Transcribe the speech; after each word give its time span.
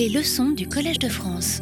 Les 0.00 0.08
leçons 0.08 0.52
du 0.52 0.66
Collège 0.66 0.98
de 0.98 1.10
France. 1.10 1.60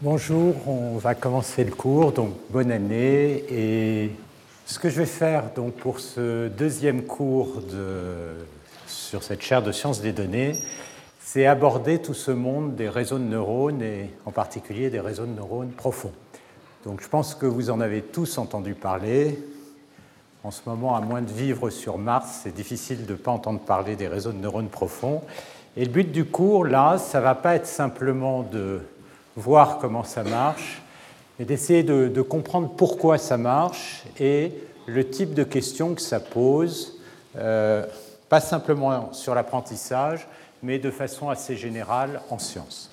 Bonjour, 0.00 0.54
on 0.68 0.96
va 0.96 1.16
commencer 1.16 1.64
le 1.64 1.72
cours, 1.72 2.12
donc 2.12 2.34
bonne 2.50 2.70
année. 2.70 3.42
Et 3.50 4.12
ce 4.66 4.78
que 4.78 4.88
je 4.88 4.98
vais 4.98 5.06
faire 5.06 5.52
donc, 5.56 5.74
pour 5.74 5.98
ce 5.98 6.46
deuxième 6.46 7.02
cours 7.02 7.62
de, 7.62 8.46
sur 8.86 9.24
cette 9.24 9.42
chaire 9.42 9.64
de 9.64 9.72
sciences 9.72 10.00
des 10.00 10.12
données, 10.12 10.52
c'est 11.18 11.46
aborder 11.46 12.00
tout 12.00 12.14
ce 12.14 12.30
monde 12.30 12.76
des 12.76 12.88
réseaux 12.88 13.18
de 13.18 13.24
neurones 13.24 13.82
et 13.82 14.10
en 14.24 14.30
particulier 14.30 14.88
des 14.88 15.00
réseaux 15.00 15.26
de 15.26 15.32
neurones 15.34 15.72
profonds. 15.72 16.12
Donc 16.84 17.02
je 17.02 17.08
pense 17.08 17.34
que 17.34 17.46
vous 17.46 17.70
en 17.70 17.80
avez 17.80 18.02
tous 18.02 18.38
entendu 18.38 18.74
parler. 18.74 19.36
En 20.44 20.52
ce 20.52 20.60
moment, 20.66 20.94
à 20.94 21.00
moins 21.00 21.22
de 21.22 21.32
vivre 21.32 21.70
sur 21.70 21.98
Mars, 21.98 22.42
c'est 22.44 22.54
difficile 22.54 23.04
de 23.04 23.14
ne 23.14 23.18
pas 23.18 23.32
entendre 23.32 23.58
parler 23.58 23.96
des 23.96 24.06
réseaux 24.06 24.30
de 24.30 24.38
neurones 24.38 24.68
profonds. 24.68 25.22
Et 25.76 25.86
le 25.86 25.90
but 25.90 26.12
du 26.12 26.26
cours, 26.26 26.66
là, 26.66 26.98
ça 26.98 27.18
ne 27.18 27.24
va 27.24 27.34
pas 27.34 27.54
être 27.54 27.66
simplement 27.66 28.42
de 28.42 28.80
voir 29.36 29.78
comment 29.78 30.04
ça 30.04 30.22
marche, 30.22 30.82
mais 31.38 31.46
d'essayer 31.46 31.82
de, 31.82 32.20
comprendre 32.20 32.68
pourquoi 32.76 33.16
ça 33.16 33.38
marche 33.38 34.04
et 34.20 34.52
le 34.86 35.08
type 35.08 35.32
de 35.32 35.44
questions 35.44 35.94
que 35.94 36.02
ça 36.02 36.20
pose, 36.20 37.00
euh, 37.36 37.86
pas 38.28 38.40
simplement 38.40 39.14
sur 39.14 39.34
l'apprentissage, 39.34 40.28
mais 40.62 40.78
de 40.78 40.90
façon 40.90 41.30
assez 41.30 41.56
générale 41.56 42.20
en 42.28 42.38
sciences. 42.38 42.90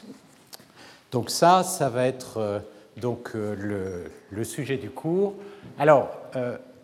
Donc 1.12 1.30
ça, 1.30 1.64
ça 1.64 1.90
va 1.90 2.06
être 2.06 2.38
euh, 2.38 2.60
donc, 2.96 3.32
euh, 3.36 4.10
le, 4.32 4.44
sujet 4.46 4.78
du 4.78 4.90
cours. 4.90 5.34
Alors, 5.78 6.10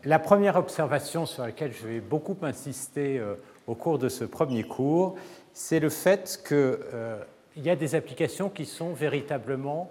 la 0.04 0.20
première 0.20 0.58
observation 0.58 1.26
sur 1.26 1.44
laquelle 1.44 1.72
je 1.72 1.88
vais 1.88 2.00
beaucoup 2.02 2.36
insister 2.42 3.22
au 3.66 3.76
cours 3.76 3.98
de 3.98 4.10
ce 4.10 4.24
premier 4.24 4.64
cours, 4.64 5.16
c'est 5.56 5.80
le 5.80 5.90
fait 5.90 6.42
qu'il 6.46 6.58
euh, 6.58 7.24
y 7.56 7.70
a 7.70 7.78
des 7.78 7.96
applications 7.96 8.50
qui 8.50 8.66
sont 8.66 8.92
véritablement 8.94 9.90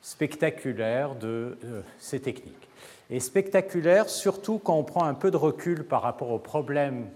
spectaculaires 0.00 1.16
de 1.16 1.58
euh, 1.64 1.82
ces 1.98 2.20
techniques. 2.20 2.68
Et 3.10 3.18
spectaculaires 3.18 4.08
surtout 4.08 4.58
quand 4.58 4.76
on 4.76 4.84
prend 4.84 5.04
un 5.04 5.14
peu 5.14 5.32
de 5.32 5.36
recul 5.36 5.84
par 5.84 6.02
rapport 6.02 6.30
aux 6.30 6.38
problèmes 6.38 7.08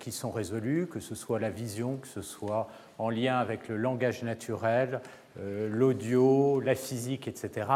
qui 0.00 0.10
sont 0.10 0.32
résolus, 0.32 0.88
que 0.88 0.98
ce 0.98 1.14
soit 1.14 1.38
la 1.38 1.50
vision, 1.50 1.98
que 1.98 2.08
ce 2.08 2.20
soit 2.20 2.68
en 2.98 3.10
lien 3.10 3.38
avec 3.38 3.68
le 3.68 3.76
langage 3.76 4.24
naturel, 4.24 5.00
l'audio, 5.36 6.58
la 6.58 6.74
physique, 6.74 7.28
etc. 7.28 7.68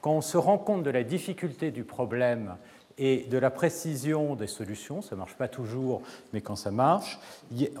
Quand 0.00 0.12
on 0.12 0.20
se 0.20 0.36
rend 0.36 0.58
compte 0.58 0.84
de 0.84 0.90
la 0.90 1.02
difficulté 1.02 1.72
du 1.72 1.82
problème 1.82 2.54
et 3.00 3.26
de 3.30 3.38
la 3.38 3.50
précision 3.50 4.34
des 4.36 4.46
solutions, 4.46 5.00
ça 5.00 5.16
ne 5.16 5.20
marche 5.20 5.34
pas 5.34 5.48
toujours, 5.48 6.02
mais 6.34 6.42
quand 6.42 6.54
ça 6.54 6.70
marche, 6.70 7.18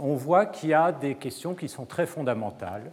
on 0.00 0.14
voit 0.14 0.46
qu'il 0.46 0.70
y 0.70 0.74
a 0.74 0.92
des 0.92 1.14
questions 1.14 1.54
qui 1.54 1.68
sont 1.68 1.84
très 1.84 2.06
fondamentales, 2.06 2.90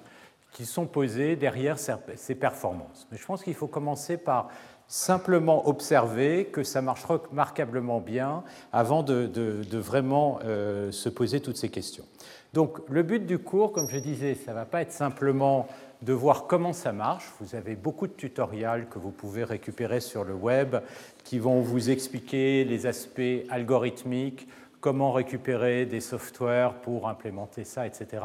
qui 0.51 0.65
sont 0.65 0.87
posées 0.87 1.37
derrière 1.37 1.77
ces 1.79 2.35
performances. 2.35 3.07
Mais 3.11 3.17
je 3.17 3.25
pense 3.25 3.43
qu'il 3.43 3.53
faut 3.53 3.67
commencer 3.67 4.17
par 4.17 4.49
simplement 4.89 5.69
observer 5.69 6.45
que 6.45 6.63
ça 6.63 6.81
marche 6.81 7.05
remarquablement 7.05 8.01
bien 8.01 8.43
avant 8.73 9.03
de, 9.03 9.29
vraiment 9.77 10.39
euh, 10.43 10.91
se 10.91 11.07
poser 11.07 11.39
toutes 11.39 11.57
ces 11.57 11.69
questions. 11.69 12.05
Donc 12.53 12.79
le 12.89 13.03
but 13.03 13.25
du 13.25 13.39
cours, 13.39 13.71
comme 13.71 13.89
je 13.89 13.99
disais, 13.99 14.35
ça 14.35 14.51
ne 14.51 14.55
va 14.57 14.65
pas 14.65 14.81
être 14.81 14.91
simplement 14.91 15.67
de 16.01 16.13
voir 16.13 16.47
comment 16.47 16.73
ça 16.73 16.91
marche. 16.91 17.25
Vous 17.39 17.55
avez 17.55 17.75
beaucoup 17.75 18.07
de 18.07 18.13
tutoriels 18.13 18.87
que 18.89 18.99
vous 18.99 19.11
pouvez 19.11 19.43
récupérer 19.43 19.99
sur 19.99 20.23
le 20.23 20.33
web 20.33 20.77
qui 21.23 21.39
vont 21.39 21.61
vous 21.61 21.89
expliquer 21.89 22.63
les 22.63 22.85
aspects 22.85 23.45
algorithmiques, 23.49 24.47
comment 24.79 25.11
récupérer 25.11 25.85
des 25.85 26.01
softwares 26.01 26.75
pour 26.75 27.07
implémenter 27.07 27.63
ça, 27.63 27.87
etc. 27.87 28.23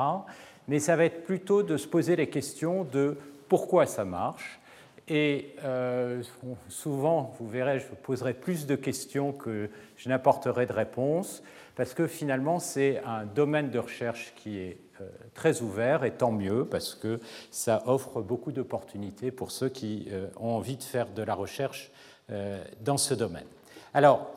Mais 0.68 0.78
ça 0.78 0.96
va 0.96 1.04
être 1.04 1.24
plutôt 1.24 1.62
de 1.62 1.76
se 1.76 1.88
poser 1.88 2.16
les 2.16 2.28
questions 2.28 2.84
de 2.84 3.16
pourquoi 3.48 3.86
ça 3.86 4.04
marche. 4.04 4.60
Et 5.08 5.56
euh, 5.64 6.22
souvent, 6.68 7.34
vous 7.38 7.48
verrez, 7.48 7.80
je 7.80 7.88
vous 7.88 7.96
poserai 7.96 8.34
plus 8.34 8.66
de 8.66 8.76
questions 8.76 9.32
que 9.32 9.68
je 9.96 10.08
n'apporterai 10.08 10.66
de 10.66 10.72
réponses, 10.72 11.42
parce 11.76 11.94
que 11.94 12.06
finalement, 12.06 12.58
c'est 12.58 13.02
un 13.04 13.24
domaine 13.24 13.70
de 13.70 13.78
recherche 13.78 14.32
qui 14.36 14.58
est 14.58 14.78
euh, 15.00 15.08
très 15.34 15.62
ouvert, 15.62 16.04
et 16.04 16.12
tant 16.12 16.32
mieux, 16.32 16.66
parce 16.66 16.94
que 16.94 17.18
ça 17.50 17.82
offre 17.86 18.20
beaucoup 18.20 18.52
d'opportunités 18.52 19.30
pour 19.30 19.50
ceux 19.50 19.68
qui 19.68 20.08
euh, 20.10 20.26
ont 20.38 20.50
envie 20.50 20.76
de 20.76 20.82
faire 20.82 21.08
de 21.08 21.22
la 21.22 21.34
recherche 21.34 21.90
euh, 22.30 22.62
dans 22.80 22.98
ce 22.98 23.14
domaine. 23.14 23.46
Alors, 23.94 24.30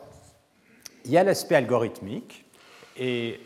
il 1.04 1.10
y 1.10 1.18
a 1.18 1.24
l'aspect 1.24 1.56
algorithmique, 1.56 2.44
et 2.98 3.40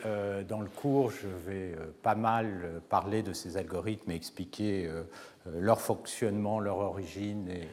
dans 0.48 0.60
le 0.60 0.68
cours, 0.68 1.10
je 1.10 1.26
vais 1.26 1.74
pas 2.04 2.14
mal 2.14 2.80
parler 2.88 3.24
de 3.24 3.32
ces 3.32 3.56
algorithmes 3.56 4.12
et 4.12 4.14
expliquer 4.14 4.88
leur 5.44 5.80
fonctionnement, 5.80 6.60
leur 6.60 6.78
origine 6.78 7.48
et 7.48 7.66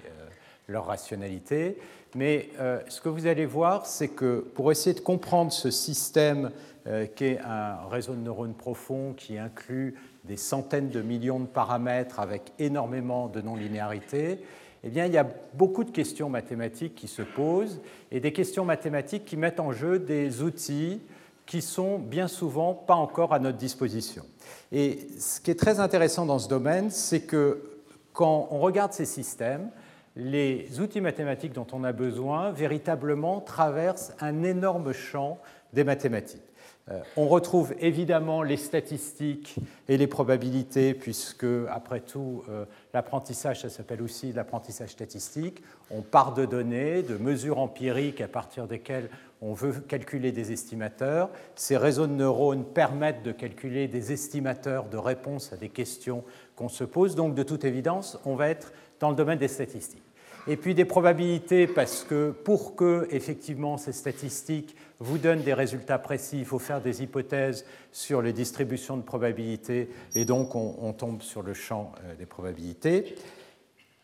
leur 0.67 0.85
rationalité. 0.85 1.77
Mais 2.15 2.49
ce 2.89 2.99
que 2.99 3.09
vous 3.09 3.27
allez 3.27 3.45
voir, 3.45 3.85
c'est 3.85 4.09
que 4.09 4.39
pour 4.53 4.71
essayer 4.71 4.93
de 4.93 5.01
comprendre 5.01 5.51
ce 5.51 5.71
système 5.71 6.51
euh, 6.87 7.05
qui 7.05 7.25
est 7.25 7.39
un 7.39 7.85
réseau 7.89 8.13
de 8.13 8.19
neurones 8.19 8.53
profonds 8.53 9.13
qui 9.13 9.37
inclut 9.37 9.95
des 10.23 10.37
centaines 10.37 10.89
de 10.89 11.01
millions 11.01 11.39
de 11.39 11.45
paramètres 11.45 12.19
avec 12.19 12.53
énormément 12.59 13.27
de 13.27 13.41
non-linéarité, 13.41 14.39
eh 14.83 14.89
bien, 14.89 15.05
il 15.05 15.11
y 15.11 15.17
a 15.17 15.27
beaucoup 15.53 15.83
de 15.83 15.91
questions 15.91 16.29
mathématiques 16.29 16.95
qui 16.95 17.09
se 17.09 17.21
posent 17.21 17.81
et 18.09 18.21
des 18.21 18.31
questions 18.31 18.63
mathématiques 18.63 19.25
qui 19.25 19.35
mettent 19.35 19.59
en 19.59 19.73
jeu 19.73 19.99
des 19.99 20.41
outils 20.41 21.01
qui 21.45 21.61
sont 21.61 21.97
bien 21.97 22.27
souvent 22.29 22.73
pas 22.73 22.95
encore 22.95 23.33
à 23.33 23.39
notre 23.39 23.57
disposition. 23.57 24.23
Et 24.71 25.07
ce 25.19 25.41
qui 25.41 25.51
est 25.51 25.59
très 25.59 25.79
intéressant 25.79 26.25
dans 26.25 26.39
ce 26.39 26.47
domaine, 26.47 26.89
c'est 26.89 27.21
que 27.21 27.79
quand 28.13 28.47
on 28.51 28.59
regarde 28.59 28.93
ces 28.93 29.05
systèmes, 29.05 29.71
les 30.17 30.79
outils 30.79 31.01
mathématiques 31.01 31.53
dont 31.53 31.67
on 31.71 31.83
a 31.83 31.91
besoin 31.91 32.51
véritablement 32.51 33.39
traversent 33.39 34.13
un 34.19 34.43
énorme 34.43 34.91
champ 34.91 35.39
des 35.73 35.83
mathématiques. 35.83 36.41
Euh, 36.89 37.01
on 37.17 37.27
retrouve 37.27 37.75
évidemment 37.79 38.43
les 38.43 38.55
statistiques 38.55 39.57
et 39.89 39.97
les 39.97 40.07
probabilités, 40.07 40.93
puisque, 40.93 41.45
après 41.69 41.99
tout, 41.99 42.43
euh, 42.49 42.63
l'apprentissage, 42.93 43.61
ça 43.61 43.69
s'appelle 43.69 44.01
aussi 44.01 44.31
l'apprentissage 44.31 44.91
statistique. 44.91 45.61
On 45.91 46.01
part 46.01 46.33
de 46.33 46.45
données, 46.45 47.03
de 47.03 47.17
mesures 47.17 47.59
empiriques 47.59 48.21
à 48.21 48.29
partir 48.29 48.67
desquelles 48.67 49.09
on 49.41 49.53
veut 49.53 49.73
calculer 49.73 50.31
des 50.31 50.53
estimateurs. 50.53 51.29
Ces 51.55 51.77
réseaux 51.77 52.07
de 52.07 52.13
neurones 52.13 52.63
permettent 52.63 53.23
de 53.23 53.33
calculer 53.33 53.89
des 53.89 54.13
estimateurs 54.13 54.85
de 54.85 54.97
réponses 54.97 55.51
à 55.51 55.57
des 55.57 55.69
questions 55.69 56.23
qu'on 56.55 56.69
se 56.69 56.85
pose. 56.85 57.15
Donc, 57.15 57.35
de 57.35 57.43
toute 57.43 57.65
évidence, 57.65 58.17
on 58.25 58.35
va 58.35 58.47
être 58.47 58.71
dans 59.01 59.09
le 59.09 59.15
domaine 59.15 59.39
des 59.39 59.49
statistiques. 59.49 60.06
Et 60.49 60.55
puis 60.55 60.73
des 60.73 60.85
probabilités, 60.85 61.67
parce 61.67 62.05
que 62.05 62.31
pour 62.31 62.75
que, 62.75 63.07
effectivement, 63.11 63.77
ces 63.77 63.91
statistiques 63.91 64.75
vous 64.99 65.17
donne 65.17 65.41
des 65.41 65.53
résultats 65.53 65.99
précis, 65.99 66.39
il 66.39 66.45
faut 66.45 66.59
faire 66.59 66.79
des 66.79 67.03
hypothèses 67.03 67.65
sur 67.91 68.21
les 68.21 68.31
distributions 68.31 68.95
de 68.95 69.01
probabilités, 69.01 69.89
et 70.15 70.23
donc 70.23 70.55
on, 70.55 70.93
tombe 70.93 71.21
sur 71.21 71.41
le 71.43 71.53
champ 71.53 71.91
euh, 72.03 72.15
des 72.15 72.25
probabilités. 72.25 73.15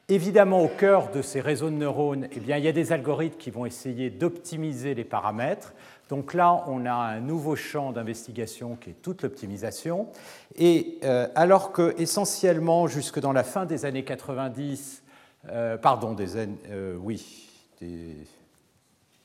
Évidemment, 0.09 0.61
au 0.61 0.67
cœur 0.67 1.11
de 1.11 1.21
ces 1.21 1.39
réseaux 1.39 1.69
de 1.69 1.75
neurones, 1.75 2.27
eh 2.33 2.39
bien, 2.41 2.57
il 2.57 2.65
y 2.65 2.67
a 2.67 2.73
des 2.73 2.91
algorithmes 2.91 3.37
qui 3.37 3.49
vont 3.49 3.65
essayer 3.65 4.09
d'optimiser 4.09 4.95
les 4.95 5.05
paramètres. 5.05 5.73
Donc 6.09 6.33
là, 6.33 6.65
on 6.67 6.85
a 6.85 6.93
un 6.93 7.21
nouveau 7.21 7.55
champ 7.55 7.93
d'investigation 7.93 8.75
qui 8.75 8.89
est 8.89 9.01
toute 9.01 9.23
l'optimisation. 9.23 10.09
Et 10.57 10.99
euh, 11.05 11.29
alors 11.35 11.71
que 11.71 11.95
essentiellement, 11.97 12.87
jusque 12.87 13.21
dans 13.21 13.31
la 13.31 13.45
fin 13.45 13.65
des 13.65 13.85
années 13.85 14.03
90, 14.03 15.02
euh, 15.49 15.77
pardon, 15.77 16.13
des 16.13 16.37
années, 16.37 16.57
oui, 16.99 17.49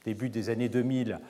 début 0.05 0.31
des 0.31 0.51
années 0.51 0.69
2000, 0.69 1.21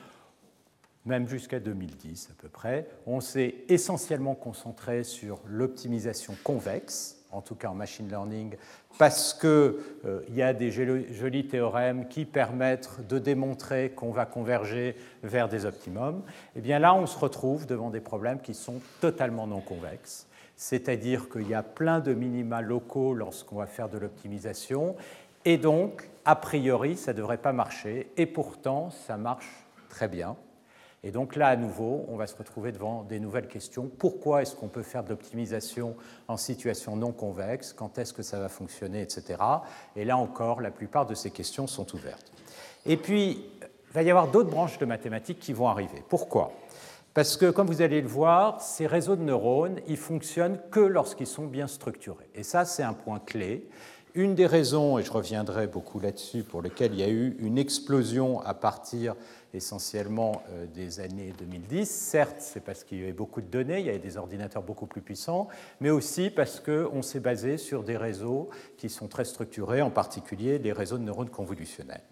même 1.05 1.27
jusqu'à 1.27 1.59
2010 1.59 2.29
à 2.31 2.41
peu 2.41 2.49
près, 2.49 2.87
on 3.05 3.19
s'est 3.19 3.55
essentiellement 3.67 4.35
concentré 4.35 5.03
sur 5.03 5.39
l'optimisation 5.47 6.35
convexe, 6.43 7.17
en 7.31 7.41
tout 7.41 7.55
cas 7.55 7.69
en 7.69 7.75
machine 7.75 8.07
learning, 8.07 8.55
parce 8.97 9.33
qu'il 9.33 9.49
euh, 9.49 10.21
y 10.29 10.41
a 10.41 10.53
des 10.53 10.71
jolis 10.71 11.47
théorèmes 11.47 12.07
qui 12.07 12.25
permettent 12.25 13.05
de 13.07 13.19
démontrer 13.19 13.91
qu'on 13.91 14.11
va 14.11 14.25
converger 14.25 14.95
vers 15.23 15.47
des 15.47 15.65
optimums. 15.65 16.23
Et 16.55 16.59
eh 16.59 16.61
bien 16.61 16.79
là, 16.79 16.93
on 16.93 17.05
se 17.05 17.17
retrouve 17.17 17.65
devant 17.65 17.89
des 17.89 18.01
problèmes 18.01 18.39
qui 18.39 18.53
sont 18.53 18.81
totalement 19.01 19.47
non 19.47 19.61
convexes, 19.61 20.27
c'est-à-dire 20.59 21.29
qu'il 21.29 21.47
y 21.47 21.53
a 21.53 21.63
plein 21.63 22.01
de 22.01 22.13
minima 22.13 22.61
locaux 22.61 23.13
lorsqu'on 23.13 23.55
va 23.55 23.65
faire 23.65 23.87
de 23.87 23.97
l'optimisation, 23.97 24.97
et 25.45 25.57
donc, 25.57 26.09
a 26.25 26.35
priori, 26.35 26.97
ça 26.97 27.13
ne 27.13 27.17
devrait 27.17 27.37
pas 27.37 27.53
marcher, 27.53 28.11
et 28.17 28.25
pourtant, 28.25 28.89
ça 28.91 29.15
marche 29.15 29.65
très 29.87 30.09
bien. 30.09 30.35
Et 31.01 31.11
donc 31.11 31.37
là, 31.37 31.47
à 31.47 31.55
nouveau, 31.55 32.03
on 32.09 32.17
va 32.17 32.27
se 32.27 32.35
retrouver 32.35 32.73
devant 32.73 33.03
des 33.03 33.21
nouvelles 33.21 33.47
questions. 33.47 33.89
Pourquoi 33.99 34.41
est-ce 34.41 34.53
qu'on 34.53 34.67
peut 34.67 34.83
faire 34.83 35.05
de 35.05 35.09
l'optimisation 35.11 35.95
en 36.27 36.35
situation 36.35 36.97
non 36.97 37.13
convexe? 37.13 37.71
Quand 37.71 37.97
est-ce 37.97 38.11
que 38.11 38.21
ça 38.21 38.37
va 38.37 38.49
fonctionner, 38.49 39.01
etc. 39.01 39.41
Et 39.95 40.03
là 40.03 40.17
encore, 40.17 40.59
la 40.59 40.71
plupart 40.71 41.05
de 41.05 41.15
ces 41.15 41.31
questions 41.31 41.67
sont 41.67 41.95
ouvertes. 41.95 42.33
Et 42.85 42.97
puis, 42.97 43.45
il 43.61 43.93
va 43.93 44.03
y 44.03 44.09
avoir 44.09 44.27
d'autres 44.27 44.49
branches 44.49 44.77
de 44.77 44.85
mathématiques 44.85 45.39
qui 45.39 45.53
vont 45.53 45.69
arriver. 45.69 46.03
Pourquoi? 46.09 46.51
Parce 47.13 47.37
que, 47.37 47.49
comme 47.49 47.67
vous 47.67 47.81
allez 47.81 48.01
le 48.01 48.07
voir, 48.07 48.61
ces 48.61 48.85
réseaux 48.85 49.15
de 49.15 49.23
neurones, 49.23 49.79
ils 49.87 49.97
fonctionnent 49.97 50.59
que 50.71 50.79
lorsqu'ils 50.79 51.27
sont 51.27 51.47
bien 51.47 51.67
structurés. 51.67 52.29
Et 52.35 52.43
ça, 52.43 52.65
c'est 52.65 52.83
un 52.83 52.93
point 52.93 53.19
clé. 53.19 53.67
Une 54.15 54.35
des 54.35 54.45
raisons, 54.45 54.97
et 54.97 55.03
je 55.03 55.11
reviendrai 55.11 55.67
beaucoup 55.67 55.99
là-dessus, 55.99 56.43
pour 56.43 56.61
lesquelles 56.61 56.93
il 56.93 56.99
y 56.99 57.03
a 57.03 57.09
eu 57.09 57.35
une 57.39 57.57
explosion 57.57 58.41
à 58.41 58.53
partir 58.53 59.15
essentiellement 59.53 60.43
euh, 60.49 60.65
des 60.67 60.99
années 60.99 61.33
2010. 61.37 61.89
Certes, 61.89 62.37
c'est 62.39 62.59
parce 62.59 62.83
qu'il 62.83 62.99
y 62.99 63.03
avait 63.03 63.13
beaucoup 63.13 63.41
de 63.41 63.47
données, 63.47 63.79
il 63.79 63.85
y 63.85 63.89
avait 63.89 63.99
des 63.99 64.17
ordinateurs 64.17 64.63
beaucoup 64.63 64.85
plus 64.85 65.01
puissants, 65.01 65.47
mais 65.79 65.89
aussi 65.89 66.29
parce 66.29 66.59
qu'on 66.59 67.01
s'est 67.01 67.19
basé 67.19 67.57
sur 67.57 67.83
des 67.83 67.97
réseaux 67.97 68.49
qui 68.77 68.89
sont 68.89 69.07
très 69.07 69.25
structurés, 69.25 69.81
en 69.81 69.89
particulier 69.89 70.59
des 70.59 70.71
réseaux 70.71 70.97
de 70.97 71.03
neurones 71.03 71.29
convolutionnels. 71.29 72.03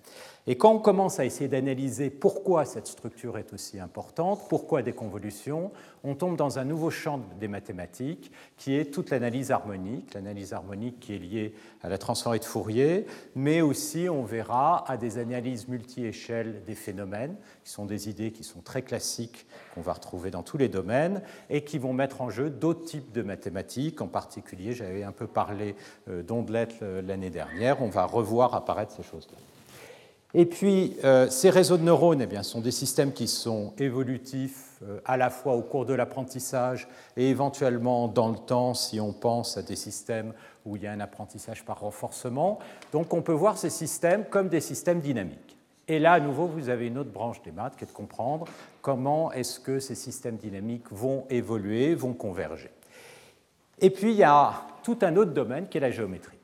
Et 0.49 0.55
quand 0.55 0.71
on 0.71 0.79
commence 0.79 1.19
à 1.19 1.25
essayer 1.25 1.49
d'analyser 1.49 2.09
pourquoi 2.09 2.63
cette 2.63 2.87
structure 2.87 3.37
est 3.37 3.51
aussi 3.51 3.81
importante, 3.81 4.39
pourquoi 4.47 4.81
des 4.81 4.93
convolutions, 4.93 5.71
on 6.05 6.15
tombe 6.15 6.37
dans 6.37 6.57
un 6.57 6.63
nouveau 6.63 6.89
champ 6.89 7.19
des 7.37 7.49
mathématiques 7.49 8.31
qui 8.55 8.73
est 8.73 8.85
toute 8.85 9.09
l'analyse 9.09 9.51
harmonique, 9.51 10.13
l'analyse 10.13 10.53
harmonique 10.53 11.01
qui 11.01 11.15
est 11.15 11.19
liée 11.19 11.53
à 11.83 11.89
la 11.89 11.97
transformée 11.97 12.39
de 12.39 12.45
Fourier, 12.45 13.05
mais 13.35 13.59
aussi, 13.59 14.07
on 14.07 14.23
verra, 14.23 14.89
à 14.89 14.95
des 14.95 15.17
analyses 15.17 15.67
multi-échelles 15.67 16.63
des 16.65 16.75
phénomènes, 16.75 17.35
qui 17.65 17.71
sont 17.71 17.85
des 17.85 18.07
idées 18.07 18.31
qui 18.31 18.45
sont 18.45 18.61
très 18.61 18.83
classiques, 18.83 19.47
qu'on 19.75 19.81
va 19.81 19.91
retrouver 19.91 20.31
dans 20.31 20.43
tous 20.43 20.57
les 20.57 20.69
domaines, 20.69 21.23
et 21.49 21.65
qui 21.65 21.77
vont 21.77 21.91
mettre 21.91 22.21
en 22.21 22.29
jeu 22.29 22.49
d'autres 22.49 22.85
types 22.85 23.11
de 23.11 23.21
mathématiques, 23.21 24.01
en 24.01 24.07
particulier, 24.07 24.71
j'avais 24.71 25.03
un 25.03 25.11
peu 25.11 25.27
parlé 25.27 25.75
euh, 26.07 26.23
d'ondelettes 26.23 26.75
euh, 26.83 27.01
l'année 27.01 27.31
dernière, 27.31 27.81
on 27.81 27.89
va 27.89 28.05
revoir 28.05 28.55
apparaître 28.55 28.93
ces 28.93 29.03
choses-là. 29.03 29.37
Et 30.33 30.45
puis, 30.45 30.97
euh, 31.03 31.29
ces 31.29 31.49
réseaux 31.49 31.77
de 31.77 31.83
neurones 31.83 32.21
eh 32.21 32.25
bien, 32.25 32.43
sont 32.43 32.59
des 32.59 32.71
systèmes 32.71 33.13
qui 33.13 33.27
sont 33.27 33.73
évolutifs 33.77 34.79
euh, 34.83 34.99
à 35.05 35.15
la 35.15 35.29
fois 35.29 35.55
au 35.55 35.61
cours 35.61 35.85
de 35.85 35.93
l'apprentissage 35.93 36.87
et 37.15 37.29
éventuellement 37.29 38.09
dans 38.09 38.29
le 38.29 38.37
temps 38.37 38.73
si 38.73 38.99
on 38.99 39.13
pense 39.13 39.57
à 39.57 39.61
des 39.61 39.77
systèmes 39.77 40.33
où 40.65 40.75
il 40.75 40.83
y 40.83 40.87
a 40.87 40.91
un 40.91 40.99
apprentissage 40.99 41.63
par 41.63 41.79
renforcement. 41.79 42.59
Donc 42.91 43.13
on 43.13 43.21
peut 43.21 43.31
voir 43.31 43.57
ces 43.57 43.69
systèmes 43.69 44.25
comme 44.25 44.49
des 44.49 44.59
systèmes 44.59 44.99
dynamiques. 44.99 45.57
Et 45.87 45.99
là, 45.99 46.13
à 46.13 46.19
nouveau, 46.19 46.47
vous 46.47 46.67
avez 46.67 46.87
une 46.87 46.97
autre 46.97 47.11
branche 47.11 47.41
des 47.43 47.53
maths 47.53 47.77
qui 47.77 47.85
est 47.85 47.87
de 47.87 47.93
comprendre 47.93 48.45
comment 48.81 49.31
est-ce 49.31 49.61
que 49.61 49.79
ces 49.79 49.95
systèmes 49.95 50.35
dynamiques 50.35 50.91
vont 50.91 51.25
évoluer, 51.29 51.95
vont 51.95 52.13
converger. 52.13 52.69
Et 53.79 53.89
puis, 53.89 54.11
il 54.11 54.17
y 54.17 54.23
a 54.23 54.53
tout 54.83 54.97
un 55.01 55.15
autre 55.15 55.31
domaine 55.31 55.69
qui 55.69 55.77
est 55.77 55.81
la 55.81 55.91
géométrie. 55.91 56.36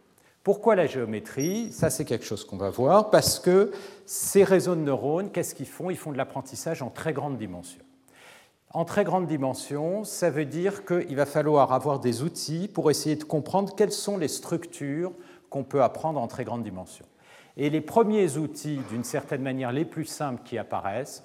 Pourquoi 0.44 0.76
la 0.76 0.88
géométrie? 0.88 1.72
Ça, 1.72 1.90
c'est 1.90 2.04
quelque 2.04 2.26
chose 2.26 2.44
qu'on 2.44 2.58
va 2.58 2.70
voir, 2.70 3.10
parce 3.10 3.40
que 3.40 3.72
ces 4.06 4.44
réseaux 4.44 4.76
de 4.76 4.82
neurones, 4.82 5.32
qu'est-ce 5.32 5.56
qu'ils 5.56 5.68
font? 5.68 5.90
Ils 5.90 5.96
font 5.96 6.12
de 6.12 6.18
l'apprentissage 6.18 6.82
en 6.82 6.90
très 6.90 7.14
grande 7.14 7.38
dimension. 7.38 7.82
En 8.72 8.84
très 8.84 9.06
grande 9.06 9.26
dimension, 9.26 10.04
ça 10.04 10.30
veut 10.30 10.44
dire 10.44 10.84
qu'il 10.84 11.16
va 11.16 11.26
falloir 11.26 11.72
avoir 11.72 12.00
des 12.02 12.24
outils 12.24 12.68
pour 12.68 12.92
essayer 12.92 13.16
de 13.16 13.24
comprendre 13.24 13.74
quelles 13.74 13.94
sont 13.94 14.18
les 14.18 14.28
structures 14.28 15.14
qu'on 15.50 15.64
peut 15.64 15.82
apprendre 15.82 16.20
en 16.20 16.28
très 16.28 16.44
grande 16.44 16.64
dimension. 16.64 17.06
Et 17.56 17.70
les 17.70 17.82
premiers 17.82 18.36
outils, 18.36 18.82
d'une 18.90 19.04
certaine 19.06 19.44
manière 19.44 19.72
les 19.72 19.86
plus 19.86 20.06
simples 20.06 20.42
qui 20.44 20.58
apparaissent, 20.58 21.24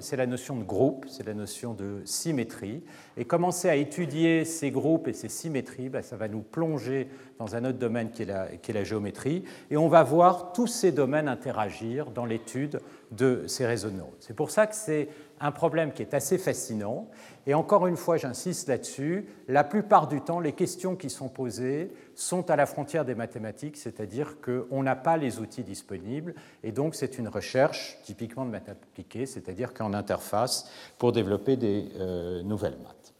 c'est 0.00 0.16
la 0.16 0.26
notion 0.26 0.56
de 0.56 0.64
groupe, 0.64 1.06
c'est 1.08 1.26
la 1.26 1.34
notion 1.34 1.74
de 1.74 2.00
symétrie. 2.04 2.82
Et 3.16 3.24
commencer 3.24 3.68
à 3.68 3.76
étudier 3.76 4.44
ces 4.44 4.70
groupes 4.70 5.06
et 5.06 5.12
ces 5.12 5.28
symétries, 5.28 5.88
ben, 5.88 6.02
ça 6.02 6.16
va 6.16 6.26
nous 6.26 6.42
plonger 6.42 7.08
dans 7.38 7.54
un 7.54 7.64
autre 7.64 7.78
domaine 7.78 8.10
qui 8.10 8.22
est, 8.22 8.26
la, 8.26 8.46
qui 8.56 8.72
est 8.72 8.74
la 8.74 8.84
géométrie. 8.84 9.44
Et 9.70 9.76
on 9.76 9.88
va 9.88 10.02
voir 10.02 10.52
tous 10.52 10.66
ces 10.66 10.90
domaines 10.90 11.28
interagir 11.28 12.10
dans 12.10 12.24
l'étude 12.24 12.80
de 13.12 13.44
ces 13.46 13.66
réseaux 13.66 13.90
de 13.90 13.96
neurones. 13.96 14.12
C'est 14.18 14.34
pour 14.34 14.50
ça 14.50 14.66
que 14.66 14.74
c'est 14.74 15.08
un 15.42 15.50
problème 15.50 15.92
qui 15.92 16.02
est 16.02 16.14
assez 16.14 16.38
fascinant. 16.38 17.08
Et 17.46 17.54
encore 17.54 17.88
une 17.88 17.96
fois, 17.96 18.16
j'insiste 18.16 18.68
là-dessus, 18.68 19.26
la 19.48 19.64
plupart 19.64 20.06
du 20.06 20.20
temps, 20.20 20.38
les 20.38 20.52
questions 20.52 20.94
qui 20.94 21.10
sont 21.10 21.28
posées 21.28 21.90
sont 22.14 22.48
à 22.50 22.56
la 22.56 22.64
frontière 22.64 23.04
des 23.04 23.16
mathématiques, 23.16 23.76
c'est-à-dire 23.76 24.36
qu'on 24.40 24.82
n'a 24.82 24.94
pas 24.94 25.16
les 25.16 25.40
outils 25.40 25.64
disponibles, 25.64 26.34
et 26.62 26.70
donc 26.70 26.94
c'est 26.94 27.18
une 27.18 27.28
recherche 27.28 27.98
typiquement 28.04 28.44
de 28.44 28.50
maths 28.50 28.68
appliquées, 28.68 29.26
c'est-à-dire 29.26 29.74
qu'en 29.74 29.92
interface 29.92 30.70
pour 30.98 31.10
développer 31.10 31.56
des 31.56 31.88
euh, 31.98 32.42
nouvelles 32.42 32.78
maths. 32.82 33.12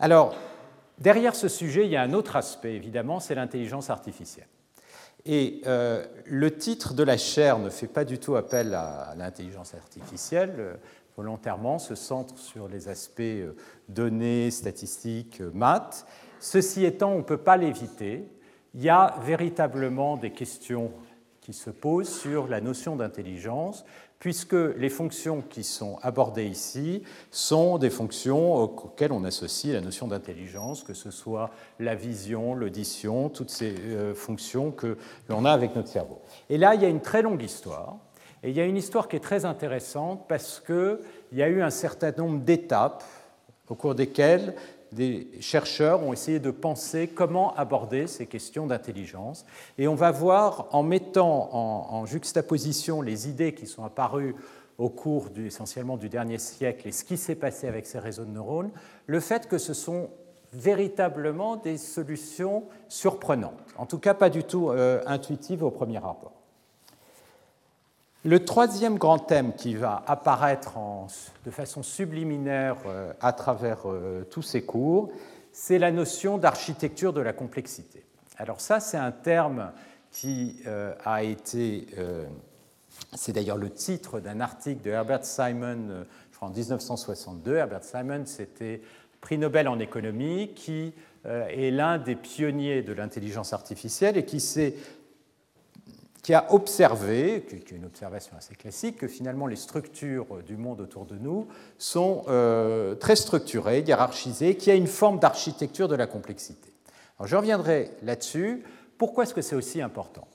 Alors, 0.00 0.34
derrière 0.98 1.36
ce 1.36 1.46
sujet, 1.46 1.84
il 1.84 1.92
y 1.92 1.96
a 1.96 2.02
un 2.02 2.12
autre 2.12 2.34
aspect, 2.34 2.74
évidemment, 2.74 3.20
c'est 3.20 3.36
l'intelligence 3.36 3.88
artificielle. 3.88 4.48
Et 5.24 5.60
euh, 5.66 6.04
le 6.26 6.56
titre 6.56 6.94
de 6.94 7.04
la 7.04 7.16
chaire 7.16 7.60
ne 7.60 7.70
fait 7.70 7.86
pas 7.86 8.04
du 8.04 8.18
tout 8.18 8.34
appel 8.34 8.74
à 8.74 9.14
l'intelligence 9.16 9.72
artificielle 9.74 10.78
volontairement 11.16 11.78
se 11.78 11.94
centre 11.94 12.38
sur 12.38 12.68
les 12.68 12.88
aspects 12.88 13.20
euh, 13.20 13.54
données, 13.88 14.50
statistiques, 14.50 15.40
euh, 15.40 15.50
maths. 15.54 16.06
Ceci 16.40 16.84
étant, 16.84 17.12
on 17.12 17.18
ne 17.18 17.22
peut 17.22 17.36
pas 17.36 17.56
l'éviter. 17.56 18.28
Il 18.74 18.82
y 18.82 18.88
a 18.88 19.16
véritablement 19.22 20.16
des 20.16 20.30
questions 20.30 20.90
qui 21.40 21.52
se 21.52 21.70
posent 21.70 22.08
sur 22.08 22.46
la 22.48 22.60
notion 22.60 22.96
d'intelligence, 22.96 23.84
puisque 24.18 24.52
les 24.52 24.88
fonctions 24.88 25.42
qui 25.42 25.64
sont 25.64 25.98
abordées 26.00 26.46
ici 26.46 27.02
sont 27.32 27.76
des 27.78 27.90
fonctions 27.90 28.54
auxquelles 28.54 29.10
on 29.10 29.24
associe 29.24 29.74
la 29.74 29.80
notion 29.80 30.06
d'intelligence, 30.06 30.84
que 30.84 30.94
ce 30.94 31.10
soit 31.10 31.50
la 31.80 31.96
vision, 31.96 32.54
l'audition, 32.54 33.28
toutes 33.28 33.50
ces 33.50 33.74
euh, 33.80 34.14
fonctions 34.14 34.70
que 34.70 34.96
l'on 35.28 35.44
a 35.44 35.50
avec 35.50 35.74
notre 35.74 35.88
cerveau. 35.88 36.20
Et 36.48 36.56
là, 36.56 36.76
il 36.76 36.82
y 36.82 36.84
a 36.84 36.88
une 36.88 37.00
très 37.00 37.22
longue 37.22 37.42
histoire 37.42 37.98
et 38.42 38.50
il 38.50 38.56
y 38.56 38.60
a 38.60 38.64
une 38.64 38.76
histoire 38.76 39.08
qui 39.08 39.16
est 39.16 39.20
très 39.20 39.44
intéressante 39.44 40.26
parce 40.28 40.60
qu'il 40.60 40.98
y 41.32 41.42
a 41.42 41.48
eu 41.48 41.62
un 41.62 41.70
certain 41.70 42.12
nombre 42.16 42.40
d'étapes 42.40 43.04
au 43.68 43.74
cours 43.74 43.94
desquelles 43.94 44.54
des 44.90 45.28
chercheurs 45.40 46.02
ont 46.02 46.12
essayé 46.12 46.38
de 46.38 46.50
penser 46.50 47.08
comment 47.08 47.54
aborder 47.54 48.06
ces 48.06 48.26
questions 48.26 48.66
d'intelligence. 48.66 49.46
Et 49.78 49.88
on 49.88 49.94
va 49.94 50.10
voir, 50.10 50.68
en 50.72 50.82
mettant 50.82 51.54
en, 51.54 52.04
juxtaposition 52.04 53.00
les 53.00 53.28
idées 53.28 53.54
qui 53.54 53.66
sont 53.66 53.84
apparues 53.84 54.34
au 54.76 54.90
cours 54.90 55.30
essentiellement 55.38 55.96
du 55.96 56.10
dernier 56.10 56.38
siècle 56.38 56.88
et 56.88 56.92
ce 56.92 57.04
qui 57.04 57.16
s'est 57.16 57.36
passé 57.36 57.68
avec 57.68 57.86
ces 57.86 57.98
réseaux 57.98 58.24
de 58.24 58.30
neurones, 58.30 58.70
le 59.06 59.20
fait 59.20 59.48
que 59.48 59.56
ce 59.56 59.72
sont 59.72 60.10
véritablement 60.52 61.56
des 61.56 61.78
solutions 61.78 62.64
surprenantes, 62.88 63.74
en 63.78 63.86
tout 63.86 63.98
cas 63.98 64.12
pas 64.12 64.28
du 64.28 64.44
tout 64.44 64.68
euh, 64.68 65.00
intuitives 65.06 65.62
au 65.62 65.70
premier 65.70 65.96
rapport. 65.96 66.41
Le 68.24 68.44
troisième 68.44 68.98
grand 68.98 69.18
thème 69.18 69.52
qui 69.52 69.74
va 69.74 70.04
apparaître 70.06 70.78
de 71.44 71.50
façon 71.50 71.82
subliminaire 71.82 72.76
euh, 72.86 73.12
à 73.20 73.32
travers 73.32 73.80
euh, 73.86 74.22
tous 74.30 74.42
ces 74.42 74.62
cours, 74.62 75.10
c'est 75.50 75.80
la 75.80 75.90
notion 75.90 76.38
d'architecture 76.38 77.12
de 77.12 77.20
la 77.20 77.32
complexité. 77.32 78.04
Alors 78.36 78.60
ça, 78.60 78.78
c'est 78.78 78.96
un 78.96 79.10
terme 79.10 79.72
qui 80.12 80.62
euh, 80.68 80.94
a 81.04 81.24
été, 81.24 81.88
c'est 83.14 83.32
d'ailleurs 83.32 83.56
le 83.56 83.70
titre 83.70 84.20
d'un 84.20 84.40
article 84.40 84.82
de 84.82 84.90
Herbert 84.90 85.24
Simon, 85.24 86.04
je 86.30 86.36
crois 86.36 86.48
en 86.48 86.52
1962. 86.52 87.56
Herbert 87.56 87.82
Simon, 87.82 88.22
c'était 88.26 88.82
prix 89.20 89.36
Nobel 89.36 89.66
en 89.66 89.80
économie, 89.80 90.52
qui 90.54 90.92
est 91.24 91.70
l'un 91.70 91.98
des 91.98 92.14
pionniers 92.14 92.82
de 92.82 92.92
l'intelligence 92.92 93.52
artificielle 93.52 94.16
et 94.16 94.24
qui 94.24 94.40
s'est 94.40 94.74
qui 96.22 96.34
a 96.34 96.52
observé, 96.52 97.44
qui 97.48 97.56
est 97.56 97.70
une 97.72 97.84
observation 97.84 98.36
assez 98.36 98.54
classique, 98.54 98.98
que 98.98 99.08
finalement 99.08 99.48
les 99.48 99.56
structures 99.56 100.42
du 100.46 100.56
monde 100.56 100.80
autour 100.80 101.04
de 101.04 101.16
nous 101.16 101.48
sont 101.78 102.24
euh, 102.28 102.94
très 102.94 103.16
structurées, 103.16 103.80
hiérarchisées, 103.80 104.56
qu'il 104.56 104.68
y 104.68 104.72
a 104.72 104.78
une 104.78 104.86
forme 104.86 105.18
d'architecture 105.18 105.88
de 105.88 105.96
la 105.96 106.06
complexité. 106.06 106.72
Alors 107.18 107.26
je 107.26 107.36
reviendrai 107.36 107.90
là-dessus. 108.02 108.62
Pourquoi 108.98 109.24
est-ce 109.24 109.34
que 109.34 109.42
c'est 109.42 109.56
aussi 109.56 109.82
important? 109.82 110.28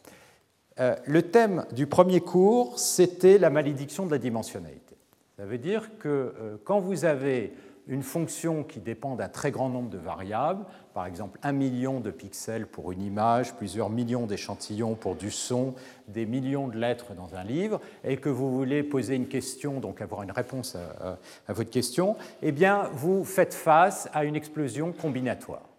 Euh, 0.82 0.96
Le 1.06 1.22
thème 1.22 1.66
du 1.72 1.88
premier 1.88 2.20
cours, 2.20 2.78
c'était 2.78 3.38
la 3.38 3.50
malédiction 3.50 4.06
de 4.06 4.12
la 4.12 4.18
dimensionnalité. 4.18 4.98
Ça 5.38 5.46
veut 5.46 5.58
dire 5.58 5.98
que 6.00 6.10
euh, 6.10 6.58
quand 6.66 6.82
vous 6.82 7.06
avez 7.06 7.54
une 7.88 8.04
fonction 8.04 8.64
qui 8.64 8.82
dépend 8.82 9.16
d'un 9.16 9.30
très 9.30 9.52
grand 9.52 9.70
nombre 9.70 9.90
de 9.90 9.98
variables, 9.98 10.66
par 10.98 11.06
exemple 11.06 11.38
un 11.44 11.52
million 11.52 12.00
de 12.00 12.10
pixels 12.10 12.66
pour 12.66 12.92
une 12.92 13.04
image, 13.04 13.54
plusieurs 13.54 13.92
millions 13.92 14.26
d'échantillons 14.26 14.96
pour 14.96 15.14
du 15.14 15.30
son, 15.30 15.76
des 16.08 16.26
millions 16.26 16.68
de 16.68 16.76
lettres 16.76 17.14
dans 17.14 17.36
un 17.36 17.44
livre, 17.44 17.80
et 18.04 18.18
que 18.18 18.30
vous 18.30 18.52
voulez 18.52 18.82
poser 18.82 19.14
une 19.14 19.28
question, 19.28 19.80
donc 19.80 20.02
avoir 20.02 20.24
une 20.24 20.32
réponse 20.32 20.76
à, 20.76 21.54
votre 21.54 21.70
question, 21.70 22.16
eh 22.42 22.52
bien 22.52 22.90
vous 22.94 23.24
faites 23.26 23.54
face 23.54 24.10
à 24.12 24.24
une 24.24 24.36
explosion 24.36 24.92
combinatoire. 24.92 25.70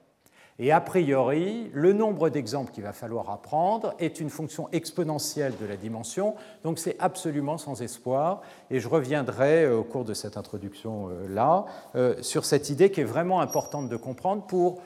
Et 0.60 0.72
a 0.72 0.80
priori, 0.80 1.70
le 1.72 1.92
nombre 1.92 2.30
d'exemples 2.30 2.72
qu'il 2.72 2.82
va 2.82 2.92
falloir 2.92 3.30
apprendre 3.30 3.94
est 4.00 4.18
une 4.18 4.30
fonction 4.30 4.68
exponentielle 4.72 5.54
de 5.60 5.66
la 5.66 5.76
dimension, 5.76 6.34
donc 6.64 6.80
c'est 6.80 6.96
absolument 6.98 7.58
sans 7.58 7.80
espoir. 7.80 8.42
Et 8.70 8.80
je 8.80 8.88
reviendrai 8.88 9.64
euh, 9.64 9.78
au 9.78 9.84
cours 9.84 10.04
de 10.04 10.14
cette 10.14 10.36
introduction-là 10.36 11.64
euh, 11.94 12.14
euh, 12.18 12.22
sur 12.22 12.44
cette 12.44 12.70
idée 12.70 12.90
qui 12.90 13.00
est 13.00 13.04
vraiment 13.04 13.40
importante 13.40 13.88
de 13.88 13.96
comprendre 13.96 14.42
pour 14.42 14.80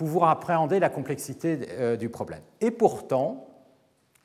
pouvoir 0.00 0.30
appréhender 0.30 0.80
la 0.80 0.88
complexité 0.88 1.96
du 1.98 2.08
problème. 2.08 2.40
Et 2.62 2.70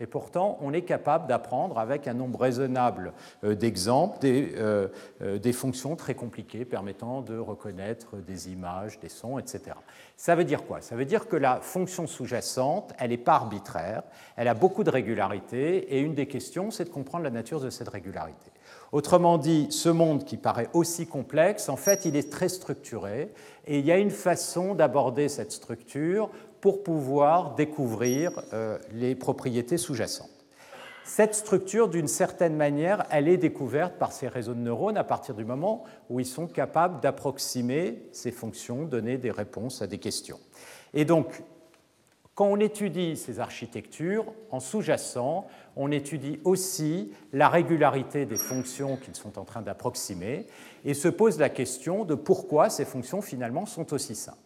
pourtant, 0.07 0.57
on 0.61 0.73
est 0.73 0.81
capable 0.81 1.27
d'apprendre 1.27 1.79
avec 1.79 2.07
un 2.07 2.13
nombre 2.13 2.41
raisonnable 2.41 3.13
euh, 3.43 3.55
d'exemples 3.55 4.19
euh, 4.23 4.87
euh, 5.21 5.37
des, 5.37 5.53
fonctions 5.53 5.95
très 5.95 6.15
compliquées 6.15 6.65
permettant 6.65 7.21
de 7.21 7.37
reconnaître 7.37 8.17
des 8.17 8.49
images, 8.49 8.99
des 8.99 9.09
sons, 9.09 9.39
etc. 9.39 9.75
Ça 10.17 10.35
veut 10.35 10.43
dire 10.43 10.65
quoi? 10.65 10.81
Ça 10.81 10.95
veut 10.95 11.05
dire 11.05 11.27
que 11.27 11.37
la 11.37 11.61
fonction 11.61 12.07
sous-jacente, 12.07 12.93
elle 12.99 13.11
n'est 13.11 13.17
pas 13.17 13.35
arbitraire, 13.35 14.03
elle 14.35 14.49
a 14.49 14.53
beaucoup 14.53 14.83
de 14.83 14.89
régularité, 14.89 15.95
et 15.95 16.01
une 16.01 16.13
des 16.13 16.27
questions, 16.27 16.71
c'est 16.71 16.85
de 16.85 16.89
comprendre 16.89 17.23
la 17.23 17.31
nature 17.31 17.61
de 17.61 17.69
cette 17.69 17.89
régularité. 17.89 18.51
Autrement 18.91 19.37
dit, 19.37 19.67
ce 19.71 19.89
monde 19.89 20.25
qui 20.25 20.37
paraît 20.37 20.69
aussi 20.73 21.07
complexe, 21.07 21.69
en 21.69 21.75
fait, 21.75 22.05
il 22.05 22.15
est 22.15 22.31
très 22.31 22.49
structuré, 22.49 23.33
et 23.65 23.79
il 23.79 23.85
y 23.85 23.91
a 23.91 23.97
une 23.97 24.11
façon 24.11 24.75
d'aborder 24.75 25.27
cette 25.27 25.51
structure 25.51 26.29
pour 26.61 26.83
pouvoir 26.83 27.55
découvrir 27.55 28.31
euh, 28.53 28.77
les 28.91 29.15
propriétés 29.15 29.77
sous-jacentes. 29.77 30.29
Cette 31.03 31.35
structure, 31.35 31.87
d'une 31.87 32.07
certaine 32.07 32.55
manière, 32.55 33.05
elle 33.11 33.27
est 33.27 33.37
découverte 33.37 33.93
par 33.99 34.11
ces 34.11 34.27
réseaux 34.27 34.55
de 34.55 34.59
neurones 34.59 34.97
à 34.97 35.03
partir 35.03 35.35
du 35.35 35.45
moment 35.45 35.83
où 36.09 36.19
ils 36.19 36.25
sont 36.25 36.47
capables 36.47 36.99
d'approximer 36.99 38.01
ces 38.11 38.31
fonctions, 38.31 38.85
donner 38.85 39.19
des 39.19 39.29
réponses 39.29 39.83
à 39.83 39.87
des 39.87 39.99
questions. 39.99 40.39
Et 40.95 41.05
donc, 41.05 41.43
quand 42.33 42.47
on 42.47 42.59
étudie 42.59 43.15
ces 43.15 43.39
architectures, 43.39 44.25
en 44.49 44.59
sous-jacent, 44.59 45.45
on 45.75 45.91
étudie 45.91 46.39
aussi 46.43 47.11
la 47.33 47.49
régularité 47.49 48.25
des 48.25 48.37
fonctions 48.37 48.97
qu'ils 48.97 49.15
sont 49.15 49.37
en 49.37 49.43
train 49.43 49.61
d'approximer 49.61 50.47
et 50.83 50.93
se 50.93 51.07
pose 51.07 51.39
la 51.39 51.49
question 51.49 52.05
de 52.05 52.15
pourquoi 52.15 52.69
ces 52.69 52.85
fonctions 52.85 53.21
finalement 53.21 53.65
sont 53.65 53.93
aussi 53.93 54.15
simples. 54.15 54.37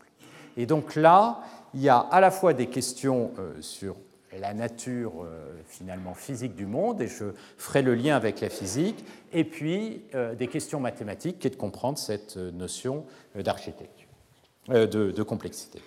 Et 0.57 0.65
donc 0.65 0.95
là, 0.95 1.41
il 1.73 1.81
y 1.81 1.89
a 1.89 1.97
à 1.97 2.19
la 2.19 2.31
fois 2.31 2.53
des 2.53 2.67
questions 2.67 3.31
euh, 3.39 3.61
sur 3.61 3.95
la 4.37 4.53
nature 4.53 5.23
euh, 5.23 5.53
finalement 5.67 6.13
physique 6.13 6.55
du 6.55 6.65
monde, 6.65 7.01
et 7.01 7.07
je 7.07 7.25
ferai 7.57 7.81
le 7.81 7.95
lien 7.95 8.15
avec 8.15 8.41
la 8.41 8.49
physique, 8.49 9.03
et 9.33 9.43
puis 9.43 10.03
euh, 10.15 10.35
des 10.35 10.47
questions 10.47 10.79
mathématiques 10.79 11.39
qui 11.39 11.47
est 11.47 11.51
de 11.51 11.55
comprendre 11.55 11.97
cette 11.97 12.37
notion 12.37 13.05
d'architecture, 13.35 14.07
de, 14.67 15.23
complexité. 15.23 15.81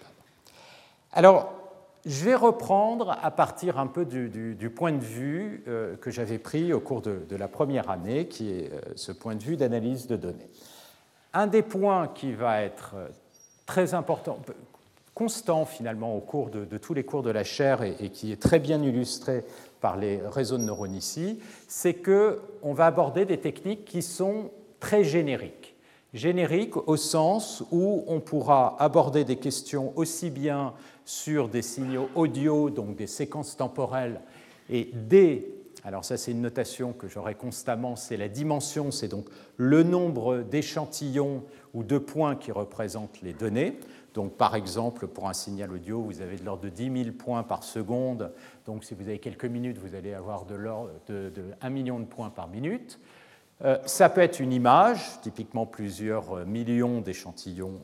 Alors, 1.12 1.52
je 2.04 2.24
vais 2.24 2.34
reprendre 2.34 3.16
à 3.22 3.30
partir 3.30 3.78
un 3.78 3.86
peu 3.86 4.04
du, 4.04 4.70
point 4.70 4.92
de 4.92 5.04
vue 5.04 5.64
que 6.00 6.10
j'avais 6.10 6.38
pris 6.38 6.72
au 6.72 6.80
cours 6.80 7.00
de, 7.00 7.36
la 7.36 7.48
première 7.48 7.90
année, 7.90 8.26
qui 8.26 8.50
est 8.50 8.70
ce 8.96 9.12
point 9.12 9.36
de 9.36 9.42
vue 9.42 9.56
d'analyse 9.56 10.08
de 10.08 10.16
données. 10.16 10.50
Un 11.32 11.46
des 11.46 11.62
points 11.62 12.08
qui 12.08 12.32
va 12.32 12.62
être 12.62 12.96
très 13.66 13.94
important, 13.94 14.38
constant 15.14 15.64
finalement 15.64 16.16
au 16.16 16.20
cours 16.20 16.50
de, 16.50 16.78
tous 16.78 16.94
les 16.94 17.04
cours 17.04 17.22
de 17.22 17.30
la 17.30 17.44
chaire 17.44 17.82
et, 17.82 18.08
qui 18.10 18.32
est 18.32 18.40
très 18.40 18.58
bien 18.58 18.82
illustré 18.82 19.44
par 19.80 19.96
les 19.96 20.20
réseaux 20.26 20.58
de 20.58 20.62
neurones 20.62 20.94
ici, 20.94 21.40
c'est 21.68 21.94
qu'on 21.94 22.72
va 22.72 22.86
aborder 22.86 23.24
des 23.24 23.38
techniques 23.38 23.84
qui 23.84 24.02
sont 24.02 24.50
très 24.80 25.04
génériques. 25.04 25.74
Génériques 26.14 26.76
au 26.88 26.96
sens 26.96 27.64
où 27.70 28.04
on 28.06 28.20
pourra 28.20 28.76
aborder 28.78 29.24
des 29.24 29.36
questions 29.36 29.92
aussi 29.96 30.28
bien 30.30 30.74
sur 31.04 31.48
des 31.48 31.62
signaux 31.62 32.08
audio, 32.14 32.70
donc 32.70 32.96
des 32.96 33.06
séquences 33.06 33.56
temporelles, 33.56 34.20
et 34.70 34.90
des 34.92 35.54
alors 35.84 36.04
ça 36.04 36.16
c'est 36.16 36.30
une 36.30 36.42
notation 36.42 36.92
que 36.92 37.08
j'aurai 37.08 37.34
constamment, 37.34 37.96
c'est 37.96 38.16
la 38.16 38.28
dimension, 38.28 38.92
c'est 38.92 39.08
donc 39.08 39.26
le 39.56 39.82
nombre 39.82 40.38
d'échantillons 40.38 41.42
ou 41.74 41.82
de 41.82 41.98
points 41.98 42.36
qui 42.36 42.52
représentent 42.52 43.20
les 43.22 43.32
données. 43.32 43.78
Donc, 44.14 44.36
par 44.36 44.54
exemple, 44.54 45.06
pour 45.06 45.28
un 45.28 45.32
signal 45.32 45.72
audio, 45.72 46.02
vous 46.02 46.20
avez 46.20 46.36
de 46.36 46.44
l'ordre 46.44 46.62
de 46.62 46.68
10 46.68 47.04
000 47.04 47.16
points 47.16 47.42
par 47.42 47.62
seconde. 47.62 48.32
Donc, 48.66 48.84
si 48.84 48.94
vous 48.94 49.08
avez 49.08 49.18
quelques 49.18 49.46
minutes, 49.46 49.78
vous 49.78 49.94
allez 49.94 50.12
avoir 50.12 50.44
de 50.44 50.54
l'ordre 50.54 50.90
de, 51.08 51.32
1 51.60 51.70
million 51.70 51.98
de 51.98 52.04
points 52.04 52.30
par 52.30 52.48
minute. 52.48 52.98
Euh, 53.64 53.78
ça 53.86 54.08
peut 54.08 54.20
être 54.20 54.40
une 54.40 54.52
image, 54.52 55.20
typiquement 55.22 55.66
plusieurs 55.66 56.46
millions 56.46 57.00
d'échantillons 57.00 57.80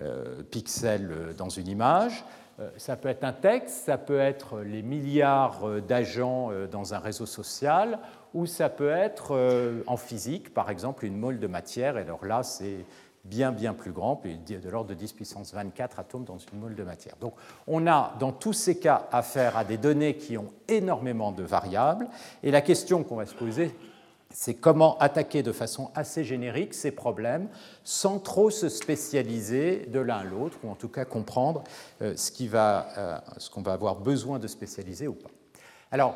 euh, 0.00 0.42
pixels 0.50 1.34
dans 1.36 1.48
une 1.48 1.68
image. 1.68 2.24
Euh, 2.60 2.68
ça 2.76 2.96
peut 2.96 3.08
être 3.08 3.24
un 3.24 3.32
texte, 3.32 3.86
ça 3.86 3.96
peut 3.96 4.18
être 4.18 4.60
les 4.60 4.82
milliards 4.82 5.80
d'agents 5.80 6.50
dans 6.70 6.94
un 6.94 6.98
réseau 6.98 7.26
social, 7.26 7.98
ou 8.34 8.46
ça 8.46 8.68
peut 8.68 8.90
être 8.90 9.82
en 9.86 9.96
physique, 9.96 10.52
par 10.52 10.70
exemple, 10.70 11.04
une 11.04 11.16
molle 11.16 11.38
de 11.38 11.46
matière. 11.46 11.98
Et 11.98 12.02
alors 12.02 12.24
là, 12.24 12.42
c'est 12.42 12.84
bien 13.24 13.52
bien 13.52 13.72
plus 13.72 13.92
grand, 13.92 14.20
de 14.24 14.68
l'ordre 14.68 14.90
de 14.90 14.94
10 14.94 15.12
puissance 15.12 15.54
24 15.54 16.00
atomes 16.00 16.24
dans 16.24 16.38
une 16.38 16.58
moule 16.58 16.74
de 16.74 16.82
matière. 16.82 17.14
Donc 17.20 17.34
on 17.68 17.86
a 17.86 18.14
dans 18.18 18.32
tous 18.32 18.52
ces 18.52 18.78
cas 18.78 19.06
affaire 19.12 19.56
à 19.56 19.64
des 19.64 19.76
données 19.76 20.16
qui 20.16 20.36
ont 20.36 20.52
énormément 20.66 21.30
de 21.30 21.44
variables, 21.44 22.08
et 22.42 22.50
la 22.50 22.60
question 22.60 23.04
qu'on 23.04 23.16
va 23.16 23.26
se 23.26 23.34
poser, 23.34 23.72
c'est 24.32 24.54
comment 24.54 24.98
attaquer 24.98 25.42
de 25.42 25.52
façon 25.52 25.90
assez 25.94 26.24
générique 26.24 26.74
ces 26.74 26.90
problèmes 26.90 27.48
sans 27.84 28.18
trop 28.18 28.50
se 28.50 28.68
spécialiser 28.68 29.86
de 29.86 30.00
l'un 30.00 30.18
à 30.18 30.24
l'autre, 30.24 30.58
ou 30.64 30.70
en 30.70 30.74
tout 30.74 30.88
cas 30.88 31.04
comprendre 31.04 31.64
euh, 32.00 32.14
euh, 32.14 33.18
ce 33.38 33.50
qu'on 33.50 33.62
va 33.62 33.72
avoir 33.72 33.96
besoin 33.96 34.38
de 34.38 34.46
spécialiser 34.46 35.08
ou 35.08 35.14
pas. 35.14 35.30
Alors, 35.90 36.14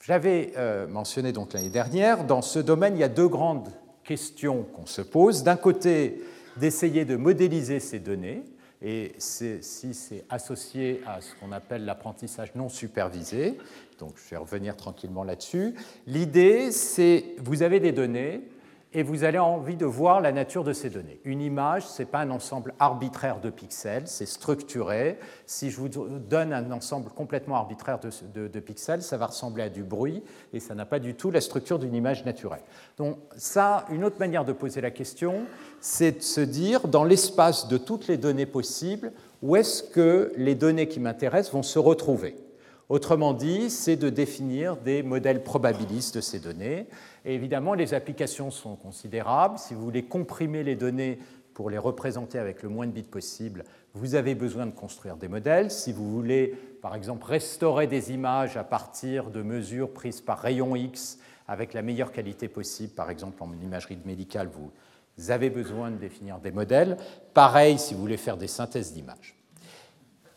j'avais 0.00 0.52
euh, 0.56 0.86
mentionné 0.86 1.32
donc 1.32 1.52
l'année 1.52 1.70
dernière, 1.70 2.24
dans 2.24 2.42
ce 2.42 2.58
domaine, 2.58 2.96
il 2.96 3.00
y 3.00 3.04
a 3.04 3.08
deux 3.08 3.28
grandes 3.28 3.70
question 4.04 4.64
qu'on 4.64 4.86
se 4.86 5.02
pose. 5.02 5.42
D'un 5.42 5.56
côté, 5.56 6.22
d'essayer 6.56 7.04
de 7.04 7.16
modéliser 7.16 7.80
ces 7.80 7.98
données, 7.98 8.42
et 8.84 9.14
si 9.18 9.62
c'est 9.94 10.24
associé 10.28 11.02
à 11.06 11.20
ce 11.20 11.34
qu'on 11.36 11.52
appelle 11.52 11.84
l'apprentissage 11.84 12.52
non 12.56 12.68
supervisé, 12.68 13.56
donc 14.02 14.14
je 14.16 14.30
vais 14.30 14.36
revenir 14.36 14.76
tranquillement 14.76 15.22
là-dessus, 15.22 15.76
l'idée 16.08 16.72
c'est, 16.72 17.36
vous 17.38 17.62
avez 17.62 17.78
des 17.78 17.92
données, 17.92 18.42
et 18.94 19.04
vous 19.04 19.22
allez 19.22 19.38
envie 19.38 19.76
de 19.76 19.86
voir 19.86 20.20
la 20.20 20.32
nature 20.32 20.64
de 20.64 20.72
ces 20.72 20.90
données. 20.90 21.20
Une 21.24 21.40
image, 21.40 21.86
ce 21.86 22.02
n'est 22.02 22.06
pas 22.06 22.18
un 22.18 22.30
ensemble 22.30 22.74
arbitraire 22.80 23.40
de 23.40 23.48
pixels, 23.48 24.06
c'est 24.06 24.26
structuré. 24.26 25.18
Si 25.46 25.70
je 25.70 25.76
vous 25.78 25.88
donne 25.88 26.52
un 26.52 26.70
ensemble 26.72 27.10
complètement 27.10 27.56
arbitraire 27.56 28.00
de, 28.00 28.60
pixels, 28.60 29.02
ça 29.02 29.16
va 29.16 29.26
ressembler 29.26 29.62
à 29.62 29.68
du 29.68 29.84
bruit 29.84 30.22
et 30.52 30.60
ça 30.60 30.74
n'a 30.74 30.84
pas 30.84 30.98
du 30.98 31.14
tout 31.14 31.30
la 31.30 31.40
structure 31.40 31.78
d'une 31.78 31.94
image 31.94 32.24
naturelle. 32.24 32.60
Donc 32.98 33.18
ça, 33.36 33.86
une 33.90 34.04
autre 34.04 34.18
manière 34.18 34.44
de 34.44 34.52
poser 34.52 34.80
la 34.80 34.90
question, 34.90 35.44
c'est 35.80 36.18
de 36.18 36.22
se 36.22 36.40
dire, 36.40 36.88
dans 36.88 37.04
l'espace 37.04 37.68
de 37.68 37.78
toutes 37.78 38.08
les 38.08 38.18
données 38.18 38.46
possibles, 38.46 39.12
où 39.42 39.56
est-ce 39.56 39.82
que 39.84 40.32
les 40.36 40.56
données 40.56 40.88
qui 40.88 41.00
m'intéressent 41.00 41.54
vont 41.54 41.62
se 41.62 41.78
retrouver? 41.78 42.36
Autrement 42.92 43.32
dit, 43.32 43.70
c'est 43.70 43.96
de 43.96 44.10
définir 44.10 44.76
des 44.76 45.02
modèles 45.02 45.42
probabilistes 45.42 46.16
de 46.16 46.20
ces 46.20 46.40
données. 46.40 46.86
Et 47.24 47.34
évidemment, 47.34 47.72
les 47.72 47.94
applications 47.94 48.50
sont 48.50 48.76
considérables. 48.76 49.58
Si 49.58 49.72
vous 49.72 49.82
voulez 49.82 50.02
comprimer 50.02 50.62
les 50.62 50.76
données 50.76 51.18
pour 51.54 51.70
les 51.70 51.78
représenter 51.78 52.38
avec 52.38 52.62
le 52.62 52.68
moins 52.68 52.86
de 52.86 52.92
bits 52.92 53.02
possible, 53.02 53.64
vous 53.94 54.14
avez 54.14 54.34
besoin 54.34 54.66
de 54.66 54.72
construire 54.72 55.16
des 55.16 55.28
modèles. 55.28 55.70
Si 55.70 55.90
vous 55.90 56.12
voulez, 56.12 56.54
par 56.82 56.94
exemple, 56.94 57.24
restaurer 57.24 57.86
des 57.86 58.12
images 58.12 58.58
à 58.58 58.62
partir 58.62 59.30
de 59.30 59.40
mesures 59.40 59.94
prises 59.94 60.20
par 60.20 60.40
rayon 60.40 60.76
X 60.76 61.18
avec 61.48 61.72
la 61.72 61.80
meilleure 61.80 62.12
qualité 62.12 62.46
possible, 62.46 62.92
par 62.92 63.08
exemple 63.08 63.42
en 63.42 63.50
imagerie 63.62 63.96
médicale, 64.04 64.50
vous 64.52 65.30
avez 65.30 65.48
besoin 65.48 65.90
de 65.90 65.96
définir 65.96 66.40
des 66.40 66.52
modèles. 66.52 66.98
Pareil 67.32 67.78
si 67.78 67.94
vous 67.94 68.00
voulez 68.00 68.18
faire 68.18 68.36
des 68.36 68.48
synthèses 68.48 68.92
d'images. 68.92 69.41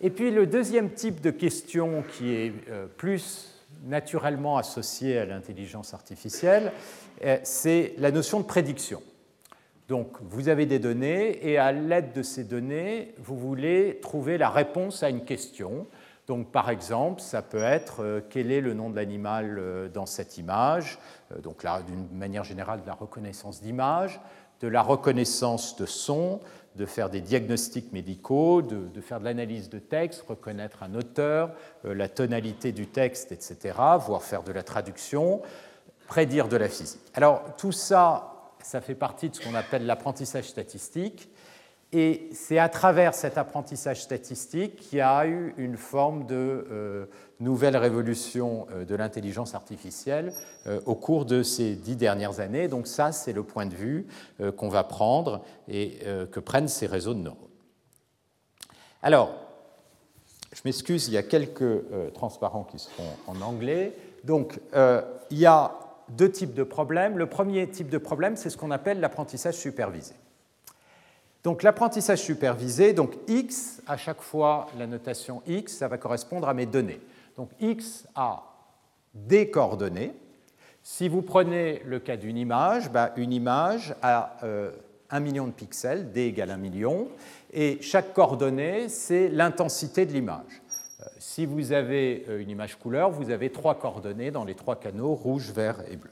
Et 0.02 0.10
puis 0.10 0.32
le 0.32 0.46
deuxième 0.46 0.92
type 0.92 1.22
de 1.22 1.32
question 1.32 2.04
qui 2.14 2.34
est 2.34 2.54
euh, 2.70 2.86
plus 2.86 3.64
naturellement 3.86 4.58
associé 4.58 5.18
à 5.18 5.25
l'intelligence 5.25 5.94
artificielle, 5.94 6.72
euh, 7.24 7.38
c'est 7.44 7.94
la 7.98 8.12
notion 8.12 8.40
de 8.40 8.46
prédiction. 8.46 9.02
Donc 9.88 10.18
vous 10.22 10.50
avez 10.50 10.66
des 10.66 10.80
données 10.80 11.48
et 11.48 11.58
à 11.58 11.72
l'aide 11.72 12.12
de 12.12 12.24
ces 12.24 12.44
données, 12.44 13.14
vous 13.20 13.38
voulez 13.38 14.00
trouver 14.02 14.38
la 14.38 14.50
réponse 14.50 15.02
à 15.02 15.10
une 15.10 15.24
question. 15.24 15.88
Donc 16.28 16.52
par 16.52 16.70
exemple, 16.70 17.22
ça 17.22 17.42
peut 17.42 17.64
être 17.64 18.04
euh, 18.04 18.22
quel 18.30 18.52
est 18.52 18.62
le 18.62 18.74
nom 18.74 18.90
de 18.90 18.98
l'animal 18.98 19.90
dans 19.94 20.06
cette 20.06 20.38
image, 20.38 21.00
donc 21.42 21.66
d'une 21.88 22.18
manière 22.18 22.44
générale 22.44 22.82
de 22.82 22.88
la 22.88 22.96
reconnaissance 22.96 23.62
d'image, 23.62 24.20
de 24.60 24.68
la 24.68 24.82
reconnaissance 24.82 25.78
de 25.78 25.86
son, 25.86 26.42
de 26.75 26.86
faire 26.86 27.10
des 27.10 27.22
diagnostics 27.22 27.94
médicaux, 27.94 28.62
de, 28.62 29.01
faire 29.01 29.20
de 29.20 29.25
l'analyse 29.25 29.70
de 29.70 29.79
texte, 29.79 30.24
reconnaître 30.27 30.84
un 30.84 30.94
auteur, 30.96 31.51
euh, 31.86 31.94
la 31.94 32.10
tonalité 32.10 32.72
du 32.72 32.88
texte, 32.88 33.32
etc., 33.32 33.75
voire 34.00 34.24
faire 34.24 34.44
de 34.44 34.51
la 34.51 34.63
traduction, 34.63 35.41
prédire 36.08 36.48
de 36.48 36.58
la 36.58 36.70
physique. 36.70 37.01
Alors 37.13 37.55
tout 37.58 37.72
ça, 37.72 38.51
ça 38.62 38.82
fait 38.82 38.96
partie 38.96 39.29
de 39.29 39.36
ce 39.36 39.41
qu'on 39.41 39.55
appelle 39.55 39.86
l'apprentissage 39.86 40.46
statistique. 40.46 41.29
Et 41.91 42.29
c'est 42.34 42.58
à 42.58 42.67
travers 42.67 43.13
cet 43.13 43.38
apprentissage 43.38 44.01
statistique 44.01 44.75
qu'il 44.75 44.98
y 44.98 45.01
a 45.01 45.25
eu 45.27 45.53
une 45.58 45.77
forme 45.77 46.25
de 46.25 46.67
euh, 46.70 47.05
nouvelle 47.39 47.77
révolution 47.77 48.68
euh, 48.72 48.86
de 48.86 48.96
l'intelligence 48.96 49.56
artificielle 49.56 50.34
euh, 50.68 50.80
au 50.86 50.96
cours 50.96 51.25
de 51.25 51.44
ces 51.44 51.75
dix 51.75 51.96
dernières 51.96 52.39
années. 52.39 52.68
Donc 52.68 52.88
ça, 52.88 53.12
c'est 53.12 53.34
le 53.34 53.44
point 53.44 53.65
de 53.65 53.75
vue 53.75 54.08
qu'on 54.58 54.70
va 54.70 54.84
prendre 54.84 55.44
et 55.68 56.00
que 56.32 56.39
prennent 56.39 56.68
ces 56.68 56.88
réseaux 56.88 57.13
de 57.13 57.20
neurones. 57.20 57.39
Alors, 59.01 59.34
je 60.54 60.62
m'excuse, 60.65 61.08
il 61.08 61.13
y 61.13 61.18
a 61.18 61.24
quelques 61.24 61.84
transparents 62.13 62.63
qui 62.63 62.80
seront 62.80 63.10
en 63.27 63.42
anglais. 63.42 63.94
Donc, 64.24 64.60
il 65.32 65.38
y 65.38 65.46
a 65.46 65.72
deux 66.10 66.32
types 66.32 66.54
de 66.54 66.63
problèmes. 66.63 67.18
Le 67.18 67.27
premier 67.27 67.68
type 67.70 67.89
de 67.89 67.98
problème, 67.98 68.36
c'est 68.36 68.50
ce 68.50 68.58
qu'on 68.58 68.72
appelle 68.72 69.00
l'apprentissage 69.00 69.56
supervisé. 69.56 70.13
Donc 71.46 71.62
l'apprentissage 71.62 72.24
supervisé, 72.24 72.94
donc 72.94 73.13
x, 73.27 73.80
à 73.86 73.98
chaque 73.98 74.22
fois 74.22 74.68
la 74.80 74.88
notation 74.88 75.44
x, 75.46 75.77
ça 75.77 75.88
va 75.88 76.00
correspondre 76.00 76.50
à 76.50 76.56
mes 76.56 76.65
données. 76.65 77.00
Donc 77.38 77.50
x 77.60 78.08
a 78.15 78.44
des 79.13 79.50
coordonnées. 79.50 80.13
Si 80.84 81.10
vous 81.10 81.22
prenez 81.22 81.82
le 81.86 82.00
cas 82.00 82.18
d'une 82.18 82.38
image, 82.38 82.92
bah, 82.92 83.12
une 83.15 83.34
image 83.34 83.96
a 84.01 84.38
euh, 84.44 84.72
un 85.10 85.20
million 85.20 85.48
de 85.48 85.51
pixels, 85.51 86.12
d 86.12 86.27
égale 86.27 86.51
un 86.51 86.58
million, 86.58 87.08
et 87.51 87.82
chaque 87.82 88.13
coordonnée, 88.13 88.89
c'est 88.89 89.30
l'intensité 89.30 90.06
de 90.06 90.12
l'image. 90.12 90.62
Euh, 91.01 91.06
si 91.18 91.46
vous 91.46 91.72
avez 91.72 92.25
euh, 92.30 92.42
une 92.42 92.50
image 92.50 92.77
couleur, 92.77 93.10
vous 93.10 93.32
avez 93.32 93.51
trois 93.51 93.75
coordonnées 93.75 94.32
dans 94.32 94.46
les 94.46 94.56
trois 94.56 94.75
canaux, 94.75 95.15
rouge, 95.15 95.51
vert 95.51 95.82
et 95.89 95.96
bleu. 95.96 96.12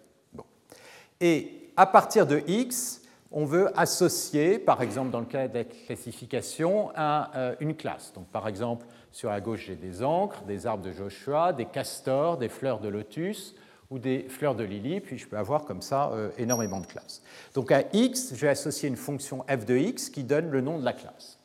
Et 1.21 1.69
à 1.77 1.85
partir 1.85 2.27
de 2.27 2.41
x, 2.47 3.01
on 3.31 3.45
veut 3.45 3.71
associer, 3.79 4.59
par 4.59 4.81
exemple 4.81 5.09
dans 5.09 5.19
le 5.19 5.25
cas 5.25 5.47
de 5.47 5.59
la 5.59 5.63
classification, 5.63 6.91
à 6.95 7.31
euh, 7.35 7.55
une 7.59 7.75
classe. 7.75 8.13
Donc 8.13 8.27
par 8.27 8.47
exemple, 8.47 8.85
sur 9.13 9.29
la 9.29 9.39
gauche, 9.39 9.65
j'ai 9.67 9.75
des 9.75 10.03
encres, 10.03 10.41
des 10.41 10.67
arbres 10.67 10.83
de 10.83 10.91
Joshua, 10.91 11.53
des 11.53 11.65
castors, 11.65 12.37
des 12.37 12.49
fleurs 12.49 12.79
de 12.79 12.89
lotus 12.89 13.55
ou 13.89 13.99
des 13.99 14.25
fleurs 14.27 14.55
de 14.55 14.65
lily, 14.65 14.99
puis 14.99 15.17
je 15.17 15.27
peux 15.27 15.37
avoir 15.37 15.63
comme 15.63 15.81
ça 15.81 16.09
euh, 16.11 16.31
énormément 16.37 16.81
de 16.81 16.87
classes. 16.87 17.21
Donc 17.53 17.71
à 17.71 17.83
x, 17.93 18.33
je 18.33 18.41
vais 18.41 18.49
associer 18.49 18.89
une 18.89 18.97
fonction 18.97 19.45
f 19.47 19.65
de 19.65 19.77
x 19.77 20.09
qui 20.09 20.25
donne 20.25 20.49
le 20.49 20.59
nom 20.59 20.77
de 20.77 20.83
la 20.83 20.93
classe. 20.93 21.39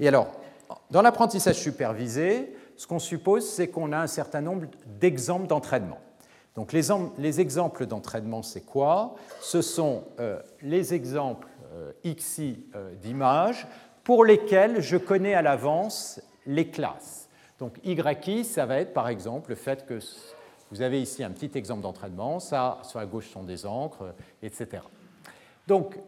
Et 0.00 0.08
alors, 0.08 0.32
dans 0.90 1.02
l'apprentissage 1.02 1.56
supervisé, 1.56 2.54
ce 2.76 2.86
qu'on 2.86 2.98
suppose, 2.98 3.48
c'est 3.48 3.68
qu'on 3.68 3.92
a 3.92 3.98
un 3.98 4.06
certain 4.06 4.40
nombre 4.40 4.66
d'exemples 4.98 5.46
d'entraînement. 5.46 5.98
Donc 6.56 6.72
les, 6.72 7.40
exemples 7.40 7.86
d'entraînement, 7.86 8.42
c'est 8.42 8.62
quoi? 8.62 9.14
Ce 9.40 9.62
sont 9.62 10.04
euh, 10.18 10.40
les 10.62 10.94
exemples 10.94 11.46
euh, 11.72 11.92
XI 12.04 12.64
euh, 12.74 12.94
d'images 12.96 13.66
pour 14.02 14.24
lesquels 14.24 14.80
je 14.80 14.96
connais 14.96 15.34
à 15.34 15.42
l'avance 15.42 16.20
les 16.46 16.68
classes. 16.68 17.28
Donc 17.58 17.78
YI, 17.84 18.44
ça 18.44 18.66
va 18.66 18.78
être 18.80 18.92
par 18.92 19.08
exemple 19.08 19.50
le 19.50 19.56
fait 19.56 19.86
que 19.86 19.98
vous 20.70 20.82
avez 20.82 21.02
ici 21.02 21.24
un 21.24 21.30
petit 21.30 21.50
exemple 21.58 21.82
d'entraînement, 21.82 22.38
ça 22.38 22.78
sur 22.82 23.00
la 23.00 23.06
gauche 23.06 23.28
sont 23.28 23.42
des 23.42 23.66
encres, 23.66 24.14
etc. 24.42 24.82
Donc, 25.66 25.98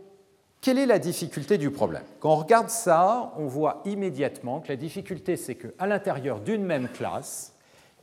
quelle 0.60 0.78
est 0.78 0.86
la 0.86 1.00
difficulté 1.00 1.58
du 1.58 1.70
problème? 1.70 2.04
Quand 2.20 2.30
on 2.30 2.36
regarde 2.36 2.70
ça, 2.70 3.32
on 3.36 3.46
voit 3.46 3.82
immédiatement 3.84 4.60
que 4.60 4.68
la 4.68 4.76
difficulté, 4.76 5.36
c'est 5.36 5.56
qu'à 5.56 5.86
l'intérieur 5.86 6.38
d'une 6.40 6.64
même 6.64 6.88
classe, 6.88 7.54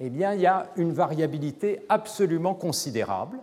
eh 0.02 0.10
bien, 0.10 0.34
il 0.34 0.42
y 0.42 0.46
a 0.46 0.68
une 0.76 0.92
variabilité 0.92 1.86
absolument 1.88 2.54
considérable 2.54 3.40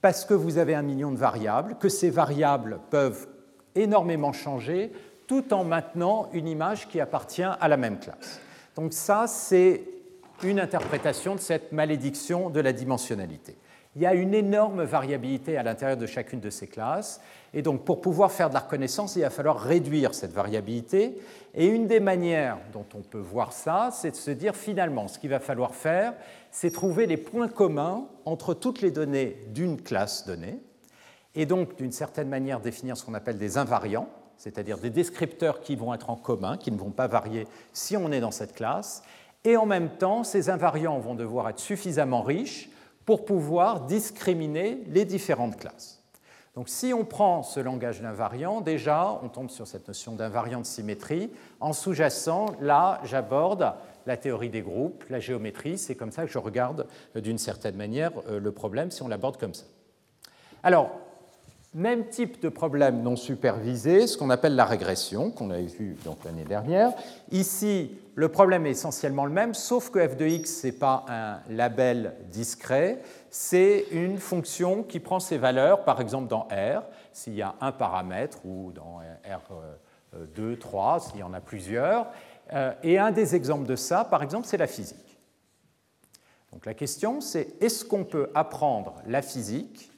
parce 0.00 0.24
que 0.24 0.34
vous 0.34 0.58
avez 0.58 0.74
un 0.74 0.82
million 0.82 1.10
de 1.10 1.16
variables, 1.16 1.76
que 1.78 1.88
ces 1.88 2.10
variables 2.10 2.80
peuvent 2.90 3.28
énormément 3.74 4.32
changer 4.32 4.92
tout 5.32 5.54
en 5.54 5.64
maintenant 5.64 6.28
une 6.34 6.46
image 6.46 6.88
qui 6.88 7.00
appartient 7.00 7.42
à 7.42 7.66
la 7.66 7.78
même 7.78 7.98
classe. 7.98 8.38
Donc 8.76 8.92
ça, 8.92 9.24
c'est 9.26 9.82
une 10.42 10.60
interprétation 10.60 11.34
de 11.36 11.40
cette 11.40 11.72
malédiction 11.72 12.50
de 12.50 12.60
la 12.60 12.74
dimensionnalité. 12.74 13.56
Il 13.96 14.02
y 14.02 14.06
a 14.06 14.12
une 14.12 14.34
énorme 14.34 14.82
variabilité 14.82 15.56
à 15.56 15.62
l'intérieur 15.62 15.96
de 15.96 16.04
chacune 16.04 16.40
de 16.40 16.50
ces 16.50 16.66
classes, 16.66 17.18
et 17.54 17.62
donc 17.62 17.86
pour 17.86 18.02
pouvoir 18.02 18.30
faire 18.30 18.50
de 18.50 18.54
la 18.54 18.60
reconnaissance, 18.60 19.16
il 19.16 19.22
va 19.22 19.30
falloir 19.30 19.58
réduire 19.58 20.14
cette 20.14 20.32
variabilité, 20.32 21.16
et 21.54 21.66
une 21.66 21.86
des 21.86 22.00
manières 22.00 22.58
dont 22.74 22.86
on 22.94 23.00
peut 23.00 23.18
voir 23.18 23.54
ça, 23.54 23.88
c'est 23.90 24.10
de 24.10 24.16
se 24.16 24.32
dire 24.32 24.54
finalement, 24.54 25.08
ce 25.08 25.18
qu'il 25.18 25.30
va 25.30 25.40
falloir 25.40 25.74
faire, 25.74 26.12
c'est 26.50 26.72
trouver 26.72 27.06
les 27.06 27.16
points 27.16 27.48
communs 27.48 28.04
entre 28.26 28.52
toutes 28.52 28.82
les 28.82 28.90
données 28.90 29.38
d'une 29.48 29.80
classe 29.80 30.26
donnée, 30.26 30.58
et 31.34 31.46
donc 31.46 31.76
d'une 31.76 31.92
certaine 31.92 32.28
manière 32.28 32.60
définir 32.60 32.98
ce 32.98 33.04
qu'on 33.06 33.14
appelle 33.14 33.38
des 33.38 33.56
invariants, 33.56 34.10
c'est-à-dire 34.42 34.78
des 34.78 34.90
descripteurs 34.90 35.60
qui 35.60 35.76
vont 35.76 35.94
être 35.94 36.10
en 36.10 36.16
commun, 36.16 36.56
qui 36.56 36.72
ne 36.72 36.76
vont 36.76 36.90
pas 36.90 37.06
varier 37.06 37.46
si 37.72 37.96
on 37.96 38.10
est 38.10 38.18
dans 38.18 38.32
cette 38.32 38.54
classe, 38.54 39.04
et 39.44 39.56
en 39.56 39.66
même 39.66 39.88
temps, 39.88 40.24
ces 40.24 40.50
invariants 40.50 40.98
vont 40.98 41.14
devoir 41.14 41.48
être 41.48 41.60
suffisamment 41.60 42.22
riches 42.22 42.68
pour 43.04 43.24
pouvoir 43.24 43.82
discriminer 43.82 44.82
les 44.88 45.04
différentes 45.04 45.56
classes. 45.56 46.02
Donc 46.56 46.68
si 46.68 46.92
on 46.92 47.04
prend 47.04 47.44
ce 47.44 47.60
langage 47.60 48.02
d'invariant, 48.02 48.60
déjà, 48.60 49.20
on 49.22 49.28
tombe 49.28 49.48
sur 49.48 49.68
cette 49.68 49.86
notion 49.86 50.16
d'invariant 50.16 50.60
de 50.60 50.66
symétrie. 50.66 51.30
En 51.60 51.72
sous-jacent, 51.72 52.46
là, 52.60 53.00
j'aborde 53.04 53.74
la 54.06 54.16
théorie 54.16 54.50
des 54.50 54.62
groupes, 54.62 55.04
la 55.08 55.20
géométrie. 55.20 55.78
C'est 55.78 55.94
comme 55.94 56.10
ça 56.10 56.26
que 56.26 56.32
je 56.32 56.38
regarde 56.38 56.88
euh, 57.14 57.20
d'une 57.20 57.38
certaine 57.38 57.76
manière 57.76 58.10
euh, 58.28 58.40
le 58.40 58.50
problème 58.50 58.90
si 58.90 59.02
on 59.02 59.08
l'aborde 59.08 59.38
comme 59.38 59.54
ça. 59.54 59.66
Alors, 60.64 60.90
même 61.74 62.08
type 62.08 62.40
de 62.42 62.48
problème 62.48 63.02
non 63.02 63.16
supervisé, 63.16 64.06
ce 64.06 64.18
qu'on 64.18 64.30
appelle 64.30 64.54
la 64.54 64.66
régression, 64.66 65.30
qu'on 65.30 65.50
avait 65.50 65.62
vu 65.62 65.96
l'année 66.24 66.44
dernière. 66.44 66.92
Ici, 67.30 67.96
le 68.14 68.28
problème 68.28 68.66
est 68.66 68.72
essentiellement 68.72 69.24
le 69.24 69.32
même, 69.32 69.54
sauf 69.54 69.90
que 69.90 70.06
f 70.06 70.16
de 70.16 70.26
x, 70.26 70.60
ce 70.60 70.66
n'est 70.66 70.72
pas 70.72 71.06
un 71.08 71.40
label 71.48 72.14
discret, 72.30 73.00
c'est 73.30 73.86
une 73.90 74.18
fonction 74.18 74.82
qui 74.82 75.00
prend 75.00 75.18
ses 75.18 75.38
valeurs, 75.38 75.84
par 75.84 76.00
exemple 76.00 76.28
dans 76.28 76.46
R, 76.50 76.82
s'il 77.12 77.34
y 77.34 77.42
a 77.42 77.54
un 77.60 77.72
paramètre, 77.72 78.44
ou 78.44 78.72
dans 78.72 79.00
R2, 80.14 80.58
3, 80.58 81.00
s'il 81.00 81.20
y 81.20 81.22
en 81.22 81.32
a 81.32 81.40
plusieurs. 81.40 82.08
Euh, 82.52 82.72
et 82.82 82.98
un 82.98 83.12
des 83.12 83.34
exemples 83.34 83.66
de 83.66 83.76
ça, 83.76 84.04
par 84.04 84.22
exemple, 84.22 84.46
c'est 84.46 84.58
la 84.58 84.66
physique. 84.66 84.98
Donc 86.52 86.66
la 86.66 86.74
question, 86.74 87.22
c'est 87.22 87.62
est-ce 87.62 87.82
qu'on 87.82 88.04
peut 88.04 88.30
apprendre 88.34 88.96
la 89.06 89.22
physique 89.22 89.90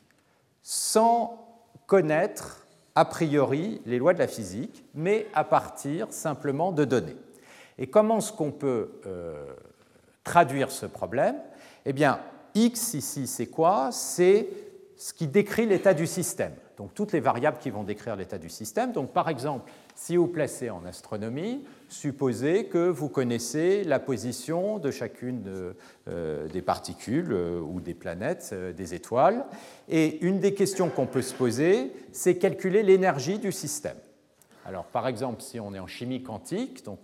sans 0.62 1.43
connaître 1.86 2.66
a 2.94 3.04
priori 3.04 3.80
les 3.86 3.98
lois 3.98 4.14
de 4.14 4.18
la 4.18 4.28
physique, 4.28 4.84
mais 4.94 5.26
à 5.34 5.44
partir 5.44 6.12
simplement 6.12 6.72
de 6.72 6.84
données. 6.84 7.16
Et 7.78 7.88
comment 7.88 8.18
est-ce 8.18 8.32
qu'on 8.32 8.52
peut 8.52 9.00
euh, 9.06 9.52
traduire 10.22 10.70
ce 10.70 10.86
problème? 10.86 11.36
Eh 11.84 11.92
bien, 11.92 12.20
X 12.54 12.94
ici, 12.94 13.26
c'est 13.26 13.46
quoi? 13.46 13.90
C'est 13.90 14.48
ce 14.96 15.12
qui 15.12 15.26
décrit 15.26 15.66
l'état 15.66 15.92
du 15.92 16.06
système. 16.06 16.52
Donc 16.76 16.94
toutes 16.94 17.12
les 17.12 17.20
variables 17.20 17.58
qui 17.58 17.70
vont 17.70 17.82
décrire 17.82 18.16
l'état 18.16 18.38
du 18.38 18.48
système. 18.48 18.92
Donc 18.92 19.12
par 19.12 19.28
exemple, 19.28 19.70
si 19.94 20.16
vous 20.16 20.28
placez 20.28 20.70
en 20.70 20.84
astronomie, 20.84 21.64
supposez 21.88 22.66
que 22.66 22.88
vous 22.88 23.08
connaissez 23.08 23.84
la 23.84 23.98
position 23.98 24.78
de 24.78 24.90
chacune 24.90 25.74
euh, 26.08 26.48
des 26.48 26.62
particules 26.62 27.32
euh, 27.32 27.60
ou 27.60 27.80
des 27.80 27.94
planètes, 27.94 28.50
euh, 28.52 28.72
des 28.72 28.94
étoiles. 28.94 29.44
Et 29.88 30.24
une 30.24 30.40
des 30.40 30.54
questions 30.54 30.90
qu'on 30.90 31.06
peut 31.06 31.22
se 31.22 31.34
poser, 31.34 31.92
c'est 32.12 32.36
calculer 32.36 32.82
l'énergie 32.82 33.38
du 33.38 33.52
système. 33.52 33.96
Alors 34.66 34.84
par 34.84 35.08
exemple, 35.08 35.42
si 35.42 35.60
on 35.60 35.74
est 35.74 35.78
en 35.78 35.86
chimie 35.86 36.22
quantique, 36.22 36.84
donc 36.84 37.00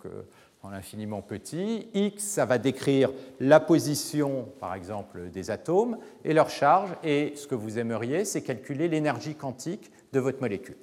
en 0.62 0.73
infiniment 0.73 1.23
petit, 1.23 1.88
X, 1.95 2.23
ça 2.23 2.45
va 2.47 2.59
décrire 2.59 3.11
la 3.38 3.61
position, 3.61 4.49
par 4.61 4.75
exemple, 4.75 5.31
des 5.31 5.51
atomes 5.51 5.99
et 6.25 6.33
leur 6.33 6.51
charge, 6.51 6.90
et 7.05 7.33
ce 7.37 7.47
que 7.47 7.55
vous 7.55 7.79
aimeriez, 7.79 8.25
c'est 8.25 8.43
calculer 8.43 8.88
l'énergie 8.88 9.35
quantique 9.35 9.90
de 10.12 10.21
votre 10.21 10.40
molécule. 10.40 10.77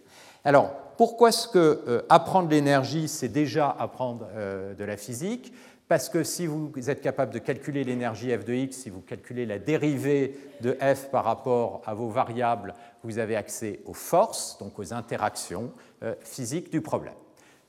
Alors, 0.47 0.71
pourquoi 0.95 1.27
est-ce 1.27 1.49
que 1.49 1.83
euh, 1.89 2.01
apprendre 2.07 2.47
l'énergie, 2.47 3.10
c'est 3.10 3.27
déjà 3.27 3.69
apprendre 3.69 4.29
euh, 4.33 4.73
de 4.75 4.86
la 4.86 4.95
physique? 4.95 5.51
Parce 5.89 6.07
que 6.07 6.23
si 6.23 6.45
vous 6.45 6.71
êtes 6.89 7.01
capable 7.01 7.33
de 7.33 7.39
calculer 7.39 7.83
l'énergie 7.83 8.31
f 8.31 8.45
de 8.45 8.53
x, 8.53 8.77
si 8.77 8.89
vous 8.89 9.01
calculez 9.01 9.45
la 9.45 9.60
dérivée 9.60 10.39
de 10.62 10.77
f 10.79 11.12
par 11.12 11.25
rapport 11.25 11.81
à 11.86 11.93
vos 11.93 12.07
variables, 12.07 12.75
vous 13.03 13.19
avez 13.19 13.36
accès 13.36 13.81
aux 13.86 13.93
forces, 13.93 14.57
donc 14.57 14.79
aux 14.79 14.93
interactions 14.93 15.73
euh, 16.01 16.15
physiques 16.21 16.71
du 16.71 16.79
problème. 16.79 17.15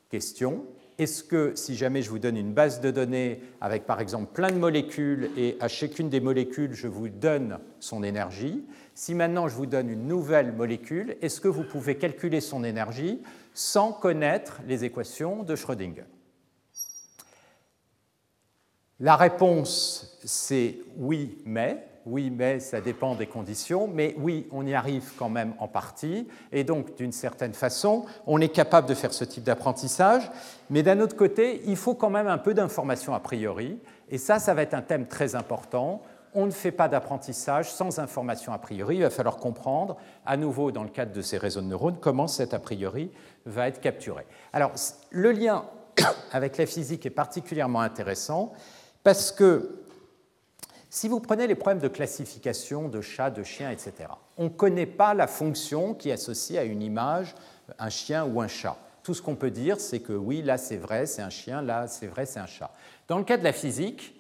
Question 0.09 0.64
est-ce 0.99 1.23
que 1.23 1.53
si 1.55 1.77
jamais 1.77 2.03
je 2.03 2.11
vous 2.11 2.19
donne 2.19 2.37
une 2.37 2.53
base 2.53 2.81
de 2.81 2.91
données 2.91 3.41
avec 3.61 3.87
par 3.87 4.01
exemple 4.01 4.33
plein 4.33 4.51
de 4.51 4.59
molécules 4.59 5.31
et 5.37 5.57
à 5.61 5.69
chacune 5.69 6.09
des 6.09 6.19
molécules 6.19 6.75
je 6.75 6.88
vous 6.88 7.09
donne 7.09 7.59
son 7.79 8.03
énergie, 8.03 8.64
si 8.99 9.15
maintenant 9.15 9.47
je 9.47 9.55
vous 9.55 9.67
donne 9.67 9.91
une 9.91 10.09
nouvelle 10.09 10.53
molécule, 10.53 11.17
est-ce 11.23 11.41
que 11.41 11.47
vous 11.47 11.63
pouvez 11.63 11.95
calculer 11.95 12.41
son 12.41 12.65
énergie 12.65 13.23
sans 13.55 13.93
connaître 13.93 14.59
les 14.67 14.85
équations 14.85 15.45
de 15.45 15.55
Schrödinger? 15.55 16.03
La 18.99 19.15
réponse, 19.15 20.19
c'est 20.25 20.81
oui, 20.97 21.39
mais. 21.47 21.85
Oui, 22.07 22.31
mais 22.31 22.59
ça 22.59 22.81
dépend 22.81 23.15
des 23.15 23.29
conditions, 23.29 23.87
mais 23.87 24.17
oui, 24.19 24.49
on 24.51 24.67
y 24.67 24.75
arrive 24.75 25.13
quand 25.17 25.29
même 25.29 25.53
en 25.61 25.69
partie, 25.69 26.27
et 26.51 26.65
donc 26.65 26.97
d'une 26.97 27.13
certaine 27.13 27.53
façon, 27.53 28.07
on 28.27 28.41
est 28.41 28.49
capable 28.49 28.89
de 28.89 28.95
faire 28.95 29.13
ce 29.13 29.25
type 29.25 29.45
d'apprentissage, 29.45 30.29
mais 30.71 30.83
d'un 30.83 31.01
autre 31.01 31.17
côté, 31.17 31.61
il 31.67 31.77
faut 31.77 31.95
quand 31.95 32.09
même 32.09 32.27
un 32.27 32.39
peu 32.39 32.55
d'information 32.55 33.15
a 33.15 33.21
priori, 33.21 33.79
et 34.09 34.17
ça, 34.17 34.39
ça 34.39 34.55
va 34.55 34.63
être 34.63 34.75
un 34.75 34.81
thème 34.83 35.07
très 35.07 35.35
important 35.35 36.03
on 36.35 36.47
ne 36.47 36.51
fait 36.51 36.73
pas 36.73 36.88
d'apprentissage 36.88 37.71
sans 37.71 37.99
information 37.99 38.53
a 38.53 38.59
priori. 38.59 38.97
Il 38.97 39.03
va 39.03 39.11
falloir 39.11 39.37
comprendre, 39.37 39.97
à 40.27 40.37
nouveau 40.37 40.71
dans 40.71 40.83
le 40.83 40.88
cadre 40.88 41.12
de 41.12 41.23
ces 41.23 41.38
réseaux 41.38 41.61
de 41.61 41.67
neurones, 41.67 41.99
comment 42.01 42.27
cet 42.27 42.55
a 42.55 42.59
priori 42.59 43.11
va 43.47 43.69
être 43.69 43.81
capturé. 43.81 44.27
Alors, 44.53 44.73
le 45.11 45.33
lien 45.33 45.64
avec 46.33 46.57
la 46.57 46.67
physique 46.67 47.07
est 47.07 47.11
particulièrement 47.11 47.81
intéressant 47.81 48.53
Parce 49.03 49.33
que 49.33 49.85
si 50.91 51.09
vous 51.09 51.21
prenez 51.21 51.47
les 51.47 51.55
problèmes 51.55 51.83
de 51.83 51.88
classification 51.88 52.88
de 52.88 53.01
chats, 53.01 53.31
de 53.31 53.43
chiens, 53.43 53.71
etc., 53.71 53.93
on 54.37 54.45
ne 54.45 54.49
connaît 54.49 54.87
pas 54.87 55.14
la 55.14 55.27
fonction 55.27 55.95
qui 55.95 56.09
est 56.09 56.12
associée 56.12 56.59
à 56.59 56.64
une 56.64 56.83
image, 56.83 57.35
un 57.79 57.91
chien 57.91 58.25
ou 58.25 58.41
un 58.41 58.49
chat. 58.49 58.77
Tout 59.03 59.14
ce 59.14 59.23
qu'on 59.23 59.35
peut 59.35 59.51
dire, 59.51 59.81
c'est 59.81 60.01
que 60.01 60.12
oui, 60.12 60.43
là 60.43 60.59
c'est 60.59 60.77
vrai, 60.77 61.07
c'est 61.07 61.23
un 61.23 61.31
chien, 61.31 61.62
là 61.62 61.87
c'est 61.88 62.07
vrai, 62.07 62.27
c'est 62.27 62.41
un 62.41 62.47
chat. 62.47 62.71
Dans 63.07 63.19
le 63.19 63.25
cas 63.25 63.37
de 63.37 63.45
la 63.45 63.53
physique, 63.53 64.14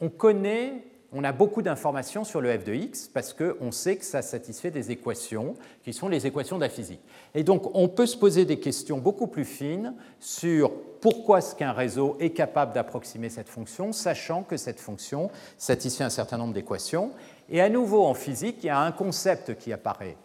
on 0.00 0.08
connaît 0.08 0.84
on 1.18 1.24
a 1.24 1.32
beaucoup 1.32 1.62
d'informations 1.62 2.24
sur 2.24 2.42
le 2.42 2.56
f 2.58 2.64
de 2.64 2.74
x 2.74 3.08
parce 3.08 3.32
qu'on 3.32 3.72
sait 3.72 3.96
que 3.96 4.04
ça 4.04 4.20
satisfait 4.20 4.70
des 4.70 4.90
équations 4.90 5.54
qui 5.82 5.94
sont 5.94 6.08
les 6.08 6.26
équations 6.26 6.56
de 6.56 6.60
la 6.60 6.68
physique. 6.68 7.00
Et 7.34 7.42
donc 7.42 7.74
on 7.74 7.88
peut 7.88 8.04
se 8.04 8.18
poser 8.18 8.44
des 8.44 8.60
questions 8.60 8.98
beaucoup 8.98 9.26
plus 9.26 9.46
fines 9.46 9.94
sur 10.20 10.70
pourquoi 11.00 11.38
est-ce 11.38 11.54
qu'un 11.54 11.72
réseau 11.72 12.18
est 12.20 12.30
capable 12.30 12.74
d'approximer 12.74 13.30
cette 13.30 13.48
fonction, 13.48 13.92
sachant 13.92 14.42
que 14.42 14.58
cette 14.58 14.78
fonction 14.78 15.30
satisfait 15.56 16.04
un 16.04 16.10
certain 16.10 16.36
nombre 16.36 16.52
d'équations. 16.52 17.12
Et 17.48 17.62
à 17.62 17.70
nouveau 17.70 18.04
en 18.04 18.12
physique, 18.12 18.58
il 18.62 18.66
y 18.66 18.70
a 18.70 18.80
un 18.80 18.92
concept 18.92 19.56
qui 19.56 19.72
apparaît 19.72 20.18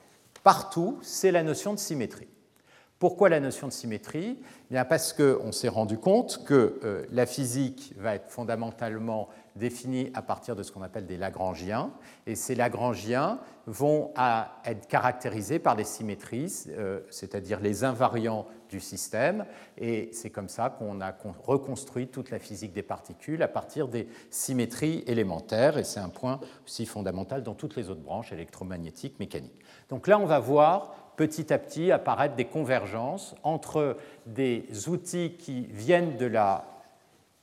partout, 0.43 0.99
c'est 1.01 1.31
la 1.31 1.43
notion 1.43 1.73
de 1.73 1.79
symétrie. 1.79 2.27
Pourquoi 3.01 3.29
la 3.29 3.39
notion 3.39 3.67
de 3.67 3.73
symétrie? 3.73 4.37
Eh 4.39 4.73
Bien 4.73 4.85
Parce 4.85 5.11
qu'on 5.11 5.51
s'est 5.51 5.69
rendu 5.69 5.97
compte 5.97 6.43
que 6.45 6.79
euh, 6.83 7.03
la 7.11 7.25
physique 7.25 7.95
va 7.97 8.13
être 8.13 8.29
fondamentalement 8.29 9.27
définis 9.55 10.11
à 10.13 10.21
partir 10.21 10.55
de 10.55 10.63
ce 10.63 10.71
qu'on 10.71 10.81
appelle 10.81 11.05
des 11.05 11.17
Lagrangiens. 11.17 11.91
Et 12.25 12.35
ces 12.35 12.55
Lagrangiens 12.55 13.39
vont 13.67 14.13
être 14.65 14.87
caractérisés 14.87 15.59
par 15.59 15.75
les 15.75 15.83
symétries, 15.83 16.65
euh, 16.69 17.01
c'est-à-dire 17.09 17.59
les 17.59 17.83
invariants 17.83 18.47
du 18.69 18.79
système. 18.79 19.45
Et 19.77 20.09
c'est 20.13 20.29
comme 20.29 20.47
ça 20.47 20.69
qu'on 20.69 21.01
a 21.01 21.13
reconstruit 21.45 22.07
toute 22.07 22.31
la 22.31 22.39
physique 22.39 22.73
des 22.73 22.83
particules 22.83 23.43
à 23.43 23.47
partir 23.47 23.87
des 23.87 24.07
symétries 24.29 25.03
élémentaires. 25.05 25.77
Et 25.77 25.83
c'est 25.83 25.99
un 25.99 26.09
point 26.09 26.39
aussi 26.65 26.85
fondamental 26.85 27.43
dans 27.43 27.53
toutes 27.53 27.75
les 27.75 27.89
autres 27.89 28.01
branches 28.01 28.31
électromagnétiques, 28.31 29.19
mécaniques. 29.19 29.59
Donc 29.89 30.07
là, 30.07 30.17
on 30.17 30.25
va 30.25 30.39
voir 30.39 30.95
petit 31.17 31.53
à 31.53 31.59
petit 31.59 31.91
apparaître 31.91 32.35
des 32.35 32.45
convergences 32.45 33.35
entre 33.43 33.97
des 34.25 34.65
outils 34.87 35.35
qui 35.37 35.67
viennent 35.67 36.17
de 36.17 36.25
la 36.25 36.65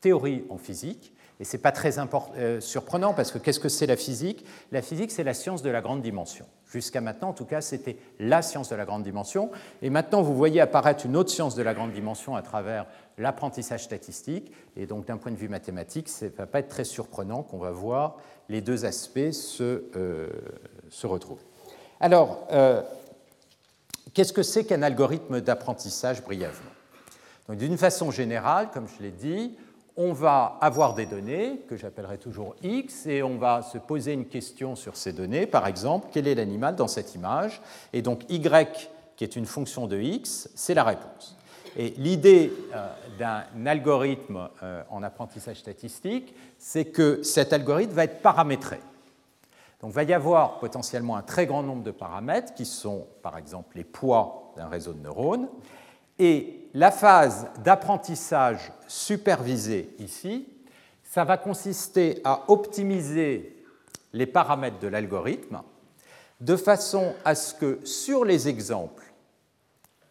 théorie 0.00 0.44
en 0.48 0.56
physique 0.56 1.12
et 1.40 1.44
ce 1.44 1.56
n'est 1.56 1.62
pas 1.62 1.72
très 1.72 1.98
euh, 1.98 2.60
surprenant 2.60 3.14
parce 3.14 3.30
que 3.30 3.38
qu'est-ce 3.38 3.60
que 3.60 3.68
c'est 3.68 3.86
la 3.86 3.96
physique? 3.96 4.44
La 4.72 4.82
physique, 4.82 5.10
c'est 5.10 5.24
la 5.24 5.34
science 5.34 5.62
de 5.62 5.70
la 5.70 5.80
grande 5.80 6.02
dimension. 6.02 6.46
Jusqu'à 6.70 7.00
maintenant, 7.00 7.28
en 7.30 7.32
tout 7.32 7.44
cas, 7.44 7.60
c'était 7.60 7.96
la 8.18 8.42
science 8.42 8.68
de 8.68 8.76
la 8.76 8.84
grande 8.84 9.04
dimension. 9.04 9.50
Et 9.80 9.88
maintenant, 9.88 10.20
vous 10.20 10.34
voyez 10.34 10.60
apparaître 10.60 11.06
une 11.06 11.16
autre 11.16 11.30
science 11.30 11.54
de 11.54 11.62
la 11.62 11.74
grande 11.74 11.92
dimension 11.92 12.34
à 12.34 12.42
travers 12.42 12.86
l'apprentissage 13.16 13.84
statistique. 13.84 14.52
Et 14.76 14.86
donc, 14.86 15.06
d'un 15.06 15.16
point 15.16 15.32
de 15.32 15.36
vue 15.36 15.48
mathématique, 15.48 16.08
ça 16.08 16.26
ne 16.26 16.30
va 16.30 16.46
pas 16.46 16.58
être 16.58 16.68
très 16.68 16.84
surprenant 16.84 17.42
qu'on 17.42 17.58
va 17.58 17.70
voir 17.70 18.16
les 18.48 18.60
deux 18.60 18.84
aspects 18.84 19.30
se, 19.30 19.84
euh, 19.96 20.28
se 20.90 21.06
retrouver. 21.06 21.42
Alors, 22.00 22.46
euh, 22.50 22.82
qu'est-ce 24.12 24.32
que 24.32 24.42
c'est 24.42 24.64
qu'un 24.64 24.82
algorithme 24.82 25.40
d'apprentissage 25.40 26.22
brièvement? 26.22 26.70
D'une 27.48 27.78
façon 27.78 28.10
générale, 28.10 28.68
comme 28.72 28.86
je 28.88 29.02
l'ai 29.02 29.10
dit, 29.10 29.56
on 29.98 30.12
va 30.12 30.56
avoir 30.60 30.94
des 30.94 31.06
données 31.06 31.58
que 31.68 31.76
j'appellerai 31.76 32.18
toujours 32.18 32.54
X 32.62 33.06
et 33.06 33.24
on 33.24 33.36
va 33.36 33.62
se 33.62 33.78
poser 33.78 34.12
une 34.12 34.26
question 34.26 34.76
sur 34.76 34.96
ces 34.96 35.12
données. 35.12 35.44
Par 35.44 35.66
exemple, 35.66 36.06
quel 36.12 36.28
est 36.28 36.36
l'animal 36.36 36.76
dans 36.76 36.86
cette 36.86 37.16
image? 37.16 37.60
Et 37.92 38.00
donc 38.00 38.22
Y, 38.30 38.90
qui 39.16 39.24
est 39.24 39.34
une 39.34 39.44
fonction 39.44 39.88
de 39.88 39.98
X, 39.98 40.48
c'est 40.54 40.74
la 40.74 40.84
réponse. 40.84 41.36
Et 41.76 41.94
l'idée 41.98 42.52
euh, 42.74 42.88
d'un 43.18 43.66
algorithme 43.66 44.48
euh, 44.62 44.82
en 44.88 45.02
apprentissage 45.02 45.58
statistique, 45.58 46.32
c'est 46.58 46.86
que 46.86 47.24
cet 47.24 47.52
algorithme 47.52 47.92
va 47.92 48.04
être 48.04 48.22
paramétré. 48.22 48.78
Donc 49.80 49.90
il 49.90 49.94
va 49.94 50.04
y 50.04 50.14
avoir 50.14 50.60
potentiellement 50.60 51.16
un 51.16 51.22
très 51.22 51.46
grand 51.46 51.64
nombre 51.64 51.82
de 51.82 51.90
paramètres 51.90 52.54
qui 52.54 52.66
sont 52.66 53.08
par 53.20 53.36
exemple 53.36 53.76
les 53.76 53.84
poids 53.84 54.52
d'un 54.56 54.68
réseau 54.68 54.92
de 54.92 55.02
neurones. 55.02 55.48
Et 56.20 56.57
la 56.74 56.90
phase 56.90 57.48
d'apprentissage 57.64 58.72
supervisé 58.86 59.90
ici, 59.98 60.48
ça 61.02 61.24
va 61.24 61.36
consister 61.36 62.20
à 62.24 62.44
optimiser 62.48 63.64
les 64.12 64.26
paramètres 64.26 64.78
de 64.78 64.88
l'algorithme 64.88 65.62
de 66.40 66.56
façon 66.56 67.14
à 67.24 67.34
ce 67.34 67.54
que 67.54 67.80
sur 67.84 68.24
les 68.24 68.48
exemples 68.48 69.04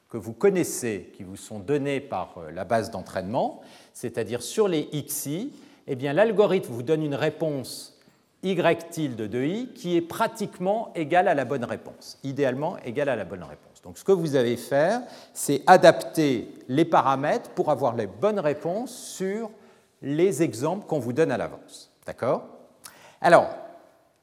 que 0.10 0.17
vous 0.17 0.34
connaissez, 0.34 1.12
qui 1.15 1.24
vous 1.24 1.36
sont 1.36 1.60
donnés 1.60 2.00
par 2.00 2.38
euh, 2.38 2.52
la 2.52 2.63
base 2.63 2.91
d'entraînement, 2.91 3.62
c'est-à-dire 3.93 4.41
sur 4.41 4.67
les 4.67 4.89
XI, 4.93 5.52
eh 5.88 5.96
l'algorithme 5.96 6.72
vous 6.72 6.84
donne 6.84 7.04
une 7.04 7.15
réponse 7.15 7.98
y 8.43 8.56
tilde 8.89 9.30
de 9.30 9.43
i 9.43 9.70
qui 9.74 9.98
est 9.98 10.02
pratiquement 10.02 10.91
égale 10.96 11.28
à 11.28 11.34
la 11.34 11.46
bonne 11.46 11.65
réponse, 11.65 12.17
idéalement 12.24 12.78
égale 12.86 13.10
à 13.10 13.15
la 13.15 13.26
bonne 13.26 13.43
réponse. 13.43 13.66
Donc 13.88 13.97
ce 13.97 14.04
que 14.04 14.12
vous 14.12 14.36
allez 14.36 14.58
faire, 14.58 15.02
c'est 15.34 15.62
adapter 15.65 16.54
les 16.67 16.84
paramètres 16.84 17.52
pour 17.52 17.71
avoir 17.71 17.95
les 17.95 18.06
bonnes 18.06 18.38
réponses 18.38 18.93
sur 18.93 19.50
les 20.02 20.43
exemples 20.43 20.86
qu'on 20.86 21.00
vous 21.00 21.13
donne 21.13 21.32
à 21.32 21.38
l'avance. 21.38 21.89
D'accord? 22.06 22.43
Alors, 23.21 23.47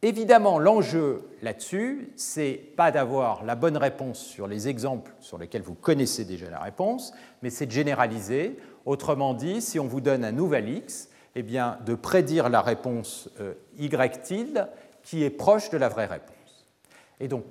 évidemment, 0.02 0.58
l'enjeu 0.58 1.30
là-dessus, 1.40 2.12
c'est 2.14 2.60
pas 2.76 2.90
d'avoir 2.90 3.42
la 3.42 3.54
bonne 3.54 3.78
réponse 3.78 4.18
sur 4.18 4.46
les 4.48 4.68
exemples 4.68 5.14
sur 5.20 5.38
lesquels 5.38 5.62
vous 5.62 5.72
connaissez 5.72 6.26
déjà 6.26 6.50
la 6.50 6.60
réponse, 6.60 7.14
mais 7.40 7.48
c'est 7.48 7.64
de 7.64 7.70
généraliser. 7.70 8.58
Autrement 8.84 9.32
dit, 9.32 9.62
si 9.62 9.80
on 9.80 9.86
vous 9.86 10.02
donne 10.02 10.26
un 10.26 10.32
nouvel 10.32 10.68
x, 10.68 11.08
eh 11.36 11.42
bien, 11.42 11.78
de 11.86 11.94
prédire 11.94 12.50
la 12.50 12.60
réponse 12.60 13.30
euh, 13.40 13.54
y 13.78 14.20
tilde 14.20 14.68
qui 15.02 15.24
est 15.24 15.30
proche 15.30 15.70
de 15.70 15.78
la 15.78 15.88
vraie 15.88 16.04
réponse. 16.04 16.68
Et 17.18 17.28
donc, 17.28 17.44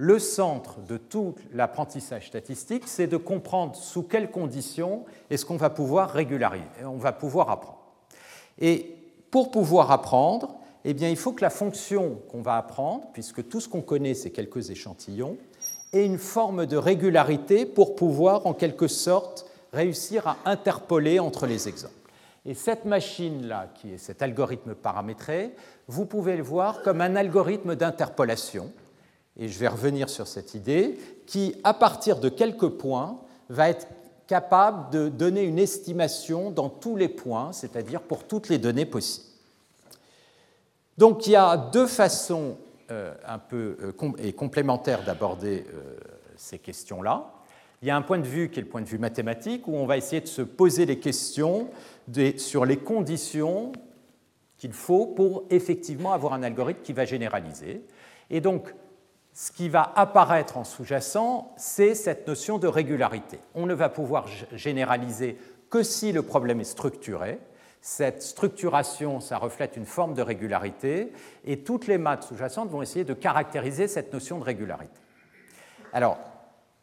le 0.00 0.18
centre 0.18 0.80
de 0.80 0.96
tout 0.96 1.34
l'apprentissage 1.52 2.28
statistique, 2.28 2.84
c'est 2.86 3.06
de 3.06 3.18
comprendre 3.18 3.76
sous 3.76 4.02
quelles 4.02 4.30
conditions 4.30 5.04
est-ce 5.28 5.44
qu'on 5.44 5.58
va 5.58 5.68
pouvoir 5.68 6.08
régulariser, 6.10 6.64
on 6.86 6.96
va 6.96 7.12
pouvoir 7.12 7.50
apprendre. 7.50 7.80
Et 8.58 8.96
pour 9.30 9.50
pouvoir 9.50 9.90
apprendre, 9.90 10.54
eh 10.86 10.94
bien, 10.94 11.10
il 11.10 11.18
faut 11.18 11.32
que 11.32 11.42
la 11.42 11.50
fonction 11.50 12.18
qu'on 12.30 12.40
va 12.40 12.56
apprendre, 12.56 13.08
puisque 13.12 13.46
tout 13.46 13.60
ce 13.60 13.68
qu'on 13.68 13.82
connaît, 13.82 14.14
c'est 14.14 14.30
quelques 14.30 14.70
échantillons, 14.70 15.36
ait 15.92 16.06
une 16.06 16.16
forme 16.16 16.64
de 16.64 16.78
régularité 16.78 17.66
pour 17.66 17.94
pouvoir, 17.94 18.46
en 18.46 18.54
quelque 18.54 18.88
sorte, 18.88 19.50
réussir 19.74 20.26
à 20.26 20.38
interpoler 20.46 21.20
entre 21.20 21.46
les 21.46 21.68
exemples. 21.68 21.92
Et 22.46 22.54
cette 22.54 22.86
machine-là, 22.86 23.68
qui 23.74 23.92
est 23.92 23.98
cet 23.98 24.22
algorithme 24.22 24.74
paramétré, 24.74 25.54
vous 25.88 26.06
pouvez 26.06 26.38
le 26.38 26.42
voir 26.42 26.80
comme 26.80 27.02
un 27.02 27.16
algorithme 27.16 27.76
d'interpolation 27.76 28.72
et 29.40 29.48
je 29.48 29.58
vais 29.58 29.68
revenir 29.68 30.08
sur 30.10 30.28
cette 30.28 30.54
idée, 30.54 30.98
qui, 31.26 31.56
à 31.64 31.72
partir 31.74 32.20
de 32.20 32.28
quelques 32.28 32.68
points, 32.68 33.18
va 33.48 33.70
être 33.70 33.88
capable 34.26 34.90
de 34.92 35.08
donner 35.08 35.42
une 35.42 35.58
estimation 35.58 36.50
dans 36.50 36.68
tous 36.68 36.94
les 36.94 37.08
points, 37.08 37.50
c'est-à-dire 37.52 38.02
pour 38.02 38.24
toutes 38.24 38.48
les 38.48 38.58
données 38.58 38.86
possibles. 38.86 39.26
Donc 40.98 41.26
il 41.26 41.32
y 41.32 41.36
a 41.36 41.56
deux 41.56 41.86
façons 41.86 42.58
euh, 42.90 43.14
un 43.26 43.38
peu 43.38 43.76
euh, 43.80 44.12
et 44.18 44.34
complémentaires 44.34 45.04
d'aborder 45.04 45.64
euh, 45.72 45.96
ces 46.36 46.58
questions-là. 46.58 47.32
Il 47.80 47.88
y 47.88 47.90
a 47.90 47.96
un 47.96 48.02
point 48.02 48.18
de 48.18 48.26
vue 48.26 48.50
qui 48.50 48.60
est 48.60 48.62
le 48.62 48.68
point 48.68 48.82
de 48.82 48.86
vue 48.86 48.98
mathématique, 48.98 49.66
où 49.66 49.74
on 49.74 49.86
va 49.86 49.96
essayer 49.96 50.20
de 50.20 50.28
se 50.28 50.42
poser 50.42 50.84
les 50.84 50.98
questions 50.98 51.70
sur 52.36 52.66
les 52.66 52.76
conditions 52.76 53.72
qu'il 54.58 54.74
faut 54.74 55.06
pour 55.06 55.44
effectivement 55.48 56.12
avoir 56.12 56.34
un 56.34 56.42
algorithme 56.42 56.82
qui 56.82 56.92
va 56.92 57.06
généraliser. 57.06 57.86
Et 58.28 58.42
donc, 58.42 58.74
ce 59.32 59.52
qui 59.52 59.68
va 59.68 59.92
apparaître 59.96 60.56
en 60.56 60.64
sous-jacent, 60.64 61.52
c'est 61.56 61.94
cette 61.94 62.26
notion 62.26 62.58
de 62.58 62.66
régularité. 62.66 63.38
On 63.54 63.66
ne 63.66 63.74
va 63.74 63.88
pouvoir 63.88 64.26
généraliser 64.52 65.38
que 65.70 65.82
si 65.82 66.12
le 66.12 66.22
problème 66.22 66.60
est 66.60 66.64
structuré. 66.64 67.38
Cette 67.80 68.22
structuration, 68.22 69.20
ça 69.20 69.38
reflète 69.38 69.76
une 69.76 69.86
forme 69.86 70.14
de 70.14 70.20
régularité, 70.20 71.12
et 71.44 71.60
toutes 71.60 71.86
les 71.86 71.96
maths 71.96 72.24
sous-jacentes 72.24 72.68
vont 72.68 72.82
essayer 72.82 73.04
de 73.04 73.14
caractériser 73.14 73.88
cette 73.88 74.12
notion 74.12 74.38
de 74.38 74.44
régularité. 74.44 75.00
Alors, 75.92 76.18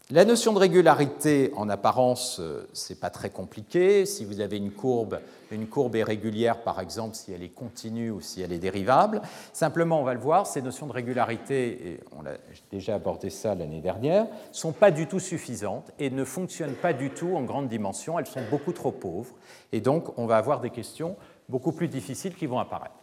la 0.09 0.23
notion 0.23 0.53
de 0.53 0.59
régularité, 0.59 1.51
en 1.57 1.67
apparence, 1.67 2.39
euh, 2.39 2.65
ce 2.71 2.93
n'est 2.93 2.99
pas 2.99 3.09
très 3.09 3.29
compliqué. 3.29 4.05
Si 4.05 4.23
vous 4.23 4.39
avez 4.39 4.55
une 4.55 4.71
courbe, 4.71 5.19
une 5.51 5.67
courbe 5.67 5.97
est 5.97 6.03
régulière, 6.03 6.61
par 6.61 6.79
exemple, 6.79 7.13
si 7.13 7.33
elle 7.33 7.43
est 7.43 7.49
continue 7.49 8.09
ou 8.09 8.21
si 8.21 8.41
elle 8.41 8.53
est 8.53 8.57
dérivable. 8.57 9.21
Simplement, 9.51 9.99
on 9.99 10.05
va 10.05 10.13
le 10.13 10.21
voir, 10.21 10.47
ces 10.47 10.61
notions 10.61 10.87
de 10.87 10.93
régularité, 10.93 11.89
et 11.89 11.99
on 12.17 12.25
a 12.25 12.31
déjà 12.71 12.95
abordé 12.95 13.29
ça 13.29 13.53
l'année 13.53 13.81
dernière, 13.81 14.27
sont 14.53 14.71
pas 14.71 14.91
du 14.91 15.07
tout 15.07 15.19
suffisantes 15.19 15.91
et 15.99 16.09
ne 16.09 16.23
fonctionnent 16.23 16.75
pas 16.75 16.93
du 16.93 17.09
tout 17.09 17.35
en 17.35 17.43
grande 17.43 17.67
dimension. 17.67 18.17
Elles 18.17 18.27
sont 18.27 18.43
beaucoup 18.49 18.71
trop 18.71 18.91
pauvres. 18.91 19.35
Et 19.73 19.81
donc, 19.81 20.17
on 20.17 20.25
va 20.25 20.37
avoir 20.37 20.61
des 20.61 20.69
questions 20.69 21.17
beaucoup 21.49 21.73
plus 21.73 21.89
difficiles 21.89 22.35
qui 22.35 22.45
vont 22.45 22.59
apparaître. 22.59 22.95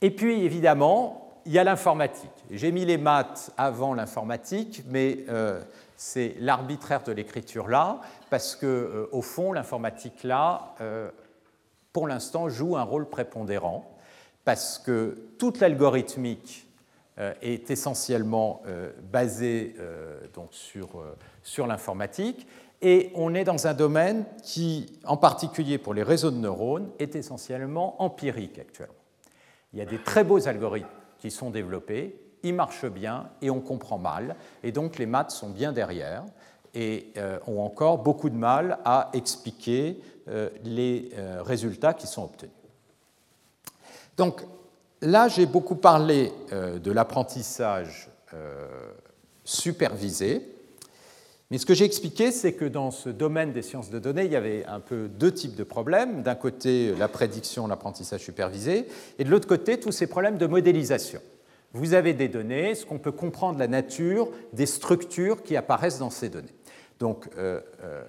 Et 0.00 0.10
puis, 0.10 0.42
évidemment, 0.42 1.26
il 1.44 1.52
y 1.52 1.58
a 1.58 1.64
l'informatique. 1.64 2.30
J'ai 2.50 2.72
mis 2.72 2.86
les 2.86 2.98
maths 2.98 3.50
avant 3.58 3.92
l'informatique, 3.92 4.84
mais 4.88 5.24
euh, 5.28 5.60
c'est 6.00 6.34
l'arbitraire 6.38 7.02
de 7.02 7.12
l'écriture 7.12 7.68
là, 7.68 8.00
parce 8.30 8.56
que, 8.56 8.64
euh, 8.64 9.06
au 9.12 9.20
fond, 9.20 9.52
l'informatique 9.52 10.24
là, 10.24 10.74
euh, 10.80 11.10
pour 11.92 12.08
l'instant, 12.08 12.48
joue 12.48 12.78
un 12.78 12.82
rôle 12.82 13.06
prépondérant 13.10 13.98
parce 14.46 14.78
que 14.78 15.28
toute 15.38 15.60
l'algorithmique 15.60 16.66
euh, 17.18 17.34
est 17.42 17.70
essentiellement 17.70 18.62
basée 19.12 19.76
donc 20.32 20.48
sur, 20.52 20.88
sur 21.42 21.66
l'informatique 21.66 22.46
et 22.80 23.12
on 23.14 23.34
est 23.34 23.44
dans 23.44 23.66
un 23.66 23.74
domaine 23.74 24.24
qui, 24.42 24.98
en 25.04 25.18
particulier 25.18 25.76
pour 25.76 25.92
les 25.92 26.02
réseaux 26.02 26.30
de 26.30 26.38
neurones, 26.38 26.88
est 26.98 27.14
essentiellement 27.14 28.02
empirique 28.02 28.58
actuellement. 28.58 28.94
Il 29.74 29.78
y 29.78 29.82
a 29.82 29.86
des 29.86 29.98
très 29.98 30.24
beaux 30.24 30.48
algorithmes 30.48 30.88
qui 31.18 31.30
sont 31.30 31.50
développés, 31.50 32.29
ils 32.42 32.54
marchent 32.54 32.86
bien 32.86 33.28
et 33.42 33.50
on 33.50 33.60
comprend 33.60 33.98
mal, 33.98 34.36
et 34.62 34.72
donc 34.72 34.98
les 34.98 35.06
maths 35.06 35.30
sont 35.30 35.50
bien 35.50 35.72
derrière 35.72 36.24
et 36.74 37.12
euh, 37.16 37.38
ont 37.46 37.60
encore 37.60 37.98
beaucoup 37.98 38.30
de 38.30 38.36
mal 38.36 38.78
à 38.84 39.10
expliquer 39.12 40.00
euh, 40.28 40.48
les 40.62 41.10
euh, 41.14 41.42
résultats 41.42 41.94
qui 41.94 42.06
sont 42.06 42.24
obtenus. 42.24 42.52
Donc 44.16 44.42
là, 45.00 45.28
j'ai 45.28 45.46
beaucoup 45.46 45.76
parlé 45.76 46.30
de 46.52 46.92
l'apprentissage 46.92 48.10
supervisé, 49.44 50.46
mais 51.50 51.58
ce 51.58 51.66
que 51.66 51.74
j'ai 51.74 51.84
expliqué, 51.84 52.30
c'est 52.30 52.52
que 52.52 52.64
dans 52.64 52.90
ce 52.92 53.08
domaine 53.08 53.52
des 53.52 53.62
sciences 53.62 53.90
de 53.90 53.98
données, 53.98 54.26
il 54.26 54.30
y 54.30 54.36
avait 54.36 54.64
un 54.66 54.78
peu 54.78 55.08
deux 55.08 55.32
types 55.32 55.56
de 55.56 55.64
problèmes. 55.64 56.22
D'un 56.22 56.36
côté, 56.36 56.94
la 56.96 57.08
prédiction, 57.08 57.66
l'apprentissage 57.66 58.20
supervisé, 58.20 58.86
et 59.18 59.24
de 59.24 59.30
l'autre 59.30 59.48
côté, 59.48 59.80
tous 59.80 59.90
ces 59.90 60.06
problèmes 60.06 60.38
de 60.38 60.46
modélisation. 60.46 61.20
Vous 61.72 61.94
avez 61.94 62.14
des 62.14 62.28
données, 62.28 62.74
ce 62.74 62.84
qu'on 62.84 62.98
peut 62.98 63.12
comprendre 63.12 63.58
la 63.58 63.68
nature 63.68 64.28
des 64.52 64.66
structures 64.66 65.42
qui 65.42 65.56
apparaissent 65.56 65.98
dans 65.98 66.10
ces 66.10 66.28
données. 66.28 66.54
Donc, 66.98 67.28
euh, 67.38 67.60
euh, 67.82 68.02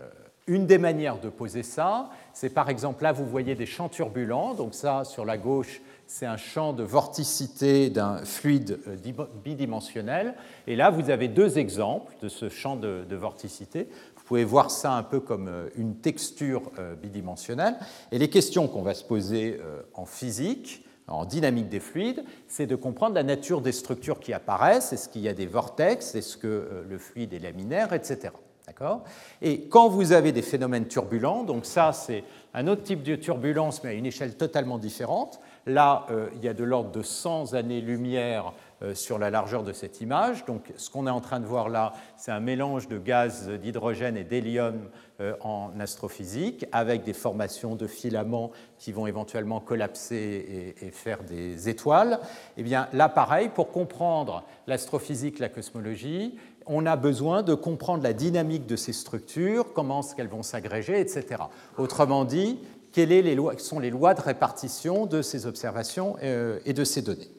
une 0.47 0.65
des 0.65 0.79
manières 0.79 1.19
de 1.19 1.29
poser 1.29 1.61
ça, 1.61 2.09
c'est 2.33 2.49
par 2.49 2.69
exemple, 2.69 3.03
là, 3.03 3.11
vous 3.11 3.25
voyez 3.25 3.53
des 3.53 3.67
champs 3.67 3.87
turbulents. 3.87 4.55
Donc 4.55 4.73
ça, 4.73 5.03
sur 5.03 5.25
la 5.25 5.37
gauche, 5.37 5.81
c'est 6.07 6.25
un 6.25 6.37
champ 6.37 6.73
de 6.73 6.83
vorticité 6.83 7.91
d'un 7.91 8.17
fluide 8.25 8.79
euh, 8.87 8.97
bidimensionnel. 9.45 10.33
Et 10.65 10.75
là, 10.75 10.89
vous 10.89 11.11
avez 11.11 11.27
deux 11.27 11.59
exemples 11.59 12.13
de 12.21 12.29
ce 12.29 12.49
champ 12.49 12.75
de, 12.75 13.15
vorticité. 13.15 13.87
Vous 14.17 14.23
pouvez 14.23 14.43
voir 14.43 14.71
ça 14.71 14.93
un 14.93 15.03
peu 15.03 15.19
comme 15.19 15.49
une 15.75 15.97
texture 15.97 16.63
bidimensionnelle. 17.01 17.75
Et 18.11 18.17
les 18.17 18.29
questions 18.29 18.67
qu'on 18.67 18.81
va 18.81 18.93
se 18.93 19.03
poser 19.03 19.59
en 19.93 20.05
physique, 20.05 20.85
en 21.07 21.25
dynamique 21.25 21.69
des 21.69 21.79
fluides, 21.79 22.23
c'est 22.47 22.67
de 22.67 22.75
comprendre 22.75 23.15
la 23.15 23.23
nature 23.23 23.61
des 23.61 23.71
structures 23.71 24.19
qui 24.19 24.33
apparaissent. 24.33 24.93
Est-ce 24.93 25.09
qu'il 25.09 25.21
y 25.21 25.27
a 25.27 25.33
des 25.33 25.47
vortex 25.47 26.15
Est-ce 26.15 26.37
que 26.37 26.85
le 26.87 26.97
fluide 26.97 27.33
est 27.33 27.39
laminaire 27.39 27.93
Etc. 27.93 28.31
Et 29.41 29.61
quand 29.67 29.89
vous 29.89 30.11
avez 30.11 30.31
des 30.31 30.41
phénomènes 30.41 30.87
turbulents, 30.87 31.43
donc 31.43 31.65
ça 31.65 31.93
c'est 31.93 32.23
un 32.53 32.67
autre 32.67 32.83
type 32.83 33.03
de 33.03 33.15
turbulence 33.15 33.83
mais 33.83 33.91
à 33.91 33.93
une 33.93 34.05
échelle 34.05 34.35
totalement 34.35 34.77
différente, 34.77 35.39
Là, 35.67 36.07
euh, 36.09 36.29
il 36.35 36.43
y 36.43 36.47
a 36.47 36.53
de 36.53 36.63
l'ordre 36.63 36.91
de 36.91 37.03
100 37.03 37.53
années-lumière 37.53 38.53
euh, 38.81 38.95
sur 38.95 39.19
la 39.19 39.29
largeur 39.29 39.63
de 39.63 39.73
cette 39.73 40.01
image. 40.01 40.43
Donc, 40.45 40.73
ce 40.75 40.89
qu'on 40.89 41.05
est 41.05 41.11
en 41.11 41.21
train 41.21 41.39
de 41.39 41.45
voir 41.45 41.69
là, 41.69 41.93
c'est 42.17 42.31
un 42.31 42.39
mélange 42.39 42.87
de 42.87 42.97
gaz 42.97 43.47
d'hydrogène 43.47 44.17
et 44.17 44.23
d'hélium 44.23 44.75
euh, 44.75 44.79
en 45.41 45.71
astrophysique, 45.79 46.65
avec 46.71 47.03
des 47.03 47.13
formations 47.13 47.75
de 47.75 47.87
filaments 47.87 48.51
qui 48.77 48.91
vont 48.91 49.07
éventuellement 49.07 49.59
collapser 49.59 50.75
et, 50.81 50.91
faire 50.91 51.23
des 51.23 51.69
étoiles. 51.69 52.19
Eh 52.57 52.63
bien, 52.63 52.87
là, 52.93 53.09
pareil, 53.09 53.49
pour 53.49 53.71
comprendre 53.71 54.43
l'astrophysique, 54.67 55.39
la 55.39 55.49
cosmologie, 55.49 56.35
on 56.65 56.85
a 56.85 56.95
besoin 56.95 57.43
de 57.43 57.53
comprendre 57.53 58.03
la 58.03 58.13
dynamique 58.13 58.65
de 58.65 58.75
ces 58.75 58.93
structures, 58.93 59.73
comment 59.73 60.01
qu'elles 60.01 60.27
vont 60.27 60.43
s'agréger, 60.43 60.99
etc. 60.99 61.43
Autrement 61.77 62.25
dit, 62.25 62.59
quelles 62.91 63.39
sont 63.59 63.79
les 63.79 63.89
lois 63.89 64.13
de 64.13 64.21
répartition 64.21 65.05
de 65.05 65.21
ces 65.21 65.45
observations 65.45 66.17
euh, 66.23 66.59
et 66.65 66.73
de 66.73 66.83
ces 66.83 67.01
données. 67.01 67.29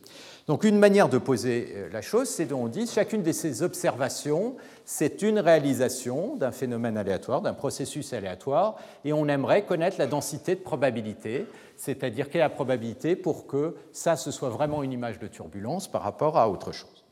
Donc 0.49 0.65
une 0.65 0.79
manière 0.79 1.09
de 1.09 1.19
poser 1.19 1.73
euh, 1.75 1.89
la 1.93 2.03
chose, 2.03 2.29
c'est 2.29 2.47
qu'on 2.47 2.67
dit 2.67 2.87
chacune 2.87 3.23
de 3.23 3.31
ces 3.31 3.63
observations, 3.63 4.57
c'est 4.85 5.23
une 5.23 5.39
réalisation 5.39 6.37
d'un 6.37 6.51
phénomène 6.51 6.97
aléatoire, 6.97 7.43
d'un 7.43 7.55
processus 7.55 8.13
aléatoire, 8.13 8.77
et 9.05 9.13
on 9.13 9.29
aimerait 9.29 9.65
connaître 9.65 9.97
la 9.99 10.09
densité 10.09 10.57
de 10.57 10.61
probabilité, 10.61 11.47
c'est-à-dire 11.77 12.29
quelle 12.29 12.41
est 12.41 12.45
la 12.45 12.51
probabilité 12.51 13.15
pour 13.15 13.47
que 13.47 13.77
ça, 13.93 14.17
ce 14.17 14.33
soit 14.33 14.49
vraiment 14.49 14.83
une 14.83 14.93
image 14.93 15.21
de 15.21 15.29
turbulence 15.29 15.87
par 15.87 16.03
rapport 16.03 16.37
à 16.37 16.49
autre 16.49 16.73
chose. 16.73 17.05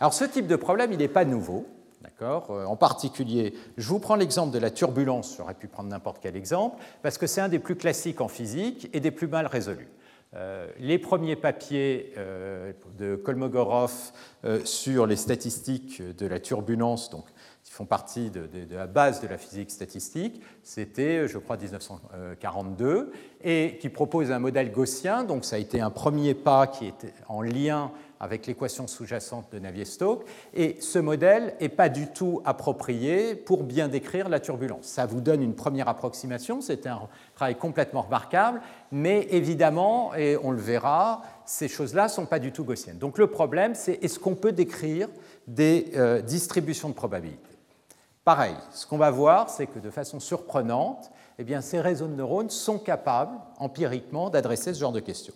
Alors 0.00 0.14
ce 0.14 0.24
type 0.24 0.46
de 0.46 0.56
problème, 0.56 0.92
il 0.92 0.98
n'est 0.98 1.08
pas 1.08 1.24
nouveau. 1.24 1.66
Euh, 2.22 2.64
en 2.64 2.76
particulier, 2.76 3.54
je 3.76 3.88
vous 3.88 3.98
prends 3.98 4.16
l'exemple 4.16 4.52
de 4.52 4.58
la 4.58 4.70
turbulence, 4.70 5.34
j'aurais 5.36 5.54
pu 5.54 5.68
prendre 5.68 5.90
n'importe 5.90 6.18
quel 6.20 6.36
exemple, 6.36 6.82
parce 7.02 7.18
que 7.18 7.26
c'est 7.26 7.40
un 7.40 7.48
des 7.48 7.58
plus 7.58 7.76
classiques 7.76 8.20
en 8.20 8.28
physique 8.28 8.88
et 8.92 9.00
des 9.00 9.10
plus 9.10 9.28
mal 9.28 9.46
résolus. 9.46 9.88
Euh, 10.34 10.68
les 10.78 10.98
premiers 10.98 11.36
papiers 11.36 12.12
euh, 12.18 12.72
de 12.98 13.16
Kolmogorov 13.16 14.12
sur 14.64 15.06
les 15.06 15.16
statistiques 15.16 16.00
de 16.00 16.26
la 16.26 16.38
turbulence, 16.38 17.10
donc, 17.10 17.24
qui 17.64 17.72
font 17.72 17.86
partie 17.86 18.30
de, 18.30 18.46
de, 18.46 18.74
la 18.74 18.86
base 18.86 19.20
de 19.20 19.26
la 19.26 19.36
physique 19.36 19.70
statistique, 19.70 20.40
c'était, 20.62 21.26
je 21.26 21.38
crois, 21.38 21.56
1942, 21.56 23.10
et 23.42 23.78
qui 23.80 23.88
propose 23.88 24.30
un 24.30 24.38
modèle 24.38 24.70
gaussien. 24.70 25.24
Donc, 25.24 25.44
ça 25.44 25.56
a 25.56 25.58
été 25.58 25.80
un 25.80 25.90
premier 25.90 26.34
pas 26.34 26.66
qui 26.66 26.86
était 26.86 27.14
en 27.28 27.42
lien 27.42 27.90
avec 28.20 28.46
l'équation 28.46 28.86
sous-jacente 28.86 29.46
de 29.52 29.58
Navier-Stokes. 29.58 30.24
Et 30.54 30.76
ce 30.80 30.98
modèle 30.98 31.54
n'est 31.60 31.68
pas 31.68 31.88
du 31.88 32.06
tout 32.08 32.42
approprié 32.44 33.34
pour 33.34 33.62
bien 33.62 33.88
décrire 33.88 34.28
la 34.28 34.40
turbulence. 34.40 34.86
Ça 34.86 35.06
vous 35.06 35.20
donne 35.20 35.42
une 35.42 35.54
première 35.54 35.88
approximation, 35.88 36.60
c'est 36.60 36.86
un 36.86 37.02
travail 37.34 37.56
complètement 37.56 38.02
remarquable, 38.02 38.60
mais 38.90 39.26
évidemment, 39.30 40.14
et 40.14 40.36
on 40.42 40.50
le 40.50 40.60
verra, 40.60 41.22
ces 41.44 41.68
choses-là 41.68 42.04
ne 42.04 42.08
sont 42.08 42.26
pas 42.26 42.38
du 42.38 42.52
tout 42.52 42.64
gaussiennes. 42.64 42.98
Donc 42.98 43.18
le 43.18 43.28
problème, 43.28 43.74
c'est 43.74 44.02
est-ce 44.02 44.18
qu'on 44.18 44.34
peut 44.34 44.52
décrire 44.52 45.08
des 45.46 45.92
euh, 45.96 46.20
distributions 46.20 46.88
de 46.88 46.94
probabilité? 46.94 47.42
Pareil, 48.24 48.54
ce 48.72 48.86
qu'on 48.86 48.98
va 48.98 49.10
voir, 49.10 49.48
c'est 49.48 49.66
que 49.66 49.78
de 49.78 49.90
façon 49.90 50.20
surprenante, 50.20 51.10
eh 51.38 51.44
bien, 51.44 51.60
ces 51.60 51.80
réseaux 51.80 52.08
de 52.08 52.14
neurones 52.14 52.50
sont 52.50 52.78
capables, 52.78 53.38
empiriquement, 53.58 54.28
d'adresser 54.28 54.74
ce 54.74 54.80
genre 54.80 54.92
de 54.92 55.00
questions. 55.00 55.34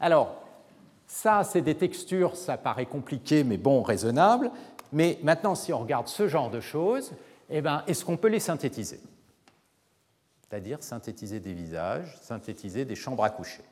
Alors, 0.00 0.43
ça, 1.14 1.44
c'est 1.44 1.60
des 1.60 1.76
textures, 1.76 2.34
ça 2.34 2.56
paraît 2.56 2.86
compliqué, 2.86 3.44
mais 3.44 3.56
bon, 3.56 3.82
raisonnable. 3.82 4.50
Mais 4.92 5.20
maintenant, 5.22 5.54
si 5.54 5.72
on 5.72 5.78
regarde 5.78 6.08
ce 6.08 6.26
genre 6.26 6.50
de 6.50 6.58
choses, 6.58 7.12
eh 7.50 7.60
ben, 7.60 7.84
est-ce 7.86 8.04
qu'on 8.04 8.16
peut 8.16 8.26
les 8.26 8.40
synthétiser? 8.40 8.98
C'est-à-dire 10.42 10.82
synthétiser 10.82 11.38
des 11.38 11.52
visages, 11.52 12.18
synthétiser 12.20 12.84
des 12.84 12.96
chambres 12.96 13.22
à 13.22 13.30
coucher. 13.30 13.62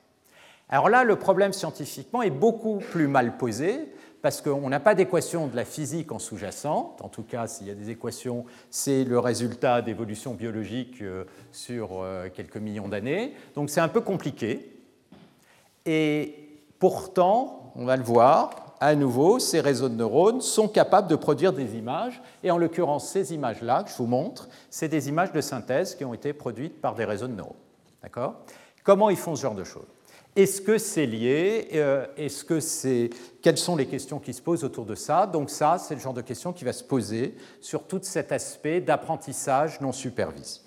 Alors 0.69 0.89
là, 0.89 1.03
le 1.03 1.17
problème 1.17 1.53
scientifiquement 1.53 2.23
est 2.23 2.31
beaucoup 2.31 2.79
plus 2.79 3.09
mal 3.09 3.37
posé, 3.37 3.93
parce 4.23 4.41
qu'on 4.41 4.69
n'a 4.69 4.79
pas 4.79 4.95
d'équation 4.95 5.49
de 5.49 5.57
la 5.57 5.65
physique 5.65 6.13
en 6.13 6.21
sous-jacente. 6.21 7.03
En 7.03 7.09
tout 7.09 7.25
cas, 7.25 7.49
s'il 7.49 7.67
y 7.67 7.73
a 7.73 7.75
des 7.75 7.91
équations, 7.91 8.47
c'est 8.71 9.03
le 9.03 9.19
résultat 9.19 9.83
d'évolution 9.83 10.35
biologique 10.35 11.03
euh, 11.03 11.25
sur 11.51 12.01
euh, 12.01 12.29
quelques 12.33 12.57
millions 12.57 12.87
d'années. 12.87 13.35
Donc 13.57 13.69
c'est 13.69 13.81
un 13.81 13.89
peu 13.89 14.01
compliqué. 14.01 14.79
Et 15.85 16.42
Pourtant, 16.83 17.71
on 17.77 17.85
va 17.85 17.97
le 17.97 18.03
voir, 18.03 18.75
à 18.81 18.97
nouveau, 18.97 19.39
ces 19.39 19.61
réseaux 19.61 19.89
de 19.89 19.95
neurones 19.95 20.41
sont 20.41 20.67
capables 20.67 21.07
de 21.07 21.15
produire 21.15 21.53
des 21.53 21.77
images, 21.77 22.21
et 22.43 22.51
en 22.51 22.59
l'occurrence, 22.59 23.09
ces 23.09 23.33
images-là 23.33 23.85
que 23.85 23.91
je 23.91 23.95
vous 23.99 24.09
montre, 24.09 24.49
c'est 24.69 24.89
des 24.89 25.09
images 25.09 25.31
de 25.31 25.41
synthèse 25.41 25.95
qui 25.95 26.05
ont 26.05 26.13
été 26.13 26.33
produites 26.33 26.81
par 26.81 26.97
des 26.97 27.05
réseaux 27.05 27.29
de 27.29 27.35
neurones. 27.35 27.55
D'accord? 28.03 28.35
Comment 28.83 29.11
ils 29.11 29.17
font 29.17 29.37
ce 29.37 29.43
genre 29.43 29.55
de 29.55 29.63
choses? 29.63 29.87
Est-ce 30.35 30.61
que 30.61 30.77
c'est 30.77 31.07
lié? 31.07 31.69
Euh, 31.75 32.05
Est-ce 32.17 32.45
que 32.45 32.59
c'est? 32.59 33.11
Quelles 33.43 33.59
sont 33.59 33.77
les 33.77 33.87
questions 33.87 34.19
qui 34.19 34.35
se 34.35 34.43
posent 34.43 34.65
autour 34.65 34.85
de 34.85 34.97
ça? 34.97 35.29
Donc 35.29 35.51
ça, 35.51 35.79
c'est 35.79 35.95
le 35.95 36.01
genre 36.01 36.15
de 36.15 36.21
questions 36.21 36.53
qui 36.53 36.65
va 36.65 36.73
se 36.73 36.83
poser 36.83 37.37
sur 37.61 37.85
tout 37.85 38.01
cet 38.03 38.33
aspect 38.33 38.81
d'apprentissage 38.81 39.81
non 39.81 39.93
supervisé. 39.93 40.59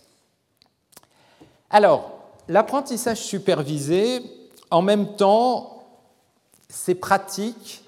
Alors, 1.69 2.09
l'apprentissage 2.47 3.17
supervisé, 3.17 4.21
en 4.71 4.81
même 4.81 5.17
temps, 5.17 5.73
c'est 6.75 6.95
pratique 6.95 7.83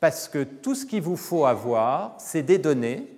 parce 0.00 0.28
que 0.28 0.42
tout 0.42 0.74
ce 0.74 0.84
qu'il 0.84 1.00
vous 1.00 1.16
faut 1.16 1.46
avoir, 1.46 2.14
c'est 2.18 2.42
des 2.42 2.58
données, 2.58 3.08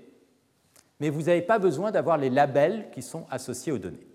mais 1.01 1.09
vous 1.09 1.23
n'avez 1.23 1.43
pas 1.43 1.59
besoin 1.59 1.91
d'avoir 1.91 2.19
les 2.19 2.31
labels 2.31 2.91
qui 2.93 3.03
sont 3.03 3.27
associés 3.31 3.73
aux 3.73 3.79
données. 3.79 4.07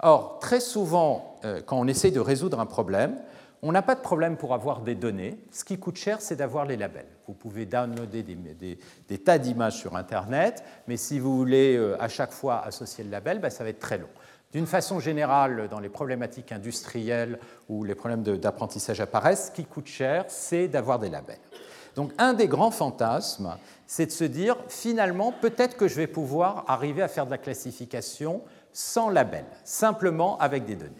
Or, 0.00 0.38
très 0.40 0.60
souvent, 0.60 1.38
euh, 1.44 1.60
quand 1.64 1.78
on 1.78 1.86
essaye 1.86 2.12
de 2.12 2.20
résoudre 2.20 2.58
un 2.58 2.66
problème, 2.66 3.16
on 3.60 3.70
n'a 3.70 3.82
pas 3.82 3.94
de 3.94 4.00
problème 4.00 4.36
pour 4.36 4.54
avoir 4.54 4.80
des 4.80 4.96
données. 4.96 5.38
Ce 5.52 5.64
qui 5.64 5.78
coûte 5.78 5.96
cher, 5.96 6.20
c'est 6.20 6.34
d'avoir 6.34 6.64
les 6.64 6.76
labels. 6.76 7.06
Vous 7.28 7.34
pouvez 7.34 7.66
downloader 7.66 8.24
des, 8.24 9.18
tas 9.18 9.38
d'images 9.38 9.76
sur 9.76 9.94
Internet, 9.96 10.64
mais 10.88 10.96
si 10.96 11.20
vous 11.20 11.36
voulez 11.36 11.76
euh, 11.76 12.02
à 12.02 12.08
chaque 12.08 12.32
fois 12.32 12.64
associer 12.64 13.04
le 13.04 13.10
label, 13.10 13.38
ben, 13.38 13.50
ça 13.50 13.62
va 13.62 13.70
être 13.70 13.78
très 13.78 13.98
long. 13.98 14.08
D'une 14.52 14.66
façon 14.66 15.00
générale, 15.00 15.68
dans 15.70 15.80
les 15.80 15.88
problématiques 15.88 16.52
industrielles 16.52 17.38
où 17.68 17.84
les 17.84 17.94
problèmes 17.94 18.22
d'apprentissage 18.22 19.00
apparaissent, 19.00 19.46
ce 19.46 19.50
qui 19.50 19.64
coûte 19.64 19.86
cher, 19.86 20.26
c'est 20.28 20.68
d'avoir 20.68 20.98
des 20.98 21.08
labels. 21.08 21.38
Donc 21.94 22.12
un 22.18 22.34
des 22.34 22.48
grands 22.48 22.70
fantasmes, 22.70 23.56
c'est 23.86 24.06
de 24.06 24.10
se 24.10 24.24
dire, 24.24 24.56
finalement, 24.68 25.32
peut-être 25.32 25.76
que 25.76 25.88
je 25.88 25.94
vais 25.94 26.06
pouvoir 26.06 26.64
arriver 26.68 27.02
à 27.02 27.08
faire 27.08 27.26
de 27.26 27.30
la 27.30 27.38
classification 27.38 28.42
sans 28.72 29.10
label, 29.10 29.44
simplement 29.64 30.38
avec 30.38 30.64
des 30.64 30.76
données. 30.76 30.92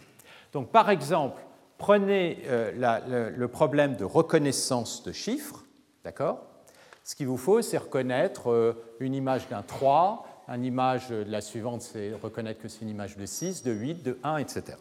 Donc 0.51 0.69
par 0.69 0.89
exemple, 0.89 1.41
prenez 1.77 2.43
euh, 2.45 3.31
le, 3.35 3.47
problème 3.47 3.95
de 3.95 4.05
reconnaissance 4.05 5.03
de 5.03 5.11
chiffres, 5.11 5.63
d'accord? 6.03 6.43
Ce 7.03 7.15
qu'il 7.15 7.27
vous 7.27 7.37
faut, 7.37 7.61
c'est 7.61 7.77
reconnaître 7.77 8.51
euh, 8.51 8.95
une 8.99 9.13
image 9.13 9.49
d'un 9.49 9.61
3, 9.61 10.25
une 10.47 10.65
image 10.65 11.09
de 11.09 11.23
la 11.27 11.41
suivante, 11.41 11.81
c'est 11.81 12.13
reconnaître 12.13 12.61
que 12.61 12.67
c'est 12.67 12.81
une 12.81 12.89
image 12.89 13.17
de 13.17 13.25
6, 13.25 13.63
de 13.63 13.71
8, 13.71 14.03
de 14.03 14.17
1, 14.23 14.37
etc. 14.37 14.77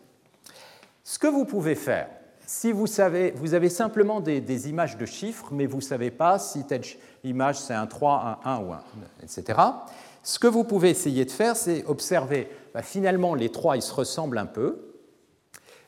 Ce 1.05 1.19
que 1.19 1.27
vous 1.27 1.45
pouvez 1.45 1.75
faire, 1.75 2.09
si 2.47 2.73
vous 2.73 2.87
savez, 2.87 3.33
vous 3.37 3.55
avez 3.55 3.69
simplement 3.69 4.21
des, 4.21 4.69
images 4.69 4.97
de 4.97 5.07
chiffres, 5.07 5.49
mais 5.53 5.67
vous 5.67 5.79
ne 5.79 5.83
savez 5.83 6.11
pas 6.11 6.39
si 6.39 6.65
telle 6.65 6.83
image 7.25 7.59
c'est 7.59 7.75
un 7.75 7.87
3, 7.87 8.41
un 8.45 8.51
1 8.51 8.59
ou 8.61 8.73
un, 8.73 8.83
etc. 9.23 9.59
Ce 10.23 10.39
que 10.39 10.47
vous 10.47 10.65
pouvez 10.65 10.91
essayer 10.91 11.25
de 11.25 11.31
faire, 11.31 11.57
c'est 11.57 11.85
observer, 11.87 12.49
bah, 12.75 12.83
finalement 12.83 13.35
les 13.35 13.49
3 13.49 13.77
ils 13.77 13.83
se 13.83 13.95
ressemblent 13.95 14.39
un 14.39 14.47
peu. 14.47 14.97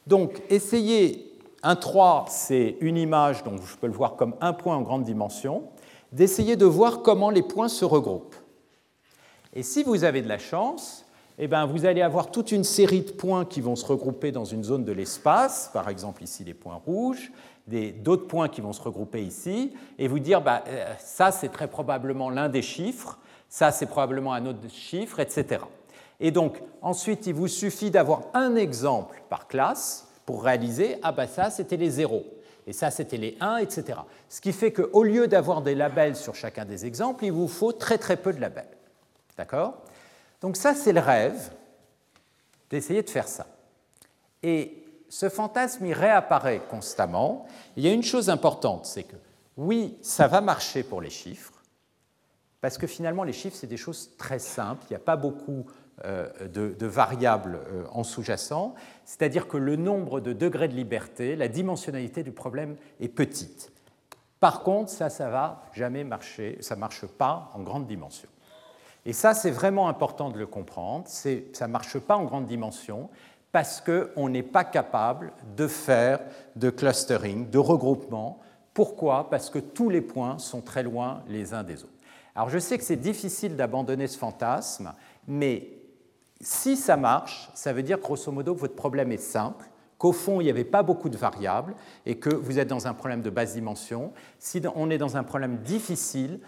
Donc 0.06 0.42
essayez, 0.50 1.38
un 1.62 1.76
3 1.76 2.26
c'est 2.28 2.76
une 2.80 2.96
image, 2.96 3.44
donc 3.44 3.60
je 3.64 3.76
peux 3.76 3.86
le 3.86 3.92
voir 3.92 4.16
comme 4.16 4.34
un 4.40 4.52
point 4.52 4.76
en 4.76 4.82
grande 4.82 5.04
dimension, 5.04 5.64
d'essayer 6.12 6.56
de 6.56 6.66
voir 6.66 7.02
comment 7.02 7.30
les 7.30 7.42
points 7.42 7.68
se 7.68 7.84
regroupent. 7.84 8.36
Et 9.54 9.62
si 9.62 9.84
vous 9.84 10.02
avez 10.02 10.20
de 10.20 10.28
la 10.28 10.38
chance, 10.38 11.04
eh 11.38 11.46
bien, 11.46 11.64
vous 11.64 11.86
allez 11.86 12.02
avoir 12.02 12.30
toute 12.30 12.50
une 12.50 12.64
série 12.64 13.02
de 13.02 13.12
points 13.12 13.44
qui 13.44 13.60
vont 13.60 13.76
se 13.76 13.86
regrouper 13.86 14.32
dans 14.32 14.44
une 14.44 14.64
zone 14.64 14.84
de 14.84 14.92
l'espace, 14.92 15.70
par 15.72 15.88
exemple 15.88 16.22
ici 16.22 16.44
les 16.44 16.54
points 16.54 16.80
rouges, 16.84 17.30
d'autres 17.66 18.26
points 18.26 18.48
qui 18.48 18.60
vont 18.60 18.72
se 18.72 18.82
regrouper 18.82 19.22
ici, 19.22 19.72
et 19.98 20.08
vous 20.08 20.18
dire, 20.18 20.42
bah, 20.42 20.64
euh, 20.68 20.92
ça 20.98 21.30
c'est 21.30 21.48
très 21.48 21.68
probablement 21.68 22.30
l'un 22.30 22.48
des 22.48 22.62
chiffres, 22.62 23.18
ça 23.48 23.70
c'est 23.70 23.86
probablement 23.86 24.32
un 24.32 24.46
autre 24.46 24.68
chiffre, 24.68 25.20
etc. 25.20 25.62
Et 26.20 26.30
donc 26.30 26.60
ensuite, 26.82 27.26
il 27.26 27.34
vous 27.34 27.48
suffit 27.48 27.90
d'avoir 27.90 28.22
un 28.34 28.56
exemple 28.56 29.22
par 29.28 29.46
classe 29.46 30.08
pour 30.26 30.42
réaliser, 30.42 30.96
ah 31.02 31.12
bah 31.12 31.26
ça 31.26 31.50
c'était 31.50 31.76
les 31.76 31.90
zéros, 31.90 32.24
et 32.66 32.72
ça 32.72 32.90
c'était 32.90 33.18
les 33.18 33.36
1, 33.40 33.58
etc. 33.58 34.00
Ce 34.28 34.40
qui 34.40 34.52
fait 34.52 34.72
qu'au 34.72 35.02
lieu 35.02 35.26
d'avoir 35.26 35.62
des 35.62 35.74
labels 35.74 36.16
sur 36.16 36.34
chacun 36.34 36.64
des 36.64 36.86
exemples, 36.86 37.24
il 37.24 37.32
vous 37.32 37.48
faut 37.48 37.72
très 37.72 37.98
très 37.98 38.16
peu 38.16 38.32
de 38.32 38.40
labels. 38.40 38.66
D'accord? 39.36 39.82
Donc 40.40 40.56
ça, 40.56 40.74
c'est 40.74 40.92
le 40.92 41.00
rêve 41.00 41.52
d'essayer 42.70 43.02
de 43.02 43.10
faire 43.10 43.28
ça. 43.28 43.46
Et 44.42 44.84
ce 45.08 45.28
fantasme, 45.28 45.86
il 45.86 45.92
réapparaît 45.92 46.62
constamment. 46.68 47.46
Il 47.76 47.84
y 47.84 47.88
a 47.88 47.92
une 47.92 48.02
chose 48.02 48.30
importante, 48.30 48.86
c'est 48.86 49.04
que 49.04 49.16
oui, 49.56 49.96
ça 50.02 50.26
va 50.26 50.40
marcher 50.40 50.82
pour 50.82 51.00
les 51.00 51.10
chiffres, 51.10 51.52
parce 52.60 52.78
que 52.78 52.86
finalement, 52.86 53.24
les 53.24 53.32
chiffres, 53.32 53.56
c'est 53.56 53.66
des 53.66 53.76
choses 53.76 54.16
très 54.16 54.38
simples. 54.38 54.84
Il 54.88 54.92
n'y 54.92 54.96
a 54.96 55.00
pas 55.00 55.16
beaucoup 55.16 55.66
euh, 56.04 56.48
de, 56.48 56.86
variables 56.86 57.60
euh, 57.68 57.84
en 57.92 58.02
sous-jacent, 58.02 58.74
c'est-à-dire 59.04 59.46
que 59.46 59.56
le 59.56 59.76
nombre 59.76 60.20
de 60.20 60.32
degrés 60.32 60.66
de 60.66 60.74
liberté, 60.74 61.36
la 61.36 61.46
dimensionnalité 61.46 62.24
du 62.24 62.32
problème 62.32 62.76
est 63.00 63.08
petite. 63.08 63.70
Par 64.40 64.62
contre, 64.62 64.90
ça, 64.90 65.08
ça 65.08 65.30
va 65.30 65.62
jamais 65.72 66.02
marcher, 66.02 66.58
ça 66.60 66.74
ne 66.74 66.80
marche 66.80 67.06
pas 67.06 67.50
en 67.54 67.62
grande 67.62 67.86
dimension. 67.86 68.28
Et 69.06 69.12
ça, 69.12 69.34
c'est 69.34 69.50
vraiment 69.50 69.88
important 69.88 70.30
de 70.30 70.38
le 70.38 70.46
comprendre. 70.46 71.04
Ça 71.06 71.66
ne 71.66 71.72
marche 71.72 71.98
pas 71.98 72.16
en 72.16 72.24
grande 72.24 72.46
dimension 72.46 73.10
parce 73.52 73.80
qu'on 73.80 74.28
n'est 74.28 74.42
pas 74.42 74.64
capable 74.64 75.32
de 75.56 75.68
faire 75.68 76.20
de 76.56 76.70
clustering, 76.70 77.50
de 77.50 77.58
regroupement. 77.58 78.40
Pourquoi? 78.72 79.30
Parce 79.30 79.50
que 79.50 79.60
tous 79.60 79.90
les 79.90 80.00
points 80.00 80.38
sont 80.38 80.60
très 80.60 80.82
loin 80.82 81.22
les 81.28 81.54
uns 81.54 81.62
des 81.62 81.84
autres. 81.84 81.92
Alors 82.34 82.48
je 82.48 82.58
sais 82.58 82.76
que 82.78 82.84
c'est 82.84 82.96
difficile 82.96 83.54
d'abandonner 83.54 84.08
ce 84.08 84.18
fantasme, 84.18 84.92
mais 85.28 85.68
si 86.40 86.76
ça 86.76 86.96
marche, 86.96 87.48
ça 87.54 87.72
veut 87.72 87.84
dire 87.84 88.00
grosso 88.00 88.32
modo 88.32 88.54
que 88.54 88.60
votre 88.60 88.74
problème 88.74 89.12
est 89.12 89.18
simple, 89.18 89.66
qu'au 89.98 90.12
fond, 90.12 90.40
il 90.40 90.44
n'y 90.44 90.50
avait 90.50 90.64
pas 90.64 90.82
beaucoup 90.82 91.08
de 91.08 91.16
variables 91.16 91.74
et 92.04 92.18
que 92.18 92.30
vous 92.30 92.58
êtes 92.58 92.66
dans 92.66 92.88
un 92.88 92.94
problème 92.94 93.22
de 93.22 93.30
basse 93.30 93.54
dimension. 93.54 94.12
Si 94.40 94.60
on 94.74 94.90
est 94.90 94.98
dans 94.98 95.16
un 95.16 95.22
problème 95.22 95.58
difficile, 95.58 96.40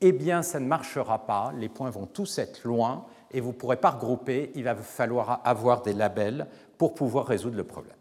eh 0.00 0.12
bien 0.12 0.42
ça 0.42 0.60
ne 0.60 0.66
marchera 0.66 1.26
pas, 1.26 1.52
les 1.56 1.68
points 1.68 1.90
vont 1.90 2.06
tous 2.06 2.38
être 2.38 2.64
loin 2.64 3.06
et 3.30 3.40
vous 3.40 3.48
ne 3.48 3.54
pourrez 3.54 3.76
pas 3.76 3.90
regrouper, 3.90 4.52
il 4.54 4.64
va 4.64 4.74
falloir 4.74 5.40
avoir 5.44 5.82
des 5.82 5.92
labels 5.92 6.46
pour 6.78 6.94
pouvoir 6.94 7.26
résoudre 7.26 7.56
le 7.56 7.64
problème. 7.64 7.96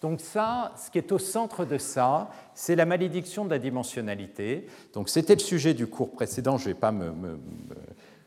Donc 0.00 0.20
ça, 0.20 0.72
ce 0.76 0.90
qui 0.90 0.98
est 0.98 1.12
au 1.12 1.18
centre 1.18 1.64
de 1.64 1.78
ça, 1.78 2.28
c'est 2.54 2.74
la 2.74 2.84
malédiction 2.86 3.44
de 3.44 3.50
la 3.50 3.60
dimensionnalité. 3.60 4.66
Donc 4.94 5.08
c'était 5.08 5.34
le 5.34 5.40
sujet 5.40 5.74
du 5.74 5.86
cours 5.86 6.10
précédent, 6.10 6.58
je 6.58 6.68
ne 6.68 6.74
vais 6.74 6.80
pas 6.80 6.90
me, 6.90 7.38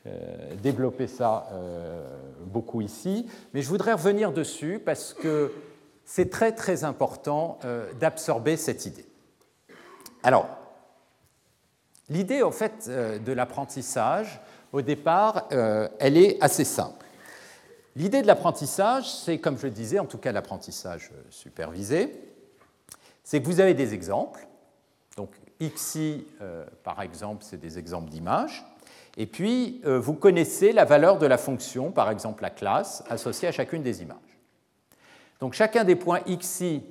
euh, 0.06 0.54
développer 0.62 1.06
ça 1.06 1.48
euh, 1.52 2.16
beaucoup 2.46 2.80
ici, 2.80 3.26
mais 3.52 3.60
je 3.60 3.68
voudrais 3.68 3.92
revenir 3.92 4.32
dessus 4.32 4.80
parce 4.82 5.12
que 5.12 5.52
c'est 6.06 6.30
très 6.30 6.52
très 6.52 6.84
important 6.84 7.58
euh, 7.64 7.92
d'absorber 8.00 8.56
cette 8.56 8.86
idée. 8.86 9.04
Alors, 10.22 10.48
L'idée, 12.08 12.42
en 12.42 12.52
fait, 12.52 12.86
euh, 12.88 13.18
de 13.18 13.32
l'apprentissage, 13.32 14.40
au 14.72 14.80
départ, 14.80 15.48
euh, 15.52 15.88
elle 15.98 16.16
est 16.16 16.40
assez 16.40 16.64
simple. 16.64 17.04
L'idée 17.96 18.22
de 18.22 18.26
l'apprentissage, 18.26 19.10
c'est, 19.10 19.38
comme 19.38 19.58
je 19.58 19.64
le 19.64 19.72
disais, 19.72 19.98
en 19.98 20.04
tout 20.04 20.18
cas 20.18 20.30
l'apprentissage 20.30 21.10
euh, 21.12 21.22
supervisé, 21.30 22.12
c'est 23.24 23.40
que 23.40 23.46
vous 23.46 23.60
avez 23.60 23.74
des 23.74 23.92
exemples. 23.92 24.46
Donc, 25.16 25.30
XI, 25.60 26.26
par 26.84 27.00
exemple, 27.00 27.42
c'est 27.42 27.56
des 27.56 27.78
exemples 27.78 28.10
d'images. 28.10 28.64
Et 29.16 29.26
puis, 29.26 29.80
vous 29.84 30.12
connaissez 30.12 30.72
la 30.72 30.84
valeur 30.84 31.16
de 31.16 31.26
la 31.26 31.38
fonction, 31.38 31.90
par 31.90 32.10
exemple 32.10 32.42
la 32.42 32.50
classe, 32.50 33.02
associée 33.08 33.48
à 33.48 33.52
chacune 33.52 33.82
des 33.82 34.02
images. 34.02 34.18
Donc, 35.40 35.54
chacun 35.54 35.84
des 35.84 35.96
points 35.96 36.20
XI, 36.28 36.82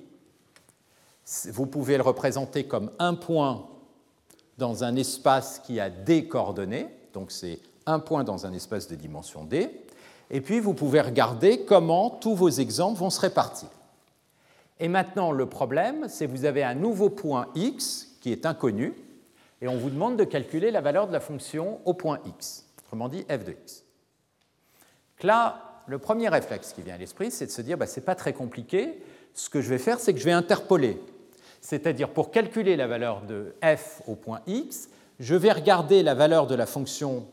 vous 1.52 1.68
pouvez 1.68 1.96
le 1.96 2.04
représenter 2.04 2.66
comme 2.66 2.92
un 2.98 3.14
point 3.14 3.68
dans 4.58 4.84
un 4.84 4.96
espace 4.96 5.60
qui 5.60 5.80
a 5.80 5.90
d 5.90 6.28
coordonnées, 6.28 6.88
donc 7.14 7.32
c'est 7.32 7.60
un 7.86 8.00
point 8.00 8.24
dans 8.24 8.46
un 8.46 8.54
espace 8.54 8.88
de 8.88 8.96
dimension 8.96 9.44
d, 9.44 9.70
et 10.32 10.42
puis 10.42 10.60
vous 10.60 10.74
pouvez 10.74 11.02
regarder 11.02 11.66
comment 11.66 12.10
tous 12.10 12.36
vos 12.36 12.50
exemples 12.50 13.00
vont 13.00 13.10
se 13.10 13.22
répartir. 13.22 13.70
Et 14.80 14.88
maintenant, 14.88 15.32
le 15.32 15.46
problème, 15.46 16.08
c'est 16.10 16.28
que 16.28 16.32
vous 16.32 16.46
avez 16.46 16.64
un 16.64 16.76
nouveau 16.76 17.10
point 17.10 17.48
x 17.56 18.18
qui 18.22 18.32
est 18.32 18.46
inconnu, 18.46 18.94
et 19.62 19.68
on 19.68 19.78
vous 19.78 19.90
demande 19.90 20.18
de 20.18 20.24
calculer 20.24 20.72
la 20.72 20.82
valeur 20.82 21.08
de 21.08 21.14
la 21.14 21.20
fonction 21.20 21.80
au 21.86 21.94
point 21.94 22.20
x, 22.26 22.66
autrement 22.80 23.08
dit 23.08 23.24
f 23.30 23.44
de 23.44 23.52
x. 23.52 23.84
là, 25.22 25.62
le 25.88 26.00
premier 26.00 26.30
réflexe 26.30 26.74
qui 26.74 26.82
vient 26.82 26.96
à 26.96 26.98
l'esprit, 26.98 27.30
c'est 27.30 27.46
de 27.46 27.52
se 27.52 27.62
dire, 27.62 27.78
bah, 27.78 27.86
ce 27.86 28.00
n'est 28.00 28.06
pas 28.06 28.16
très 28.16 28.34
compliqué, 28.34 29.02
ce 29.34 29.50
que 29.50 29.62
je 29.62 29.70
vais 29.70 29.78
faire, 29.78 30.00
c'est 30.00 30.14
que 30.14 30.20
je 30.20 30.26
vais 30.26 30.32
interpoler 30.32 31.00
c'est-à-dire 31.66 32.10
pour 32.10 32.30
calculer 32.30 32.76
la 32.76 32.86
valeur 32.86 33.22
de 33.22 33.56
f 33.64 34.04
au 34.06 34.14
point 34.14 34.42
x, 34.46 34.88
je 35.20 35.34
vais 35.34 35.52
regarder 35.52 36.04
la 36.04 36.14
valeur 36.14 36.46
de 36.46 36.54
la 36.54 36.68
fonction 36.68 37.26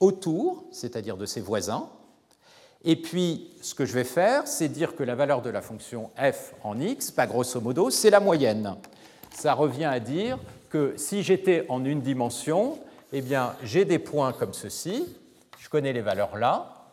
autour, 0.00 0.64
c'est-à-dire 0.72 1.16
de 1.16 1.24
ses 1.24 1.40
voisins, 1.40 1.88
et 2.84 2.96
puis 2.96 3.52
ce 3.62 3.76
que 3.76 3.84
je 3.84 3.92
vais 3.92 4.02
faire, 4.02 4.48
c'est 4.48 4.68
dire 4.68 4.96
que 4.96 5.04
la 5.04 5.14
valeur 5.14 5.40
de 5.40 5.50
la 5.50 5.62
fonction 5.62 6.10
f 6.16 6.52
en 6.64 6.80
x, 6.80 7.12
pas 7.12 7.28
grosso 7.28 7.60
modo, 7.60 7.90
c'est 7.90 8.10
la 8.10 8.18
moyenne. 8.18 8.74
Ça 9.30 9.54
revient 9.54 9.84
à 9.84 10.00
dire 10.00 10.36
que 10.68 10.94
si 10.96 11.22
j'étais 11.22 11.64
en 11.68 11.84
une 11.84 12.00
dimension, 12.00 12.80
eh 13.12 13.22
bien 13.22 13.54
j'ai 13.62 13.84
des 13.84 14.00
points 14.00 14.32
comme 14.32 14.52
ceci, 14.52 15.06
je 15.60 15.68
connais 15.68 15.92
les 15.92 16.02
valeurs 16.02 16.36
là, 16.36 16.88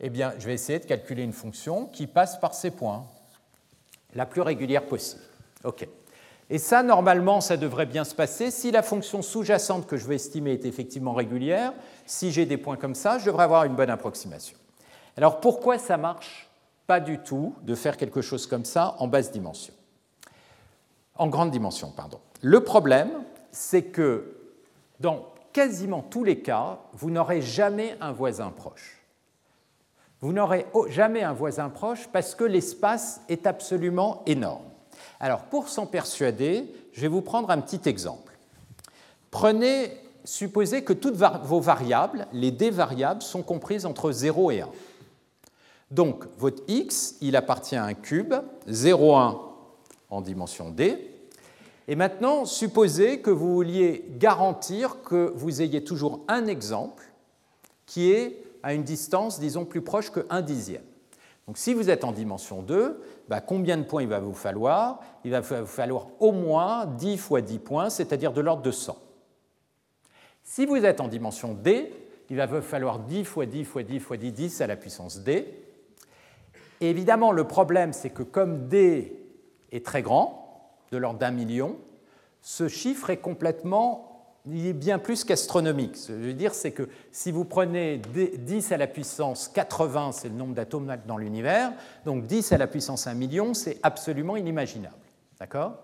eh 0.00 0.10
bien 0.10 0.34
je 0.36 0.46
vais 0.46 0.54
essayer 0.54 0.80
de 0.80 0.86
calculer 0.86 1.22
une 1.22 1.32
fonction 1.32 1.86
qui 1.86 2.08
passe 2.08 2.40
par 2.40 2.54
ces 2.54 2.72
points, 2.72 3.04
la 4.16 4.26
plus 4.26 4.40
régulière 4.40 4.84
possible. 4.86 5.22
OK. 5.64 5.88
Et 6.50 6.58
ça, 6.58 6.82
normalement, 6.82 7.40
ça 7.40 7.56
devrait 7.56 7.86
bien 7.86 8.04
se 8.04 8.14
passer. 8.14 8.50
Si 8.50 8.70
la 8.70 8.82
fonction 8.82 9.22
sous-jacente 9.22 9.86
que 9.86 9.96
je 9.96 10.04
veux 10.04 10.14
estimer 10.14 10.52
est 10.52 10.66
effectivement 10.66 11.14
régulière, 11.14 11.72
si 12.04 12.30
j'ai 12.30 12.44
des 12.46 12.58
points 12.58 12.76
comme 12.76 12.94
ça, 12.94 13.18
je 13.18 13.26
devrais 13.26 13.44
avoir 13.44 13.64
une 13.64 13.74
bonne 13.74 13.90
approximation. 13.90 14.56
Alors 15.16 15.40
pourquoi 15.40 15.78
ça 15.78 15.96
marche 15.96 16.50
pas 16.86 17.00
du 17.00 17.18
tout 17.18 17.54
de 17.62 17.74
faire 17.74 17.96
quelque 17.96 18.20
chose 18.20 18.46
comme 18.46 18.64
ça 18.64 18.96
en 18.98 19.08
basse 19.08 19.30
dimension? 19.30 19.72
En 21.16 21.28
grande 21.28 21.50
dimension, 21.50 21.90
pardon. 21.90 22.20
Le 22.40 22.62
problème, 22.64 23.10
c'est 23.50 23.84
que 23.84 24.36
dans 25.00 25.26
quasiment 25.52 26.02
tous 26.02 26.24
les 26.24 26.40
cas, 26.40 26.80
vous 26.92 27.10
n'aurez 27.10 27.40
jamais 27.40 27.96
un 28.00 28.12
voisin 28.12 28.50
proche. 28.50 29.02
Vous 30.20 30.32
n'aurez 30.32 30.66
jamais 30.88 31.22
un 31.22 31.32
voisin 31.32 31.68
proche 31.68 32.08
parce 32.12 32.34
que 32.34 32.44
l'espace 32.44 33.20
est 33.28 33.46
absolument 33.46 34.22
énorme. 34.26 34.71
Alors, 35.22 35.44
pour 35.44 35.68
s'en 35.68 35.86
persuader, 35.86 36.74
je 36.92 37.00
vais 37.00 37.08
vous 37.08 37.22
prendre 37.22 37.50
un 37.50 37.60
petit 37.60 37.88
exemple. 37.88 38.36
Prenez, 39.30 39.92
supposez 40.24 40.82
que 40.82 40.92
toutes 40.92 41.14
vos 41.14 41.60
variables, 41.60 42.26
les 42.32 42.50
d 42.50 42.70
variables, 42.70 43.22
sont 43.22 43.42
comprises 43.42 43.86
entre 43.86 44.10
0 44.10 44.50
et 44.50 44.62
1. 44.62 44.68
Donc, 45.92 46.24
votre 46.38 46.64
x, 46.66 47.14
il 47.20 47.36
appartient 47.36 47.76
à 47.76 47.84
un 47.84 47.94
cube, 47.94 48.34
0, 48.66 49.14
1 49.14 49.40
en 50.10 50.20
dimension 50.22 50.70
d. 50.70 51.08
Et 51.86 51.94
maintenant, 51.94 52.44
supposez 52.44 53.20
que 53.20 53.30
vous 53.30 53.54
vouliez 53.54 54.04
garantir 54.18 55.02
que 55.04 55.32
vous 55.36 55.62
ayez 55.62 55.84
toujours 55.84 56.24
un 56.26 56.48
exemple 56.48 57.04
qui 57.86 58.10
est 58.10 58.42
à 58.64 58.74
une 58.74 58.82
distance, 58.82 59.38
disons, 59.38 59.66
plus 59.66 59.82
proche 59.82 60.10
que 60.10 60.26
1 60.30 60.42
dixième. 60.42 60.82
Donc 61.46 61.58
si 61.58 61.74
vous 61.74 61.90
êtes 61.90 62.04
en 62.04 62.12
dimension 62.12 62.62
2, 62.62 63.00
bah, 63.28 63.40
combien 63.40 63.76
de 63.76 63.84
points 63.84 64.02
il 64.02 64.08
va 64.08 64.20
vous 64.20 64.34
falloir? 64.34 65.00
Il 65.24 65.30
va 65.30 65.40
vous 65.40 65.66
falloir 65.66 66.08
au 66.20 66.32
moins 66.32 66.86
10 66.86 67.18
fois 67.18 67.40
10 67.40 67.58
points, 67.58 67.90
c'est-à-dire 67.90 68.32
de 68.32 68.40
l'ordre 68.40 68.62
de 68.62 68.70
100. 68.70 68.96
Si 70.42 70.66
vous 70.66 70.84
êtes 70.84 71.00
en 71.00 71.08
dimension 71.08 71.54
D, 71.54 71.92
il 72.30 72.36
va 72.36 72.46
vous 72.46 72.60
falloir 72.62 72.98
10 72.98 73.24
fois 73.24 73.46
10 73.46 73.64
fois 73.64 73.82
10 73.82 74.00
fois 74.00 74.16
10, 74.16 74.32
10 74.32 74.60
à 74.60 74.66
la 74.66 74.76
puissance 74.76 75.20
D. 75.20 75.46
Évidemment, 76.80 77.30
le 77.30 77.44
problème, 77.44 77.92
c'est 77.92 78.10
que 78.10 78.22
comme 78.22 78.68
D 78.68 79.16
est 79.70 79.86
très 79.86 80.02
grand, 80.02 80.42
de 80.90 80.98
l'ordre 80.98 81.18
d'un 81.18 81.30
million, 81.30 81.76
ce 82.40 82.68
chiffre 82.68 83.10
est 83.10 83.18
complètement 83.18 84.11
il 84.50 84.66
est 84.66 84.72
bien 84.72 84.98
plus 84.98 85.24
qu'astronomique. 85.24 85.96
Ce 85.96 86.08
que 86.08 86.20
je 86.20 86.26
veux 86.26 86.34
dire, 86.34 86.54
c'est 86.54 86.72
que 86.72 86.88
si 87.12 87.30
vous 87.30 87.44
prenez 87.44 87.98
10 87.98 88.72
à 88.72 88.76
la 88.76 88.86
puissance 88.86 89.48
80, 89.48 90.12
c'est 90.12 90.28
le 90.28 90.34
nombre 90.34 90.54
d'atomes 90.54 90.96
dans 91.06 91.16
l'univers, 91.16 91.72
donc 92.04 92.26
10 92.26 92.52
à 92.52 92.58
la 92.58 92.66
puissance 92.66 93.06
1 93.06 93.14
million, 93.14 93.54
c'est 93.54 93.78
absolument 93.82 94.36
inimaginable. 94.36 94.96
D'accord? 95.38 95.78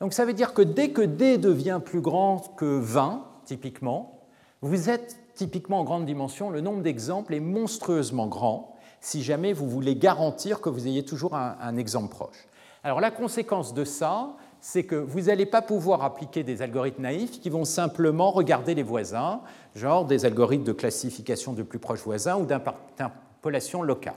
Donc 0.00 0.12
ça 0.12 0.24
veut 0.24 0.32
dire 0.32 0.54
que 0.54 0.62
dès 0.62 0.90
que 0.90 1.02
D 1.02 1.38
devient 1.38 1.80
plus 1.82 2.00
grand 2.00 2.40
que 2.56 2.78
20, 2.78 3.24
typiquement, 3.46 4.20
vous 4.60 4.90
êtes 4.90 5.16
typiquement 5.34 5.80
en 5.80 5.84
grande 5.84 6.06
dimension, 6.06 6.50
le 6.50 6.60
nombre 6.60 6.82
d'exemples 6.82 7.34
est 7.34 7.40
monstrueusement 7.40 8.26
grand 8.26 8.76
si 9.00 9.22
jamais 9.22 9.52
vous 9.52 9.68
voulez 9.68 9.96
garantir 9.96 10.60
que 10.60 10.70
vous 10.70 10.86
ayez 10.86 11.04
toujours 11.04 11.36
un, 11.36 11.56
un 11.60 11.76
exemple 11.76 12.08
proche. 12.08 12.46
Alors 12.82 13.00
la 13.00 13.10
conséquence 13.10 13.74
de 13.74 13.84
ça, 13.84 14.34
c'est 14.66 14.84
que 14.84 14.96
vous 14.96 15.20
n'allez 15.20 15.44
pas 15.44 15.60
pouvoir 15.60 16.02
appliquer 16.02 16.42
des 16.42 16.62
algorithmes 16.62 17.02
naïfs 17.02 17.38
qui 17.38 17.50
vont 17.50 17.66
simplement 17.66 18.30
regarder 18.30 18.74
les 18.74 18.82
voisins, 18.82 19.42
genre 19.74 20.06
des 20.06 20.24
algorithmes 20.24 20.64
de 20.64 20.72
classification 20.72 21.52
de 21.52 21.62
plus 21.62 21.78
proches 21.78 22.02
voisins 22.02 22.38
ou 22.38 22.46
d'interpolation 22.46 23.82
locale. 23.82 24.14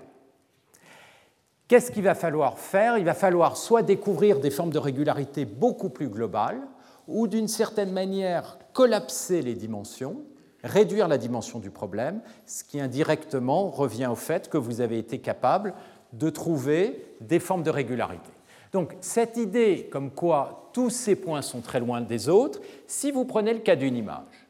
Qu'est-ce 1.68 1.92
qu'il 1.92 2.04
va 2.04 2.16
falloir 2.16 2.60
faire? 2.60 2.98
Il 2.98 3.04
va 3.04 3.14
falloir 3.14 3.58
soit 3.58 3.82
découvrir 3.82 4.40
des 4.40 4.50
formes 4.50 4.70
de 4.70 4.80
régularité 4.80 5.44
beaucoup 5.44 5.90
plus 5.90 6.08
globales, 6.08 6.62
ou 7.10 7.28
d'une 7.28 7.50
certaine 7.50 7.92
manière 7.92 8.58
collapser 8.72 9.42
les 9.42 9.54
dimensions, 9.54 10.22
réduire 10.64 11.10
la 11.10 11.18
dimension 11.18 11.60
du 11.60 11.72
problème, 11.72 12.22
ce 12.46 12.64
qui 12.64 12.80
indirectement 12.80 13.70
revient 13.70 14.08
au 14.10 14.16
fait 14.16 14.48
que 14.48 14.58
vous 14.58 14.80
avez 14.80 14.98
été 14.98 15.20
capable 15.20 15.74
de 16.14 16.30
trouver 16.30 17.06
des 17.20 17.40
formes 17.40 17.64
de 17.64 17.70
régularité. 17.70 18.32
Donc 18.72 18.96
cette 19.02 19.38
idée 19.38 19.88
comme 19.92 20.12
quoi 20.12 20.70
tous 20.74 20.90
ces 20.90 21.16
points 21.16 21.42
sont 21.42 21.62
très 21.62 21.80
loin 21.80 22.02
des 22.02 22.30
autres, 22.30 22.60
si 22.86 23.12
vous 23.12 23.26
prenez 23.26 23.54
le 23.54 23.60
cas 23.60 23.76
d'une 23.76 23.96
image, 23.96 24.48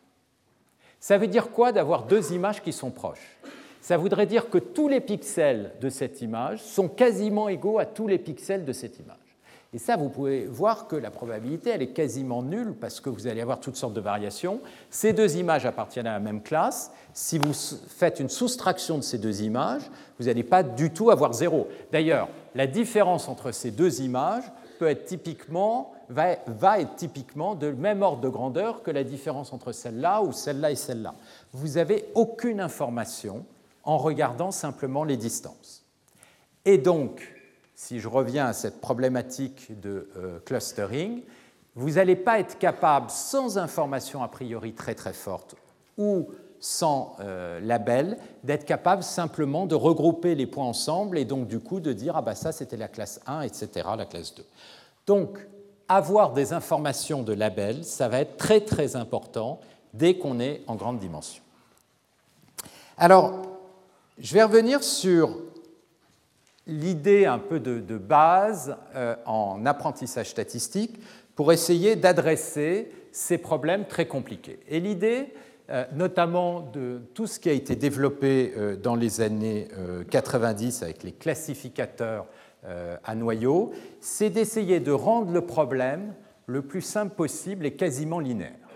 ça 0.99 1.17
veut 1.17 1.27
dire 1.27 1.51
quoi 1.51 1.71
d'avoir 1.71 2.03
deux 2.03 2.33
images 2.33 2.61
qui 2.61 2.73
sont 2.73 2.91
proches? 2.91 3.37
Ça 3.81 3.95
voudrait 3.95 4.25
dire 4.25 4.49
que 4.49 4.57
tous 4.57 4.89
les 4.89 4.99
pixels 4.99 5.71
de 5.79 5.89
cette 5.89 6.21
image 6.21 6.61
sont 6.61 6.89
quasiment 6.89 7.47
égaux 7.47 7.79
à 7.79 7.85
tous 7.85 8.07
les 8.07 8.17
pixels 8.17 8.65
de 8.65 8.73
cette 8.73 8.99
image. 8.99 9.26
Et 9.73 9.79
ça, 9.79 9.97
vous 9.97 10.09
pouvez 10.09 10.45
voir 10.45 10.87
que 10.87 10.95
la 10.95 11.11
probabilité, 11.11 11.71
elle 11.71 11.81
est 11.81 11.91
quasiment 11.91 12.41
nulle 12.41 12.73
parce 12.73 13.01
que 13.01 13.09
vous 13.09 13.27
allez 13.27 13.41
avoir 13.41 13.59
toutes 13.59 13.75
sortes 13.75 13.93
de 13.93 14.01
variations. 14.01 14.61
Ces 14.89 15.11
deux 15.11 15.35
images 15.35 15.65
appartiennent 15.65 16.07
à 16.07 16.13
la 16.13 16.19
même 16.19 16.41
classe. 16.41 16.91
Si 17.13 17.37
vous 17.37 17.53
faites 17.53 18.19
une 18.19 18.29
soustraction 18.29 18.97
de 18.97 19.03
ces 19.03 19.17
deux 19.17 19.41
images, 19.41 19.83
vous 20.19 20.27
n'allez 20.27 20.43
pas 20.43 20.63
du 20.63 20.91
tout 20.91 21.11
avoir 21.11 21.33
zéro. 21.33 21.67
D'ailleurs, 21.91 22.29
la 22.55 22.65
différence 22.65 23.27
entre 23.27 23.51
ces 23.51 23.71
deux 23.71 24.01
images 24.01 24.45
peut 24.79 24.87
être 24.87 25.05
typiquement, 25.05 25.91
va, 26.07 26.37
va 26.47 26.79
être 26.79 26.95
typiquement 26.95 27.53
de 27.53 27.71
même 27.71 28.03
ordre 28.03 28.21
de 28.21 28.29
grandeur 28.29 28.83
que 28.83 28.91
la 28.91 29.03
différence 29.03 29.51
entre 29.51 29.73
celle-là 29.73 30.21
ou 30.21 30.31
celle-là 30.31 30.71
et 30.71 30.75
celle-là. 30.75 31.13
Vous 31.51 31.73
n'avez 31.73 32.05
aucune 32.15 32.61
information 32.61 33.45
en 33.83 33.97
regardant 33.97 34.51
simplement 34.51 35.03
les 35.03 35.17
distances. 35.17 35.83
Et 36.63 36.77
donc, 36.77 37.36
si 37.77 37.99
je 37.99 38.07
reviens 38.07 38.47
à 38.47 38.53
cette 38.53 38.81
problématique 38.81 39.79
de 39.79 40.09
euh, 40.17 40.39
clustering, 40.39 41.21
vous 41.75 41.91
n'allez 41.91 42.15
pas 42.15 42.39
être 42.39 42.57
capable, 42.57 43.11
sans 43.11 43.59
information 43.59 44.23
a 44.23 44.27
priori 44.27 44.73
très 44.73 44.95
très 44.95 45.13
forte 45.13 45.55
ou 45.95 46.27
sans 46.59 47.15
euh, 47.19 47.59
label, 47.59 48.17
d'être 48.43 48.65
capable 48.65 49.03
simplement 49.03 49.67
de 49.67 49.75
regrouper 49.75 50.33
les 50.33 50.47
points 50.47 50.65
ensemble 50.65 51.19
et 51.19 51.25
donc 51.25 51.47
du 51.47 51.59
coup 51.59 51.79
de 51.79 51.93
dire 51.93 52.17
ah 52.17 52.23
bah 52.23 52.33
ça 52.33 52.51
c'était 52.51 52.77
la 52.77 52.87
classe 52.87 53.21
1, 53.27 53.41
etc., 53.41 53.87
la 53.95 54.07
classe 54.07 54.33
2. 54.33 54.43
Donc 55.05 55.37
avoir 55.87 56.33
des 56.33 56.53
informations 56.53 57.21
de 57.21 57.31
label, 57.31 57.85
ça 57.85 58.09
va 58.09 58.21
être 58.21 58.37
très 58.37 58.61
très 58.61 58.95
important 58.95 59.61
dès 59.93 60.17
qu'on 60.17 60.39
est 60.39 60.63
en 60.65 60.73
grande 60.73 60.97
dimension. 60.97 61.43
Alors, 62.97 63.39
je 64.17 64.33
vais 64.33 64.41
revenir 64.41 64.83
sur 64.83 65.37
l'idée 66.67 67.25
un 67.25 67.39
peu 67.39 67.59
de, 67.59 67.97
base 67.97 68.75
euh, 68.95 69.15
en 69.25 69.65
apprentissage 69.65 70.29
statistique 70.29 70.99
pour 71.35 71.51
essayer 71.51 71.95
d'adresser 71.95 72.91
ces 73.11 73.37
problèmes 73.37 73.85
très 73.85 74.05
compliqués. 74.05 74.59
Et 74.67 74.79
l'idée, 74.79 75.33
euh, 75.69 75.85
notamment 75.93 76.61
de 76.61 77.01
tout 77.13 77.27
ce 77.27 77.39
qui 77.39 77.49
a 77.49 77.53
été 77.53 77.75
développé 77.75 78.53
euh, 78.57 78.75
dans 78.75 78.95
les 78.95 79.21
années 79.21 79.67
90 80.09 80.83
avec 80.83 81.03
les 81.03 81.13
classificateurs 81.13 82.27
à 83.03 83.15
noyaux, 83.15 83.71
c'est 84.01 84.29
d'essayer 84.29 84.81
de 84.81 84.91
rendre 84.91 85.31
le 85.31 85.41
problème 85.41 86.13
le 86.47 86.63
plus 86.63 86.81
simple 86.81 87.15
possible 87.15 87.65
et 87.65 87.75
quasiment 87.75 88.19
linéaire. 88.19 88.66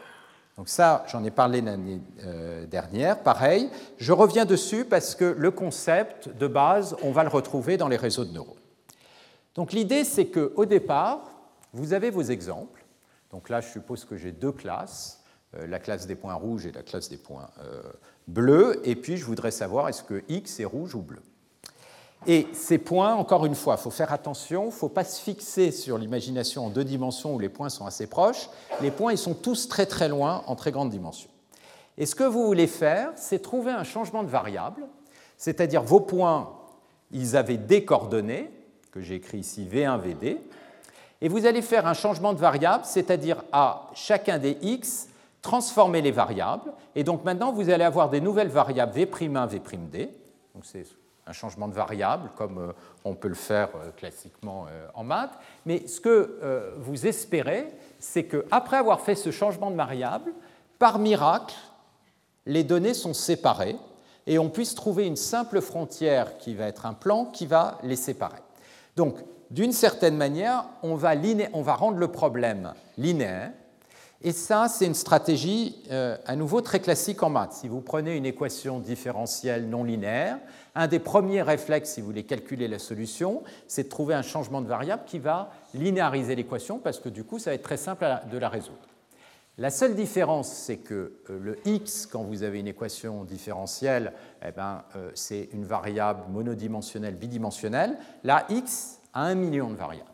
Donc 0.61 0.69
ça, 0.69 1.03
j'en 1.07 1.23
ai 1.23 1.31
parlé 1.31 1.59
l'année 1.59 1.99
euh, 2.23 2.67
dernière. 2.67 3.23
Pareil, 3.23 3.67
je 3.97 4.13
reviens 4.13 4.45
dessus 4.45 4.85
parce 4.85 5.15
que 5.15 5.25
le 5.25 5.49
concept 5.49 6.29
de 6.29 6.45
base, 6.45 6.95
on 7.01 7.11
va 7.11 7.23
le 7.23 7.29
retrouver 7.29 7.77
dans 7.77 7.87
les 7.87 7.97
réseaux 7.97 8.25
de 8.25 8.31
neurones. 8.31 8.53
Donc 9.55 9.73
l'idée, 9.73 10.03
c'est 10.03 10.27
qu'au 10.27 10.65
départ, 10.65 11.31
vous 11.73 11.93
avez 11.93 12.11
vos 12.11 12.21
exemples. 12.21 12.85
Donc 13.31 13.49
là, 13.49 13.59
je 13.59 13.69
suppose 13.69 14.05
que 14.05 14.17
j'ai 14.17 14.31
deux 14.31 14.51
classes, 14.51 15.23
euh, 15.55 15.65
la 15.65 15.79
classe 15.79 16.05
des 16.05 16.13
points 16.13 16.35
rouges 16.35 16.67
et 16.67 16.71
la 16.71 16.83
classe 16.83 17.09
des 17.09 17.17
points 17.17 17.49
euh, 17.63 17.81
bleus. 18.27 18.87
Et 18.87 18.95
puis, 18.95 19.17
je 19.17 19.25
voudrais 19.25 19.49
savoir 19.49 19.89
est-ce 19.89 20.03
que 20.03 20.23
X 20.29 20.59
est 20.59 20.65
rouge 20.65 20.93
ou 20.93 21.01
bleu? 21.01 21.23
Et 22.27 22.47
ces 22.53 22.77
points, 22.77 23.15
encore 23.15 23.45
une 23.45 23.55
fois, 23.55 23.77
il 23.79 23.81
faut 23.81 23.89
faire 23.89 24.13
attention, 24.13 24.63
il 24.63 24.67
ne 24.67 24.71
faut 24.71 24.89
pas 24.89 25.03
se 25.03 25.19
fixer 25.19 25.71
sur 25.71 25.97
l'imagination 25.97 26.67
en 26.67 26.69
deux 26.69 26.83
dimensions 26.83 27.33
où 27.33 27.39
les 27.39 27.49
points 27.49 27.69
sont 27.69 27.85
assez 27.85 28.05
proches. 28.05 28.49
Les 28.81 28.91
points, 28.91 29.11
ils 29.11 29.17
sont 29.17 29.33
tous 29.33 29.67
très 29.67 29.87
très 29.87 30.07
loin 30.07 30.43
en 30.45 30.55
très 30.55 30.71
grande 30.71 30.91
dimension. 30.91 31.29
Et 31.97 32.05
ce 32.05 32.13
que 32.13 32.23
vous 32.23 32.45
voulez 32.45 32.67
faire, 32.67 33.11
c'est 33.15 33.39
trouver 33.39 33.71
un 33.71 33.83
changement 33.83 34.23
de 34.23 34.29
variable, 34.29 34.83
c'est-à-dire 35.37 35.81
vos 35.81 35.99
points, 35.99 36.51
ils 37.11 37.35
avaient 37.35 37.57
des 37.57 37.83
coordonnées, 37.85 38.51
que 38.91 39.01
j'ai 39.01 39.15
écrit 39.15 39.39
ici 39.39 39.67
V1, 39.71 39.99
VD, 39.99 40.37
et 41.21 41.27
vous 41.27 41.45
allez 41.45 41.61
faire 41.61 41.87
un 41.87 41.93
changement 41.93 42.33
de 42.33 42.39
variable, 42.39 42.83
c'est-à-dire 42.85 43.43
à 43.51 43.89
chacun 43.93 44.37
des 44.37 44.57
x, 44.61 45.07
transformer 45.41 46.01
les 46.01 46.11
variables, 46.11 46.71
et 46.95 47.03
donc 47.03 47.23
maintenant 47.25 47.51
vous 47.51 47.69
allez 47.69 47.83
avoir 47.83 48.09
des 48.09 48.21
nouvelles 48.21 48.49
variables 48.49 48.93
V'1, 48.93 49.47
V'd, 49.47 50.09
donc 50.53 50.65
c'est 50.65 50.85
un 51.27 51.33
changement 51.33 51.67
de 51.67 51.73
variable, 51.73 52.29
comme 52.35 52.57
euh, 52.57 52.73
on 53.05 53.13
peut 53.13 53.27
le 53.27 53.35
faire 53.35 53.69
euh, 53.75 53.91
classiquement 53.91 54.65
euh, 54.69 54.87
en 54.93 55.03
maths. 55.03 55.37
Mais 55.65 55.87
ce 55.87 56.01
que 56.01 56.73
vous 56.77 57.05
espérez, 57.07 57.67
c'est 57.99 58.25
qu'après 58.25 58.77
avoir 58.77 59.01
fait 59.01 59.15
ce 59.15 59.31
changement 59.31 59.71
de 59.71 59.75
variable, 59.75 60.31
par 60.79 60.99
miracle, 60.99 61.55
les 62.45 62.63
données 62.63 62.95
sont 62.95 63.13
séparées 63.13 63.75
et 64.25 64.39
on 64.39 64.49
puisse 64.49 64.73
trouver 64.73 65.05
une 65.05 65.15
simple 65.15 65.61
frontière 65.61 66.37
qui 66.37 66.55
va 66.55 66.65
être 66.65 66.85
un 66.85 66.93
plan 66.93 67.25
qui 67.25 67.45
va 67.45 67.77
les 67.83 67.95
séparer. 67.95 68.41
Donc, 68.95 69.15
d'une 69.51 69.73
certaine 69.73 70.17
manière, 70.17 70.65
on 70.81 70.95
va, 70.95 71.13
on 71.53 71.61
va, 71.61 71.75
rendre 71.75 71.97
le 71.97 72.07
problème 72.07 72.73
linéaire. 72.97 73.51
Et 74.23 74.33
ça, 74.33 74.67
c'est 74.67 74.85
une 74.85 74.93
stratégie 74.93 75.75
à 75.89 76.35
nouveau 76.35 76.61
très 76.61 76.79
classique 76.79 77.23
en 77.23 77.29
maths. 77.29 77.53
Si 77.53 77.67
vous 77.67 77.81
prenez 77.81 78.15
une 78.15 78.25
équation 78.25 78.79
différentielle 78.79 79.67
non 79.67 79.83
linéaire, 79.83 80.37
un 80.75 80.87
des 80.87 80.99
premiers 80.99 81.41
réflexes, 81.41 81.91
si 81.91 82.01
vous 82.01 82.07
voulez 82.07 82.23
calculer 82.23 82.67
la 82.67 82.79
solution, 82.79 83.43
c'est 83.67 83.83
de 83.83 83.89
trouver 83.89 84.13
un 84.13 84.21
changement 84.21 84.61
de 84.61 84.67
variable 84.67 85.03
qui 85.05 85.19
va 85.19 85.51
linéariser 85.73 86.35
l'équation, 86.35 86.77
parce 86.77 86.99
que 86.99 87.09
du 87.09 87.23
coup, 87.23 87.39
ça 87.39 87.49
va 87.49 87.55
être 87.55 87.63
très 87.63 87.77
simple 87.77 88.05
de 88.31 88.37
la 88.37 88.49
résoudre. 88.49 88.77
La 89.57 89.69
seule 89.69 89.95
différence, 89.95 90.49
c'est 90.49 90.77
que 90.77 91.13
euh, 91.29 91.39
le 91.39 91.59
x, 91.65 92.05
quand 92.05 92.23
vous 92.23 92.43
avez 92.43 92.59
une 92.59 92.67
équation 92.67 93.25
différentielle, 93.25 94.13
eh 94.45 94.51
ben, 94.51 94.83
euh, 94.95 95.11
c'est 95.13 95.49
une 95.51 95.65
variable 95.65 96.21
monodimensionnelle 96.31 97.15
bidimensionnelle. 97.15 97.97
Là, 98.23 98.45
x 98.49 98.99
a 99.13 99.23
un 99.23 99.35
million 99.35 99.69
de 99.69 99.75
variables. 99.75 100.09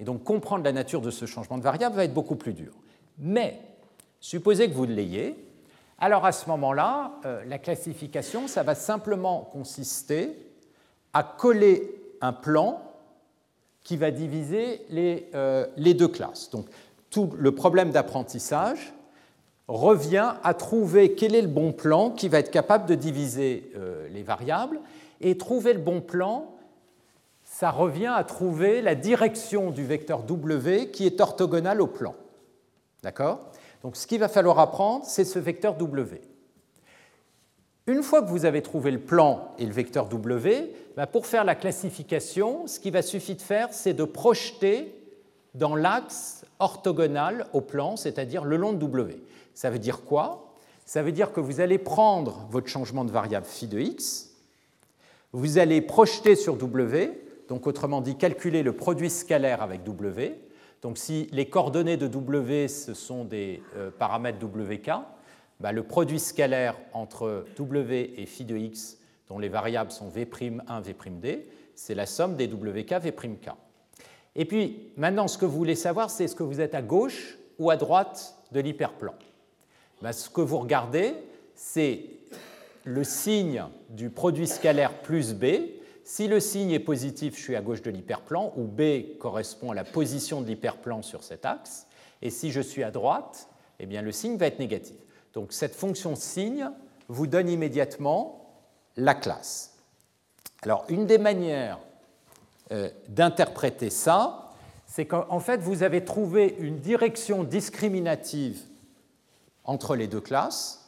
Et 0.00 0.04
donc, 0.04 0.24
comprendre 0.24 0.64
la 0.64 0.72
nature 0.72 1.02
de 1.02 1.10
ce 1.10 1.26
changement 1.26 1.58
de 1.58 1.62
variable 1.62 1.94
va 1.94 2.04
être 2.04 2.14
beaucoup 2.14 2.36
plus 2.36 2.54
dur. 2.54 2.72
Mais, 3.18 3.60
supposez 4.20 4.68
que 4.68 4.74
vous 4.74 4.84
l'ayez, 4.84 5.36
alors 5.98 6.24
à 6.26 6.32
ce 6.32 6.48
moment-là, 6.48 7.12
euh, 7.24 7.44
la 7.46 7.58
classification, 7.58 8.48
ça 8.48 8.62
va 8.62 8.74
simplement 8.74 9.48
consister 9.52 10.36
à 11.12 11.22
coller 11.22 11.90
un 12.20 12.32
plan 12.32 12.82
qui 13.82 13.96
va 13.96 14.10
diviser 14.10 14.84
les, 14.90 15.28
euh, 15.34 15.66
deux 15.76 16.08
classes. 16.08 16.50
Donc 16.50 16.66
tout 17.10 17.32
le 17.38 17.54
problème 17.54 17.90
d'apprentissage 17.90 18.94
revient 19.68 20.34
à 20.42 20.54
trouver 20.54 21.14
quel 21.14 21.34
est 21.34 21.42
le 21.42 21.48
bon 21.48 21.72
plan 21.72 22.10
qui 22.10 22.28
va 22.28 22.38
être 22.38 22.50
capable 22.50 22.86
de 22.86 22.94
diviser 22.94 23.70
euh, 23.76 24.08
les 24.08 24.22
variables. 24.22 24.80
Et 25.20 25.38
trouver 25.38 25.72
le 25.72 25.78
bon 25.78 26.00
plan, 26.00 26.54
ça 27.44 27.70
revient 27.70 28.12
à 28.14 28.24
trouver 28.24 28.82
la 28.82 28.94
direction 28.94 29.70
du 29.70 29.84
vecteur 29.84 30.24
W 30.24 30.90
qui 30.90 31.06
est 31.06 31.20
orthogonale 31.20 31.80
au 31.80 31.86
plan. 31.86 32.14
D'accord? 33.04 33.50
Donc 33.82 33.96
ce 33.96 34.06
qu'il 34.06 34.18
va 34.18 34.28
falloir 34.28 34.58
apprendre, 34.58 35.04
c'est 35.04 35.24
ce 35.24 35.38
vecteur 35.38 35.74
W. 35.74 36.22
Une 37.86 38.02
fois 38.02 38.22
que 38.22 38.28
vous 38.30 38.46
avez 38.46 38.62
trouvé 38.62 38.90
le 38.90 38.98
plan 38.98 39.52
et 39.58 39.66
le 39.66 39.72
vecteur 39.72 40.08
W, 40.08 40.72
bah, 40.96 41.06
pour 41.06 41.26
faire 41.26 41.44
la 41.44 41.54
classification, 41.54 42.66
ce 42.66 42.80
qu'il 42.80 42.94
va 42.94 43.02
suffire 43.02 43.36
de 43.36 43.42
faire, 43.42 43.68
c'est 43.72 43.92
de 43.92 44.04
projeter 44.04 44.94
dans 45.54 45.76
l'axe 45.76 46.46
orthogonal 46.58 47.46
au 47.52 47.60
plan, 47.60 47.96
c'est-à-dire 47.96 48.44
le 48.44 48.56
long 48.56 48.72
de 48.72 48.78
W. 48.78 49.22
Ça 49.52 49.68
veut 49.68 49.78
dire 49.78 50.02
quoi? 50.04 50.54
Ça 50.86 51.02
veut 51.02 51.12
dire 51.12 51.32
que 51.32 51.40
vous 51.40 51.60
allez 51.60 51.76
prendre 51.76 52.46
votre 52.50 52.68
changement 52.68 53.04
de 53.04 53.10
variable 53.10 53.46
phi 53.46 53.66
de 53.66 53.78
x, 53.78 54.30
vous 55.32 55.58
allez 55.58 55.82
projeter 55.82 56.36
sur 56.36 56.56
W, 56.56 57.10
donc 57.48 57.66
autrement 57.66 58.00
dit 58.00 58.16
calculer 58.16 58.62
le 58.62 58.72
produit 58.72 59.10
scalaire 59.10 59.62
avec 59.62 59.84
W. 59.84 60.38
Donc 60.84 60.98
si 60.98 61.28
les 61.32 61.46
coordonnées 61.46 61.96
de 61.96 62.06
W, 62.06 62.68
ce 62.68 62.92
sont 62.92 63.24
des 63.24 63.62
euh, 63.74 63.90
paramètres 63.90 64.38
WK, 64.44 64.90
bah, 65.58 65.72
le 65.72 65.82
produit 65.82 66.20
scalaire 66.20 66.76
entre 66.92 67.46
W 67.56 68.20
et 68.20 68.26
phi 68.26 68.44
de 68.44 68.54
x, 68.54 68.98
dont 69.30 69.38
les 69.38 69.48
variables 69.48 69.90
sont 69.90 70.10
V'1, 70.10 70.82
V'd, 70.82 71.46
c'est 71.74 71.94
la 71.94 72.04
somme 72.04 72.36
des 72.36 72.48
WK, 72.48 72.92
V'k. 73.00 73.48
Et 74.36 74.44
puis, 74.44 74.92
maintenant, 74.98 75.26
ce 75.26 75.38
que 75.38 75.46
vous 75.46 75.56
voulez 75.56 75.74
savoir, 75.74 76.10
c'est 76.10 76.24
est-ce 76.24 76.36
que 76.36 76.42
vous 76.42 76.60
êtes 76.60 76.74
à 76.74 76.82
gauche 76.82 77.38
ou 77.58 77.70
à 77.70 77.76
droite 77.76 78.36
de 78.52 78.60
l'hyperplan. 78.60 79.14
Bah, 80.02 80.12
ce 80.12 80.28
que 80.28 80.42
vous 80.42 80.58
regardez, 80.58 81.14
c'est 81.54 82.10
le 82.84 83.04
signe 83.04 83.64
du 83.88 84.10
produit 84.10 84.46
scalaire 84.46 84.92
plus 85.00 85.32
B. 85.32 85.46
Si 86.04 86.28
le 86.28 86.38
signe 86.38 86.70
est 86.70 86.80
positif, 86.80 87.36
je 87.36 87.42
suis 87.42 87.56
à 87.56 87.62
gauche 87.62 87.82
de 87.82 87.90
l'hyperplan, 87.90 88.52
où 88.56 88.64
B 88.64 89.16
correspond 89.18 89.70
à 89.70 89.74
la 89.74 89.84
position 89.84 90.42
de 90.42 90.46
l'hyperplan 90.46 91.02
sur 91.02 91.24
cet 91.24 91.46
axe. 91.46 91.86
Et 92.20 92.30
si 92.30 92.52
je 92.52 92.60
suis 92.60 92.82
à 92.82 92.90
droite, 92.90 93.48
eh 93.80 93.86
bien, 93.86 94.02
le 94.02 94.12
signe 94.12 94.36
va 94.36 94.46
être 94.46 94.58
négatif. 94.58 94.96
Donc 95.32 95.52
cette 95.52 95.74
fonction 95.74 96.14
signe 96.14 96.70
vous 97.08 97.26
donne 97.26 97.48
immédiatement 97.48 98.54
la 98.96 99.14
classe. 99.14 99.74
Alors 100.62 100.84
une 100.88 101.06
des 101.06 101.18
manières 101.18 101.78
euh, 102.72 102.88
d'interpréter 103.08 103.90
ça, 103.90 104.52
c'est 104.86 105.06
qu'en 105.06 105.40
fait 105.40 105.58
vous 105.58 105.82
avez 105.82 106.04
trouvé 106.04 106.54
une 106.58 106.78
direction 106.78 107.44
discriminative 107.44 108.62
entre 109.64 109.96
les 109.96 110.06
deux 110.06 110.20
classes. 110.20 110.83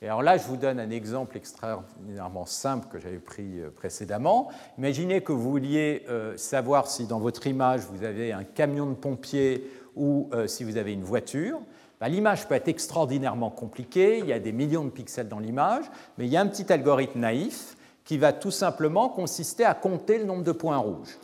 Et 0.00 0.06
alors 0.06 0.22
là, 0.22 0.36
je 0.36 0.44
vous 0.44 0.56
donne 0.56 0.78
un 0.78 0.90
exemple 0.90 1.36
extraordinairement 1.36 2.46
simple 2.46 2.86
que 2.90 2.98
j'avais 2.98 3.18
pris 3.18 3.60
euh, 3.60 3.70
précédemment. 3.70 4.48
Imaginez 4.78 5.22
que 5.22 5.32
vous 5.32 5.50
vouliez 5.50 6.04
euh, 6.08 6.36
savoir 6.36 6.86
si 6.86 7.06
dans 7.06 7.18
votre 7.18 7.46
image 7.46 7.80
vous 7.90 8.04
avez 8.04 8.32
un 8.32 8.44
camion 8.44 8.86
de 8.86 8.94
pompiers 8.94 9.70
ou 9.96 10.30
si 10.46 10.62
vous 10.62 10.76
avez 10.76 10.92
une 10.92 11.02
voiture. 11.02 11.60
Bah, 12.00 12.08
l'image 12.08 12.46
peut 12.46 12.54
être 12.54 12.68
extraordinairement 12.68 13.50
compliquée, 13.50 14.18
il 14.18 14.26
y 14.26 14.32
a 14.32 14.38
des 14.38 14.52
millions 14.52 14.84
de 14.84 14.90
pixels 14.90 15.28
dans 15.28 15.40
l'image, 15.40 15.84
mais 16.16 16.26
il 16.26 16.30
y 16.30 16.36
a 16.36 16.40
un 16.40 16.46
petit 16.46 16.72
algorithme 16.72 17.18
naïf 17.18 17.76
qui 18.04 18.18
va 18.18 18.32
tout 18.32 18.52
simplement 18.52 19.08
consister 19.08 19.64
à 19.64 19.74
compter 19.74 20.18
le 20.18 20.24
nombre 20.24 20.44
de 20.44 20.52
points 20.52 20.76
rouges. 20.76 21.18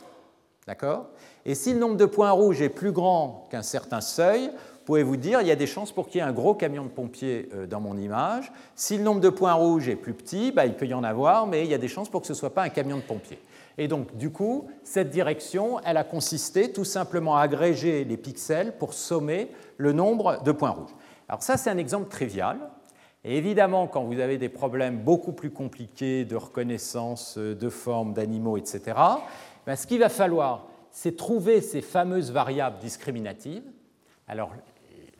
D'accord? 0.67 1.07
Et 1.45 1.55
si 1.55 1.73
le 1.73 1.79
nombre 1.79 1.95
de 1.95 2.05
points 2.05 2.31
rouges 2.31 2.61
est 2.61 2.69
plus 2.69 2.91
grand 2.91 3.47
qu'un 3.49 3.61
certain 3.61 4.01
seuil, 4.01 4.51
vous 4.85 4.93
pouvez 4.93 5.01
vous 5.03 5.17
dire 5.17 5.41
il 5.41 5.47
y 5.47 5.51
a 5.51 5.55
des 5.55 5.65
chances 5.65 5.91
pour 5.91 6.07
qu'il 6.07 6.21
y 6.21 6.23
ait 6.23 6.27
un 6.27 6.31
gros 6.31 6.53
camion 6.53 6.83
de 6.83 6.89
pompiers 6.89 7.49
euh, 7.55 7.65
dans 7.65 7.81
mon 7.81 7.97
image. 7.97 8.51
Si 8.75 8.95
le 8.95 9.03
nombre 9.03 9.19
de 9.19 9.29
points 9.29 9.53
rouges 9.53 9.89
est 9.89 9.95
plus 9.95 10.13
petit, 10.13 10.51
bah, 10.51 10.67
il 10.67 10.75
peut 10.75 10.85
y 10.85 10.93
en 10.93 11.03
avoir, 11.03 11.47
mais 11.47 11.63
il 11.63 11.71
y 11.71 11.73
a 11.73 11.79
des 11.79 11.87
chances 11.87 12.07
pour 12.07 12.21
que 12.21 12.27
ce 12.27 12.33
ne 12.33 12.37
soit 12.37 12.53
pas 12.53 12.61
un 12.61 12.69
camion 12.69 12.97
de 12.97 13.01
pompiers. 13.01 13.39
Et 13.79 13.87
donc, 13.87 14.15
du 14.15 14.29
coup, 14.29 14.67
cette 14.83 15.09
direction, 15.09 15.79
elle 15.83 15.97
a 15.97 16.03
consisté 16.03 16.71
tout 16.71 16.83
simplement 16.83 17.35
à 17.35 17.41
agréger 17.41 18.03
les 18.03 18.15
pixels 18.15 18.77
pour 18.77 18.93
sommer 18.93 19.49
le 19.77 19.91
nombre 19.91 20.43
de 20.43 20.51
points 20.51 20.69
rouges. 20.69 20.93
Alors 21.27 21.41
ça, 21.41 21.57
c'est 21.57 21.71
un 21.71 21.79
exemple 21.79 22.07
trivial. 22.07 22.59
Et 23.23 23.39
évidemment, 23.39 23.87
quand 23.87 24.03
vous 24.03 24.19
avez 24.19 24.37
des 24.37 24.49
problèmes 24.49 24.99
beaucoup 24.99 25.31
plus 25.31 25.49
compliqués 25.49 26.25
de 26.25 26.35
reconnaissance 26.35 27.39
de 27.39 27.69
formes 27.69 28.13
d'animaux, 28.13 28.55
etc., 28.57 28.93
ben, 29.65 29.75
ce 29.75 29.87
qu'il 29.87 29.97
va 29.97 30.09
falloir, 30.09 30.67
c'est 30.91 31.17
trouver 31.17 31.61
ces 31.61 31.81
fameuses 31.81 32.31
variables 32.31 32.77
discriminatives. 32.77 33.63
Alors, 34.27 34.51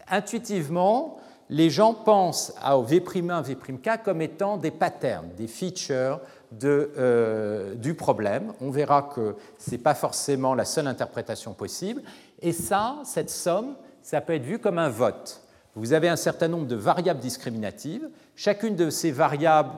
intuitivement, 0.10 1.18
les 1.50 1.70
gens 1.70 1.94
pensent 1.94 2.54
au 2.66 2.84
V'1, 2.84 3.44
V'K 3.44 4.04
comme 4.04 4.22
étant 4.22 4.58
des 4.58 4.72
patterns, 4.72 5.30
des 5.38 5.48
features 5.48 6.20
euh, 6.64 7.76
du 7.76 7.94
problème. 7.94 8.54
On 8.62 8.72
verra 8.72 9.10
que 9.14 9.36
ce 9.60 9.72
n'est 9.72 9.78
pas 9.78 9.94
forcément 9.94 10.56
la 10.56 10.66
seule 10.66 10.88
interprétation 10.88 11.54
possible. 11.54 12.02
Et 12.42 12.52
ça, 12.52 12.98
cette 13.04 13.30
somme, 13.30 13.76
ça 14.02 14.22
peut 14.22 14.34
être 14.34 14.44
vu 14.44 14.60
comme 14.60 14.80
un 14.80 14.90
vote. 14.90 15.42
Vous 15.76 15.94
avez 15.94 16.08
un 16.08 16.16
certain 16.16 16.48
nombre 16.48 16.68
de 16.68 16.76
variables 16.76 17.20
discriminatives. 17.20 18.10
Chacune 18.36 18.76
de 18.76 18.90
ces 18.90 19.12
variables 19.12 19.72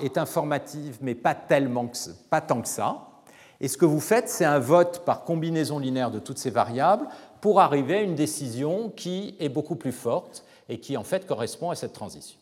est 0.00 0.16
informative, 0.16 0.98
mais 1.02 1.14
pas, 1.14 1.34
tellement 1.34 1.90
pas 2.30 2.40
tant 2.40 2.62
que 2.62 2.68
ça. 2.68 3.08
Et 3.60 3.68
ce 3.68 3.76
que 3.76 3.84
vous 3.84 4.00
faites, 4.00 4.28
c'est 4.28 4.44
un 4.44 4.60
vote 4.60 5.02
par 5.04 5.24
combinaison 5.24 5.78
linéaire 5.78 6.10
de 6.10 6.20
toutes 6.20 6.38
ces 6.38 6.50
variables 6.50 7.06
pour 7.40 7.60
arriver 7.60 7.98
à 7.98 8.02
une 8.02 8.14
décision 8.14 8.90
qui 8.90 9.36
est 9.38 9.48
beaucoup 9.48 9.76
plus 9.76 9.92
forte 9.92 10.44
et 10.68 10.78
qui 10.78 10.96
en 10.96 11.04
fait 11.04 11.26
correspond 11.26 11.70
à 11.70 11.74
cette 11.74 11.92
transition. 11.92 12.38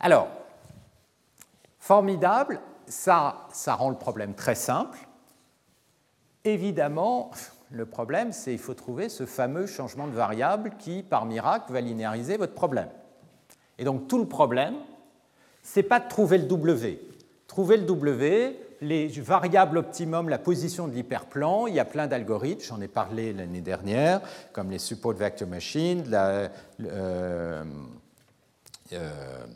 Alors, 0.00 0.28
formidable, 1.78 2.60
ça, 2.86 3.46
ça 3.52 3.74
rend 3.74 3.90
le 3.90 3.96
problème 3.96 4.34
très 4.34 4.54
simple. 4.54 4.98
Évidemment, 6.44 7.30
le 7.70 7.84
problème, 7.84 8.32
c'est 8.32 8.52
qu'il 8.52 8.60
faut 8.60 8.74
trouver 8.74 9.08
ce 9.08 9.26
fameux 9.26 9.66
changement 9.66 10.06
de 10.06 10.12
variable 10.12 10.72
qui, 10.78 11.02
par 11.02 11.26
miracle, 11.26 11.72
va 11.72 11.80
linéariser 11.80 12.36
votre 12.36 12.54
problème. 12.54 12.88
Et 13.78 13.84
donc 13.84 14.08
tout 14.08 14.18
le 14.18 14.26
problème, 14.26 14.74
c'est 15.62 15.82
pas 15.82 16.00
de 16.00 16.08
trouver 16.08 16.38
le 16.38 16.44
W. 16.44 17.00
Trouver 17.46 17.76
le 17.76 17.84
W, 17.84 18.58
les 18.80 19.08
variables 19.08 19.78
optimum, 19.78 20.28
la 20.28 20.38
position 20.38 20.88
de 20.88 20.92
l'hyperplan, 20.92 21.66
il 21.66 21.74
y 21.74 21.80
a 21.80 21.84
plein 21.84 22.06
d'algorithmes, 22.06 22.62
j'en 22.62 22.80
ai 22.80 22.88
parlé 22.88 23.32
l'année 23.32 23.60
dernière, 23.60 24.20
comme 24.52 24.70
les 24.70 24.78
support 24.78 25.14
vector 25.14 25.48
machines, 25.48 26.04
la 26.08 26.50
euh, 26.80 27.64
euh, 28.92 29.46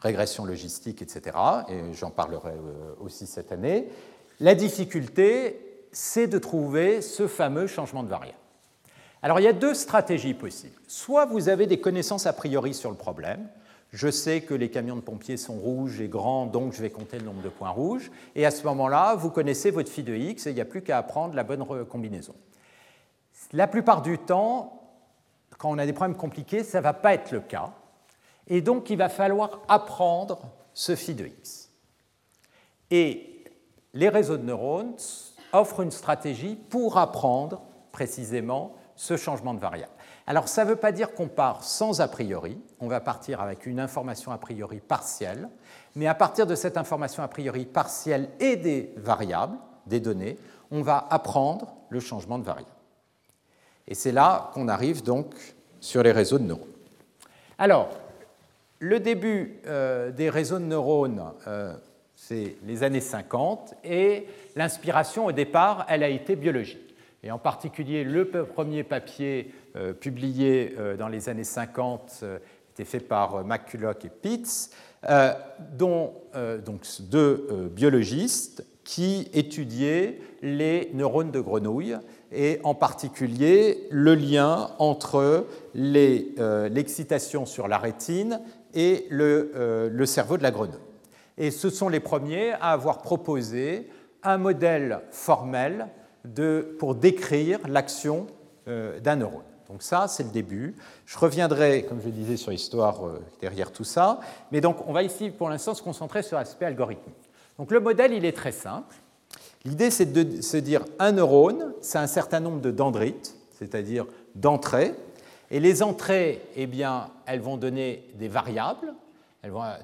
régression 0.00 0.44
logistique, 0.44 1.02
etc. 1.02 1.36
Et 1.68 1.92
j'en 1.94 2.10
parlerai 2.10 2.52
euh, 2.52 2.94
aussi 3.00 3.26
cette 3.26 3.52
année. 3.52 3.88
La 4.40 4.54
difficulté, 4.54 5.86
c'est 5.92 6.26
de 6.26 6.38
trouver 6.38 7.02
ce 7.02 7.26
fameux 7.26 7.66
changement 7.66 8.02
de 8.02 8.08
variable. 8.08 8.38
Alors 9.22 9.40
il 9.40 9.44
y 9.44 9.48
a 9.48 9.54
deux 9.54 9.74
stratégies 9.74 10.34
possibles. 10.34 10.78
Soit 10.86 11.24
vous 11.24 11.48
avez 11.48 11.66
des 11.66 11.80
connaissances 11.80 12.26
a 12.26 12.32
priori 12.32 12.74
sur 12.74 12.90
le 12.90 12.96
problème, 12.96 13.48
je 13.94 14.10
sais 14.10 14.40
que 14.40 14.54
les 14.54 14.70
camions 14.70 14.96
de 14.96 15.00
pompiers 15.00 15.36
sont 15.36 15.54
rouges 15.54 16.00
et 16.00 16.08
grands, 16.08 16.46
donc 16.46 16.72
je 16.72 16.82
vais 16.82 16.90
compter 16.90 17.16
le 17.16 17.24
nombre 17.24 17.42
de 17.42 17.48
points 17.48 17.70
rouges. 17.70 18.10
Et 18.34 18.44
à 18.44 18.50
ce 18.50 18.64
moment-là, 18.64 19.14
vous 19.14 19.30
connaissez 19.30 19.70
votre 19.70 19.88
phi 19.88 20.02
de 20.02 20.16
x 20.16 20.48
et 20.48 20.50
il 20.50 20.54
n'y 20.54 20.60
a 20.60 20.64
plus 20.64 20.82
qu'à 20.82 20.98
apprendre 20.98 21.36
la 21.36 21.44
bonne 21.44 21.64
combinaison. 21.86 22.34
La 23.52 23.68
plupart 23.68 24.02
du 24.02 24.18
temps, 24.18 24.82
quand 25.58 25.70
on 25.70 25.78
a 25.78 25.86
des 25.86 25.92
problèmes 25.92 26.16
compliqués, 26.16 26.64
ça 26.64 26.78
ne 26.78 26.82
va 26.82 26.92
pas 26.92 27.14
être 27.14 27.30
le 27.30 27.38
cas. 27.38 27.72
Et 28.48 28.62
donc, 28.62 28.90
il 28.90 28.98
va 28.98 29.08
falloir 29.08 29.62
apprendre 29.68 30.40
ce 30.72 30.96
phi 30.96 31.14
de 31.14 31.26
x. 31.26 31.70
Et 32.90 33.44
les 33.92 34.08
réseaux 34.08 34.38
de 34.38 34.42
neurones 34.42 34.96
offrent 35.52 35.82
une 35.82 35.92
stratégie 35.92 36.56
pour 36.56 36.98
apprendre 36.98 37.62
précisément 37.92 38.74
ce 38.96 39.16
changement 39.16 39.54
de 39.54 39.60
variable. 39.60 39.93
Alors 40.26 40.48
ça 40.48 40.64
ne 40.64 40.70
veut 40.70 40.76
pas 40.76 40.92
dire 40.92 41.12
qu'on 41.12 41.28
part 41.28 41.64
sans 41.64 42.00
a 42.00 42.08
priori, 42.08 42.58
on 42.80 42.88
va 42.88 43.00
partir 43.00 43.40
avec 43.40 43.66
une 43.66 43.78
information 43.78 44.32
a 44.32 44.38
priori 44.38 44.80
partielle, 44.80 45.48
mais 45.94 46.06
à 46.06 46.14
partir 46.14 46.46
de 46.46 46.54
cette 46.54 46.76
information 46.76 47.22
a 47.22 47.28
priori 47.28 47.66
partielle 47.66 48.30
et 48.40 48.56
des 48.56 48.92
variables, 48.96 49.58
des 49.86 50.00
données, 50.00 50.38
on 50.70 50.80
va 50.80 51.06
apprendre 51.10 51.74
le 51.90 52.00
changement 52.00 52.38
de 52.38 52.44
variable. 52.44 52.70
Et 53.86 53.94
c'est 53.94 54.12
là 54.12 54.50
qu'on 54.54 54.68
arrive 54.68 55.02
donc 55.02 55.34
sur 55.80 56.02
les 56.02 56.12
réseaux 56.12 56.38
de 56.38 56.44
neurones. 56.44 56.68
Alors, 57.58 57.90
le 58.78 59.00
début 59.00 59.60
euh, 59.66 60.10
des 60.10 60.30
réseaux 60.30 60.58
de 60.58 60.64
neurones, 60.64 61.22
euh, 61.46 61.74
c'est 62.14 62.56
les 62.64 62.82
années 62.82 63.00
50, 63.00 63.74
et 63.84 64.26
l'inspiration 64.56 65.26
au 65.26 65.32
départ, 65.32 65.84
elle 65.88 66.02
a 66.02 66.08
été 66.08 66.34
biologique. 66.34 66.93
Et 67.24 67.30
en 67.30 67.38
particulier, 67.38 68.04
le 68.04 68.26
premier 68.26 68.84
papier 68.84 69.50
euh, 69.76 69.94
publié 69.94 70.74
euh, 70.78 70.94
dans 70.94 71.08
les 71.08 71.30
années 71.30 71.42
50 71.42 72.20
euh, 72.22 72.38
était 72.74 72.84
fait 72.84 73.00
par 73.00 73.46
McCulloch 73.46 74.04
et 74.04 74.10
Pitts, 74.10 74.70
dont 75.76 76.14
donc 76.64 76.86
deux 77.00 77.70
biologistes 77.70 78.66
qui 78.84 79.28
étudiaient 79.34 80.18
les 80.40 80.90
neurones 80.94 81.30
de 81.30 81.40
grenouille 81.40 81.94
et 82.32 82.58
en 82.64 82.74
particulier 82.74 83.86
le 83.90 84.14
lien 84.14 84.70
entre 84.78 85.46
l'excitation 85.74 87.44
sur 87.44 87.68
la 87.68 87.76
rétine 87.76 88.40
et 88.72 89.06
le, 89.10 89.90
le, 89.92 90.06
cerveau 90.06 90.38
de 90.38 90.42
la 90.42 90.50
grenouille. 90.50 90.80
Et 91.36 91.50
ce 91.50 91.68
sont 91.68 91.90
les 91.90 92.00
premiers 92.00 92.52
à 92.52 92.70
avoir 92.70 93.02
proposé 93.02 93.90
un 94.22 94.38
modèle 94.38 95.02
formel 95.10 95.88
pour 96.78 96.94
décrire 96.94 97.60
l'action 97.68 98.26
euh, 98.68 98.98
d'un 99.00 99.16
neurone. 99.16 99.42
Donc 99.68 99.82
ça, 99.82 100.08
c'est 100.08 100.22
le 100.22 100.30
début. 100.30 100.74
Je 101.04 101.18
reviendrai, 101.18 101.84
comme 101.84 102.00
je 102.02 102.08
disais, 102.08 102.36
sur 102.36 102.50
l'histoire 102.50 103.06
euh, 103.06 103.22
derrière 103.40 103.72
tout 103.72 103.84
ça. 103.84 104.20
Mais 104.52 104.60
donc, 104.60 104.78
on 104.86 104.92
va 104.92 105.02
ici, 105.02 105.30
pour 105.30 105.48
l'instant, 105.48 105.74
se 105.74 105.82
concentrer 105.82 106.22
sur 106.22 106.36
l'aspect 106.36 106.66
algorithmique. 106.66 107.14
Donc 107.58 107.70
le 107.70 107.80
modèle, 107.80 108.12
il 108.12 108.24
est 108.24 108.36
très 108.36 108.52
simple. 108.52 108.94
L'idée, 109.64 109.90
c'est 109.90 110.12
de 110.12 110.42
se 110.42 110.56
dire 110.56 110.84
un 110.98 111.12
neurone, 111.12 111.72
c'est 111.80 111.98
un 111.98 112.06
certain 112.06 112.40
nombre 112.40 112.60
de 112.60 112.70
dendrites, 112.70 113.36
c'est-à-dire 113.58 114.06
d'entrées. 114.34 114.94
Et 115.50 115.60
les 115.60 115.82
entrées, 115.82 116.42
eh 116.56 116.66
bien, 116.66 117.10
elles 117.26 117.40
vont 117.40 117.56
donner 117.56 118.08
des 118.14 118.28
variables. 118.28 118.94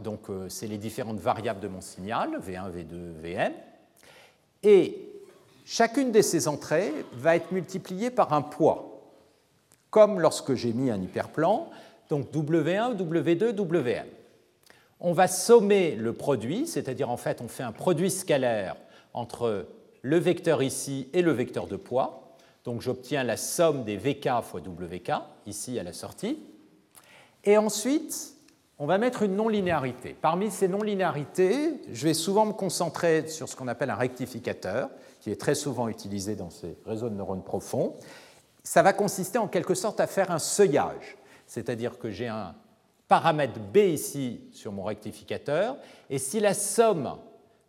donc, 0.03 0.31
euh, 0.31 0.49
c'est 0.49 0.67
les 0.67 0.79
différentes 0.79 1.21
variables 1.21 1.61
de 1.61 1.69
mon 1.69 1.81
signal, 1.81 2.41
V1, 2.47 2.71
V2, 2.71 3.13
Vm. 3.23 3.53
Et 4.63 5.10
chacune 5.71 6.11
de 6.11 6.21
ces 6.21 6.49
entrées 6.49 6.93
va 7.13 7.37
être 7.37 7.53
multipliée 7.53 8.11
par 8.11 8.33
un 8.33 8.43
poids 8.43 8.87
comme 9.91 10.19
lorsque 10.19 10.55
j'ai 10.55 10.73
mis 10.73 10.91
un 10.91 11.01
hyperplan, 11.01 11.71
donc 12.09 12.33
W1, 12.33 12.97
W2, 12.97 13.55
Wn. 13.55 14.05
On 14.99 15.13
va 15.13 15.29
sommer 15.29 15.95
le 15.95 16.13
produit, 16.13 16.67
c'est-à-dire 16.67 17.09
en 17.09 17.17
fait 17.17 17.41
on 17.41 17.47
fait 17.47 17.63
un 17.63 17.71
produit 17.73 18.11
scalaire 18.11 18.77
entre 19.15 19.69
le 20.03 20.17
vecteur 20.19 20.61
ici 20.63 21.09
et 21.13 21.23
le 21.23 21.31
vecteur 21.31 21.69
de 21.69 21.77
poids. 21.77 22.35
Donc 22.65 22.81
j'obtiens 22.81 23.23
la 23.23 23.37
somme 23.37 23.85
des 23.85 23.97
Vk 23.97 24.43
fois 24.43 24.61
Wk, 24.61 25.13
ici 25.47 25.79
à 25.79 25.85
la 25.85 25.93
sortie. 25.93 26.41
Et 27.45 27.57
ensuite, 27.57 28.35
on 28.79 28.87
va 28.87 28.99
mettre 28.99 29.23
une 29.23 29.37
non-linéarité. 29.37 30.17
Parmi 30.21 30.51
ces 30.51 30.67
non-linéarités, 30.67 31.81
je 31.93 32.07
vais 32.07 32.15
souvent 32.15 32.47
me 32.47 32.53
concentrer 32.53 33.29
sur 33.29 33.49
ce 33.49 33.55
qu'on 33.55 33.69
appelle 33.69 33.91
un 33.91 33.95
rectificateur, 33.95 34.91
qui 35.21 35.31
est 35.31 35.41
très 35.41 35.55
souvent 35.55 35.89
utilisé 35.89 36.35
dans 36.35 36.51
ces 36.51 36.77
réseaux 36.85 37.09
de 37.09 37.15
neurones 37.15 37.45
profonds 37.45 37.95
ça 38.63 38.83
va 38.83 38.93
consister 38.93 39.39
en 39.39 39.49
quelque 39.49 39.75
sorte 39.75 40.01
à 40.01 40.07
faire 40.07 40.31
un 40.31 40.39
seuillage, 40.39 41.17
c'est-à-dire 41.47 41.99
que 41.99 42.11
j'ai 42.11 42.29
un 42.29 42.55
paramètre 43.09 43.59
B 43.59 43.79
ici 43.79 44.41
sur 44.53 44.73
mon 44.73 44.85
rectificateur, 44.85 45.77
et 46.09 46.19
si 46.19 46.41
la 46.41 46.55
somme 46.55 47.17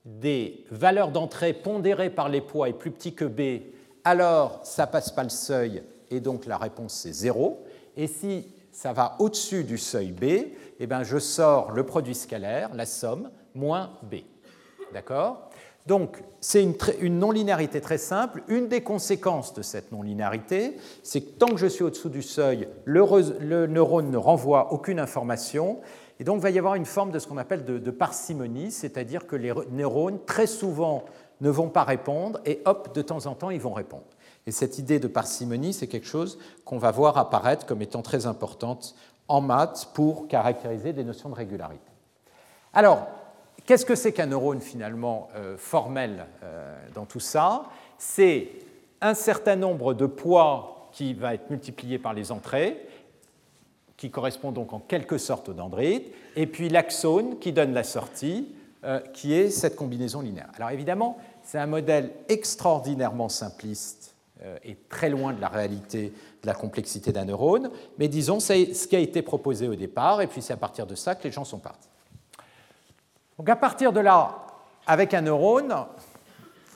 des 0.06 0.66
valeurs 0.70 1.12
d'entrée 1.12 1.54
pondérées 1.54 2.10
par 2.10 2.30
les 2.30 2.42
poids 2.42 2.70
est 2.70 2.74
plus 2.74 2.92
petit 2.92 3.14
que 3.14 3.26
B, 3.26 3.64
alors 4.04 4.60
ça 4.64 4.88
passe 4.88 5.12
pas 5.12 5.24
le 5.24 5.30
seuil 5.30 5.84
et 6.10 6.20
donc 6.20 6.46
la 6.46 6.58
réponse 6.58 6.94
c'est 6.94 7.14
0. 7.14 7.64
Et 7.96 8.08
si 8.08 8.48
ça 8.72 8.94
va 8.94 9.16
au-dessus 9.20 9.64
du 9.64 9.78
seuil 9.78 10.12
B, 10.12 10.24
eh 10.80 10.88
bien 10.88 11.04
je 11.04 11.20
sors 11.20 11.72
le 11.72 11.86
produit 11.86 12.16
scalaire, 12.16 12.74
la 12.74 12.88
somme, 12.88 13.30
moins 13.54 13.92
B. 14.04 14.16
D'accord? 14.92 15.51
Donc, 15.88 16.24
c'est 16.40 16.64
une, 16.64 17.20
non-linéarité 17.20 17.82
très 17.82 17.98
simple. 17.98 18.44
Une 18.48 18.68
des 18.68 18.82
conséquences 18.82 19.54
de 19.54 19.62
cette 19.62 19.92
non-linéarité, 19.92 20.78
c'est 21.02 21.22
que 21.22 21.30
tant 21.32 21.48
que 21.48 21.58
je 21.58 21.68
suis 21.68 21.84
au-dessous 21.84 22.10
du 22.10 22.22
seuil, 22.22 22.68
le, 22.86 23.66
neurone 23.66 24.12
ne 24.12 24.18
renvoie 24.18 24.74
aucune 24.74 25.00
information. 25.00 25.80
Et 26.20 26.24
donc, 26.24 26.38
il 26.38 26.44
va 26.44 26.50
y 26.52 26.60
avoir 26.60 26.76
une 26.76 26.86
forme 26.86 27.12
de 27.12 27.18
ce 27.18 27.28
qu'on 27.28 27.38
appelle 27.38 27.66
de, 27.66 27.80
de 27.80 27.92
parcimonie, 27.92 28.72
c'est-à-dire 28.72 29.26
que 29.26 29.36
les 29.36 29.54
neurones, 29.72 30.20
très 30.26 30.48
souvent, 30.48 31.04
ne 31.42 31.50
vont 31.50 31.70
pas 31.70 31.84
répondre, 31.84 32.40
et 32.46 32.62
hop, 32.66 32.94
de 32.94 33.02
temps 33.02 33.26
en 33.26 33.34
temps, 33.34 33.50
ils 33.50 33.60
vont 33.60 33.74
répondre. 33.74 34.06
Et 34.46 34.52
cette 34.52 34.78
idée 34.78 35.00
de 35.00 35.08
parcimonie, 35.08 35.74
c'est 35.74 35.88
quelque 35.88 36.08
chose 36.08 36.38
qu'on 36.64 36.78
va 36.78 36.92
voir 36.92 37.18
apparaître 37.18 37.66
comme 37.66 37.82
étant 37.82 38.04
très 38.04 38.28
importante 38.28 38.96
en 39.28 39.42
maths 39.42 39.90
pour 39.94 40.28
caractériser 40.28 40.94
des 40.94 41.04
notions 41.04 41.30
de 41.30 41.36
régularité. 41.36 41.92
Alors, 42.74 43.08
Qu'est-ce 43.72 43.86
que 43.86 43.96
c'est 43.96 44.12
qu'un 44.12 44.26
neurone 44.26 44.60
finalement 44.60 45.30
euh, 45.34 45.56
formel 45.56 46.26
euh, 46.44 46.76
dans 46.94 47.06
tout 47.06 47.22
ça? 47.22 47.70
C'est 47.98 48.50
un 49.00 49.14
certain 49.14 49.56
nombre 49.56 49.94
de 49.94 50.08
poids 50.08 50.90
qui 50.92 51.14
va 51.14 51.36
être 51.36 51.50
multiplié 51.50 51.98
par 51.98 52.14
les 52.14 52.34
entrées, 52.34 52.86
qui 53.96 54.12
correspond 54.12 54.52
donc 54.52 54.74
en 54.74 54.80
quelque 54.80 55.18
sorte 55.18 55.48
au 55.48 55.54
dendrite, 55.54 56.14
et 56.36 56.48
puis 56.48 56.68
l'axone 56.68 57.40
qui 57.40 57.54
donne 57.54 57.72
la 57.72 57.86
sortie, 57.86 58.54
euh, 58.84 59.00
qui 59.14 59.34
est 59.36 59.50
cette 59.50 59.78
combinaison 59.78 60.20
linéaire. 60.20 60.52
Alors 60.58 60.72
évidemment, 60.72 61.18
c'est 61.42 61.58
un 61.58 61.66
modèle 61.66 62.12
extraordinairement 62.28 63.30
simpliste 63.30 64.18
et 64.66 64.76
très 64.90 65.10
loin 65.10 65.32
de 65.32 65.40
la 65.40 65.48
réalité 65.48 66.12
de 66.42 66.48
la 66.48 66.56
complexité 66.56 67.14
d'un 67.14 67.24
neurone, 67.24 67.72
mais 67.98 68.10
disons, 68.10 68.42
c'est 68.42 68.74
ce 68.74 68.86
qui 68.86 68.98
a 68.98 69.00
été 69.00 69.22
proposé 69.22 69.70
au 69.70 69.76
départ, 69.76 70.22
et 70.22 70.28
puis 70.28 70.42
c'est 70.42 70.52
à 70.52 70.58
partir 70.58 70.86
de 70.86 70.96
ça 70.96 71.16
que 71.16 71.24
les 71.24 71.32
gens 71.32 71.46
sont 71.46 71.60
partis. 71.60 71.91
Donc 73.38 73.50
à 73.50 73.56
partir 73.56 73.94
de 73.94 74.00
là, 74.00 74.46
avec 74.86 75.14
un 75.14 75.22
neurone, 75.22 75.74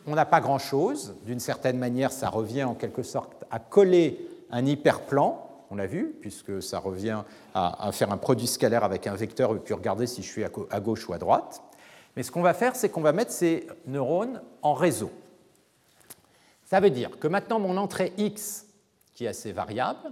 on 0.07 0.15
n'a 0.15 0.25
pas 0.25 0.41
grand-chose. 0.41 1.15
D'une 1.25 1.39
certaine 1.39 1.77
manière, 1.77 2.11
ça 2.11 2.29
revient 2.29 2.63
en 2.63 2.75
quelque 2.75 3.03
sorte 3.03 3.43
à 3.51 3.59
coller 3.59 4.19
un 4.51 4.65
hyperplan, 4.65 5.41
on 5.71 5.75
l'a 5.75 5.87
vu, 5.87 6.15
puisque 6.21 6.61
ça 6.61 6.79
revient 6.79 7.23
à, 7.53 7.91
faire 7.91 8.11
un 8.11 8.17
produit 8.17 8.47
scalaire 8.47 8.83
avec 8.83 9.07
un 9.07 9.15
vecteur 9.15 9.55
et 9.55 9.59
puis 9.59 9.73
regarder 9.73 10.07
si 10.07 10.21
je 10.21 10.29
suis 10.29 10.43
à 10.43 10.79
gauche 10.79 11.09
ou 11.09 11.13
à 11.13 11.17
droite. 11.17 11.61
Mais 12.15 12.23
ce 12.23 12.31
qu'on 12.31 12.41
va 12.41 12.53
faire, 12.53 12.75
c'est 12.75 12.89
qu'on 12.89 13.01
va 13.01 13.11
mettre 13.11 13.31
ces 13.31 13.67
neurones 13.87 14.41
en 14.61 14.73
réseau. 14.73 15.11
Ça 16.65 16.79
veut 16.79 16.89
dire 16.89 17.19
que 17.19 17.27
maintenant, 17.27 17.59
mon 17.59 17.77
entrée 17.77 18.13
x, 18.17 18.65
qui 19.13 19.27
a 19.27 19.33
ces 19.33 19.51
variables, 19.51 20.11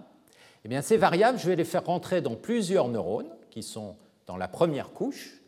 eh 0.66 0.70
bien, 0.70 0.82
ces 0.82 0.98
variables, 0.98 1.38
je 1.38 1.48
vais 1.48 1.56
les 1.56 1.66
faire 1.66 1.86
rentrer 1.86 2.22
dans 2.22 2.36
plusieurs 2.36 2.88
neurones 2.88 3.30
qui 3.52 3.64
sont 3.64 3.96
dans 4.28 4.38
la 4.38 4.48
première 4.48 4.92
couche, 4.92 5.42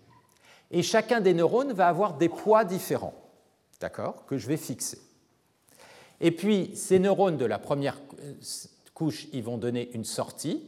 et 0.72 0.84
chacun 0.84 1.22
des 1.22 1.34
neurones 1.34 1.74
va 1.74 1.88
avoir 1.88 2.16
des 2.16 2.30
poids 2.30 2.66
différents, 2.66 3.13
d'accord, 3.80 4.26
que 4.26 4.38
je 4.38 4.47
vais 4.47 4.57
fixer. 4.57 4.99
Et 6.22 6.32
puis, 6.32 6.76
ces 6.76 6.99
neurones 6.99 7.38
de 7.38 7.45
la 7.45 7.59
première 7.59 7.99
couche, 8.93 9.28
ils 9.34 9.43
vont 9.43 9.57
donner 9.57 9.91
une 9.93 10.05
sortie. 10.05 10.63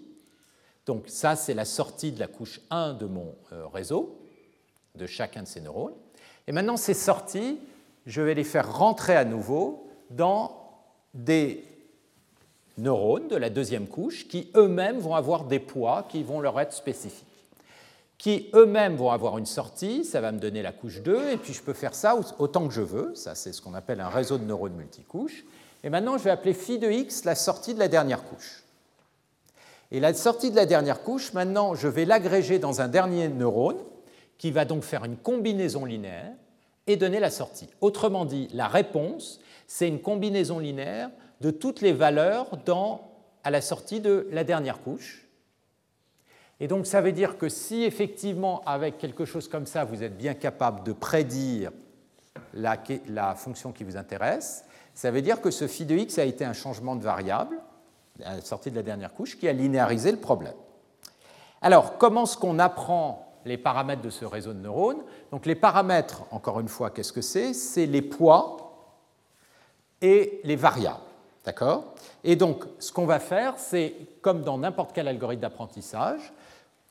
Donc 0.85 1.05
ça, 1.07 1.35
c'est 1.35 1.53
la 1.53 1.65
sortie 1.65 2.11
de 2.11 2.19
la 2.19 2.27
couche 2.27 2.61
1 2.69 2.93
de 2.93 3.05
mon 3.05 3.35
euh, 3.51 3.67
réseau, 3.67 4.19
de 4.95 5.05
chacun 5.05 5.43
de 5.43 5.47
ces 5.47 5.61
neurones. 5.61 5.95
Et 6.47 6.51
maintenant, 6.51 6.77
ces 6.77 6.93
sorties, 6.93 7.59
je 8.05 8.21
vais 8.21 8.33
les 8.33 8.43
faire 8.43 8.77
rentrer 8.77 9.15
à 9.15 9.25
nouveau 9.25 9.87
dans 10.09 10.71
des 11.13 11.65
neurones 12.77 13.27
de 13.27 13.35
la 13.35 13.49
deuxième 13.49 13.87
couche 13.87 14.27
qui 14.27 14.51
eux-mêmes 14.55 14.99
vont 14.99 15.15
avoir 15.15 15.45
des 15.45 15.59
poids 15.59 16.05
qui 16.07 16.23
vont 16.23 16.39
leur 16.39 16.59
être 16.59 16.73
spécifiques 16.73 17.26
qui 18.17 18.49
eux-mêmes 18.53 18.95
vont 18.95 19.11
avoir 19.11 19.37
une 19.37 19.45
sortie, 19.45 20.03
ça 20.03 20.21
va 20.21 20.31
me 20.31 20.39
donner 20.39 20.61
la 20.61 20.71
couche 20.71 21.01
2, 21.01 21.31
et 21.31 21.37
puis 21.37 21.53
je 21.53 21.61
peux 21.61 21.73
faire 21.73 21.93
ça 21.93 22.17
autant 22.39 22.67
que 22.67 22.73
je 22.73 22.81
veux, 22.81 23.13
ça 23.15 23.35
c'est 23.35 23.53
ce 23.53 23.61
qu'on 23.61 23.73
appelle 23.73 23.99
un 23.99 24.09
réseau 24.09 24.37
de 24.37 24.43
neurones 24.43 24.75
multicouches. 24.75 25.45
Et 25.83 25.89
maintenant 25.89 26.17
je 26.17 26.23
vais 26.23 26.31
appeler 26.31 26.53
phi 26.53 26.79
de 26.79 26.89
x 26.89 27.25
la 27.25 27.35
sortie 27.35 27.73
de 27.73 27.79
la 27.79 27.87
dernière 27.87 28.23
couche. 28.23 28.63
Et 29.91 29.99
la 29.99 30.13
sortie 30.13 30.51
de 30.51 30.55
la 30.55 30.65
dernière 30.65 31.03
couche, 31.03 31.33
maintenant 31.33 31.75
je 31.75 31.87
vais 31.87 32.05
l'agréger 32.05 32.59
dans 32.59 32.81
un 32.81 32.87
dernier 32.87 33.27
neurone, 33.27 33.77
qui 34.37 34.51
va 34.51 34.65
donc 34.65 34.83
faire 34.83 35.03
une 35.05 35.17
combinaison 35.17 35.85
linéaire 35.85 36.33
et 36.85 36.95
donner 36.95 37.19
la 37.19 37.29
sortie. 37.29 37.67
Autrement 37.81 38.25
dit, 38.25 38.47
la 38.53 38.67
réponse, 38.67 39.39
c'est 39.67 39.87
une 39.87 40.01
combinaison 40.01 40.59
linéaire 40.59 41.09
de 41.41 41.51
toutes 41.51 41.81
les 41.81 41.93
valeurs 41.93 42.57
dans, 42.65 43.11
à 43.43 43.51
la 43.51 43.61
sortie 43.61 43.99
de 43.99 44.27
la 44.31 44.43
dernière 44.43 44.81
couche, 44.81 45.26
et 46.59 46.67
donc 46.67 46.87
ça 46.87 47.01
veut 47.01 47.11
dire 47.11 47.37
que 47.37 47.49
si 47.49 47.83
effectivement 47.83 48.61
avec 48.65 48.97
quelque 48.97 49.25
chose 49.25 49.47
comme 49.47 49.65
ça, 49.65 49.83
vous 49.83 50.03
êtes 50.03 50.17
bien 50.17 50.33
capable 50.33 50.83
de 50.83 50.91
prédire 50.91 51.71
la, 52.53 53.35
fonction 53.35 53.71
qui 53.71 53.83
vous 53.83 53.97
intéresse, 53.97 54.65
ça 54.93 55.11
veut 55.11 55.21
dire 55.21 55.41
que 55.41 55.51
ce 55.51 55.67
phi 55.67 55.85
de 55.85 55.95
x 55.95 56.17
a 56.17 56.25
été 56.25 56.45
un 56.45 56.53
changement 56.53 56.95
de 56.95 57.03
variable 57.03 57.57
à 58.23 58.35
la 58.35 58.41
sortie 58.41 58.71
de 58.71 58.75
la 58.75 58.83
dernière 58.83 59.13
couche 59.13 59.37
qui 59.37 59.47
a 59.47 59.53
linéarisé 59.53 60.11
le 60.11 60.17
problème. 60.17 60.55
Alors 61.61 61.97
comment 61.97 62.23
est-ce 62.23 62.37
qu'on 62.37 62.57
apprend 62.57 63.23
les 63.45 63.57
paramètres 63.57 64.01
de 64.01 64.09
ce 64.09 64.25
réseau 64.25 64.53
de 64.53 64.59
neurones? 64.59 65.03
Donc 65.31 65.45
les 65.45 65.55
paramètres, 65.55 66.23
encore 66.31 66.59
une 66.59 66.67
fois, 66.67 66.89
qu'est-ce 66.89 67.13
que 67.13 67.21
c'est? 67.21 67.53
C'est 67.53 67.85
les 67.85 68.01
poids 68.01 68.57
et 70.01 70.41
les 70.43 70.55
variables. 70.55 71.01
D'accord? 71.45 71.93
Et 72.25 72.35
donc, 72.35 72.65
ce 72.79 72.91
qu'on 72.91 73.05
va 73.05 73.19
faire, 73.19 73.53
c'est, 73.57 73.95
comme 74.21 74.41
dans 74.41 74.57
n'importe 74.57 74.91
quel 74.93 75.07
algorithme 75.07 75.41
d'apprentissage, 75.41 76.33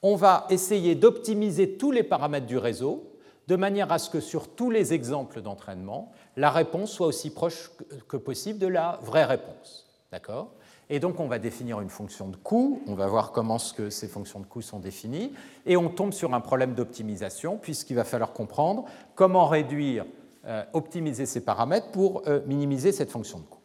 on 0.06 0.14
va 0.14 0.46
essayer 0.50 0.94
d'optimiser 0.94 1.72
tous 1.72 1.90
les 1.90 2.04
paramètres 2.04 2.46
du 2.46 2.58
réseau 2.58 3.10
de 3.48 3.56
manière 3.56 3.90
à 3.90 3.98
ce 3.98 4.08
que 4.08 4.20
sur 4.20 4.46
tous 4.46 4.70
les 4.70 4.94
exemples 4.94 5.40
d'entraînement, 5.40 6.12
la 6.36 6.50
réponse 6.50 6.92
soit 6.92 7.08
aussi 7.08 7.30
proche 7.30 7.72
que 8.06 8.16
possible 8.16 8.60
de 8.60 8.68
la 8.68 9.00
vraie 9.02 9.24
réponse. 9.24 9.84
D'accord? 10.12 10.52
Et 10.90 11.00
donc 11.00 11.18
on 11.18 11.26
va 11.26 11.40
définir 11.40 11.80
une 11.80 11.90
fonction 11.90 12.28
de 12.28 12.36
coût, 12.36 12.82
on 12.86 12.94
va 12.94 13.08
voir 13.08 13.32
comment 13.32 13.56
que 13.76 13.90
ces 13.90 14.06
fonctions 14.06 14.38
de 14.38 14.46
coût 14.46 14.62
sont 14.62 14.78
définies, 14.78 15.32
et 15.66 15.76
on 15.76 15.88
tombe 15.88 16.12
sur 16.12 16.34
un 16.34 16.40
problème 16.40 16.74
d'optimisation, 16.74 17.58
puisqu'il 17.58 17.96
va 17.96 18.04
falloir 18.04 18.32
comprendre 18.32 18.84
comment 19.16 19.46
réduire, 19.46 20.04
euh, 20.44 20.62
optimiser 20.72 21.26
ces 21.26 21.40
paramètres 21.40 21.90
pour 21.90 22.22
euh, 22.28 22.42
minimiser 22.46 22.92
cette 22.92 23.10
fonction 23.10 23.40
de 23.40 23.44
coût. 23.44 23.58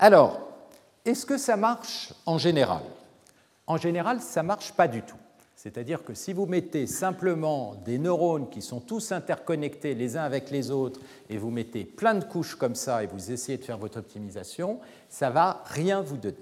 Alors, 0.00 0.40
est-ce 1.04 1.24
que 1.24 1.38
ça 1.38 1.56
marche 1.56 2.12
en 2.26 2.38
général? 2.38 2.82
En 3.66 3.76
général, 3.76 4.20
ça 4.20 4.42
ne 4.42 4.48
marche 4.48 4.72
pas 4.72 4.88
du 4.88 5.02
tout. 5.02 5.16
C'est-à-dire 5.56 6.04
que 6.04 6.14
si 6.14 6.32
vous 6.32 6.46
mettez 6.46 6.86
simplement 6.86 7.74
des 7.84 7.98
neurones 7.98 8.50
qui 8.50 8.60
sont 8.60 8.78
tous 8.78 9.10
interconnectés 9.10 9.94
les 9.94 10.16
uns 10.16 10.22
avec 10.22 10.50
les 10.50 10.70
autres 10.70 11.00
et 11.30 11.38
vous 11.38 11.50
mettez 11.50 11.84
plein 11.84 12.14
de 12.14 12.24
couches 12.24 12.54
comme 12.54 12.74
ça 12.74 13.02
et 13.02 13.06
vous 13.06 13.32
essayez 13.32 13.56
de 13.58 13.64
faire 13.64 13.78
votre 13.78 13.98
optimisation, 13.98 14.78
ça 15.08 15.30
va 15.30 15.62
rien 15.64 16.02
vous 16.02 16.18
donner. 16.18 16.36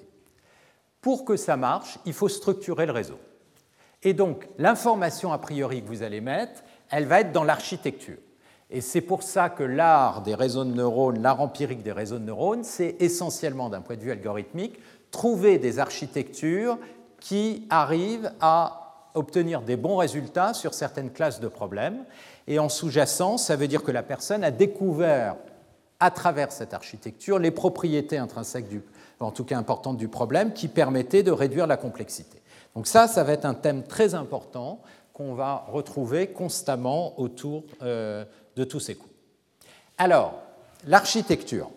Pour 1.00 1.24
que 1.24 1.36
ça 1.36 1.56
marche, 1.56 1.98
il 2.04 2.12
faut 2.12 2.28
structurer 2.28 2.86
le 2.86 2.92
réseau. 2.92 3.18
Et 4.02 4.14
donc, 4.14 4.48
l'information 4.58 5.32
a 5.32 5.38
priori 5.38 5.82
que 5.82 5.88
vous 5.88 6.02
allez 6.02 6.20
mettre, 6.20 6.62
elle 6.90 7.06
va 7.06 7.20
être 7.20 7.32
dans 7.32 7.44
l'architecture. 7.44 8.18
Et 8.68 8.80
c'est 8.80 9.00
pour 9.00 9.22
ça 9.22 9.48
que 9.48 9.62
l'art 9.62 10.22
des 10.22 10.34
réseaux 10.34 10.64
de 10.64 10.74
neurones, 10.74 11.22
l'art 11.22 11.40
empirique 11.40 11.82
des 11.82 11.92
réseaux 11.92 12.18
de 12.18 12.24
neurones, 12.24 12.64
c'est 12.64 12.96
essentiellement, 13.00 13.70
d'un 13.70 13.80
point 13.80 13.96
de 13.96 14.02
vue 14.02 14.10
algorithmique, 14.10 14.78
trouver 15.10 15.58
des 15.58 15.78
architectures 15.78 16.78
qui 17.24 17.66
arrivent 17.70 18.30
à 18.42 19.08
obtenir 19.14 19.62
des 19.62 19.76
bons 19.76 19.96
résultats 19.96 20.52
sur 20.52 20.74
certaines 20.74 21.10
classes 21.10 21.40
de 21.40 21.48
problèmes. 21.48 22.04
Et 22.46 22.58
en 22.58 22.68
sous-jacent, 22.68 23.38
ça 23.38 23.56
veut 23.56 23.66
dire 23.66 23.82
que 23.82 23.90
la 23.90 24.02
personne 24.02 24.44
a 24.44 24.50
découvert 24.50 25.36
à 26.00 26.10
travers 26.10 26.52
cette 26.52 26.74
architecture 26.74 27.38
les 27.38 27.50
propriétés 27.50 28.18
intrinsèques, 28.18 28.66
en 29.20 29.30
tout 29.30 29.44
cas 29.44 29.56
importantes 29.56 29.96
du 29.96 30.08
problème, 30.08 30.52
qui 30.52 30.68
permettaient 30.68 31.22
de 31.22 31.30
réduire 31.30 31.66
la 31.66 31.78
complexité. 31.78 32.42
Donc 32.76 32.86
ça, 32.86 33.08
ça 33.08 33.24
va 33.24 33.32
être 33.32 33.46
un 33.46 33.54
thème 33.54 33.84
très 33.84 34.14
important 34.14 34.82
qu'on 35.14 35.32
va 35.32 35.64
retrouver 35.72 36.26
constamment 36.26 37.18
autour 37.18 37.64
euh, 37.82 38.26
de 38.54 38.64
tous 38.64 38.80
ces 38.80 38.96
coups. 38.96 39.14
Alors, 39.96 40.34
l'architecture. 40.86 41.70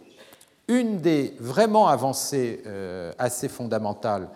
Une 0.68 1.00
des 1.00 1.34
vraiment 1.40 1.88
avancées 1.88 2.62
euh, 2.66 3.14
assez 3.18 3.48
fondamentales 3.48 4.28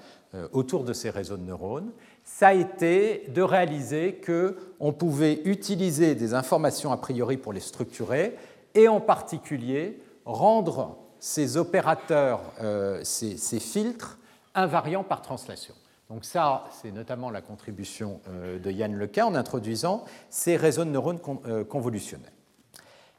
autour 0.53 0.83
de 0.83 0.93
ces 0.93 1.09
réseaux 1.09 1.37
de 1.37 1.43
neurones, 1.43 1.91
ça 2.23 2.49
a 2.49 2.53
été 2.53 3.25
de 3.29 3.41
réaliser 3.41 4.21
qu'on 4.25 4.93
pouvait 4.93 5.41
utiliser 5.45 6.15
des 6.15 6.33
informations 6.33 6.91
a 6.91 6.97
priori 6.97 7.37
pour 7.37 7.51
les 7.51 7.59
structurer 7.59 8.35
et 8.73 8.87
en 8.87 9.01
particulier 9.01 9.99
rendre 10.25 10.97
ces 11.19 11.57
opérateurs, 11.57 12.41
ces, 13.03 13.35
ces 13.37 13.59
filtres, 13.59 14.17
invariants 14.55 15.03
par 15.03 15.21
translation. 15.21 15.73
Donc 16.11 16.25
ça, 16.25 16.65
c'est 16.81 16.91
notamment 16.91 17.29
la 17.29 17.41
contribution 17.41 18.19
euh, 18.27 18.59
de 18.59 18.69
Yann 18.69 18.93
Lequin 18.93 19.25
en 19.27 19.35
introduisant 19.35 20.03
ces 20.29 20.57
réseaux 20.57 20.83
de 20.83 20.89
neurones 20.89 21.19
euh, 21.45 21.63
convolutionnels. 21.63 22.33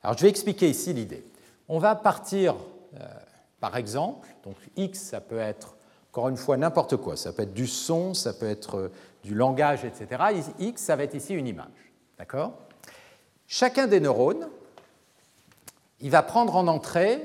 Alors 0.03 0.19
je 0.19 0.23
vais 0.23 0.29
expliquer 0.29 0.69
ici 0.69 0.93
l'idée. 0.93 1.25
On 1.69 1.79
va 1.79 1.95
partir, 1.95 2.55
euh, 3.01 3.07
par 3.61 3.79
exemple, 3.79 4.29
donc 4.45 4.57
X, 4.77 5.01
ça 5.01 5.23
peut 5.23 5.39
être, 5.39 5.75
encore 6.13 6.29
une 6.29 6.37
fois, 6.37 6.59
n'importe 6.59 6.99
quoi. 6.99 7.17
Ça 7.17 7.33
peut 7.33 7.43
être 7.43 7.55
du 7.55 7.67
son, 7.67 8.13
ça 8.13 8.35
peut 8.35 8.49
être 8.49 8.91
du 9.25 9.35
langage, 9.35 9.87
etc. 9.87 10.23
X, 10.59 10.83
ça 10.83 10.95
va 10.95 11.05
être 11.05 11.15
ici 11.15 11.33
une 11.33 11.47
image. 11.47 11.93
D'accord? 12.19 12.53
Chacun 13.47 13.87
des 13.87 13.99
neurones, 13.99 14.47
il 16.01 16.11
va 16.11 16.23
prendre 16.23 16.55
en 16.55 16.69
entrée 16.69 17.19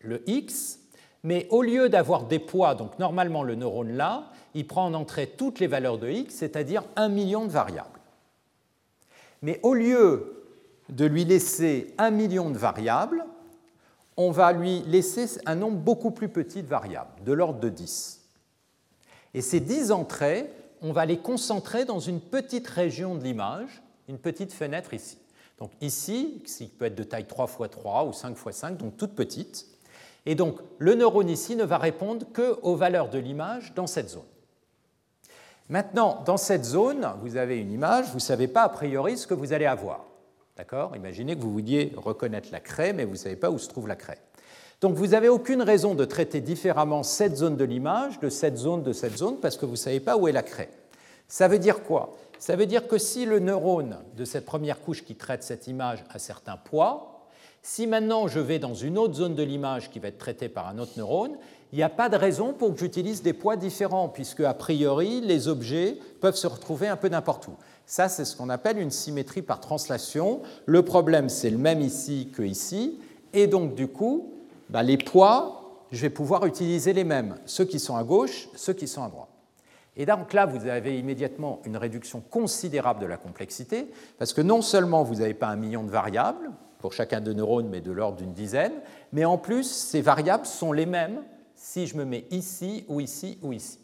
le 0.00 0.28
X, 0.28 0.80
mais 1.22 1.46
au 1.50 1.62
lieu 1.62 1.88
d'avoir 1.88 2.24
des 2.24 2.40
poids, 2.40 2.74
donc 2.74 2.98
normalement 2.98 3.44
le 3.44 3.54
neurone 3.54 3.92
là, 3.92 4.24
il 4.54 4.66
prend 4.66 4.86
en 4.86 4.94
entrée 4.94 5.28
toutes 5.28 5.60
les 5.60 5.68
valeurs 5.68 5.98
de 5.98 6.08
x, 6.08 6.34
c'est-à-dire 6.34 6.82
un 6.96 7.08
million 7.08 7.46
de 7.46 7.50
variables. 7.52 8.00
Mais 9.40 9.60
au 9.62 9.74
lieu 9.74 10.44
de 10.88 11.04
lui 11.04 11.24
laisser 11.24 11.94
un 11.96 12.10
million 12.10 12.50
de 12.50 12.58
variables, 12.58 13.24
on 14.16 14.30
va 14.30 14.52
lui 14.52 14.80
laisser 14.80 15.40
un 15.46 15.54
nombre 15.54 15.78
beaucoup 15.78 16.10
plus 16.10 16.28
petit 16.28 16.62
de 16.62 16.68
variables, 16.68 17.22
de 17.24 17.32
l'ordre 17.32 17.60
de 17.60 17.68
10. 17.68 18.21
Et 19.34 19.40
ces 19.40 19.60
10 19.60 19.92
entrées, 19.92 20.50
on 20.82 20.92
va 20.92 21.06
les 21.06 21.18
concentrer 21.18 21.84
dans 21.84 22.00
une 22.00 22.20
petite 22.20 22.66
région 22.66 23.14
de 23.14 23.22
l'image, 23.22 23.82
une 24.08 24.18
petite 24.18 24.52
fenêtre 24.52 24.94
ici. 24.94 25.18
Donc 25.58 25.70
ici, 25.80 26.42
qui 26.44 26.66
peut 26.66 26.86
être 26.86 26.94
de 26.94 27.04
taille 27.04 27.26
3 27.26 27.46
x 27.46 27.70
3 27.70 28.04
ou 28.04 28.12
5 28.12 28.30
x 28.30 28.56
5, 28.56 28.76
donc 28.76 28.96
toute 28.96 29.14
petite. 29.14 29.66
Et 30.26 30.34
donc 30.34 30.58
le 30.78 30.94
neurone 30.94 31.28
ici 31.28 31.56
ne 31.56 31.64
va 31.64 31.78
répondre 31.78 32.26
qu'aux 32.32 32.76
valeurs 32.76 33.08
de 33.08 33.18
l'image 33.18 33.72
dans 33.74 33.86
cette 33.86 34.10
zone. 34.10 34.22
Maintenant, 35.68 36.22
dans 36.26 36.36
cette 36.36 36.64
zone, 36.64 37.08
vous 37.22 37.36
avez 37.36 37.58
une 37.58 37.72
image, 37.72 38.06
vous 38.08 38.16
ne 38.16 38.20
savez 38.20 38.48
pas 38.48 38.62
a 38.62 38.68
priori 38.68 39.16
ce 39.16 39.26
que 39.26 39.34
vous 39.34 39.52
allez 39.52 39.66
avoir. 39.66 40.04
D'accord? 40.56 40.94
Imaginez 40.96 41.34
que 41.34 41.40
vous 41.40 41.52
vouliez 41.52 41.92
reconnaître 41.96 42.48
la 42.52 42.60
craie, 42.60 42.92
mais 42.92 43.04
vous 43.04 43.12
ne 43.12 43.16
savez 43.16 43.36
pas 43.36 43.50
où 43.50 43.58
se 43.58 43.68
trouve 43.68 43.88
la 43.88 43.96
craie. 43.96 44.18
Donc 44.82 44.96
vous 44.96 45.08
n'avez 45.08 45.28
aucune 45.28 45.62
raison 45.62 45.94
de 45.94 46.04
traiter 46.04 46.40
différemment 46.40 47.04
cette 47.04 47.36
zone 47.36 47.56
de 47.56 47.64
l'image 47.64 48.18
de 48.18 48.28
cette 48.28 48.58
zone 48.58 48.82
de 48.82 48.92
cette 48.92 49.16
zone 49.16 49.36
parce 49.38 49.56
que 49.56 49.64
vous 49.64 49.72
ne 49.72 49.76
savez 49.76 50.00
pas 50.00 50.16
où 50.16 50.26
est 50.26 50.32
la 50.32 50.42
craie. 50.42 50.70
Ça 51.28 51.46
veut 51.46 51.60
dire 51.60 51.84
quoi? 51.84 52.16
Ça 52.40 52.56
veut 52.56 52.66
dire 52.66 52.88
que 52.88 52.98
si 52.98 53.24
le 53.24 53.38
neurone 53.38 53.98
de 54.16 54.24
cette 54.24 54.44
première 54.44 54.80
couche 54.80 55.04
qui 55.04 55.14
traite 55.14 55.44
cette 55.44 55.68
image 55.68 56.04
a 56.10 56.18
certains 56.18 56.56
poids, 56.56 57.28
si 57.62 57.86
maintenant 57.86 58.26
je 58.26 58.40
vais 58.40 58.58
dans 58.58 58.74
une 58.74 58.98
autre 58.98 59.14
zone 59.14 59.36
de 59.36 59.44
l'image 59.44 59.88
qui 59.88 60.00
va 60.00 60.08
être 60.08 60.18
traitée 60.18 60.48
par 60.48 60.66
un 60.66 60.78
autre 60.78 60.94
neurone, 60.96 61.36
il 61.72 61.76
n'y 61.76 61.84
a 61.84 61.88
pas 61.88 62.08
de 62.08 62.16
raison 62.16 62.52
pour 62.52 62.74
que 62.74 62.80
j'utilise 62.80 63.22
des 63.22 63.32
poids 63.32 63.54
différents, 63.54 64.08
puisque 64.08 64.40
a 64.40 64.52
priori, 64.52 65.20
les 65.20 65.46
objets 65.46 65.96
peuvent 66.20 66.34
se 66.34 66.48
retrouver 66.48 66.88
un 66.88 66.96
peu 66.96 67.08
n'importe 67.08 67.46
où. 67.46 67.54
Ça, 67.86 68.08
c'est 68.08 68.24
ce 68.24 68.36
qu'on 68.36 68.50
appelle 68.50 68.78
une 68.78 68.90
symétrie 68.90 69.42
par 69.42 69.60
translation. 69.60 70.42
Le 70.66 70.82
problème, 70.82 71.28
c'est 71.28 71.50
le 71.50 71.56
même 71.56 71.80
ici 71.80 72.30
que 72.34 72.42
ici, 72.42 72.98
et 73.32 73.46
donc 73.46 73.74
du 73.74 73.86
coup, 73.86 74.31
bah, 74.72 74.82
les 74.82 74.96
poids, 74.96 75.84
je 75.92 76.00
vais 76.00 76.10
pouvoir 76.10 76.46
utiliser 76.46 76.94
les 76.94 77.04
mêmes, 77.04 77.36
ceux 77.44 77.66
qui 77.66 77.78
sont 77.78 77.94
à 77.94 78.04
gauche, 78.04 78.48
ceux 78.56 78.72
qui 78.72 78.88
sont 78.88 79.04
à 79.04 79.08
droite. 79.08 79.28
Et 79.96 80.06
donc 80.06 80.32
là, 80.32 80.46
vous 80.46 80.66
avez 80.66 80.98
immédiatement 80.98 81.60
une 81.66 81.76
réduction 81.76 82.22
considérable 82.22 82.98
de 83.00 83.04
la 83.04 83.18
complexité, 83.18 83.92
parce 84.18 84.32
que 84.32 84.40
non 84.40 84.62
seulement 84.62 85.02
vous 85.02 85.16
n'avez 85.16 85.34
pas 85.34 85.48
un 85.48 85.56
million 85.56 85.84
de 85.84 85.90
variables 85.90 86.50
pour 86.78 86.94
chacun 86.94 87.20
de 87.20 87.34
neurones, 87.34 87.68
mais 87.68 87.82
de 87.82 87.92
l'ordre 87.92 88.16
d'une 88.16 88.32
dizaine, 88.32 88.72
mais 89.12 89.26
en 89.26 89.36
plus, 89.36 89.64
ces 89.64 90.00
variables 90.00 90.46
sont 90.46 90.72
les 90.72 90.86
mêmes 90.86 91.22
si 91.54 91.86
je 91.86 91.98
me 91.98 92.06
mets 92.06 92.24
ici 92.30 92.86
ou 92.88 93.00
ici 93.00 93.38
ou 93.42 93.52
ici. 93.52 93.78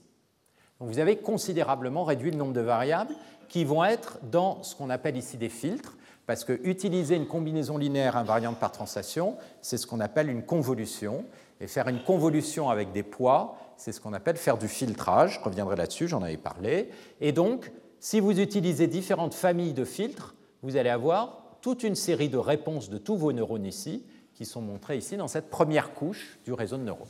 Donc 0.80 0.89
vous 0.89 0.99
avez 1.01 1.18
considérablement 1.18 2.05
réduit 2.05 2.30
le 2.30 2.39
nombre 2.39 2.55
de 2.55 2.62
variables 2.62 3.14
qui 3.49 3.66
vont 3.66 3.84
être 3.84 4.18
dans 4.22 4.62
ce 4.62 4.74
qu'on 4.74 4.89
appelle 4.89 5.18
ici 5.18 5.36
des 5.36 5.51
filtres, 5.51 5.97
parce 6.29 6.45
que 6.45 6.61
utiliser 6.62 7.16
une 7.16 7.26
combinaison 7.26 7.79
linéaire 7.79 8.18
invariante 8.18 8.59
par 8.59 8.70
translation, 8.70 9.39
c'est 9.62 9.79
ce 9.79 9.87
qu'on 9.87 9.99
appelle 9.99 10.29
une 10.29 10.43
convolution, 10.43 11.24
et 11.59 11.66
faire 11.66 11.89
une 11.89 12.03
convolution 12.03 12.68
avec 12.68 12.93
des 12.93 13.03
poids, 13.03 13.57
c'est 13.79 13.93
ce 13.93 14.01
qu'on 14.03 14.12
appelle 14.12 14.37
faire 14.37 14.59
du 14.59 14.68
filtrage, 14.68 15.39
je 15.41 15.41
reviendrai 15.41 15.76
là-dessus, 15.76 16.07
j'en 16.07 16.22
avais 16.22 16.37
parlé, 16.37 16.91
et 17.22 17.33
donc 17.33 17.72
si 17.99 18.20
vous 18.20 18.39
utilisez 18.39 18.89
différentes 18.89 19.33
familles 19.33 19.72
de 19.72 19.87
filtres, 19.87 20.35
vous 20.62 20.76
allez 20.76 20.91
avoir 20.91 21.45
toute 21.62 21.83
une 21.83 21.95
série 21.95 22.29
de 22.29 22.37
réponses 22.37 22.91
de 22.91 22.99
tous 22.99 23.16
vos 23.16 23.33
neurones 23.33 23.64
ici, 23.64 24.05
qui 24.35 24.45
sont 24.45 24.61
montrées 24.61 24.99
ici 24.99 25.16
dans 25.16 25.29
cette 25.29 25.49
première 25.49 25.95
couche 25.95 26.39
du 26.45 26.53
réseau 26.53 26.76
de 26.76 26.83
neurones. 26.83 27.09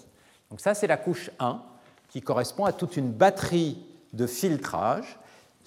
Donc 0.49 0.61
ça, 0.61 0.75
c'est 0.75 0.87
la 0.87 0.97
couche 0.97 1.33
1 1.41 1.61
qui 2.09 2.21
correspond 2.21 2.67
à 2.67 2.73
toute 2.73 2.97
une 2.97 3.11
batterie 3.11 3.85
de 4.13 4.29
filtrage 4.29 5.19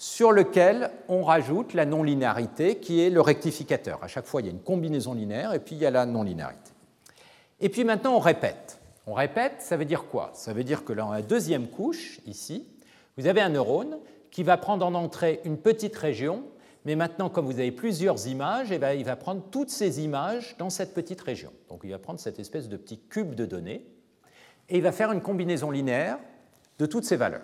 sur 0.02 0.32
lequel 0.32 0.90
on 1.10 1.22
rajoute 1.22 1.76
la 1.76 1.86
non-linéarité 1.86 2.80
qui 2.80 3.02
est 3.02 3.12
le 3.12 3.22
rectificateur. 3.22 4.04
À 4.04 4.08
chaque 4.08 4.26
fois, 4.26 4.42
il 4.42 4.46
y 4.46 4.48
a 4.48 4.52
une 4.52 4.64
combinaison 4.64 5.14
linéaire 5.14 5.54
et 5.54 5.60
puis 5.60 5.76
il 5.76 5.78
y 5.78 5.86
a 5.86 5.92
la 5.92 6.08
non-linéarité. 6.08 6.72
Et 7.60 7.70
puis 7.70 7.84
maintenant, 7.84 8.16
on 8.16 8.20
répète. 8.20 8.80
On 9.06 9.14
répète, 9.14 9.58
ça 9.60 9.78
veut 9.78 9.86
dire 9.86 10.06
quoi? 10.06 10.32
Ça 10.34 10.54
veut 10.54 10.64
dire 10.64 10.86
que 10.86 10.94
dans 10.94 11.12
la 11.12 11.22
deuxième 11.22 11.68
couche, 11.68 12.20
ici, 12.26 12.68
vous 13.16 13.28
avez 13.28 13.42
un 13.42 13.50
neurone 13.50 14.00
qui 14.32 14.42
va 14.42 14.58
prendre 14.58 14.84
en 14.88 14.96
entrée 14.96 15.40
une 15.46 15.60
petite 15.60 15.96
région, 15.96 16.46
mais 16.84 16.96
maintenant, 16.96 17.30
comme 17.30 17.46
vous 17.46 17.60
avez 17.60 17.72
plusieurs 17.72 18.26
images, 18.26 18.72
eh 18.72 18.80
bien, 18.80 18.94
il 18.94 19.06
va 19.06 19.16
prendre 19.16 19.44
toutes 19.52 19.70
ces 19.70 20.02
images 20.02 20.56
dans 20.58 20.72
cette 20.72 20.96
petite 20.96 21.22
région. 21.22 21.54
Donc 21.70 21.82
il 21.84 21.92
va 21.92 22.00
prendre 22.00 22.20
cette 22.20 22.40
espèce 22.40 22.70
de 22.70 22.76
petit 22.76 22.98
cube 22.98 23.36
de 23.36 23.46
données 23.46 23.86
et 24.68 24.78
il 24.78 24.82
va 24.82 24.94
faire 24.94 25.12
une 25.12 25.22
combinaison 25.22 25.70
linéaire 25.70 26.18
de 26.80 26.88
toutes 26.88 27.06
ces 27.06 27.18
valeurs. 27.18 27.44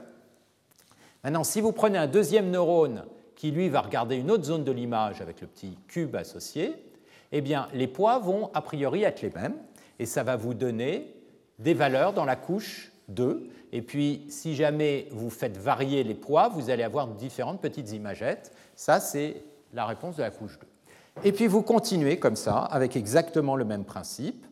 Maintenant, 1.23 1.43
si 1.43 1.61
vous 1.61 1.71
prenez 1.71 1.97
un 1.97 2.07
deuxième 2.07 2.49
neurone 2.49 3.03
qui, 3.35 3.51
lui, 3.51 3.69
va 3.69 3.81
regarder 3.81 4.15
une 4.15 4.31
autre 4.31 4.45
zone 4.45 4.63
de 4.63 4.71
l'image 4.71 5.21
avec 5.21 5.41
le 5.41 5.47
petit 5.47 5.77
cube 5.87 6.15
associé, 6.15 6.73
eh 7.31 7.41
bien, 7.41 7.67
les 7.73 7.87
poids 7.87 8.19
vont 8.19 8.49
a 8.53 8.61
priori 8.61 9.03
être 9.03 9.21
les 9.21 9.29
mêmes, 9.29 9.55
et 9.99 10.05
ça 10.05 10.23
va 10.23 10.35
vous 10.35 10.53
donner 10.53 11.13
des 11.59 11.73
valeurs 11.73 12.13
dans 12.13 12.25
la 12.25 12.35
couche 12.35 12.91
2. 13.09 13.49
Et 13.71 13.81
puis, 13.81 14.25
si 14.29 14.55
jamais 14.55 15.07
vous 15.11 15.29
faites 15.29 15.57
varier 15.57 16.03
les 16.03 16.13
poids, 16.13 16.49
vous 16.49 16.69
allez 16.69 16.83
avoir 16.83 17.07
différentes 17.07 17.61
petites 17.61 17.91
imagettes. 17.91 18.51
Ça, 18.75 18.99
c'est 18.99 19.43
la 19.73 19.85
réponse 19.85 20.15
de 20.15 20.21
la 20.21 20.31
couche 20.31 20.59
2. 20.59 20.67
Et 21.23 21.31
puis, 21.31 21.47
vous 21.47 21.63
continuez 21.63 22.19
comme 22.19 22.35
ça, 22.35 22.59
avec 22.59 22.95
exactement 22.95 23.55
le 23.55 23.65
même 23.65 23.85
principe, 23.85 24.45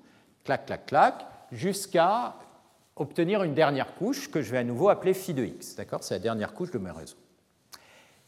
clac, 0.43 0.65
clac, 0.65 0.85
clac, 0.87 1.27
jusqu'à 1.51 2.35
obtenir 2.95 3.43
une 3.43 3.53
dernière 3.53 3.95
couche 3.95 4.31
que 4.31 4.41
je 4.41 4.51
vais 4.51 4.59
à 4.59 4.63
nouveau 4.63 4.89
appeler 4.89 5.13
phi 5.13 5.33
de 5.33 5.43
x. 5.43 5.75
D'accord? 5.75 6.03
C'est 6.03 6.15
la 6.15 6.19
dernière 6.19 6.53
couche 6.53 6.71
de 6.71 6.77
mes 6.77 6.91
réseaux. 6.91 7.17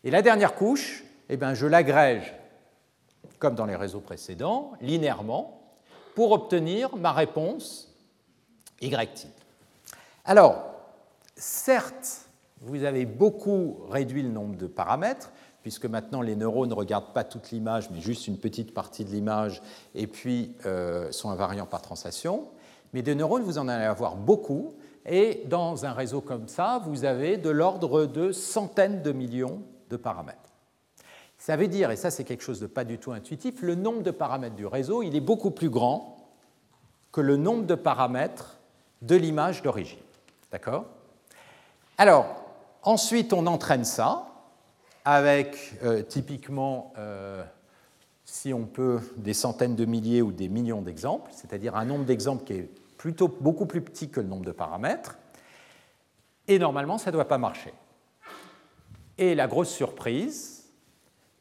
Et 0.03 0.11
la 0.11 0.21
dernière 0.21 0.55
couche, 0.55 1.03
eh 1.29 1.37
bien, 1.37 1.53
je 1.53 1.67
l'agrège, 1.67 2.33
comme 3.39 3.55
dans 3.55 3.65
les 3.65 3.75
réseaux 3.75 3.99
précédents, 3.99 4.73
linéairement, 4.81 5.61
pour 6.15 6.31
obtenir 6.31 6.95
ma 6.95 7.11
réponse 7.11 7.93
y 8.81 8.95
Alors, 10.25 10.63
certes, 11.35 12.27
vous 12.61 12.83
avez 12.83 13.05
beaucoup 13.05 13.85
réduit 13.89 14.23
le 14.23 14.29
nombre 14.29 14.55
de 14.55 14.67
paramètres, 14.67 15.31
puisque 15.63 15.85
maintenant 15.85 16.21
les 16.21 16.35
neurones 16.35 16.69
ne 16.69 16.75
regardent 16.75 17.13
pas 17.13 17.23
toute 17.23 17.51
l'image, 17.51 17.89
mais 17.91 18.01
juste 18.01 18.27
une 18.27 18.37
petite 18.37 18.73
partie 18.73 19.03
de 19.03 19.09
l'image, 19.09 19.61
et 19.95 20.07
puis 20.07 20.55
euh, 20.65 21.11
sont 21.11 21.29
invariants 21.29 21.65
par 21.65 21.81
translation. 21.81 22.47
Mais 22.93 23.01
des 23.01 23.15
neurones, 23.15 23.43
vous 23.43 23.57
en 23.57 23.67
allez 23.67 23.85
avoir 23.85 24.15
beaucoup, 24.15 24.73
et 25.05 25.43
dans 25.45 25.85
un 25.85 25.93
réseau 25.93 26.21
comme 26.21 26.47
ça, 26.47 26.81
vous 26.85 27.05
avez 27.05 27.37
de 27.37 27.49
l'ordre 27.49 28.05
de 28.05 28.31
centaines 28.31 29.01
de 29.01 29.11
millions 29.11 29.61
de 29.89 29.97
paramètres. 29.97 30.39
Ça 31.37 31.55
veut 31.55 31.67
dire, 31.67 31.91
et 31.91 31.95
ça 31.95 32.11
c'est 32.11 32.23
quelque 32.23 32.43
chose 32.43 32.59
de 32.59 32.67
pas 32.67 32.83
du 32.83 32.97
tout 32.97 33.11
intuitif, 33.11 33.61
le 33.61 33.75
nombre 33.75 34.01
de 34.01 34.11
paramètres 34.11 34.55
du 34.55 34.65
réseau, 34.65 35.03
il 35.03 35.15
est 35.15 35.21
beaucoup 35.21 35.51
plus 35.51 35.69
grand 35.69 36.17
que 37.11 37.21
le 37.21 37.37
nombre 37.37 37.65
de 37.65 37.75
paramètres 37.75 38.57
de 39.01 39.15
l'image 39.15 39.61
d'origine. 39.61 39.99
D'accord? 40.51 40.85
Alors, 41.97 42.25
ensuite 42.83 43.33
on 43.33 43.45
entraîne 43.47 43.85
ça 43.85 44.27
avec 45.05 45.75
euh, 45.83 46.01
typiquement, 46.01 46.91
euh, 46.97 47.43
si 48.29 48.53
on 48.53 48.65
peut, 48.65 48.99
des 49.15 49.33
centaines 49.33 49.75
de 49.75 49.85
milliers 49.85 50.21
ou 50.21 50.33
des 50.33 50.49
millions 50.49 50.81
d'exemples, 50.81 51.31
c'est-à-dire 51.33 51.77
un 51.77 51.85
nombre 51.85 52.03
d'exemples 52.03 52.43
qui 52.43 52.53
est 52.53 52.69
plutôt 52.97 53.29
beaucoup 53.29 53.65
plus 53.65 53.81
petit 53.81 54.09
que 54.09 54.19
le 54.19 54.27
nombre 54.27 54.43
de 54.43 54.51
paramètres. 54.51 55.17
Et 56.49 56.59
normalement, 56.59 56.97
ça 56.97 57.09
ne 57.09 57.13
doit 57.13 57.27
pas 57.27 57.37
marcher. 57.37 57.73
Et 59.17 59.33
la 59.33 59.47
grosse 59.47 59.69
surprise, 59.69 60.65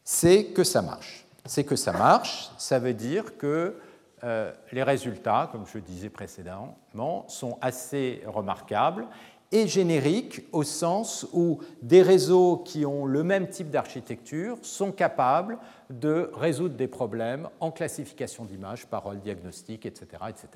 c'est 0.04 0.46
que 0.46 0.62
ça 0.62 0.80
marche. 0.80 1.26
C'est 1.44 1.64
que 1.64 1.74
ça 1.74 1.92
marche, 1.92 2.50
ça 2.56 2.78
veut 2.78 2.94
dire 2.94 3.36
que 3.36 3.76
euh, 4.22 4.52
les 4.70 4.84
résultats, 4.84 5.48
comme 5.50 5.66
je 5.66 5.78
disais 5.78 6.08
précédemment, 6.08 6.78
sont 7.26 7.58
assez 7.60 8.22
remarquables 8.26 9.06
et 9.52 9.66
génériques 9.68 10.46
au 10.52 10.62
sens 10.62 11.26
où 11.32 11.60
des 11.82 12.02
réseaux 12.02 12.58
qui 12.58 12.84
ont 12.84 13.06
le 13.06 13.22
même 13.22 13.48
type 13.48 13.70
d'architecture 13.70 14.58
sont 14.62 14.92
capables 14.92 15.58
de 15.90 16.30
résoudre 16.34 16.74
des 16.74 16.88
problèmes 16.88 17.48
en 17.60 17.70
classification 17.70 18.44
d'images, 18.44 18.86
paroles, 18.86 19.20
diagnostics, 19.20 19.86
etc. 19.86 20.06
etc. 20.28 20.48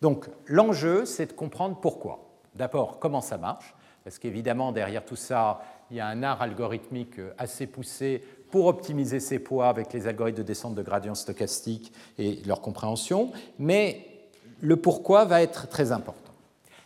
Donc 0.00 0.28
l'enjeu, 0.46 1.04
c'est 1.04 1.26
de 1.26 1.32
comprendre 1.32 1.76
pourquoi. 1.80 2.24
D'abord, 2.54 2.98
comment 2.98 3.20
ça 3.20 3.38
marche, 3.38 3.74
parce 4.04 4.18
qu'évidemment, 4.18 4.72
derrière 4.72 5.04
tout 5.04 5.16
ça, 5.16 5.60
il 5.90 5.96
y 5.96 6.00
a 6.00 6.06
un 6.06 6.22
art 6.22 6.42
algorithmique 6.42 7.20
assez 7.38 7.66
poussé 7.66 8.22
pour 8.50 8.66
optimiser 8.66 9.20
ces 9.20 9.38
poids 9.38 9.68
avec 9.68 9.92
les 9.92 10.06
algorithmes 10.06 10.38
de 10.38 10.42
descente 10.42 10.74
de 10.74 10.82
gradient 10.82 11.14
stochastique 11.14 11.92
et 12.18 12.36
leur 12.46 12.60
compréhension, 12.60 13.32
mais 13.58 14.06
le 14.60 14.76
pourquoi 14.76 15.24
va 15.24 15.42
être 15.42 15.68
très 15.68 15.92
important. 15.92 16.32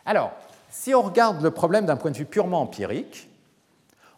Alors, 0.05 0.31
si 0.73 0.95
on 0.95 1.03
regarde 1.03 1.41
le 1.43 1.51
problème 1.51 1.85
d'un 1.85 1.95
point 1.95 2.09
de 2.09 2.17
vue 2.17 2.25
purement 2.25 2.61
empirique, 2.61 3.29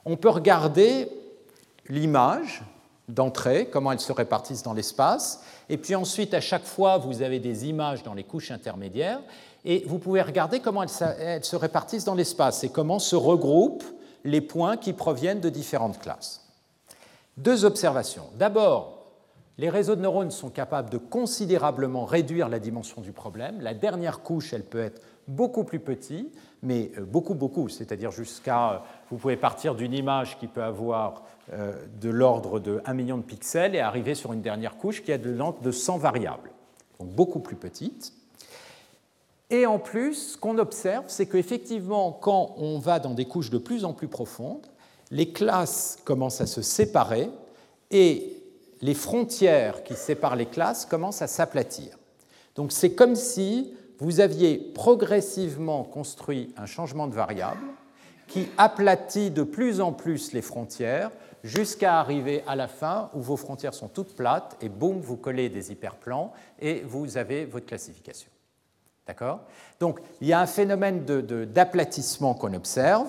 on 0.06 0.16
peut 0.16 0.30
regarder 0.30 1.10
l'image 1.90 2.64
d'entrée, 3.10 3.68
comment 3.70 3.92
elles 3.92 4.00
se 4.00 4.14
répartissent 4.14 4.64
dans 4.64 4.74
l'espace, 4.74 5.44
et 5.68 5.78
puis 5.78 5.96
ensuite, 5.96 6.34
à 6.34 6.40
chaque 6.40 6.64
fois, 6.64 6.98
vous 6.98 7.22
avez 7.22 7.40
des 7.40 7.68
images 7.68 8.04
dans 8.04 8.14
les 8.14 8.24
couches 8.24 8.52
intermédiaires, 8.52 9.20
et 9.66 9.84
vous 9.86 10.00
pouvez 10.00 10.22
regarder 10.22 10.62
comment 10.62 10.84
elles 10.84 11.44
se 11.44 11.56
répartissent 11.58 12.06
dans 12.06 12.16
l'espace 12.16 12.64
et 12.64 12.70
comment 12.70 13.00
se 13.00 13.18
regroupent 13.18 13.84
les 14.24 14.42
points 14.42 14.78
qui 14.78 14.94
proviennent 14.94 15.42
de 15.42 15.50
différentes 15.50 16.00
classes. 16.00 16.48
Deux 17.36 17.66
observations. 17.66 18.30
D'abord, 18.38 19.08
les 19.58 19.70
réseaux 19.70 19.96
de 19.96 20.02
neurones 20.02 20.32
sont 20.32 20.50
capables 20.50 20.90
de 20.90 20.98
considérablement 20.98 22.06
réduire 22.06 22.48
la 22.48 22.60
dimension 22.60 23.02
du 23.02 23.12
problème. 23.12 23.60
La 23.60 23.74
dernière 23.74 24.22
couche, 24.22 24.54
elle 24.54 24.64
peut 24.64 24.82
être 24.82 25.02
beaucoup 25.28 25.64
plus 25.64 25.80
petite, 25.80 26.34
mais 26.64 26.92
euh, 26.98 27.02
beaucoup, 27.02 27.34
beaucoup, 27.34 27.70
c'est-à-dire 27.70 28.12
jusqu'à, 28.12 28.72
euh, 28.72 28.78
vous 29.12 29.18
pouvez 29.18 29.38
partir 29.38 29.76
d'une 29.76 29.94
image 29.94 30.38
qui 30.40 30.48
peut 30.48 30.64
avoir 30.64 31.24
euh, 31.54 31.74
de 32.02 32.10
l'ordre 32.10 32.60
de 32.60 32.82
1 32.86 32.94
million 32.94 33.18
de 33.18 33.24
pixels 33.24 33.76
et 33.76 33.80
arriver 33.80 34.16
sur 34.16 34.34
une 34.34 34.42
dernière 34.42 34.78
couche 34.78 35.04
qui 35.04 35.12
a 35.12 35.18
de 35.18 35.30
l'ordre 35.30 35.62
de 35.62 35.72
100 35.72 35.98
variables, 35.98 36.52
donc 37.00 37.10
beaucoup 37.10 37.40
plus 37.40 37.56
petite. 37.56 38.14
Et 39.52 39.66
en 39.66 39.78
plus, 39.78 40.34
ce 40.34 40.38
qu'on 40.38 40.58
observe, 40.58 41.06
c'est 41.08 41.28
qu'effectivement, 41.28 42.12
quand 42.12 42.56
on 42.58 42.80
va 42.80 43.00
dans 43.00 43.14
des 43.14 43.26
couches 43.26 43.52
de 43.52 43.60
plus 43.60 43.86
en 43.86 43.94
plus 43.94 44.08
profondes, 44.08 44.66
les 45.12 45.32
classes 45.32 46.00
commencent 46.04 46.42
à 46.42 46.48
se 46.48 46.64
séparer 46.64 47.30
et 47.92 48.42
les 48.82 48.96
frontières 48.96 49.84
qui 49.84 49.94
séparent 49.94 50.36
les 50.36 50.48
classes 50.48 50.86
commencent 50.86 51.22
à 51.22 51.28
s'aplatir. 51.28 51.98
Donc 52.56 52.72
c'est 52.72 52.94
comme 52.94 53.16
si 53.16 53.74
vous 54.00 54.20
aviez 54.20 54.58
progressivement 54.58 55.84
construit 55.84 56.54
un 56.58 56.66
changement 56.66 57.08
de 57.08 57.16
variable 57.16 57.62
qui 58.28 58.48
aplatit 58.58 59.32
de 59.32 59.44
plus 59.44 59.82
en 59.82 59.92
plus 59.92 60.34
les 60.34 60.42
frontières 60.42 61.12
jusqu'à 61.44 62.00
arriver 62.00 62.44
à 62.48 62.56
la 62.56 62.68
fin 62.68 63.10
où 63.14 63.22
vos 63.22 63.38
frontières 63.38 63.74
sont 63.74 63.88
toutes 63.88 64.16
plates 64.16 64.58
et 64.62 64.70
boum, 64.70 65.00
vous 65.00 65.18
collez 65.18 65.50
des 65.50 65.72
hyperplans 65.72 66.34
et 66.60 66.82
vous 66.82 67.18
avez 67.18 67.46
votre 67.46 67.68
classification. 67.68 68.30
D'accord? 69.06 69.42
Donc 69.80 70.00
il 70.22 70.28
y 70.28 70.34
a 70.34 70.40
un 70.40 70.48
phénomène 70.48 71.06
d'aplatissement 71.06 72.34
qu'on 72.34 72.56
observe 72.56 73.08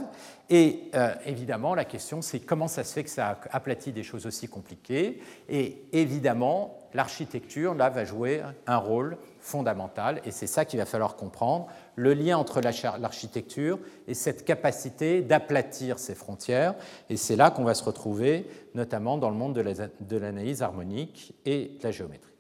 et 0.49 0.91
euh, 0.95 1.15
évidemment, 1.25 1.75
la 1.75 1.85
question, 1.85 2.23
c'est 2.23 2.39
comment 2.39 2.69
ça 2.69 2.85
se 2.85 2.93
fait 2.93 3.05
que 3.05 3.11
ça 3.11 3.41
aplatit 3.51 3.91
des 3.91 4.05
choses 4.05 4.27
aussi 4.27 4.47
compliquées. 4.47 5.21
Et 5.49 5.83
évidemment, 5.93 6.79
l'architecture, 6.95 7.75
là, 7.75 7.91
va 7.91 8.05
jouer 8.05 8.43
un 8.67 8.77
rôle 8.77 9.17
fondamental. 9.47 10.21
Et 10.25 10.31
c'est 10.31 10.47
ça 10.47 10.65
qu'il 10.65 10.79
va 10.79 10.87
falloir 10.87 11.17
comprendre, 11.17 11.69
le 11.95 12.13
lien 12.15 12.37
entre 12.37 12.61
l'architecture 12.61 13.79
et 14.09 14.15
cette 14.15 14.45
capacité 14.45 15.23
d'aplatir 15.23 15.99
ces 15.99 16.15
frontières. 16.15 16.75
Et 17.09 17.17
c'est 17.17 17.37
là 17.37 17.51
qu'on 17.51 17.65
va 17.65 17.75
se 17.75 17.85
retrouver, 17.85 18.49
notamment 18.75 19.17
dans 19.19 19.31
le 19.31 19.37
monde 19.37 19.55
de 19.55 20.17
l'analyse 20.17 20.63
harmonique 20.63 21.35
et 21.45 21.77
de 21.79 21.85
la 21.85 21.91
géométrie. 21.93 22.33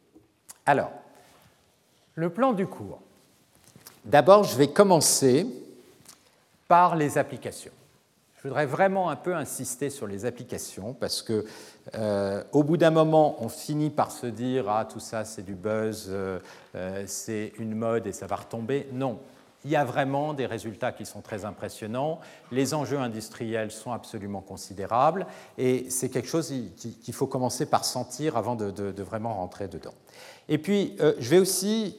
Alors, 0.67 0.91
le 2.15 2.31
plan 2.31 2.53
du 2.53 2.67
cours. 2.67 3.01
D'abord, 4.05 4.45
je 4.45 4.57
vais 4.57 4.69
commencer 4.69 5.47
par 6.69 6.97
les 6.97 7.19
applications. 7.19 7.73
Je 8.47 8.49
voudrais 8.49 8.67
vraiment 8.67 9.11
un 9.11 9.17
peu 9.17 9.35
insister 9.35 9.91
sur 9.91 10.07
les 10.07 10.25
applications 10.25 10.95
parce 10.95 11.21
que 11.21 11.45
euh, 11.97 12.45
au 12.53 12.63
bout 12.63 12.77
d'un 12.77 12.93
moment, 12.93 13.43
on 13.43 13.49
finit 13.49 13.91
par 13.91 14.13
se 14.13 14.29
dire 14.29 14.69
ah 14.69 14.85
tout 14.85 15.01
ça 15.01 15.25
c'est 15.25 15.43
du 15.43 15.57
buzz, 15.57 16.07
euh, 16.09 16.39
euh, 16.77 17.03
c'est 17.09 17.55
une 17.59 17.75
mode 17.75 18.07
et 18.07 18.13
ça 18.13 18.29
va 18.29 18.37
retomber. 18.37 18.87
Non, 18.93 19.19
il 19.65 19.73
y 19.73 19.75
a 19.75 19.85
vraiment 19.85 20.33
des 20.33 20.47
résultats 20.47 20.93
qui 20.93 21.05
sont 21.05 21.23
très 21.23 21.45
impressionnants. 21.45 22.21
Les 22.53 22.73
enjeux 22.73 23.01
industriels 23.01 23.73
sont 23.73 23.91
absolument 23.91 24.43
considérables 24.43 25.27
et 25.59 25.91
c'est 25.91 26.09
quelque 26.09 26.29
chose 26.29 26.55
qu'il 27.03 27.15
faut 27.15 27.27
commencer 27.27 27.67
par 27.67 27.85
sentir 27.85 28.37
avant 28.37 28.55
de, 28.55 28.71
de 28.71 29.03
vraiment 29.03 29.35
rentrer 29.35 29.67
dedans. 29.67 29.95
Et 30.49 30.59
puis, 30.59 30.97
je 31.19 31.31
vais 31.31 31.41
aussi 31.41 31.99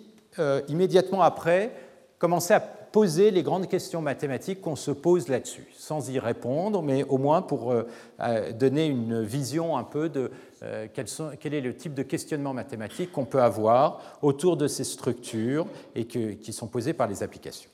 immédiatement 0.69 1.23
après 1.23 1.73
commencer 2.19 2.53
à 2.53 2.86
poser 2.97 3.29
les 3.29 3.43
grandes 3.43 3.67
questions 3.67 4.01
mathématiques 4.01 4.59
qu'on 4.59 4.75
se 4.75 4.89
pose 4.89 5.27
là-dessus, 5.27 5.67
sans 5.77 6.09
y 6.09 6.17
répondre, 6.17 6.81
mais 6.81 7.03
au 7.03 7.19
moins 7.19 7.43
pour 7.43 7.71
euh, 7.71 7.87
euh, 8.21 8.51
donner 8.51 8.87
une 8.87 9.21
vision 9.21 9.77
un 9.77 9.83
peu 9.83 10.09
de 10.09 10.31
euh, 10.63 10.87
quel, 10.91 11.53
est 11.53 11.61
le 11.61 11.75
type 11.75 11.93
de 11.93 12.01
questionnement 12.01 12.55
mathématique 12.55 13.11
qu'on 13.11 13.25
peut 13.25 13.43
avoir 13.43 14.17
autour 14.23 14.57
de 14.57 14.67
ces 14.67 14.83
structures 14.83 15.67
et 15.93 16.05
qui 16.05 16.51
sont 16.51 16.65
posées 16.65 16.93
par 16.93 17.07
les 17.07 17.21
applications. 17.21 17.69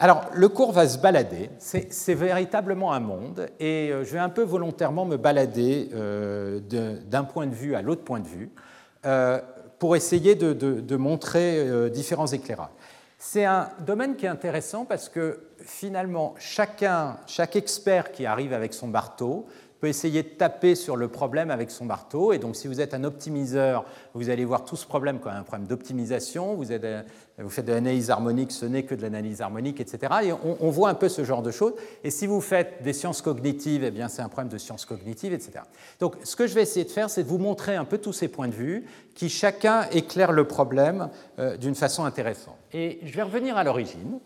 Alors, 0.00 0.24
le 0.34 0.48
cours 0.48 0.72
va 0.72 0.88
se 0.88 0.98
balader, 0.98 1.48
c'est 1.58 2.14
véritablement 2.14 2.92
un 2.92 2.98
monde, 2.98 3.46
et 3.60 3.92
je 3.92 4.12
vais 4.12 4.18
un 4.18 4.28
peu 4.28 4.42
volontairement 4.42 5.04
me 5.04 5.16
balader 5.16 5.88
d'un 6.68 7.22
point 7.22 7.46
de 7.46 7.54
vue 7.54 7.76
à 7.76 7.82
l'autre 7.82 8.02
point 8.02 8.18
de 8.18 8.26
vue 8.26 8.50
pour 9.78 9.94
essayer 9.94 10.34
de, 10.34 10.52
de 10.52 10.96
montrer 10.96 11.88
différents 11.90 12.26
éclairages. 12.26 12.70
C'est 13.24 13.44
un 13.44 13.68
domaine 13.78 14.16
qui 14.16 14.26
est 14.26 14.28
intéressant 14.28 14.84
parce 14.84 15.08
que 15.08 15.44
finalement, 15.60 16.34
chacun, 16.38 17.18
chaque 17.28 17.54
expert 17.54 18.10
qui 18.10 18.26
arrive 18.26 18.52
avec 18.52 18.74
son 18.74 18.88
marteau 18.88 19.46
peut 19.82 19.88
essayer 19.88 20.22
de 20.22 20.28
taper 20.28 20.76
sur 20.76 20.96
le 20.96 21.08
problème 21.08 21.50
avec 21.50 21.72
son 21.72 21.84
marteau. 21.84 22.32
Et 22.32 22.38
donc, 22.38 22.54
si 22.54 22.68
vous 22.68 22.80
êtes 22.80 22.94
un 22.94 23.02
optimiseur, 23.02 23.84
vous 24.14 24.30
allez 24.30 24.44
voir 24.44 24.64
tout 24.64 24.76
ce 24.76 24.86
problème 24.86 25.18
comme 25.18 25.32
un 25.32 25.42
problème 25.42 25.66
d'optimisation. 25.66 26.54
Vous, 26.54 26.66
vous, 27.38 27.50
faites 27.50 27.64
de 27.64 27.72
l'analyse 27.72 28.08
harmonique, 28.08 28.52
ce 28.52 28.64
n'est 28.64 28.84
que 28.84 28.94
de 28.94 29.02
l'analyse 29.02 29.40
harmonique, 29.40 29.80
etc. 29.80 30.12
Et 30.22 30.32
on, 30.32 30.70
voit 30.70 30.88
un 30.88 30.94
peu 30.94 31.08
ce 31.08 31.24
genre 31.24 31.42
de 31.42 31.50
choses. 31.50 31.72
Et 32.04 32.12
si 32.12 32.28
vous 32.28 32.40
faites 32.40 32.80
des 32.84 32.92
sciences 32.92 33.22
cognitives, 33.22 33.82
eh 33.82 33.90
bien, 33.90 34.06
c'est 34.06 34.22
un 34.22 34.28
problème 34.28 34.52
de 34.52 34.58
sciences 34.58 34.84
cognitives, 34.84 35.32
etc. 35.32 35.64
Donc, 35.98 36.14
ce 36.22 36.36
que 36.36 36.46
je 36.46 36.54
vais 36.54 36.62
essayer 36.62 36.84
de 36.84 36.90
faire, 36.90 37.10
c'est 37.10 37.24
de 37.24 37.28
vous 37.28 37.38
montrer 37.38 37.74
un 37.74 37.84
peu 37.84 37.98
tous 37.98 38.12
ces 38.12 38.28
points 38.28 38.46
de 38.46 38.54
vue 38.54 38.86
qui 39.16 39.28
chacun 39.28 39.88
éclairent 39.90 40.30
le 40.30 40.46
problème 40.46 41.08
euh, 41.40 41.56
d'une 41.56 41.74
façon 41.74 42.04
intéressante. 42.04 42.54
Et 42.72 43.00
je 43.02 43.16
vais 43.16 43.22
revenir 43.22 43.56
à 43.56 43.64
l'origine. 43.64 44.20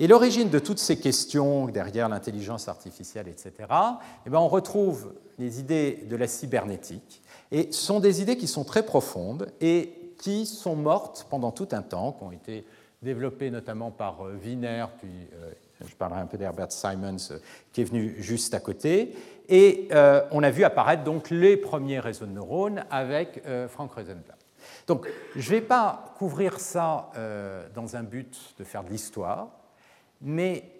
Et 0.00 0.06
l'origine 0.06 0.48
de 0.48 0.60
toutes 0.60 0.78
ces 0.78 1.00
questions 1.00 1.66
derrière 1.66 2.08
l'intelligence 2.08 2.68
artificielle, 2.68 3.26
etc., 3.26 3.52
eh 4.24 4.30
bien, 4.30 4.38
on 4.38 4.46
retrouve 4.46 5.12
les 5.40 5.58
idées 5.58 6.06
de 6.08 6.14
la 6.14 6.28
cybernétique. 6.28 7.20
Et 7.50 7.72
ce 7.72 7.80
sont 7.84 7.98
des 7.98 8.22
idées 8.22 8.36
qui 8.36 8.46
sont 8.46 8.62
très 8.62 8.84
profondes 8.84 9.50
et 9.60 10.12
qui 10.20 10.46
sont 10.46 10.76
mortes 10.76 11.26
pendant 11.28 11.50
tout 11.50 11.66
un 11.72 11.82
temps, 11.82 12.12
qui 12.12 12.22
ont 12.22 12.30
été 12.30 12.64
développées 13.02 13.50
notamment 13.50 13.90
par 13.90 14.24
euh, 14.24 14.38
Wiener, 14.40 14.86
puis 15.00 15.10
euh, 15.34 15.50
je 15.84 15.94
parlerai 15.96 16.20
un 16.20 16.26
peu 16.26 16.38
d'Herbert 16.38 16.70
Simons 16.70 17.40
qui 17.72 17.80
est 17.80 17.84
venu 17.84 18.14
juste 18.20 18.54
à 18.54 18.60
côté. 18.60 19.16
Et 19.48 19.88
on 20.30 20.42
a 20.42 20.50
vu 20.50 20.62
apparaître 20.62 21.04
donc 21.04 21.30
les 21.30 21.56
premiers 21.56 22.00
réseaux 22.00 22.26
de 22.26 22.32
neurones 22.32 22.84
avec 22.90 23.42
Frank 23.68 23.90
Rosenblatt. 23.92 24.36
Donc, 24.86 25.08
je 25.34 25.50
ne 25.50 25.54
vais 25.54 25.64
pas 25.64 26.12
couvrir 26.18 26.60
ça 26.60 27.10
dans 27.74 27.96
un 27.96 28.02
but 28.02 28.36
de 28.58 28.64
faire 28.64 28.84
de 28.84 28.90
l'histoire, 28.90 29.48
mais 30.20 30.78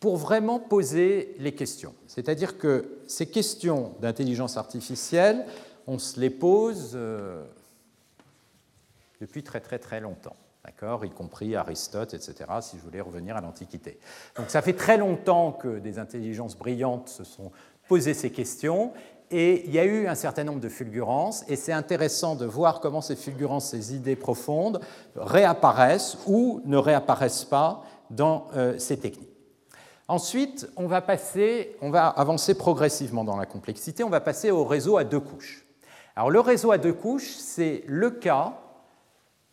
pour 0.00 0.16
vraiment 0.16 0.60
poser 0.60 1.34
les 1.38 1.52
questions. 1.52 1.94
C'est-à-dire 2.06 2.58
que 2.58 2.98
ces 3.06 3.26
questions 3.26 3.94
d'intelligence 4.00 4.56
artificielle, 4.56 5.44
on 5.86 5.98
se 5.98 6.20
les 6.20 6.30
pose 6.30 6.92
euh, 6.94 7.44
depuis 9.20 9.42
très 9.42 9.60
très 9.60 9.78
très 9.78 10.00
longtemps, 10.00 10.36
d'accord, 10.64 11.04
y 11.04 11.10
compris 11.10 11.56
Aristote, 11.56 12.14
etc., 12.14 12.34
si 12.60 12.76
je 12.76 12.82
voulais 12.82 13.00
revenir 13.00 13.36
à 13.36 13.40
l'Antiquité. 13.40 13.98
Donc 14.36 14.50
ça 14.50 14.62
fait 14.62 14.74
très 14.74 14.98
longtemps 14.98 15.52
que 15.52 15.78
des 15.78 15.98
intelligences 15.98 16.56
brillantes 16.56 17.08
se 17.08 17.24
sont 17.24 17.50
posées 17.88 18.14
ces 18.14 18.30
questions, 18.30 18.92
et 19.30 19.66
il 19.66 19.72
y 19.72 19.78
a 19.78 19.84
eu 19.84 20.06
un 20.06 20.14
certain 20.14 20.44
nombre 20.44 20.60
de 20.60 20.68
fulgurances, 20.68 21.44
et 21.48 21.56
c'est 21.56 21.72
intéressant 21.72 22.34
de 22.34 22.46
voir 22.46 22.80
comment 22.80 23.00
ces 23.00 23.16
fulgurances, 23.16 23.70
ces 23.70 23.94
idées 23.94 24.16
profondes, 24.16 24.80
réapparaissent 25.16 26.18
ou 26.26 26.62
ne 26.64 26.76
réapparaissent 26.76 27.44
pas 27.44 27.82
dans 28.10 28.48
euh, 28.56 28.78
ces 28.78 28.98
techniques. 28.98 29.38
Ensuite, 30.08 30.68
on 30.76 30.86
va, 30.86 31.02
passer, 31.02 31.76
on 31.82 31.90
va 31.90 32.08
avancer 32.08 32.56
progressivement 32.56 33.24
dans 33.24 33.36
la 33.36 33.44
complexité, 33.44 34.04
on 34.04 34.10
va 34.10 34.20
passer 34.20 34.50
au 34.50 34.64
réseau 34.64 34.96
à 34.96 35.04
deux 35.04 35.20
couches. 35.20 35.66
Alors 36.16 36.30
le 36.30 36.40
réseau 36.40 36.72
à 36.72 36.78
deux 36.78 36.94
couches, 36.94 37.36
c'est 37.36 37.84
le 37.86 38.10
cas 38.10 38.58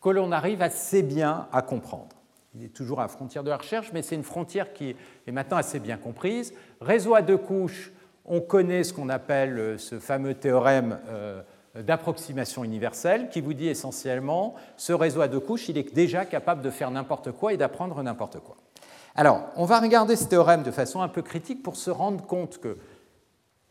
que 0.02 0.10
l'on 0.10 0.32
arrive 0.32 0.62
assez 0.62 1.04
bien 1.04 1.48
à 1.52 1.62
comprendre. 1.62 2.16
Il 2.56 2.64
est 2.64 2.70
toujours 2.70 3.00
à 3.00 3.04
la 3.04 3.08
frontière 3.10 3.44
de 3.44 3.50
la 3.50 3.58
recherche, 3.58 3.92
mais 3.94 4.02
c'est 4.02 4.16
une 4.16 4.24
frontière 4.24 4.72
qui 4.72 4.96
est 5.28 5.32
maintenant 5.32 5.58
assez 5.58 5.80
bien 5.80 5.98
comprise. 5.98 6.54
Réseau 6.80 7.14
à 7.14 7.22
deux 7.22 7.38
couches, 7.38 7.92
on 8.24 8.40
connaît 8.40 8.84
ce 8.84 8.94
qu'on 8.94 9.10
appelle 9.10 9.60
euh, 9.60 9.78
ce 9.78 10.00
fameux 10.00 10.36
théorème 10.36 11.00
euh, 11.10 11.42
d'approximation 11.76 12.64
universelle 12.64 13.30
qui 13.30 13.42
vous 13.42 13.54
dit 13.54 13.68
essentiellement 13.68 14.56
ce 14.78 14.94
réseau 14.94 15.22
à 15.22 15.28
deux 15.28 15.40
couches, 15.40 15.70
il 15.70 15.78
est 15.78 15.94
déjà 15.94 16.26
capable 16.26 16.62
de 16.62 16.70
faire 16.70 16.92
n'importe 16.92 17.32
quoi 17.32 17.54
et 17.54 17.58
d'apprendre 17.58 18.02
n'importe 18.02 18.40
quoi. 18.40 18.56
Alors, 19.16 19.48
on 19.56 19.66
va 19.66 19.80
regarder 19.80 20.16
ce 20.16 20.26
théorème 20.26 20.64
de 20.64 20.72
façon 20.72 21.02
un 21.02 21.08
peu 21.08 21.22
critique 21.22 21.64
pour 21.64 21.78
se 21.78 21.90
rendre 21.90 22.26
compte 22.26 22.60
que 22.60 22.78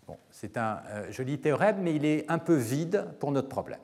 bon, 0.06 0.16
c'est 0.30 0.56
un 0.56 0.80
euh, 0.88 1.10
joli 1.10 1.38
théorème, 1.38 1.76
mais 1.82 1.94
il 1.94 2.06
est 2.06 2.24
un 2.30 2.38
peu 2.38 2.54
vide 2.54 3.06
pour 3.20 3.30
notre 3.30 3.48
problème. 3.48 3.80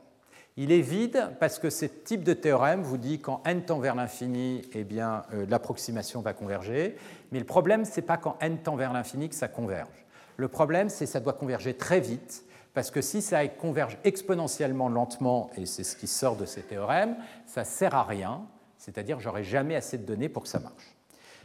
Il 0.56 0.72
est 0.72 0.80
vide 0.80 1.30
parce 1.38 1.58
que 1.58 1.70
ce 1.70 1.84
type 1.84 2.24
de 2.24 2.32
théorème 2.32 2.82
vous 2.82 2.98
dit 2.98 3.20
quand 3.20 3.42
n 3.46 3.62
tend 3.62 3.78
vers 3.78 3.94
l'infini, 3.94 4.62
eh 4.72 4.84
bien 4.84 5.22
euh, 5.32 5.46
l'approximation 5.48 6.20
va 6.20 6.32
converger. 6.32 6.96
Mais 7.30 7.38
le 7.38 7.46
problème, 7.46 7.84
ce 7.84 7.96
n'est 7.96 8.06
pas 8.06 8.16
quand 8.16 8.36
n 8.40 8.58
tend 8.58 8.76
vers 8.76 8.92
l'infini 8.92 9.28
que 9.28 9.34
ça 9.34 9.48
converge. 9.48 10.06
Le 10.36 10.48
problème, 10.48 10.88
c'est 10.88 11.04
que 11.04 11.10
ça 11.10 11.20
doit 11.20 11.34
converger 11.34 11.74
très 11.74 12.00
vite, 12.00 12.44
parce 12.74 12.90
que 12.90 13.00
si 13.00 13.20
ça 13.22 13.46
converge 13.48 13.98
exponentiellement 14.04 14.88
lentement, 14.88 15.50
et 15.56 15.66
c'est 15.66 15.84
ce 15.84 15.96
qui 15.96 16.06
sort 16.06 16.36
de 16.36 16.46
ces 16.46 16.62
théorèmes, 16.62 17.16
ça 17.46 17.62
ne 17.62 17.66
sert 17.66 17.94
à 17.94 18.04
rien, 18.04 18.42
c'est-à-dire 18.78 19.20
j'aurai 19.20 19.44
jamais 19.44 19.76
assez 19.76 19.98
de 19.98 20.04
données 20.04 20.28
pour 20.28 20.44
que 20.44 20.48
ça 20.48 20.60
marche. 20.60 20.96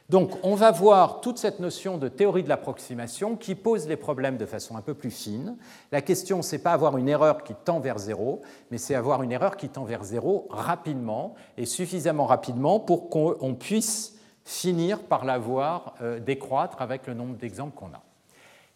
Donc 0.07 0.37
on 0.43 0.53
va 0.53 0.69
voir 0.69 1.19
toute 1.21 1.39
cette 1.39 1.59
notion 1.59 1.97
de 1.97 2.07
théorie 2.07 2.43
de 2.43 2.49
l'approximation 2.49 3.35
qui 3.35 3.55
pose 3.55 3.87
les 3.87 3.95
problèmes 3.95 4.37
de 4.37 4.45
façon 4.45 4.77
un 4.77 4.81
peu 4.81 4.93
plus 4.93 5.09
fine. 5.09 5.57
La 5.91 6.01
question, 6.01 6.43
ce 6.43 6.55
n'est 6.55 6.61
pas 6.61 6.73
avoir 6.73 6.97
une 6.97 7.09
erreur 7.09 7.43
qui 7.43 7.55
tend 7.55 7.79
vers 7.79 7.97
zéro, 7.97 8.41
mais 8.69 8.77
c'est 8.77 8.93
avoir 8.93 9.23
une 9.23 9.31
erreur 9.31 9.57
qui 9.57 9.67
tend 9.67 9.83
vers 9.83 10.03
zéro 10.03 10.47
rapidement 10.51 11.33
et 11.57 11.65
suffisamment 11.65 12.27
rapidement 12.27 12.79
pour 12.79 13.09
qu'on 13.09 13.55
puisse 13.55 14.19
finir 14.43 15.01
par 15.01 15.25
la 15.25 15.39
voir 15.39 15.95
euh, 16.01 16.19
décroître 16.19 16.83
avec 16.83 17.07
le 17.07 17.15
nombre 17.15 17.35
d'exemples 17.35 17.75
qu'on 17.75 17.87
a. 17.87 18.04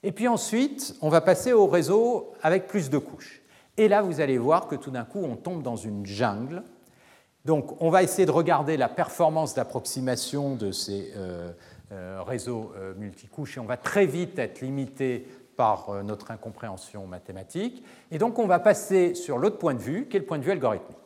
Et 0.03 0.11
puis 0.11 0.27
ensuite, 0.27 0.95
on 1.01 1.09
va 1.09 1.21
passer 1.21 1.53
au 1.53 1.67
réseau 1.67 2.33
avec 2.41 2.67
plus 2.67 2.89
de 2.89 2.97
couches. 2.97 3.41
Et 3.77 3.87
là, 3.87 4.01
vous 4.01 4.21
allez 4.21 4.37
voir 4.37 4.67
que 4.67 4.75
tout 4.75 4.91
d'un 4.91 5.05
coup, 5.05 5.19
on 5.23 5.35
tombe 5.35 5.61
dans 5.61 5.75
une 5.75 6.05
jungle 6.05 6.63
donc, 7.45 7.81
on 7.81 7.89
va 7.89 8.03
essayer 8.03 8.25
de 8.25 8.31
regarder 8.31 8.77
la 8.77 8.89
performance 8.89 9.55
d'approximation 9.55 10.55
de 10.55 10.71
ces 10.71 11.13
euh, 11.15 11.51
euh, 11.91 12.21
réseaux 12.21 12.73
euh, 12.77 12.93
multicouches 12.95 13.57
et 13.57 13.59
on 13.59 13.65
va 13.65 13.77
très 13.77 14.05
vite 14.05 14.37
être 14.39 14.61
limité 14.61 15.25
par 15.55 16.03
notre 16.03 16.31
incompréhension 16.31 17.05
mathématique. 17.05 17.83
Et 18.11 18.17
donc, 18.17 18.39
on 18.39 18.47
va 18.47 18.59
passer 18.59 19.13
sur 19.13 19.37
l'autre 19.37 19.57
point 19.57 19.73
de 19.73 19.79
vue, 19.79 20.07
qui 20.07 20.15
est 20.15 20.19
le 20.21 20.25
point 20.25 20.37
de 20.37 20.43
vue 20.43 20.51
algorithmique. 20.51 20.97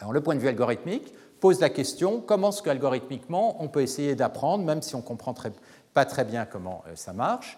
Alors, 0.00 0.14
le 0.14 0.22
point 0.22 0.34
de 0.34 0.40
vue 0.40 0.48
algorithmique 0.48 1.12
pose 1.40 1.60
la 1.60 1.68
question 1.68 2.22
comment 2.22 2.48
est-ce 2.48 2.62
qu'algorithmiquement 2.62 3.62
on 3.62 3.68
peut 3.68 3.82
essayer 3.82 4.14
d'apprendre, 4.14 4.64
même 4.64 4.80
si 4.80 4.94
on 4.94 5.02
comprend 5.02 5.34
pas 5.94 6.04
très 6.04 6.24
bien 6.24 6.44
comment 6.44 6.84
ça 6.94 7.12
marche. 7.12 7.56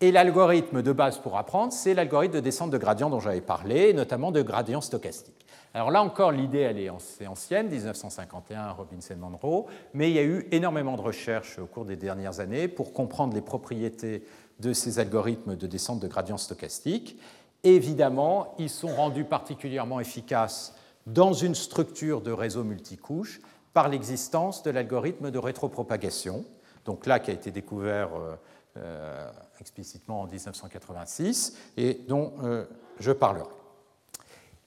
Et 0.00 0.12
l'algorithme 0.12 0.82
de 0.82 0.92
base 0.92 1.18
pour 1.18 1.36
apprendre, 1.36 1.72
c'est 1.72 1.94
l'algorithme 1.94 2.34
de 2.34 2.40
descente 2.40 2.70
de 2.70 2.78
gradient 2.78 3.10
dont 3.10 3.20
j'avais 3.20 3.40
parlé, 3.40 3.92
notamment 3.92 4.32
de 4.32 4.42
gradient 4.42 4.80
stochastique. 4.80 5.46
Alors 5.72 5.90
là 5.90 6.02
encore, 6.02 6.30
l'idée, 6.30 6.60
elle 6.60 6.78
est 6.78 6.88
ancienne, 6.88 7.68
1951, 7.68 8.72
Robinson 8.72 9.16
Monroe, 9.16 9.66
mais 9.92 10.10
il 10.10 10.14
y 10.14 10.18
a 10.18 10.22
eu 10.22 10.46
énormément 10.52 10.96
de 10.96 11.02
recherches 11.02 11.58
au 11.58 11.66
cours 11.66 11.84
des 11.84 11.96
dernières 11.96 12.40
années 12.40 12.68
pour 12.68 12.92
comprendre 12.92 13.34
les 13.34 13.40
propriétés 13.40 14.22
de 14.60 14.72
ces 14.72 15.00
algorithmes 15.00 15.56
de 15.56 15.66
descente 15.66 16.00
de 16.00 16.06
gradient 16.06 16.38
stochastique. 16.38 17.18
Évidemment, 17.64 18.54
ils 18.58 18.70
sont 18.70 18.94
rendus 18.94 19.24
particulièrement 19.24 19.98
efficaces 19.98 20.74
dans 21.06 21.32
une 21.32 21.54
structure 21.54 22.20
de 22.20 22.30
réseau 22.30 22.62
multicouche 22.62 23.40
par 23.72 23.88
l'existence 23.88 24.62
de 24.62 24.70
l'algorithme 24.70 25.30
de 25.30 25.38
rétropropagation, 25.38 26.44
donc 26.84 27.06
là 27.06 27.18
qui 27.18 27.30
a 27.30 27.34
été 27.34 27.50
découvert 27.50 28.10
euh, 28.14 28.36
euh, 28.76 29.30
explicitement 29.60 30.22
en 30.22 30.26
1986 30.26 31.56
et 31.76 32.00
dont 32.08 32.32
euh, 32.42 32.64
je 32.98 33.12
parlerai. 33.12 33.48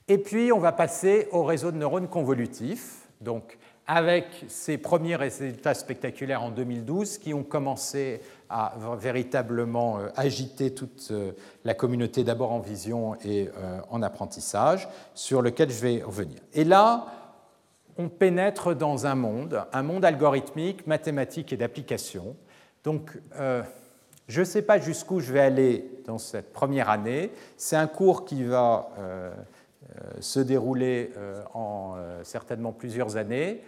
Et 0.08 0.18
puis, 0.18 0.54
on 0.54 0.60
va 0.60 0.72
passer 0.72 1.28
au 1.32 1.44
réseau 1.44 1.72
de 1.72 1.78
neurones 1.78 2.08
convolutifs, 2.08 3.10
donc 3.20 3.58
avec 3.86 4.46
ces 4.48 4.78
premiers 4.78 5.18
résultats 5.18 5.74
spectaculaires 5.74 6.44
en 6.44 6.52
2012 6.52 7.18
qui 7.18 7.34
ont 7.34 7.44
commencé 7.44 8.22
à 8.50 8.74
véritablement 9.00 10.00
agiter 10.16 10.74
toute 10.74 11.12
la 11.66 11.74
communauté, 11.74 12.24
d'abord 12.24 12.52
en 12.52 12.60
vision 12.60 13.16
et 13.24 13.50
en 13.90 14.02
apprentissage, 14.02 14.90
sur 15.14 15.42
lequel 15.42 15.70
je 15.70 15.82
vais 15.82 16.04
revenir. 16.04 16.40
Et 16.54 16.66
là, 16.66 17.06
on 17.98 18.10
pénètre 18.10 18.76
dans 18.76 19.06
un 19.06 19.16
monde, 19.16 19.64
un 19.74 19.84
monde 19.84 20.06
algorithmique, 20.06 20.88
mathématique 20.88 21.54
et 21.54 21.58
d'application. 21.58 22.36
Donc, 22.84 23.18
je 24.28 24.40
ne 24.40 24.46
sais 24.46 24.62
pas 24.62 24.80
jusqu'où 24.80 25.20
je 25.20 25.32
vais 25.32 25.40
aller 25.40 25.90
dans 26.06 26.18
cette 26.18 26.54
première 26.54 26.90
année. 26.90 27.32
C'est 27.58 27.76
un 27.76 27.88
cours 27.88 28.26
qui 28.26 28.44
va 28.44 28.90
euh, 30.02 30.02
se 30.20 30.40
dérouler 30.40 31.14
euh, 31.18 31.42
en 31.54 31.94
euh, 31.96 32.22
certainement 32.24 32.74
plusieurs 32.74 33.16
années. 33.16 33.64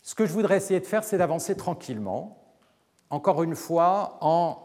Ce 0.00 0.14
que 0.14 0.24
je 0.24 0.32
voudrais 0.32 0.56
essayer 0.56 0.80
de 0.80 0.86
faire, 0.86 1.04
c'est 1.04 1.18
d'avancer 1.18 1.56
tranquillement, 1.56 2.38
encore 3.10 3.42
une 3.42 3.54
fois, 3.54 4.16
en 4.20 4.64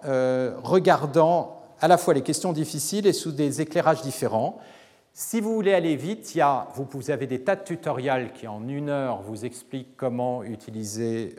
regardant 0.64 1.62
à 1.80 1.88
la 1.88 1.98
fois 1.98 2.14
les 2.16 2.24
questions 2.24 2.54
difficiles 2.54 3.06
et 3.06 3.14
sous 3.14 3.32
des 3.32 3.62
éclairages 3.62 4.02
différents. 4.02 4.58
Si 5.20 5.42
vous 5.42 5.56
voulez 5.56 5.74
aller 5.74 5.96
vite, 5.96 6.40
vous, 6.76 7.10
avez 7.10 7.26
des 7.26 7.42
tas 7.42 7.56
de 7.56 7.64
tutoriels 7.64 8.34
qui 8.34 8.48
en 8.48 8.68
une 8.68 8.90
heure 8.90 9.24
vous 9.24 9.46
expliquent 9.46 9.98
comment 9.98 10.44
utiliser 10.44 11.36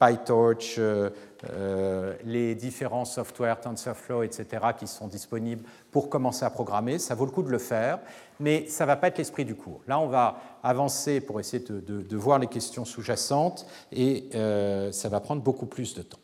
PyTorch, 0.00 0.74
euh, 0.78 1.10
euh, 1.50 2.16
les 2.24 2.56
différents 2.56 3.04
softwares, 3.04 3.60
TensorFlow, 3.60 4.24
etc., 4.24 4.46
qui 4.76 4.88
sont 4.88 5.06
disponibles 5.06 5.62
pour 5.92 6.10
commencer 6.10 6.44
à 6.44 6.50
programmer. 6.50 6.98
Ça 6.98 7.14
vaut 7.14 7.26
le 7.26 7.30
coup 7.30 7.44
de 7.44 7.50
le 7.50 7.58
faire, 7.58 8.00
mais 8.40 8.66
ça 8.66 8.82
ne 8.82 8.88
va 8.88 8.96
pas 8.96 9.06
être 9.06 9.18
l'esprit 9.18 9.44
du 9.44 9.54
cours. 9.54 9.82
Là, 9.86 10.00
on 10.00 10.08
va 10.08 10.40
avancer 10.64 11.20
pour 11.20 11.38
essayer 11.38 11.64
de, 11.64 12.16
voir 12.16 12.40
les 12.40 12.48
questions 12.48 12.84
sous-jacentes 12.84 13.66
et 13.92 14.28
euh, 14.34 14.90
ça 14.90 15.08
va 15.08 15.20
prendre 15.20 15.42
beaucoup 15.42 15.66
plus 15.66 15.94
de 15.94 16.02
temps. 16.02 16.18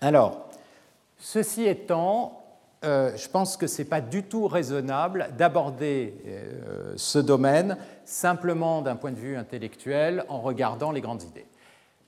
Alors, 0.00 0.48
ceci 1.18 1.66
étant, 1.66 2.37
je 2.82 3.28
pense 3.28 3.56
que 3.56 3.66
ce 3.66 3.82
n'est 3.82 3.88
pas 3.88 4.00
du 4.00 4.22
tout 4.22 4.46
raisonnable 4.46 5.28
d'aborder 5.36 6.14
ce 6.96 7.18
domaine 7.18 7.76
simplement 8.04 8.82
d'un 8.82 8.96
point 8.96 9.10
de 9.10 9.16
vue 9.16 9.36
intellectuel 9.36 10.24
en 10.28 10.40
regardant 10.40 10.92
les 10.92 11.00
grandes 11.00 11.22
idées. 11.22 11.46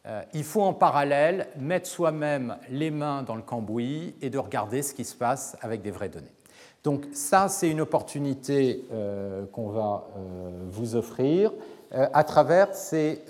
Euh, 0.07 0.23
il 0.33 0.45
faut 0.45 0.63
en 0.63 0.73
parallèle 0.73 1.49
mettre 1.59 1.87
soi-même 1.87 2.57
les 2.71 2.91
mains 2.91 3.23
dans 3.23 3.35
le 3.35 3.43
cambouis 3.43 4.15
et 4.23 4.31
de 4.31 4.39
regarder 4.39 4.83
ce 4.83 4.95
qui 4.95 5.05
se 5.05 5.15
passe 5.15 5.57
avec 5.61 5.83
des 5.83 5.91
vraies 5.91 6.09
données. 6.09 6.33
Donc 6.83 7.07
ça, 7.13 7.49
c'est 7.49 7.69
une 7.69 7.83
opportunité 7.83 8.87
euh, 8.93 9.45
qu'on 9.53 9.69
va 9.69 10.07
euh, 10.17 10.51
vous 10.71 10.97
offrir 10.97 11.53
à 11.93 12.23
travers 12.23 12.73
ces 12.73 13.21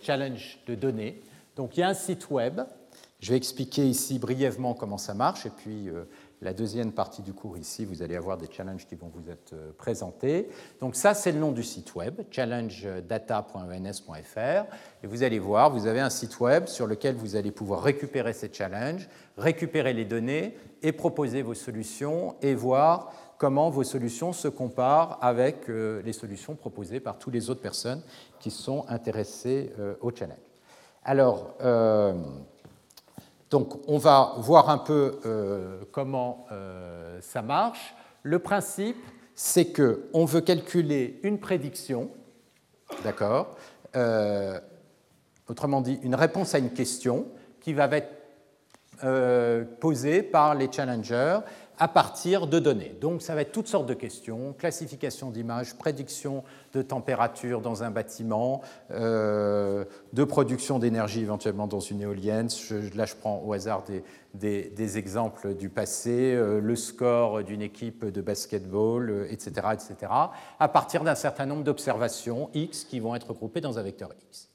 challenges 0.00 0.58
de 0.66 0.74
données. 0.74 1.20
Donc 1.54 1.76
il 1.76 1.80
y 1.80 1.82
a 1.82 1.88
un 1.88 1.94
site 1.94 2.30
web. 2.30 2.62
Je 3.20 3.30
vais 3.30 3.36
expliquer 3.36 3.86
ici 3.86 4.18
brièvement 4.18 4.72
comment 4.72 4.96
ça 4.96 5.12
marche 5.12 5.44
et 5.44 5.50
puis 5.50 5.90
la 6.40 6.52
deuxième 6.52 6.92
partie 6.92 7.22
du 7.22 7.32
cours 7.32 7.58
ici, 7.58 7.84
vous 7.84 8.02
allez 8.02 8.14
avoir 8.14 8.38
des 8.38 8.46
challenges 8.50 8.86
qui 8.86 8.94
vont 8.94 9.10
vous 9.12 9.28
être 9.28 9.54
euh, 9.54 9.72
présentés. 9.76 10.48
Donc 10.80 10.94
ça, 10.94 11.14
c'est 11.14 11.32
le 11.32 11.40
nom 11.40 11.50
du 11.50 11.64
site 11.64 11.96
web, 11.96 12.20
challengedata.ens.fr. 12.30 14.64
Et 15.02 15.06
vous 15.06 15.24
allez 15.24 15.40
voir, 15.40 15.70
vous 15.70 15.86
avez 15.86 16.00
un 16.00 16.10
site 16.10 16.38
web 16.38 16.66
sur 16.66 16.86
lequel 16.86 17.16
vous 17.16 17.34
allez 17.34 17.50
pouvoir 17.50 17.82
récupérer 17.82 18.32
ces 18.32 18.52
challenges, 18.52 19.08
récupérer 19.36 19.92
les 19.92 20.04
données 20.04 20.56
et 20.82 20.92
proposer 20.92 21.42
vos 21.42 21.54
solutions 21.54 22.36
et 22.40 22.54
voir 22.54 23.12
comment 23.36 23.68
vos 23.68 23.84
solutions 23.84 24.32
se 24.32 24.46
comparent 24.46 25.18
avec 25.20 25.68
euh, 25.68 26.00
les 26.02 26.12
solutions 26.12 26.54
proposées 26.54 27.00
par 27.00 27.18
toutes 27.18 27.34
les 27.34 27.50
autres 27.50 27.62
personnes 27.62 28.02
qui 28.38 28.52
sont 28.52 28.84
intéressées 28.88 29.72
euh, 29.80 29.94
au 30.00 30.14
challenge. 30.14 30.38
Alors, 31.04 31.54
donc 33.50 33.80
on 33.88 33.98
va 33.98 34.34
voir 34.38 34.68
un 34.68 34.78
peu 34.78 35.20
euh, 35.24 35.80
comment 35.90 36.46
euh, 36.52 37.18
ça 37.22 37.42
marche. 37.42 37.94
Le 38.22 38.38
principe, 38.38 38.96
c'est 39.34 39.72
qu'on 39.72 40.24
veut 40.24 40.40
calculer 40.40 41.20
une 41.22 41.38
prédiction, 41.38 42.10
d'accord 43.04 43.56
euh, 43.96 44.58
Autrement 45.48 45.80
dit, 45.80 45.98
une 46.02 46.14
réponse 46.14 46.54
à 46.54 46.58
une 46.58 46.72
question 46.72 47.26
qui 47.60 47.72
va 47.72 47.88
être 47.96 48.14
posée 49.80 50.22
par 50.22 50.56
les 50.56 50.70
challengers 50.70 51.38
à 51.78 51.88
partir 51.88 52.46
de 52.46 52.58
données. 52.58 52.94
Donc 53.00 53.22
ça 53.22 53.34
va 53.34 53.42
être 53.42 53.52
toutes 53.52 53.68
sortes 53.68 53.86
de 53.86 53.94
questions, 53.94 54.52
classification 54.58 55.30
d'images, 55.30 55.74
prédiction 55.76 56.42
de 56.72 56.82
température 56.82 57.60
dans 57.60 57.82
un 57.82 57.90
bâtiment, 57.90 58.62
euh, 58.90 59.84
de 60.12 60.24
production 60.24 60.78
d'énergie 60.78 61.20
éventuellement 61.20 61.66
dans 61.66 61.80
une 61.80 62.02
éolienne. 62.02 62.48
là 62.94 63.04
je 63.06 63.14
prends 63.14 63.42
au 63.44 63.52
hasard 63.52 63.84
des, 64.34 64.98
exemples 64.98 65.54
du 65.54 65.68
passé, 65.68 66.34
euh, 66.34 66.60
le 66.60 66.76
score 66.76 67.44
d'une 67.44 67.62
équipe 67.62 68.04
de 68.04 68.20
basketball, 68.20 69.26
etc., 69.30 69.52
euh, 69.56 69.72
etc., 69.72 70.12
à 70.58 70.68
partir 70.68 71.04
d'un 71.04 71.14
certain 71.14 71.46
nombre 71.46 71.62
d'observations 71.62 72.50
X 72.54 72.84
qui 72.84 72.98
vont 72.98 73.14
être 73.14 73.32
groupées 73.32 73.60
dans 73.60 73.78
un 73.78 73.82
vecteur 73.82 74.10
X. 74.28 74.48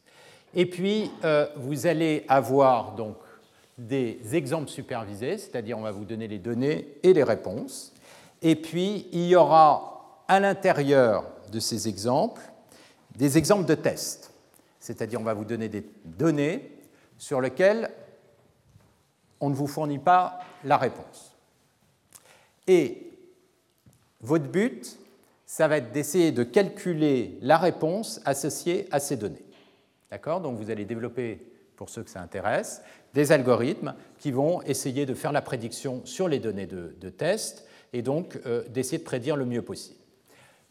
Et 0.55 0.67
puis 0.67 1.09
vous 1.55 1.87
allez 1.87 2.25
avoir 2.27 2.93
donc 2.93 3.15
des 3.77 4.35
exemples 4.35 4.69
supervisés, 4.69 5.37
c'est-à-dire 5.37 5.77
on 5.77 5.81
va 5.81 5.91
vous 5.91 6.05
donner 6.05 6.27
les 6.27 6.39
données 6.39 6.97
et 7.03 7.13
les 7.13 7.23
réponses. 7.23 7.93
Et 8.41 8.55
puis, 8.55 9.07
il 9.11 9.25
y 9.27 9.35
aura 9.35 10.23
à 10.27 10.39
l'intérieur 10.39 11.25
de 11.51 11.59
ces 11.59 11.87
exemples 11.87 12.41
des 13.15 13.37
exemples 13.37 13.65
de 13.65 13.75
tests, 13.75 14.31
c'est-à-dire 14.79 15.21
on 15.21 15.23
va 15.23 15.33
vous 15.33 15.45
donner 15.45 15.69
des 15.69 15.85
données 16.03 16.71
sur 17.17 17.41
lesquelles 17.41 17.91
on 19.39 19.49
ne 19.49 19.55
vous 19.55 19.67
fournit 19.67 19.99
pas 19.99 20.39
la 20.63 20.77
réponse. 20.77 21.35
Et 22.67 23.11
votre 24.21 24.45
but, 24.45 24.97
ça 25.45 25.67
va 25.67 25.77
être 25.77 25.91
d'essayer 25.91 26.31
de 26.31 26.43
calculer 26.43 27.37
la 27.41 27.57
réponse 27.57 28.21
associée 28.25 28.87
à 28.89 28.99
ces 28.99 29.17
données. 29.17 29.45
D'accord? 30.09 30.41
Donc 30.41 30.57
vous 30.57 30.71
allez 30.71 30.85
développer, 30.85 31.45
pour 31.75 31.89
ceux 31.89 32.03
que 32.03 32.09
ça 32.09 32.21
intéresse, 32.21 32.81
des 33.13 33.31
algorithmes 33.31 33.95
qui 34.17 34.31
vont 34.31 34.61
essayer 34.63 35.05
de 35.05 35.13
faire 35.13 35.31
la 35.31 35.41
prédiction 35.41 36.01
sur 36.05 36.27
les 36.27 36.39
données 36.39 36.65
de, 36.65 37.09
test 37.09 37.65
et 37.93 38.01
donc 38.01 38.39
euh, 38.45 38.63
d'essayer 38.69 38.97
de 38.97 39.03
prédire 39.03 39.35
le 39.35 39.45
mieux 39.45 39.61
possible. 39.61 39.99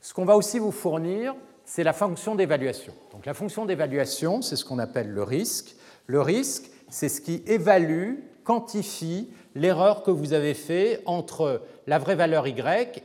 Ce 0.01 0.12
qu'on 0.12 0.24
va 0.24 0.36
aussi 0.36 0.59
vous 0.59 0.72
fournir, 0.72 1.34
c'est 1.64 1.84
la 1.84 1.93
fonction 1.93 2.34
d'évaluation. 2.34 2.93
Donc 3.12 3.26
la 3.26 3.34
fonction 3.34 3.64
d'évaluation, 3.64 4.43
c'est 4.43 4.57
ce 4.57 4.64
qu'on 4.64 4.80
appelle 4.80 5.11
le 5.11 5.22
risque. 5.22 5.76
Le 6.07 6.20
risque, 6.20 6.70
c'est 6.88 7.09
ce 7.09 7.20
qui 7.20 7.43
évalue, 7.47 8.16
quantifie 8.45 9.30
l'erreur 9.55 10.03
que 10.03 10.11
vous 10.11 10.32
avez 10.32 10.55
faite 10.55 11.03
entre 11.07 11.62
la 11.86 11.99
vraie 11.99 12.16
valeur 12.16 12.49
y 12.49 12.55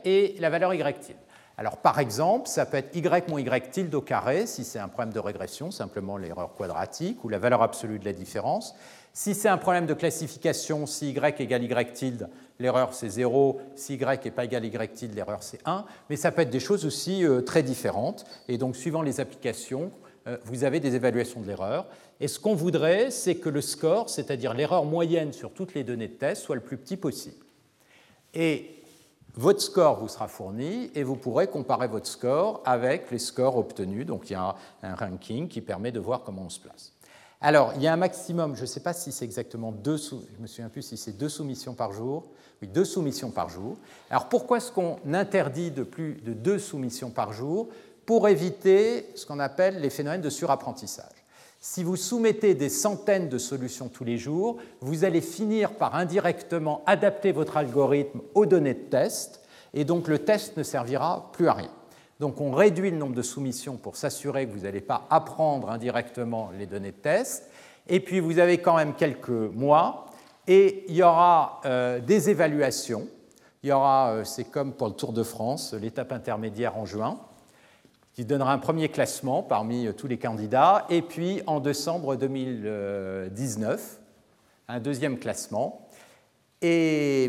et 0.04 0.34
la 0.40 0.50
valeur 0.50 0.74
y 0.74 0.78
tilde. 0.78 1.16
Alors 1.56 1.78
par 1.78 1.98
exemple, 1.98 2.48
ça 2.48 2.66
peut 2.66 2.76
être 2.76 2.94
y 2.96 3.02
moins 3.28 3.40
y 3.40 3.60
tilde 3.70 3.94
au 3.94 4.00
carré 4.00 4.46
si 4.46 4.64
c'est 4.64 4.78
un 4.78 4.88
problème 4.88 5.12
de 5.12 5.18
régression, 5.18 5.70
simplement 5.70 6.16
l'erreur 6.16 6.54
quadratique, 6.54 7.24
ou 7.24 7.28
la 7.28 7.38
valeur 7.38 7.62
absolue 7.62 7.98
de 7.98 8.04
la 8.04 8.12
différence. 8.12 8.76
Si 9.18 9.34
c'est 9.34 9.48
un 9.48 9.58
problème 9.58 9.86
de 9.86 9.94
classification, 9.94 10.86
si 10.86 11.10
y 11.10 11.18
égale 11.40 11.64
y 11.64 11.92
tilde, 11.92 12.28
l'erreur 12.60 12.94
c'est 12.94 13.08
0, 13.08 13.60
si 13.74 13.96
y 13.96 13.98
n'est 13.98 14.30
pas 14.30 14.44
égal 14.44 14.64
y 14.64 14.88
tilde, 14.90 15.12
l'erreur 15.12 15.42
c'est 15.42 15.58
1, 15.64 15.84
mais 16.08 16.14
ça 16.14 16.30
peut 16.30 16.42
être 16.42 16.50
des 16.50 16.60
choses 16.60 16.86
aussi 16.86 17.24
euh, 17.24 17.40
très 17.40 17.64
différentes, 17.64 18.24
et 18.46 18.58
donc 18.58 18.76
suivant 18.76 19.02
les 19.02 19.18
applications, 19.18 19.90
euh, 20.28 20.36
vous 20.44 20.62
avez 20.62 20.78
des 20.78 20.94
évaluations 20.94 21.40
de 21.40 21.48
l'erreur. 21.48 21.88
Et 22.20 22.28
ce 22.28 22.38
qu'on 22.38 22.54
voudrait, 22.54 23.10
c'est 23.10 23.34
que 23.34 23.48
le 23.48 23.60
score, 23.60 24.08
c'est-à-dire 24.08 24.54
l'erreur 24.54 24.84
moyenne 24.84 25.32
sur 25.32 25.52
toutes 25.52 25.74
les 25.74 25.82
données 25.82 26.06
de 26.06 26.14
test, 26.14 26.42
soit 26.42 26.54
le 26.54 26.62
plus 26.62 26.76
petit 26.76 26.96
possible. 26.96 27.44
Et 28.34 28.70
votre 29.34 29.60
score 29.60 29.98
vous 29.98 30.06
sera 30.06 30.28
fourni 30.28 30.92
et 30.94 31.02
vous 31.02 31.16
pourrez 31.16 31.48
comparer 31.48 31.88
votre 31.88 32.06
score 32.06 32.62
avec 32.64 33.10
les 33.10 33.18
scores 33.18 33.56
obtenus. 33.56 34.06
Donc 34.06 34.30
il 34.30 34.34
y 34.34 34.36
a 34.36 34.54
un 34.84 34.94
ranking 34.94 35.48
qui 35.48 35.60
permet 35.60 35.90
de 35.90 35.98
voir 35.98 36.22
comment 36.22 36.42
on 36.42 36.50
se 36.50 36.60
place. 36.60 36.92
Alors, 37.40 37.72
il 37.76 37.82
y 37.82 37.86
a 37.86 37.92
un 37.92 37.96
maximum, 37.96 38.56
je 38.56 38.62
ne 38.62 38.66
sais 38.66 38.80
pas 38.80 38.92
si 38.92 39.12
c'est 39.12 39.24
exactement 39.24 39.70
deux, 39.70 39.96
je 39.96 40.42
me 40.42 40.48
souviens 40.48 40.68
plus 40.68 40.82
si 40.82 40.96
c'est 40.96 41.16
deux 41.16 41.28
soumissions 41.28 41.74
par 41.74 41.92
jour. 41.92 42.24
Oui, 42.60 42.66
deux 42.66 42.84
soumissions 42.84 43.30
par 43.30 43.48
jour. 43.48 43.76
Alors, 44.10 44.28
pourquoi 44.28 44.56
est-ce 44.56 44.72
qu'on 44.72 44.96
interdit 45.12 45.70
de 45.70 45.84
plus 45.84 46.14
de 46.14 46.32
deux 46.32 46.58
soumissions 46.58 47.10
par 47.10 47.32
jour 47.32 47.68
Pour 48.06 48.28
éviter 48.28 49.06
ce 49.14 49.24
qu'on 49.24 49.38
appelle 49.38 49.80
les 49.80 49.90
phénomènes 49.90 50.20
de 50.20 50.30
surapprentissage? 50.30 51.12
Si 51.60 51.84
vous 51.84 51.96
soumettez 51.96 52.54
des 52.54 52.68
centaines 52.68 53.28
de 53.28 53.38
solutions 53.38 53.88
tous 53.88 54.04
les 54.04 54.18
jours, 54.18 54.58
vous 54.80 55.04
allez 55.04 55.20
finir 55.20 55.74
par 55.74 55.94
indirectement 55.94 56.82
adapter 56.86 57.30
votre 57.30 57.56
algorithme 57.56 58.20
aux 58.34 58.46
données 58.46 58.74
de 58.74 58.88
test, 58.90 59.40
et 59.74 59.84
donc 59.84 60.08
le 60.08 60.18
test 60.18 60.56
ne 60.56 60.64
servira 60.64 61.30
plus 61.32 61.46
à 61.46 61.52
rien. 61.52 61.70
Donc 62.20 62.40
on 62.40 62.50
réduit 62.50 62.90
le 62.90 62.96
nombre 62.96 63.14
de 63.14 63.22
soumissions 63.22 63.76
pour 63.76 63.96
s'assurer 63.96 64.46
que 64.46 64.52
vous 64.52 64.60
n'allez 64.60 64.80
pas 64.80 65.06
apprendre 65.08 65.70
indirectement 65.70 66.50
les 66.58 66.66
données 66.66 66.90
de 66.90 66.96
test. 66.96 67.48
Et 67.86 68.00
puis 68.00 68.20
vous 68.20 68.38
avez 68.38 68.58
quand 68.58 68.76
même 68.76 68.94
quelques 68.94 69.28
mois 69.28 70.06
et 70.48 70.84
il 70.88 70.96
y 70.96 71.02
aura 71.02 71.60
euh, 71.64 72.00
des 72.00 72.30
évaluations. 72.30 73.06
Il 73.62 73.68
y 73.68 73.72
aura, 73.72 74.10
euh, 74.10 74.24
c'est 74.24 74.44
comme 74.44 74.72
pour 74.72 74.88
le 74.88 74.94
Tour 74.94 75.12
de 75.12 75.22
France, 75.22 75.74
l'étape 75.74 76.10
intermédiaire 76.10 76.76
en 76.76 76.86
juin, 76.86 77.20
qui 78.14 78.24
donnera 78.24 78.52
un 78.52 78.58
premier 78.58 78.88
classement 78.88 79.42
parmi 79.42 79.86
euh, 79.86 79.92
tous 79.92 80.08
les 80.08 80.18
candidats. 80.18 80.86
Et 80.90 81.02
puis 81.02 81.42
en 81.46 81.60
décembre 81.60 82.16
2019, 82.16 84.00
un 84.68 84.80
deuxième 84.80 85.18
classement. 85.18 85.88
Et 86.62 87.26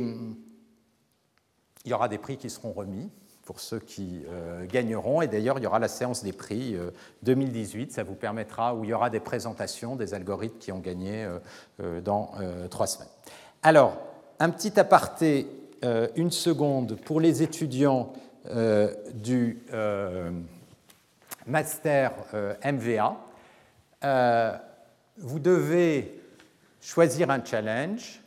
il 1.86 1.92
y 1.92 1.94
aura 1.94 2.08
des 2.08 2.18
prix 2.18 2.38
qui 2.38 2.50
seront 2.50 2.72
remis 2.72 3.12
pour 3.50 3.62
ceux 3.62 3.80
qui 3.80 4.22
euh, 4.30 4.68
gagneront. 4.68 5.24
Et 5.24 5.28
d'ailleurs, 5.28 5.58
il 5.58 5.64
y 5.64 5.66
aura 5.66 5.80
la 5.80 5.88
séance 5.88 6.24
des 6.24 6.34
prix 6.34 6.78
2018. 7.24 7.90
Euh, 7.90 7.94
Ça 7.96 8.04
vous 8.04 8.14
permettra, 8.14 8.76
où 8.76 8.84
il 8.84 8.92
y 8.92 8.94
aura 8.94 9.10
des 9.10 9.20
présentations 9.20 9.96
des 9.96 10.14
algorithmes 10.14 10.60
qui 10.60 10.72
ont 10.72 10.78
gagné 10.78 11.28
euh, 11.80 12.00
dans 12.00 12.34
trois 12.70 12.86
semaines. 12.86 13.10
Alors, 13.64 13.98
un 14.40 14.52
petit 14.52 14.80
aparté, 14.80 15.48
une 16.16 16.30
seconde, 16.30 16.96
pour 16.98 17.20
les 17.20 17.42
étudiants 17.42 18.14
du 19.16 19.64
master 21.48 22.12
MVA. 22.64 23.18
vous 25.18 25.40
devez 25.40 26.22
choisir 26.82 27.32
un 27.32 27.44
challenge, 27.44 28.22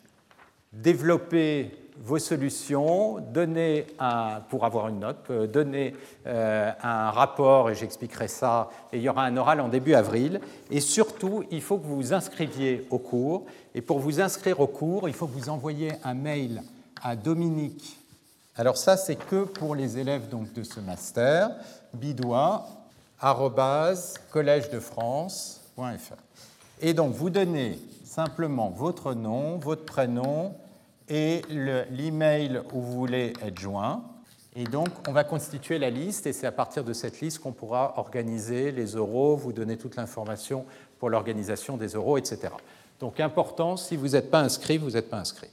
développer 0.72 1.81
vos 2.00 2.18
solutions, 2.18 3.18
donner 3.18 3.86
un, 3.98 4.40
pour 4.48 4.64
avoir 4.64 4.88
une 4.88 5.00
note, 5.00 5.18
euh, 5.30 5.46
donner 5.46 5.94
euh, 6.26 6.70
un 6.82 7.10
rapport, 7.10 7.70
et 7.70 7.74
j'expliquerai 7.74 8.28
ça, 8.28 8.70
et 8.92 8.96
il 8.96 9.02
y 9.02 9.08
aura 9.08 9.24
un 9.24 9.36
oral 9.36 9.60
en 9.60 9.68
début 9.68 9.94
avril. 9.94 10.40
Et 10.70 10.80
surtout, 10.80 11.44
il 11.50 11.60
faut 11.60 11.78
que 11.78 11.86
vous 11.86 11.96
vous 11.96 12.12
inscriviez 12.12 12.86
au 12.90 12.98
cours. 12.98 13.46
Et 13.74 13.82
pour 13.82 13.98
vous 13.98 14.20
inscrire 14.20 14.60
au 14.60 14.66
cours, 14.66 15.08
il 15.08 15.14
faut 15.14 15.26
que 15.26 15.38
vous 15.38 15.48
envoyiez 15.48 15.92
un 16.04 16.14
mail 16.14 16.62
à 17.02 17.16
Dominique. 17.16 17.98
Alors 18.56 18.76
ça, 18.76 18.96
c'est 18.96 19.16
que 19.16 19.44
pour 19.44 19.74
les 19.74 19.98
élèves 19.98 20.28
donc, 20.28 20.52
de 20.52 20.62
ce 20.62 20.80
master, 20.80 21.50
bidois, 21.94 22.66
collège 24.30 24.70
de 24.70 24.80
France.fr. 24.80 26.14
Et 26.80 26.94
donc, 26.94 27.14
vous 27.14 27.30
donnez 27.30 27.78
simplement 28.04 28.70
votre 28.70 29.14
nom, 29.14 29.56
votre 29.56 29.84
prénom, 29.84 30.54
et 31.12 31.42
l'email 31.90 32.62
où 32.72 32.80
vous 32.80 32.92
voulez 32.92 33.34
être 33.44 33.60
joint. 33.60 34.02
Et 34.56 34.64
donc, 34.64 34.88
on 35.06 35.12
va 35.12 35.24
constituer 35.24 35.78
la 35.78 35.90
liste 35.90 36.26
et 36.26 36.32
c'est 36.32 36.46
à 36.46 36.52
partir 36.52 36.84
de 36.84 36.94
cette 36.94 37.20
liste 37.20 37.38
qu'on 37.38 37.52
pourra 37.52 37.94
organiser 37.98 38.72
les 38.72 38.94
euros, 38.94 39.36
vous 39.36 39.52
donner 39.52 39.76
toute 39.76 39.96
l'information 39.96 40.64
pour 40.98 41.10
l'organisation 41.10 41.76
des 41.76 41.88
euros, 41.88 42.16
etc. 42.16 42.48
Donc, 42.98 43.20
important, 43.20 43.76
si 43.76 43.94
vous 43.96 44.08
n'êtes 44.08 44.30
pas 44.30 44.40
inscrit, 44.40 44.78
vous 44.78 44.92
n'êtes 44.92 45.10
pas 45.10 45.18
inscrit. 45.18 45.50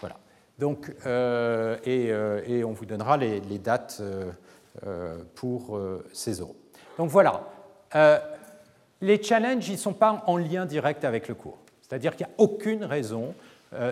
Voilà. 0.00 0.16
Donc, 0.58 0.90
euh, 1.04 1.76
euh, 1.86 2.42
et, 2.46 2.64
on 2.64 2.72
vous 2.72 2.86
donnera 2.86 3.18
les, 3.18 3.40
dates 3.58 4.00
euh, 4.00 5.16
pour 5.34 5.78
ces 6.12 6.40
euros. 6.40 6.56
Donc, 6.96 7.10
voilà. 7.10 7.42
les 9.02 9.22
challenges, 9.22 9.68
ils 9.68 9.72
ne 9.72 9.76
sont 9.76 9.92
pas 9.92 10.24
en 10.26 10.38
lien 10.38 10.64
direct 10.64 11.04
avec 11.04 11.28
le 11.28 11.34
cours. 11.34 11.58
C'est-à-dire 11.82 12.16
qu'il 12.16 12.26
n'y 12.26 12.32
a 12.32 12.36
aucune 12.38 12.84
raison 12.84 13.34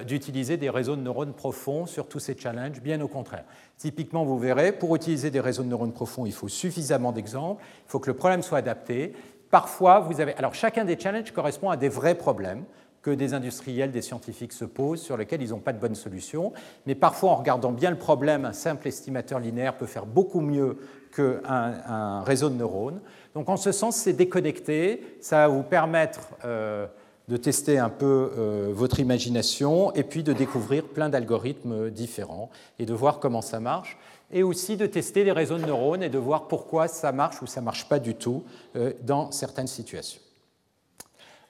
d'utiliser 0.07 0.57
des 0.57 0.71
réseaux 0.71 0.97
de 0.97 1.01
neurones 1.01 1.33
profonds 1.33 1.87
sur 1.87 2.07
tous 2.07 2.19
ces 2.19 2.37
challenges, 2.37 2.81
bien 2.83 3.01
au 3.01 3.09
contraire. 3.09 3.45
Typiquement, 3.79 4.25
vous 4.25 4.39
verrez, 4.39 4.73
pour 4.73 4.95
utiliser 4.95 5.31
des 5.31 5.41
réseaux 5.41 5.63
de 5.63 5.69
neurones 5.69 5.93
profonds, 5.93 6.27
il 6.27 6.33
faut 6.33 6.49
suffisamment 6.49 7.13
d'exemples, 7.13 7.63
il 7.87 7.91
faut 7.91 7.99
que 7.99 8.11
le 8.11 8.17
problème 8.17 8.43
soit 8.43 8.59
adapté. 8.59 9.15
Parfois, 9.51 10.01
vous 10.01 10.21
avez. 10.21 10.35
Alors, 10.37 10.55
chacun 10.55 10.85
des 10.85 10.99
challenges 10.99 11.33
correspond 11.33 11.71
à 11.71 11.77
des 11.77 11.89
vrais 11.89 12.15
problèmes 12.15 12.65
que 13.03 13.11
des 13.11 13.33
industriels, 13.33 13.91
des 13.91 14.03
scientifiques 14.03 14.53
se 14.53 14.65
posent, 14.65 15.01
sur 15.01 15.17
lesquels 15.17 15.41
ils 15.41 15.51
n'ont 15.51 15.59
pas 15.59 15.73
de 15.73 15.79
bonne 15.79 15.95
solution. 15.95 16.53
Mais 16.87 16.95
parfois, 16.95 17.31
en 17.31 17.37
regardant 17.37 17.73
bien 17.73 17.91
le 17.91 17.97
problème, 17.97 18.45
un 18.45 18.53
simple 18.53 18.87
estimateur 18.89 19.41
linéaire 19.41 19.77
peut 19.77 19.87
faire 19.87 20.07
beaucoup 20.07 20.41
mieux 20.41 20.79
qu'un 21.15 21.41
un 21.45 22.23
réseau 22.23 22.51
de 22.51 22.55
neurones. 22.57 23.01
Donc, 23.35 23.49
en 23.49 23.57
ce 23.57 23.73
sens, 23.73 23.97
c'est 23.97 24.13
déconnecté. 24.13 25.17
Ça 25.21 25.39
va 25.39 25.49
vous 25.49 25.63
permettre 25.63 26.21
euh, 26.45 26.87
de 27.31 27.37
tester 27.37 27.79
un 27.79 27.89
peu 27.89 28.33
euh, 28.37 28.71
votre 28.73 28.99
imagination 28.99 29.95
et 29.95 30.03
puis 30.03 30.25
de 30.25 30.33
découvrir 30.33 30.83
plein 30.83 31.09
d'algorithmes 31.09 31.89
différents 31.89 32.51
et 32.81 32.87
de 32.87 32.93
voir 32.93 33.21
comment 33.21 33.41
ça 33.41 33.61
marche. 33.61 33.97
Et 34.33 34.43
aussi 34.43 34.77
de 34.77 34.85
tester 34.85 35.23
les 35.23 35.31
réseaux 35.31 35.57
de 35.57 35.65
neurones 35.65 36.03
et 36.03 36.09
de 36.09 36.19
voir 36.19 36.49
pourquoi 36.49 36.89
ça 36.89 37.13
marche 37.13 37.41
ou 37.41 37.47
ça 37.47 37.61
ne 37.61 37.67
marche 37.67 37.89
pas 37.89 38.01
du 38.01 38.17
tout 38.17 38.43
euh, 38.75 38.93
dans 39.03 39.31
certaines 39.31 39.69
situations. 39.69 40.21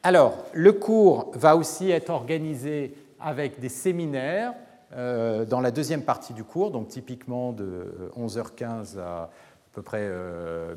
Alors, 0.02 0.36
le 0.52 0.72
cours 0.72 1.30
va 1.34 1.56
aussi 1.56 1.90
être 1.90 2.10
organisé 2.10 2.94
avec 3.18 3.58
des 3.58 3.68
séminaires 3.70 4.52
euh, 4.94 5.46
dans 5.46 5.60
la 5.60 5.70
deuxième 5.70 6.02
partie 6.02 6.34
du 6.34 6.44
cours, 6.44 6.70
donc 6.70 6.88
typiquement 6.88 7.52
de 7.52 8.10
11h15 8.18 8.98
à 8.98 9.30
à 9.72 9.72
peu 9.72 9.82
près 9.82 10.10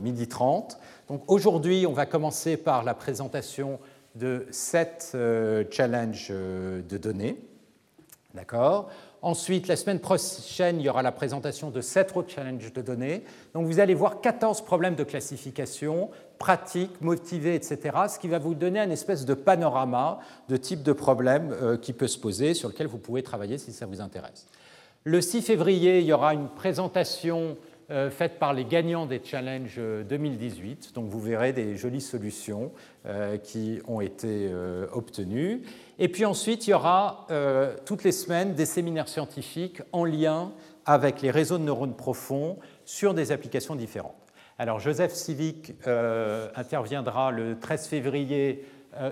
midi 0.02 0.28
30. 0.28 0.78
Donc 1.08 1.24
aujourd'hui, 1.26 1.88
on 1.88 1.94
va 1.94 2.06
commencer 2.06 2.58
par 2.58 2.84
la 2.84 2.94
présentation 2.94 3.80
de 4.16 4.46
sept 4.52 5.12
euh, 5.16 5.64
challenges 5.70 6.28
euh, 6.32 6.82
de 6.82 6.98
données. 6.98 7.38
D'accord? 8.34 8.90
Ensuite, 9.22 9.68
la 9.68 9.78
semaine 9.78 10.00
prochaine, 10.00 10.82
il 10.82 10.84
y 10.84 10.90
aura 10.90 11.02
la 11.02 11.14
présentation 11.14 11.70
de 11.70 11.80
sept 11.80 12.12
autres 12.16 12.30
challenges 12.30 12.74
de 12.74 12.82
données. 12.82 13.24
Donc 13.54 13.68
vous 13.68 13.80
allez 13.80 13.94
voir 13.94 14.20
14 14.20 14.66
problèmes 14.66 14.96
de 14.96 15.04
classification, 15.06 16.10
pratiques, 16.40 17.00
motivés, 17.00 17.56
etc., 17.56 17.80
ce 18.10 18.20
qui 18.20 18.28
va 18.28 18.40
vous 18.40 18.54
donner 18.54 18.80
un 18.80 18.90
espèce 18.90 19.26
de 19.26 19.34
panorama 19.34 20.20
de 20.50 20.58
type 20.58 20.84
de 20.84 20.92
problème 20.92 21.56
euh, 21.62 21.78
qui 21.78 21.94
peut 21.94 22.08
se 22.08 22.20
poser, 22.20 22.54
sur 22.54 22.68
lequel 22.68 22.88
vous 22.88 22.98
pouvez 22.98 23.24
travailler 23.24 23.58
si 23.58 23.72
ça 23.72 23.86
vous 23.86 24.02
intéresse. 24.02 24.46
Le 25.06 25.22
6 25.22 25.42
février, 25.42 26.00
il 26.00 26.06
y 26.06 26.14
aura 26.14 26.34
une 26.34 26.50
présentation 26.50 27.56
euh, 27.94 28.10
faite 28.10 28.40
par 28.40 28.54
les 28.54 28.66
gagnants 28.66 29.06
des 29.06 29.22
challenges 29.24 29.80
2018. 29.80 30.90
Euh, 30.90 30.96
Donc 30.96 31.10
vous 31.10 31.20
verrez 31.20 31.54
des 31.54 31.76
jolies 31.76 32.02
solutions 32.02 32.72
euh, 33.06 33.38
qui 33.38 33.82
ont 33.88 34.02
été 34.02 34.52
obtenues. 34.92 35.62
Et 36.00 36.08
puis 36.08 36.26
ensuite, 36.26 36.66
il 36.66 36.72
y 36.72 36.74
aura 36.74 37.28
toutes 37.86 38.04
les 38.04 38.12
semaines 38.12 38.56
des 38.56 38.66
séminaires 38.66 39.08
scientifiques 39.08 39.82
en 39.92 40.06
lien 40.06 40.54
avec 40.86 41.22
les 41.22 41.30
réseaux 41.30 41.60
de 41.60 41.64
neurones 41.64 41.96
profonds 41.96 42.58
sur 42.84 43.14
des 43.14 43.32
applications 43.32 43.76
différentes. 43.76 44.16
Alors 44.58 44.80
Joseph 44.80 45.14
Civic 45.14 45.74
interviendra 46.56 47.32
le 47.32 47.60
13 47.60 47.88
février 47.88 48.66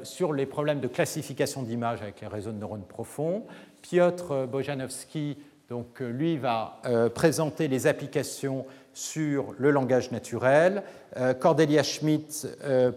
sur 0.04 0.34
les 0.34 0.46
problèmes 0.46 0.80
de 0.80 0.88
classification 0.88 1.64
d'images 1.64 2.02
avec 2.02 2.22
les 2.22 2.28
réseaux 2.28 2.52
de 2.52 2.58
neurones 2.58 2.86
profonds. 2.88 3.46
Piotr 3.82 4.48
Bojanowski 4.48 5.38
donc, 5.72 6.02
euh, 6.02 6.10
lui 6.10 6.36
va 6.36 6.82
euh, 6.86 7.08
présenter 7.08 7.70
les 7.70 7.88
applications 7.88 8.66
sur 8.94 9.56
le 9.58 9.72
langage 9.72 10.12
naturel. 10.12 10.84
Euh, 11.16 11.34
Cordelia 11.34 11.82
Schmidt 11.82 12.46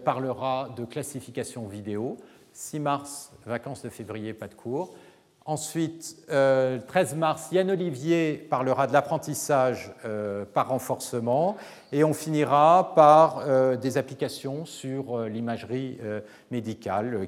parlera 0.03 0.67
de 0.75 0.83
classification 0.83 1.67
vidéo. 1.67 2.17
6 2.51 2.79
mars, 2.81 3.31
vacances 3.45 3.81
de 3.81 3.87
février, 3.87 4.33
pas 4.33 4.49
de 4.49 4.55
cours. 4.55 4.93
Ensuite, 5.45 6.17
13 6.27 7.15
mars, 7.15 7.49
Yann 7.51 7.69
Olivier 7.69 8.45
parlera 8.49 8.87
de 8.87 8.93
l'apprentissage 8.93 9.93
par 10.55 10.69
renforcement. 10.69 11.55
Et 11.91 12.03
on 12.03 12.13
finira 12.13 12.93
par 12.95 13.77
des 13.77 13.97
applications 13.99 14.65
sur 14.65 15.19
l'imagerie 15.25 15.99
médicale 16.49 17.27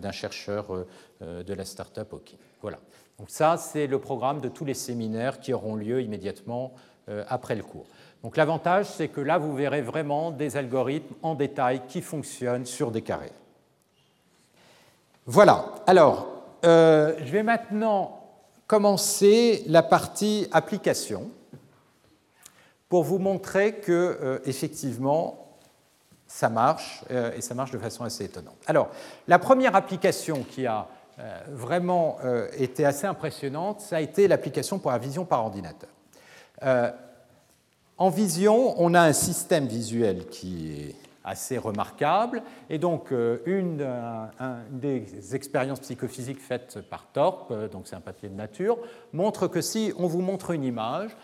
d'un 0.00 0.12
chercheur 0.12 0.86
de 1.20 1.54
la 1.54 1.64
start-up 1.66 2.14
OK. 2.14 2.34
Voilà. 2.62 2.78
Donc 3.18 3.30
ça, 3.30 3.56
c'est 3.56 3.86
le 3.86 3.98
programme 3.98 4.40
de 4.40 4.48
tous 4.48 4.64
les 4.64 4.74
séminaires 4.74 5.40
qui 5.40 5.52
auront 5.52 5.76
lieu 5.76 6.02
immédiatement 6.02 6.72
euh, 7.08 7.24
après 7.28 7.54
le 7.54 7.62
cours. 7.62 7.86
Donc 8.22 8.36
l'avantage, 8.36 8.86
c'est 8.86 9.08
que 9.08 9.20
là, 9.20 9.38
vous 9.38 9.54
verrez 9.54 9.82
vraiment 9.82 10.30
des 10.30 10.56
algorithmes 10.56 11.14
en 11.22 11.34
détail 11.34 11.82
qui 11.86 12.00
fonctionnent 12.00 12.66
sur 12.66 12.90
des 12.90 13.02
carrés. 13.02 13.32
Voilà. 15.26 15.66
Alors, 15.86 16.26
euh, 16.64 17.14
je 17.18 17.30
vais 17.30 17.42
maintenant 17.42 18.20
commencer 18.66 19.62
la 19.66 19.82
partie 19.82 20.48
application 20.50 21.30
pour 22.88 23.04
vous 23.04 23.18
montrer 23.18 23.76
que, 23.76 24.18
euh, 24.20 24.38
effectivement, 24.44 25.40
ça 26.26 26.48
marche 26.48 27.04
et 27.36 27.40
ça 27.40 27.54
marche 27.54 27.70
de 27.70 27.78
façon 27.78 28.02
assez 28.02 28.24
étonnante. 28.24 28.56
Alors, 28.66 28.88
la 29.28 29.38
première 29.38 29.76
application 29.76 30.42
qui 30.42 30.66
a 30.66 30.88
vraiment 31.48 32.18
euh, 32.24 32.48
été 32.56 32.84
assez 32.84 33.06
impressionnante, 33.06 33.80
ça 33.80 33.96
a 33.96 34.00
été 34.00 34.28
l'application 34.28 34.78
pour 34.78 34.90
la 34.90 34.98
vision 34.98 35.24
par 35.24 35.44
ordinateur. 35.44 35.90
Euh, 36.62 36.90
en 37.98 38.10
vision, 38.10 38.74
on 38.78 38.94
a 38.94 39.00
un 39.00 39.12
système 39.12 39.66
visuel 39.66 40.26
qui 40.26 40.72
est 40.72 40.94
assez 41.22 41.56
remarquable. 41.56 42.42
Et 42.68 42.78
donc, 42.78 43.14
une, 43.46 43.86
des 44.70 45.34
expériences 45.34 45.80
psychophysiques 45.80 46.40
faites 46.40 46.80
par 46.90 47.06
Torp, 47.12 47.52
donc 47.70 47.86
c'est 47.86 47.96
un 47.96 48.00
papier 48.00 48.28
de 48.28 48.34
nature, 48.34 48.76
montre 49.12 49.46
que 49.46 49.62
si 49.62 49.94
on 49.96 50.06
vous 50.06 50.20
montre 50.20 50.50
une 50.50 50.64
image, 50.64 51.16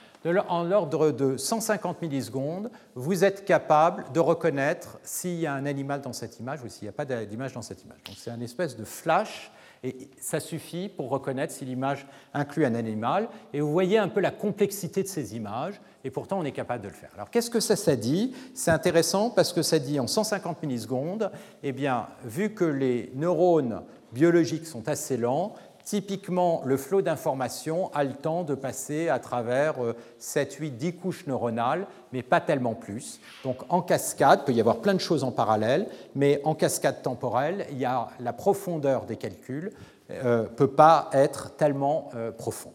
en 0.48 0.64
l'ordre 0.64 1.10
de 1.10 1.36
150 1.36 2.02
millisecondes, 2.02 2.70
vous 2.94 3.24
êtes 3.24 3.44
capable 3.44 4.04
de 4.12 4.20
reconnaître 4.20 4.98
s'il 5.02 5.40
y 5.40 5.46
a 5.46 5.54
un 5.54 5.66
animal 5.66 6.00
dans 6.02 6.12
cette 6.12 6.38
image 6.40 6.62
ou 6.62 6.68
s'il 6.68 6.84
n'y 6.84 6.90
a 6.90 6.92
pas 6.92 7.04
d'image 7.04 7.52
dans 7.52 7.62
cette 7.62 7.82
image. 7.82 8.02
Donc, 8.04 8.16
c'est 8.18 8.30
un 8.30 8.40
espèce 8.40 8.76
de 8.76 8.84
flash 8.84 9.50
et 9.82 10.11
ça 10.19 10.40
suffit 10.40 10.89
pour 10.89 11.09
reconnaître 11.09 11.52
si 11.52 11.65
l'image 11.65 12.07
inclut 12.35 12.65
un 12.65 12.74
animal. 12.74 13.28
Et 13.52 13.61
vous 13.61 13.73
voyez 13.73 13.98
un 13.98 14.09
peu 14.09 14.20
la 14.20 14.31
complexité 14.31 15.02
de 15.02 15.09
ces 15.09 15.36
images, 15.36 15.81
et 16.05 16.11
pourtant 16.11 16.39
on 16.39 16.44
est 16.44 16.52
capable 16.52 16.82
de 16.82 16.89
le 16.89 16.94
faire. 16.94 17.11
Alors 17.15 17.31
qu'est-ce 17.31 17.51
que 17.51 17.61
ça, 17.61 17.77
ça 17.77 17.97
dit? 17.97 18.35
C'est 18.55 18.70
intéressant 18.70 19.31
parce 19.31 19.52
que 19.52 19.62
ça 19.62 19.78
dit 19.78 19.98
en 19.98 20.07
150 20.07 20.62
millisecondes, 20.62 21.31
eh 21.62 21.73
bien, 21.73 22.09
vu 22.24 22.55
que 22.55 22.65
les 22.65 23.11
neurones 23.15 23.82
biologiques 24.12 24.66
sont 24.66 24.89
assez 24.89 25.16
lents, 25.16 25.55
Typiquement, 25.90 26.62
le 26.64 26.76
flot 26.76 27.02
d'informations 27.02 27.90
a 27.94 28.04
le 28.04 28.12
temps 28.12 28.44
de 28.44 28.54
passer 28.54 29.08
à 29.08 29.18
travers 29.18 29.74
7, 30.20 30.54
8, 30.54 30.70
10 30.70 30.94
couches 30.94 31.26
neuronales, 31.26 31.88
mais 32.12 32.22
pas 32.22 32.40
tellement 32.40 32.74
plus. 32.74 33.18
Donc 33.42 33.56
en 33.68 33.82
cascade, 33.82 34.42
il 34.42 34.44
peut 34.44 34.52
y 34.52 34.60
avoir 34.60 34.76
plein 34.76 34.94
de 34.94 35.00
choses 35.00 35.24
en 35.24 35.32
parallèle, 35.32 35.88
mais 36.14 36.40
en 36.44 36.54
cascade 36.54 37.02
temporelle, 37.02 37.66
il 37.72 37.78
y 37.78 37.86
a 37.86 38.06
la 38.20 38.32
profondeur 38.32 39.04
des 39.04 39.16
calculs 39.16 39.72
ne 40.10 40.14
euh, 40.24 40.42
peut 40.44 40.70
pas 40.70 41.10
être 41.12 41.56
tellement 41.56 42.10
euh, 42.14 42.30
profonde. 42.30 42.72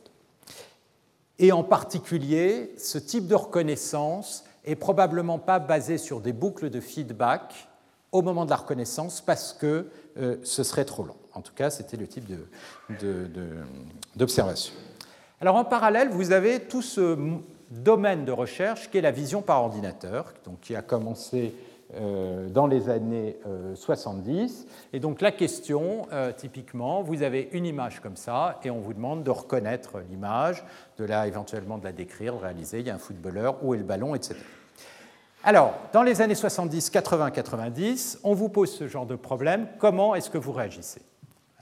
Et 1.40 1.54
en 1.54 1.64
particulier, 1.64 2.74
ce 2.78 2.98
type 2.98 3.28
de 3.28 3.36
reconnaissance 3.36 4.44
est 4.66 4.76
probablement 4.76 5.40
pas 5.40 5.60
basé 5.60 5.98
sur 5.98 6.20
des 6.20 6.34
boucles 6.34 6.70
de 6.70 6.82
feedback 6.82 7.70
au 8.12 8.22
moment 8.22 8.44
de 8.44 8.50
la 8.50 8.58
reconnaissance 8.58 9.22
parce 9.22 9.54
que 9.54 9.88
euh, 10.18 10.36
ce 10.44 10.64
serait 10.64 10.84
trop 10.84 11.04
long. 11.04 11.16
En 11.36 11.42
tout 11.42 11.54
cas, 11.54 11.70
c'était 11.70 11.98
le 11.98 12.08
type 12.08 12.32
d'observation. 14.16 14.74
Alors 15.42 15.58
en 15.58 15.66
parallèle, 15.66 16.10
vous 16.10 16.32
avez 16.32 16.62
tout 16.62 16.82
ce 16.82 17.18
domaine 17.70 18.26
de 18.26 18.32
recherche 18.32 18.90
qui 18.90 18.98
est 18.98 19.02
la 19.02 19.12
vision 19.12 19.42
par 19.42 19.62
ordinateur, 19.62 20.34
qui 20.62 20.76
a 20.76 20.82
commencé 20.82 21.54
euh, 21.94 22.50
dans 22.50 22.66
les 22.66 22.90
années 22.90 23.38
70. 23.76 24.66
Euh, 24.68 24.98
et 24.98 25.00
donc 25.00 25.22
la 25.22 25.32
question, 25.32 26.08
euh, 26.12 26.32
typiquement, 26.36 27.04
vous 27.04 27.22
avez 27.22 27.50
une 27.52 27.66
image 27.66 28.00
comme 28.00 28.16
ça 28.16 28.60
et 28.64 28.72
on 28.72 28.80
vous 28.80 28.94
demande 28.94 29.24
de 29.24 29.30
reconnaître 29.30 30.00
l'image, 30.10 30.64
de 30.98 31.06
la 31.06 31.28
éventuellement 31.28 31.78
de 31.78 31.84
la 31.84 31.92
décrire, 31.92 32.34
de 32.34 32.40
réaliser, 32.40 32.80
il 32.80 32.88
y 32.88 32.90
a 32.90 32.96
un 32.96 33.00
footballeur, 33.00 33.64
où 33.64 33.76
est 33.76 33.78
le 33.78 33.84
ballon, 33.84 34.16
etc. 34.16 34.36
Alors, 35.44 35.76
dans 35.94 36.02
les 36.02 36.22
années 36.22 36.34
70, 36.34 36.90
80, 36.90 37.30
90, 37.30 38.20
on 38.24 38.34
vous 38.34 38.50
pose 38.50 38.72
ce 38.72 38.88
genre 38.88 39.06
de 39.06 39.16
problème, 39.16 39.68
comment 39.78 40.16
est-ce 40.16 40.32
que 40.32 40.40
vous 40.40 40.54
réagissez? 40.54 41.02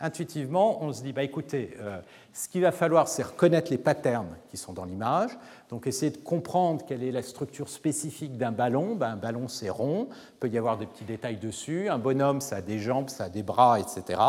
Intuitivement, 0.03 0.83
on 0.83 0.91
se 0.91 1.01
dit, 1.01 1.13
bah, 1.13 1.23
écoutez, 1.23 1.75
euh, 1.79 1.99
ce 2.33 2.49
qu'il 2.49 2.61
va 2.61 2.73
falloir, 2.73 3.07
c'est 3.07 3.23
reconnaître 3.23 3.71
les 3.71 3.77
patterns 3.77 4.35
qui 4.51 4.57
sont 4.57 4.73
dans 4.73 4.83
l'image, 4.83 5.31
donc 5.69 5.87
essayer 5.87 6.11
de 6.11 6.17
comprendre 6.17 6.85
quelle 6.85 7.03
est 7.03 7.11
la 7.11 7.23
structure 7.23 7.69
spécifique 7.69 8.37
d'un 8.37 8.51
ballon. 8.51 8.95
Ben, 8.95 9.11
un 9.11 9.15
ballon, 9.15 9.47
c'est 9.47 9.69
rond, 9.69 10.09
il 10.11 10.39
peut 10.41 10.49
y 10.49 10.57
avoir 10.57 10.77
des 10.77 10.85
petits 10.85 11.05
détails 11.05 11.37
dessus, 11.37 11.87
un 11.87 11.97
bonhomme, 11.97 12.41
ça 12.41 12.57
a 12.57 12.61
des 12.61 12.79
jambes, 12.79 13.09
ça 13.09 13.25
a 13.25 13.29
des 13.29 13.43
bras, 13.43 13.79
etc. 13.79 14.19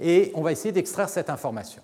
Et 0.00 0.32
on 0.34 0.40
va 0.40 0.50
essayer 0.50 0.72
d'extraire 0.72 1.10
cette 1.10 1.28
information. 1.28 1.82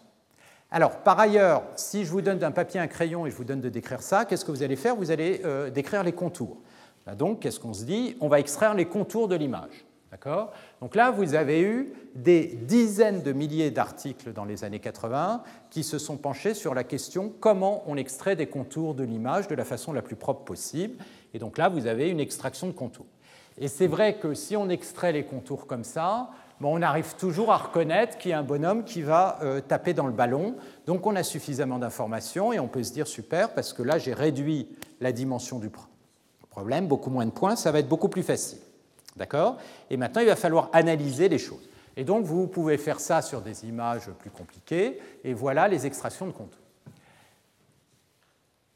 Alors, 0.70 0.98
par 0.98 1.20
ailleurs, 1.20 1.64
si 1.76 2.06
je 2.06 2.10
vous 2.10 2.22
donne 2.22 2.42
un 2.42 2.50
papier, 2.50 2.80
un 2.80 2.88
crayon 2.88 3.26
et 3.26 3.30
je 3.30 3.36
vous 3.36 3.44
donne 3.44 3.60
de 3.60 3.68
décrire 3.68 4.02
ça, 4.02 4.24
qu'est-ce 4.24 4.44
que 4.44 4.50
vous 4.50 4.62
allez 4.62 4.76
faire? 4.76 4.96
Vous 4.96 5.10
allez 5.10 5.42
euh, 5.44 5.68
décrire 5.70 6.02
les 6.02 6.12
contours. 6.12 6.56
Ben, 7.06 7.14
donc, 7.14 7.40
qu'est-ce 7.40 7.60
qu'on 7.60 7.74
se 7.74 7.84
dit? 7.84 8.16
On 8.20 8.28
va 8.28 8.40
extraire 8.40 8.72
les 8.72 8.86
contours 8.86 9.28
de 9.28 9.34
l'image. 9.34 9.84
D'accord? 10.10 10.52
Donc 10.80 10.94
là, 10.94 11.10
vous 11.10 11.34
avez 11.34 11.60
eu 11.60 11.92
des 12.14 12.46
dizaines 12.46 13.22
de 13.22 13.32
milliers 13.32 13.70
d'articles 13.70 14.32
dans 14.32 14.46
les 14.46 14.64
années 14.64 14.78
80 14.78 15.42
qui 15.70 15.84
se 15.84 15.98
sont 15.98 16.16
penchés 16.16 16.54
sur 16.54 16.72
la 16.74 16.82
question 16.82 17.30
comment 17.40 17.82
on 17.86 17.96
extrait 17.96 18.34
des 18.34 18.46
contours 18.46 18.94
de 18.94 19.04
l'image 19.04 19.48
de 19.48 19.54
la 19.54 19.64
façon 19.64 19.92
la 19.92 20.00
plus 20.00 20.16
propre 20.16 20.44
possible? 20.44 20.96
Et 21.34 21.38
donc 21.38 21.58
là, 21.58 21.68
vous 21.68 21.86
avez 21.86 22.08
une 22.08 22.20
extraction 22.20 22.66
de 22.68 22.72
contours. 22.72 23.06
Et 23.58 23.68
c'est 23.68 23.86
vrai 23.86 24.16
que 24.16 24.34
si 24.34 24.56
on 24.56 24.70
extrait 24.70 25.12
les 25.12 25.24
contours 25.24 25.66
comme 25.66 25.84
ça, 25.84 26.30
on 26.60 26.82
arrive 26.82 27.14
toujours 27.16 27.52
à 27.52 27.56
reconnaître 27.56 28.18
qu'il 28.18 28.30
y 28.30 28.34
a 28.34 28.38
un 28.38 28.44
bonhomme 28.44 28.84
qui 28.84 29.02
va 29.02 29.38
euh, 29.42 29.60
taper 29.60 29.94
dans 29.94 30.06
le 30.06 30.12
ballon. 30.12 30.56
Donc 30.86 31.06
on 31.06 31.16
a 31.16 31.22
suffisamment 31.22 31.78
d'informations 31.78 32.52
et 32.52 32.58
on 32.58 32.68
peut 32.68 32.82
se 32.82 32.92
dire 32.92 33.06
super, 33.06 33.54
parce 33.54 33.72
que 33.72 33.82
là 33.82 33.98
j'ai 33.98 34.14
réduit 34.14 34.68
la 35.00 35.12
dimension 35.12 35.58
du 35.58 35.70
problème, 36.50 36.86
beaucoup 36.86 37.10
moins 37.10 37.26
de 37.26 37.30
points, 37.30 37.56
ça 37.56 37.70
va 37.70 37.78
être 37.78 37.88
beaucoup 37.88 38.08
plus 38.08 38.22
facile. 38.22 38.58
D'accord? 39.18 39.58
Et 39.90 39.96
maintenant, 39.96 40.22
il 40.22 40.28
va 40.28 40.36
falloir 40.36 40.70
analyser 40.72 41.28
les 41.28 41.38
choses. 41.38 41.68
Et 41.96 42.04
donc, 42.04 42.24
vous 42.24 42.46
pouvez 42.46 42.78
faire 42.78 43.00
ça 43.00 43.20
sur 43.20 43.40
des 43.40 43.66
images 43.66 44.08
plus 44.20 44.30
compliquées, 44.30 45.00
et 45.24 45.34
voilà 45.34 45.66
les 45.66 45.84
extractions 45.84 46.26
de 46.26 46.30
contours. 46.30 46.62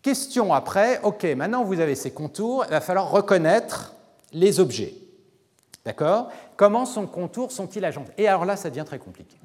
Question 0.03 0.53
après, 0.53 1.01
OK, 1.05 1.23
maintenant 1.37 1.63
vous 1.63 1.79
avez 1.79 1.95
ces 1.95 2.11
contours, 2.11 2.65
il 2.67 2.73
va 2.73 2.81
falloir 2.81 3.09
reconnaître 3.09 3.95
les 4.33 4.59
objets. 4.59 4.95
D'accord? 5.85 6.29
Comment 6.57 6.85
son 6.87 7.07
contours 7.07 7.53
sont-ils 7.53 7.85
agentés? 7.85 8.13
Et 8.19 8.27
alors 8.27 8.45
là, 8.45 8.57
ça 8.57 8.69
devient 8.69 8.85
très 8.85 8.99
compliqué. 8.99 9.37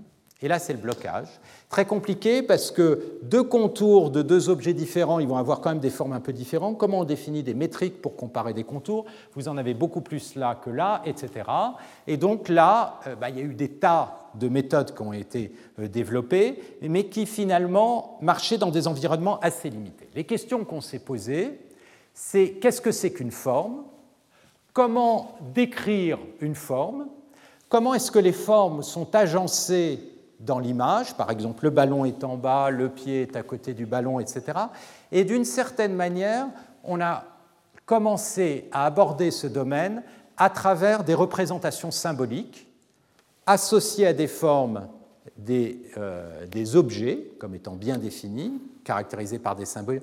Et 0.42 0.48
là, 0.48 0.58
c'est 0.58 0.74
le 0.74 0.80
blocage. 0.80 1.28
Très 1.70 1.86
compliqué 1.86 2.44
parce 2.44 2.72
que 2.72 3.20
deux 3.24 3.44
contours 3.44 4.10
de 4.10 4.22
deux 4.22 4.48
objets 4.48 4.74
différents, 4.74 5.20
ils 5.20 5.28
vont 5.28 5.36
avoir 5.36 5.60
quand 5.60 5.70
même 5.70 5.80
des 5.80 5.90
formes 5.90 6.14
un 6.14 6.22
peu 6.22 6.32
différentes. 6.32 6.78
Comment 6.78 7.00
on 7.00 7.04
définit 7.04 7.44
des 7.44 7.54
métriques 7.54 8.02
pour 8.02 8.16
comparer 8.16 8.54
des 8.54 8.64
contours? 8.64 9.06
Vous 9.34 9.50
en 9.50 9.58
avez 9.58 9.74
beaucoup 9.74 10.00
plus 10.00 10.36
là 10.36 10.56
que 10.56 10.70
là, 10.70 11.02
etc. 11.06 11.30
Et 12.08 12.16
donc 12.16 12.48
là, 12.48 13.02
euh, 13.06 13.16
bah, 13.16 13.30
il 13.30 13.38
y 13.38 13.42
a 13.42 13.44
eu 13.44 13.54
des 13.54 13.68
tas 13.68 14.30
de 14.36 14.48
méthodes 14.48 14.96
qui 14.96 15.02
ont 15.02 15.12
été 15.12 15.52
euh, 15.80 15.90
développées, 15.90 16.58
mais 16.82 17.08
qui 17.08 17.26
finalement 17.26 18.18
marchaient 18.22 18.58
dans 18.58 18.72
des 18.72 18.88
environnements 18.88 19.40
assez 19.42 19.70
limités. 19.70 20.08
Les 20.16 20.24
questions 20.24 20.64
qu'on 20.64 20.82
s'est 20.82 21.00
posées, 21.00 21.60
c'est 22.14 22.52
qu'est-ce 22.62 22.80
que 22.80 22.94
c'est 22.94 23.12
qu'une 23.12 23.32
forme? 23.32 23.84
Comment 24.72 25.38
décrire 25.54 26.18
une 26.40 26.56
forme? 26.56 27.08
Comment 27.68 27.94
est-ce 27.94 28.10
que 28.10 28.20
les 28.20 28.32
formes 28.32 28.84
sont 28.84 29.14
agencées 29.14 30.00
dans 30.40 30.60
l'image, 30.60 31.16
par 31.16 31.32
exemple 31.32 31.66
le 31.66 31.70
ballon 31.72 32.06
est 32.06 32.24
en 32.24 32.38
bas, 32.38 32.70
le 32.70 32.90
pied 32.90 33.24
est 33.24 33.36
à 33.36 33.44
côté 33.44 33.74
du 33.74 33.86
ballon, 33.86 34.20
etc. 34.20 34.44
Et 35.12 35.24
d'une 35.24 35.46
certaine 35.46 35.94
manière, 35.94 36.48
on 36.84 37.02
a 37.02 37.24
commencé 37.86 38.68
à 38.72 38.86
aborder 38.86 39.32
ce 39.32 39.48
domaine 39.48 40.04
à 40.38 40.50
travers 40.50 41.04
des 41.04 41.14
représentations 41.14 41.92
symboliques 41.92 42.68
associées 43.46 44.08
à 44.08 44.14
des 44.14 44.28
formes 44.28 44.88
des, 45.38 45.82
euh, 45.98 46.46
objets 46.76 47.32
comme 47.40 47.56
étant 47.56 47.76
bien 47.76 47.98
définis, 47.98 48.62
caractérisés 48.88 49.38
par 49.38 49.56
des 49.56 49.66
symboles, 49.66 50.02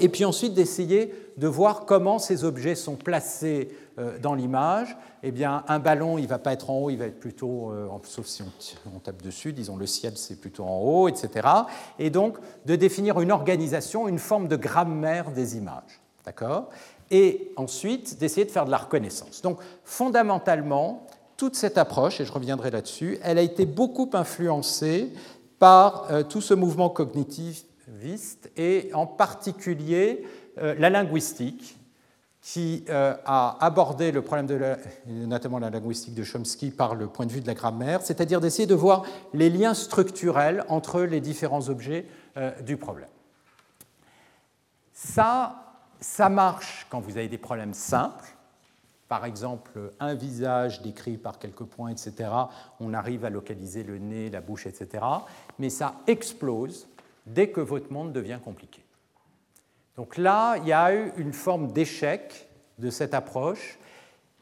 et 0.00 0.08
puis 0.08 0.24
ensuite 0.24 0.54
d'essayer 0.54 1.14
de 1.36 1.46
voir 1.46 1.84
comment 1.84 2.18
ces 2.18 2.44
objets 2.44 2.74
sont 2.74 2.96
placés 2.96 3.68
euh, 3.98 4.18
dans 4.18 4.34
l'image, 4.34 4.96
eh 5.22 5.30
bien, 5.30 5.62
un 5.68 5.78
ballon, 5.78 6.16
il 6.18 6.22
ne 6.22 6.28
va 6.28 6.38
pas 6.38 6.52
être 6.52 6.70
en 6.70 6.78
haut, 6.78 6.90
il 6.90 6.96
va 6.96 7.06
être 7.06 7.20
plutôt, 7.20 7.70
euh, 7.70 7.86
sauf 8.04 8.26
si 8.26 8.42
on, 8.42 8.98
tape 8.98 9.22
dessus, 9.22 9.52
disons 9.52 9.76
le 9.76 9.86
ciel, 9.86 10.14
c'est 10.16 10.40
plutôt 10.40 10.64
en 10.64 10.80
haut, 10.80 11.08
etc. 11.08 11.46
Et 11.98 12.10
donc, 12.10 12.38
de 12.64 12.76
définir 12.76 13.20
une 13.20 13.30
organisation, 13.30 14.08
une 14.08 14.18
forme 14.18 14.48
de 14.48 14.56
grammaire 14.56 15.30
des 15.30 15.56
images. 15.56 16.00
D'accord? 16.24 16.70
Et 17.10 17.52
ensuite, 17.56 18.18
d'essayer 18.18 18.46
de 18.46 18.50
faire 18.50 18.64
de 18.64 18.70
la 18.70 18.78
reconnaissance. 18.78 19.42
Donc, 19.42 19.58
fondamentalement, 19.84 21.06
toute 21.36 21.56
cette 21.56 21.78
approche, 21.78 22.20
et 22.20 22.24
je 22.24 22.32
reviendrai 22.32 22.70
là-dessus, 22.70 23.18
elle 23.22 23.38
a 23.38 23.42
été 23.42 23.66
beaucoup 23.66 24.08
influencée 24.14 25.12
par 25.58 26.10
euh, 26.10 26.22
tout 26.22 26.40
ce 26.40 26.54
mouvement 26.54 26.88
et 28.56 28.90
en 28.94 29.06
particulier 29.06 30.24
la 30.56 30.90
linguistique 30.90 31.78
qui 32.44 32.84
euh, 32.90 33.16
a 33.24 33.56
abordé 33.64 34.12
le 34.12 34.20
problème 34.20 34.46
de 34.46 34.54
la, 34.54 34.76
notamment 35.06 35.58
la 35.58 35.70
linguistique 35.70 36.14
de 36.14 36.22
Chomsky 36.22 36.70
par 36.70 36.94
le 36.94 37.06
point 37.06 37.24
de 37.24 37.32
vue 37.32 37.40
de 37.40 37.46
la 37.46 37.54
grammaire, 37.54 38.02
c'est-à-dire 38.02 38.42
d'essayer 38.42 38.66
de 38.66 38.74
voir 38.74 39.04
les 39.32 39.48
liens 39.48 39.72
structurels 39.72 40.62
entre 40.68 41.00
les 41.00 41.22
différents 41.22 41.70
objets 41.70 42.04
euh, 42.36 42.52
du 42.60 42.76
problème. 42.76 43.08
Ça, 44.92 45.78
ça 46.00 46.28
marche 46.28 46.86
quand 46.90 47.00
vous 47.00 47.16
avez 47.16 47.28
des 47.28 47.38
problèmes 47.38 47.72
simples. 47.72 48.36
Par 49.08 49.24
exemple, 49.24 49.92
un 49.98 50.12
visage 50.12 50.82
décrit 50.82 51.16
par 51.16 51.38
quelques 51.38 51.64
points, 51.64 51.88
etc. 51.88 52.28
On 52.78 52.92
arrive 52.92 53.24
à 53.24 53.30
localiser 53.30 53.84
le 53.84 53.96
nez, 53.96 54.28
la 54.28 54.42
bouche, 54.42 54.66
etc. 54.66 55.02
Mais 55.58 55.70
ça 55.70 55.94
explose 56.06 56.86
dès 57.26 57.48
que 57.50 57.60
votre 57.60 57.92
monde 57.92 58.12
devient 58.12 58.38
compliqué. 58.44 58.82
Donc 59.96 60.16
là, 60.16 60.56
il 60.58 60.66
y 60.66 60.72
a 60.72 60.94
eu 60.94 61.12
une 61.16 61.32
forme 61.32 61.72
d'échec 61.72 62.48
de 62.78 62.90
cette 62.90 63.14
approche 63.14 63.78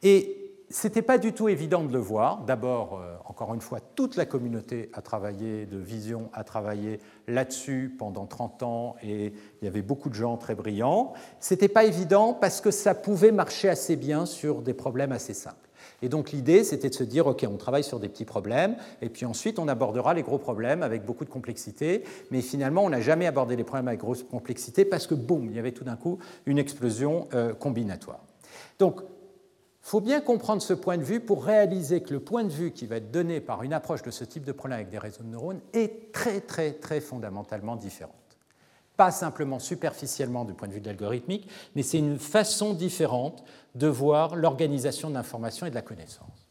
et 0.01 0.43
ce 0.73 0.87
n'était 0.87 1.03
pas 1.03 1.19
du 1.19 1.33
tout 1.33 1.49
évident 1.49 1.83
de 1.83 1.93
le 1.93 1.99
voir. 1.99 2.39
D'abord, 2.45 2.99
euh, 2.99 3.15
encore 3.25 3.53
une 3.53 3.61
fois, 3.61 3.79
toute 3.79 4.15
la 4.15 4.25
communauté 4.25 4.89
a 4.93 5.03
travaillé, 5.03 5.67
de 5.67 5.77
vision 5.77 6.31
a 6.33 6.43
travaillé 6.43 6.99
là-dessus 7.27 7.95
pendant 7.99 8.25
30 8.25 8.63
ans 8.63 8.95
et 9.03 9.33
il 9.61 9.65
y 9.65 9.67
avait 9.67 9.83
beaucoup 9.83 10.09
de 10.09 10.15
gens 10.15 10.35
très 10.35 10.55
brillants. 10.55 11.13
Ce 11.39 11.53
n'était 11.53 11.67
pas 11.67 11.83
évident 11.83 12.33
parce 12.33 12.59
que 12.59 12.71
ça 12.71 12.95
pouvait 12.95 13.31
marcher 13.31 13.69
assez 13.69 13.95
bien 13.95 14.25
sur 14.25 14.63
des 14.63 14.73
problèmes 14.73 15.11
assez 15.11 15.35
simples. 15.35 15.69
Et 16.03 16.09
donc 16.09 16.31
l'idée, 16.31 16.65
c'était 16.65 16.89
de 16.89 16.93
se 16.93 17.05
dire, 17.05 17.27
OK, 17.27 17.45
on 17.49 17.55
travaille 17.55 17.83
sur 17.85 17.97
des 17.97 18.09
petits 18.09 18.25
problèmes, 18.25 18.75
et 19.01 19.07
puis 19.07 19.25
ensuite 19.25 19.57
on 19.57 19.69
abordera 19.69 20.13
les 20.13 20.21
gros 20.21 20.37
problèmes 20.37 20.83
avec 20.83 21.05
beaucoup 21.05 21.23
de 21.23 21.29
complexité. 21.29 22.03
Mais 22.29 22.41
finalement, 22.41 22.83
on 22.83 22.89
n'a 22.89 22.99
jamais 22.99 23.25
abordé 23.25 23.55
les 23.55 23.63
problèmes 23.63 23.87
avec 23.87 24.01
grosse 24.01 24.21
complexité 24.21 24.83
parce 24.83 25.07
que, 25.07 25.15
boum, 25.15 25.45
il 25.45 25.55
y 25.55 25.59
avait 25.59 25.71
tout 25.71 25.85
d'un 25.85 25.95
coup 25.95 26.19
une 26.45 26.59
explosion 26.59 27.29
euh, 27.33 27.53
combinatoire. 27.53 28.19
Donc, 28.79 28.99
il 28.99 29.89
faut 29.89 30.01
bien 30.01 30.19
comprendre 30.19 30.61
ce 30.61 30.73
point 30.73 30.97
de 30.97 31.03
vue 31.03 31.21
pour 31.21 31.45
réaliser 31.45 32.01
que 32.01 32.13
le 32.13 32.19
point 32.19 32.43
de 32.43 32.51
vue 32.51 32.71
qui 32.71 32.85
va 32.85 32.97
être 32.97 33.11
donné 33.11 33.39
par 33.39 33.63
une 33.63 33.71
approche 33.71 34.01
de 34.01 34.11
ce 34.11 34.25
type 34.25 34.43
de 34.43 34.51
problème 34.51 34.79
avec 34.79 34.89
des 34.89 34.97
réseaux 34.97 35.23
de 35.23 35.29
neurones 35.29 35.61
est 35.71 36.11
très, 36.11 36.41
très, 36.41 36.73
très 36.73 36.99
fondamentalement 36.99 37.77
différent 37.77 38.15
pas 39.03 39.11
simplement 39.11 39.59
superficiellement 39.59 40.45
du 40.45 40.53
point 40.53 40.69
de 40.69 40.73
vue 40.73 40.79
de 40.79 40.85
l'algorithmique, 40.85 41.49
mais 41.75 41.83
c'est 41.83 41.97
une 41.97 42.17
façon 42.17 42.73
différente 42.73 43.43
de 43.75 43.87
voir 43.87 44.37
l'organisation 44.37 45.09
de 45.09 45.15
l'information 45.15 45.65
et 45.65 45.69
de 45.69 45.75
la 45.75 45.81
connaissance. 45.81 46.47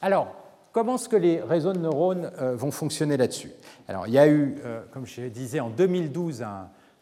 Alors, 0.00 0.34
comment 0.72 0.96
est-ce 0.96 1.08
que 1.08 1.14
les 1.14 1.40
réseaux 1.40 1.72
de 1.72 1.78
neurones 1.78 2.32
euh, 2.40 2.56
vont 2.56 2.72
fonctionner 2.72 3.16
là-dessus? 3.16 3.52
Alors, 3.86 4.08
il 4.08 4.14
y 4.14 4.18
a 4.18 4.26
eu, 4.26 4.56
euh, 4.64 4.80
comme 4.90 5.06
je 5.06 5.22
disais, 5.28 5.60
en 5.60 5.70
2012, 5.70 6.44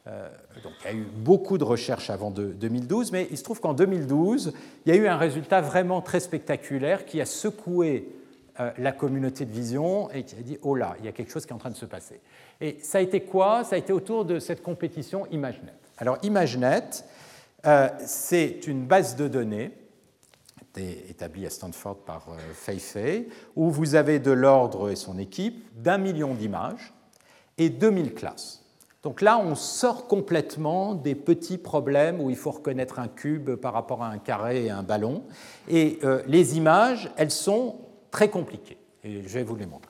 euh, 0.06 0.28
donc, 0.62 0.72
il 0.82 0.84
y 0.84 0.88
a 0.88 0.94
eu 0.94 1.06
beaucoup 1.16 1.56
de 1.56 1.64
recherches 1.64 2.10
avant 2.10 2.30
2012, 2.30 3.10
mais 3.10 3.26
il 3.30 3.38
se 3.38 3.42
trouve 3.42 3.58
qu'en 3.58 3.72
2012, 3.72 4.52
il 4.84 4.94
y 4.94 4.98
a 4.98 5.00
eu 5.00 5.08
un 5.08 5.16
résultat 5.16 5.62
vraiment 5.62 6.02
très 6.02 6.20
spectaculaire 6.20 7.06
qui 7.06 7.22
a 7.22 7.24
secoué 7.24 8.16
la 8.76 8.92
communauté 8.92 9.46
de 9.46 9.52
vision 9.52 10.10
et 10.10 10.22
qui 10.24 10.34
a 10.36 10.42
dit 10.42 10.58
oh 10.60 10.74
là, 10.74 10.94
il 10.98 11.06
y 11.06 11.08
a 11.08 11.12
quelque 11.12 11.32
chose 11.32 11.46
qui 11.46 11.52
est 11.52 11.54
en 11.54 11.58
train 11.58 11.70
de 11.70 11.76
se 11.76 11.86
passer. 11.86 12.20
Et 12.60 12.78
ça 12.82 12.98
a 12.98 13.00
été 13.00 13.20
quoi? 13.20 13.64
Ça 13.64 13.76
a 13.76 13.78
été 13.78 13.92
autour 13.92 14.24
de 14.24 14.38
cette 14.38 14.62
compétition 14.62 15.26
ImageNet. 15.30 15.72
Alors 15.98 16.18
ImageNet, 16.22 17.04
euh, 17.66 17.88
c'est 18.04 18.66
une 18.66 18.86
base 18.86 19.16
de 19.16 19.28
données 19.28 19.72
établie 20.78 21.46
à 21.46 21.50
Stanford 21.50 21.96
par 21.96 22.28
euh, 22.28 22.36
Fei 22.54 22.78
Fei, 22.78 23.28
où 23.56 23.70
vous 23.70 23.94
avez 23.94 24.18
de 24.18 24.30
l'ordre 24.30 24.90
et 24.90 24.96
son 24.96 25.18
équipe 25.18 25.66
d'un 25.80 25.98
million 25.98 26.34
d'images 26.34 26.92
et 27.58 27.70
2000 27.70 28.14
classes. 28.14 28.64
Donc 29.02 29.22
là, 29.22 29.38
on 29.38 29.54
sort 29.54 30.06
complètement 30.06 30.94
des 30.94 31.14
petits 31.14 31.58
problèmes 31.58 32.20
où 32.20 32.28
il 32.28 32.36
faut 32.36 32.50
reconnaître 32.50 32.98
un 32.98 33.08
cube 33.08 33.54
par 33.54 33.72
rapport 33.72 34.02
à 34.02 34.08
un 34.08 34.18
carré 34.18 34.66
et 34.66 34.70
un 34.70 34.82
ballon. 34.82 35.24
Et 35.68 35.98
euh, 36.04 36.22
les 36.26 36.58
images, 36.58 37.10
elles 37.16 37.30
sont 37.30 37.76
très 38.10 38.28
compliquées. 38.28 38.76
Et 39.02 39.22
je 39.22 39.28
vais 39.28 39.42
vous 39.42 39.56
les 39.56 39.66
montrer. 39.66 39.89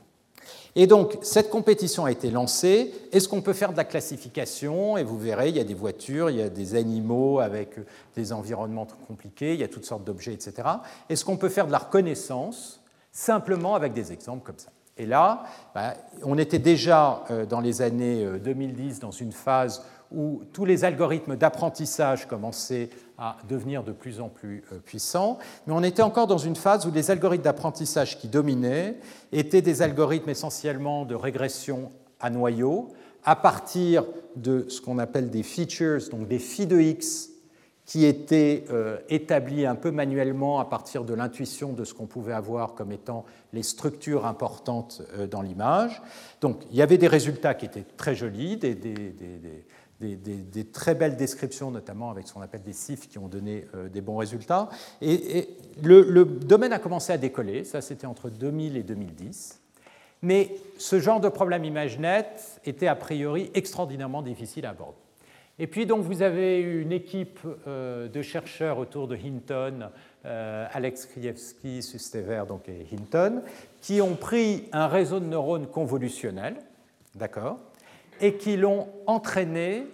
Et 0.76 0.86
donc, 0.86 1.18
cette 1.22 1.50
compétition 1.50 2.04
a 2.04 2.12
été 2.12 2.30
lancée. 2.30 2.92
Est-ce 3.12 3.28
qu'on 3.28 3.42
peut 3.42 3.52
faire 3.52 3.72
de 3.72 3.76
la 3.76 3.84
classification? 3.84 4.96
Et 4.96 5.04
vous 5.04 5.18
verrez, 5.18 5.48
il 5.48 5.56
y 5.56 5.60
a 5.60 5.64
des 5.64 5.74
voitures, 5.74 6.30
il 6.30 6.36
y 6.36 6.42
a 6.42 6.48
des 6.48 6.76
animaux 6.76 7.40
avec 7.40 7.74
des 8.14 8.32
environnements 8.32 8.86
compliqués, 9.08 9.54
il 9.54 9.60
y 9.60 9.64
a 9.64 9.68
toutes 9.68 9.84
sortes 9.84 10.04
d'objets, 10.04 10.32
etc. 10.32 10.68
Est-ce 11.08 11.24
qu'on 11.24 11.36
peut 11.36 11.48
faire 11.48 11.66
de 11.66 11.72
la 11.72 11.78
reconnaissance 11.78 12.80
simplement 13.10 13.74
avec 13.74 13.92
des 13.92 14.12
exemples 14.12 14.44
comme 14.44 14.58
ça? 14.58 14.70
Et 14.96 15.06
là, 15.06 15.44
bah, 15.74 15.94
on 16.24 16.36
était 16.38 16.58
déjà 16.58 17.24
euh, 17.30 17.46
dans 17.46 17.60
les 17.60 17.80
années 17.80 18.24
2010 18.44 18.98
euh, 18.98 19.00
dans 19.00 19.10
une 19.10 19.32
phase 19.32 19.82
où 20.12 20.42
tous 20.52 20.64
les 20.64 20.84
algorithmes 20.84 21.36
d'apprentissage 21.36 22.26
commençaient 22.26 22.90
à 23.18 23.36
devenir 23.48 23.84
de 23.84 23.92
plus 23.92 24.20
en 24.20 24.28
plus 24.28 24.64
euh, 24.72 24.78
puissants, 24.78 25.38
mais 25.66 25.72
on 25.72 25.82
était 25.82 26.02
encore 26.02 26.26
dans 26.26 26.38
une 26.38 26.56
phase 26.56 26.86
où 26.86 26.90
les 26.90 27.10
algorithmes 27.10 27.44
d'apprentissage 27.44 28.18
qui 28.18 28.28
dominaient 28.28 28.96
étaient 29.32 29.62
des 29.62 29.82
algorithmes 29.82 30.30
essentiellement 30.30 31.04
de 31.04 31.14
régression 31.14 31.92
à 32.18 32.30
noyau, 32.30 32.88
à 33.24 33.36
partir 33.36 34.04
de 34.36 34.66
ce 34.68 34.80
qu'on 34.80 34.98
appelle 34.98 35.30
des 35.30 35.42
features, 35.42 36.00
donc 36.10 36.28
des 36.28 36.38
phi 36.38 36.66
de 36.66 36.80
x, 36.80 37.30
qui 37.90 38.04
étaient 38.04 38.66
euh, 38.70 38.98
établis 39.08 39.66
un 39.66 39.74
peu 39.74 39.90
manuellement 39.90 40.60
à 40.60 40.64
partir 40.64 41.02
de 41.02 41.12
l'intuition 41.12 41.72
de 41.72 41.82
ce 41.82 41.92
qu'on 41.92 42.06
pouvait 42.06 42.32
avoir 42.32 42.74
comme 42.74 42.92
étant 42.92 43.24
les 43.52 43.64
structures 43.64 44.26
importantes 44.26 45.02
euh, 45.18 45.26
dans 45.26 45.42
l'image. 45.42 46.00
Donc 46.40 46.62
il 46.70 46.76
y 46.76 46.82
avait 46.82 46.98
des 46.98 47.08
résultats 47.08 47.54
qui 47.54 47.66
étaient 47.66 47.84
très 47.96 48.14
jolis, 48.14 48.56
des, 48.56 48.76
des, 48.76 49.02
très 50.72 50.94
belles 50.94 51.16
descriptions, 51.16 51.70
notamment 51.70 52.10
avec 52.10 52.26
ce 52.26 52.34
qu'on 52.34 52.40
appelle 52.40 52.62
des 52.62 52.72
CIF 52.72 53.08
qui 53.08 53.18
ont 53.18 53.28
donné 53.28 53.66
euh, 53.74 53.88
des 53.88 54.00
bons 54.00 54.16
résultats. 54.16 54.68
Et, 55.02 55.48
le, 55.82 56.24
domaine 56.24 56.72
a 56.72 56.78
commencé 56.78 57.12
à 57.12 57.18
décoller, 57.18 57.64
ça 57.64 57.80
c'était 57.80 58.06
entre 58.06 58.30
2000 58.30 58.76
et 58.76 58.82
2010. 58.82 59.60
Mais 60.22 60.54
ce 60.78 61.00
genre 61.00 61.20
de 61.20 61.28
problème 61.28 61.64
ImageNet 61.64 62.26
était 62.64 62.86
a 62.86 62.94
priori 62.94 63.50
extraordinairement 63.54 64.22
difficile 64.22 64.66
à 64.66 64.70
aborder. 64.70 64.98
Et 65.58 65.66
puis 65.66 65.86
donc 65.86 66.04
vous 66.04 66.22
avez 66.22 66.60
une 66.60 66.92
équipe 66.92 67.40
euh, 67.66 68.08
de 68.08 68.22
chercheurs 68.22 68.78
autour 68.78 69.08
de 69.08 69.16
Hinton, 69.16 69.90
euh, 70.24 70.66
Alex 70.72 71.06
Krievski, 71.06 71.82
Sustever 71.82 72.44
donc, 72.48 72.68
et 72.68 72.86
Hinton, 72.92 73.42
qui 73.80 74.00
ont 74.00 74.16
pris 74.16 74.68
un 74.72 74.86
réseau 74.86 75.20
de 75.20 75.26
neurones 75.26 75.66
convolutionnel, 75.66 76.56
d'accord, 77.14 77.58
et 78.20 78.34
qui 78.34 78.56
l'ont 78.56 78.88
entraîné 79.06 79.86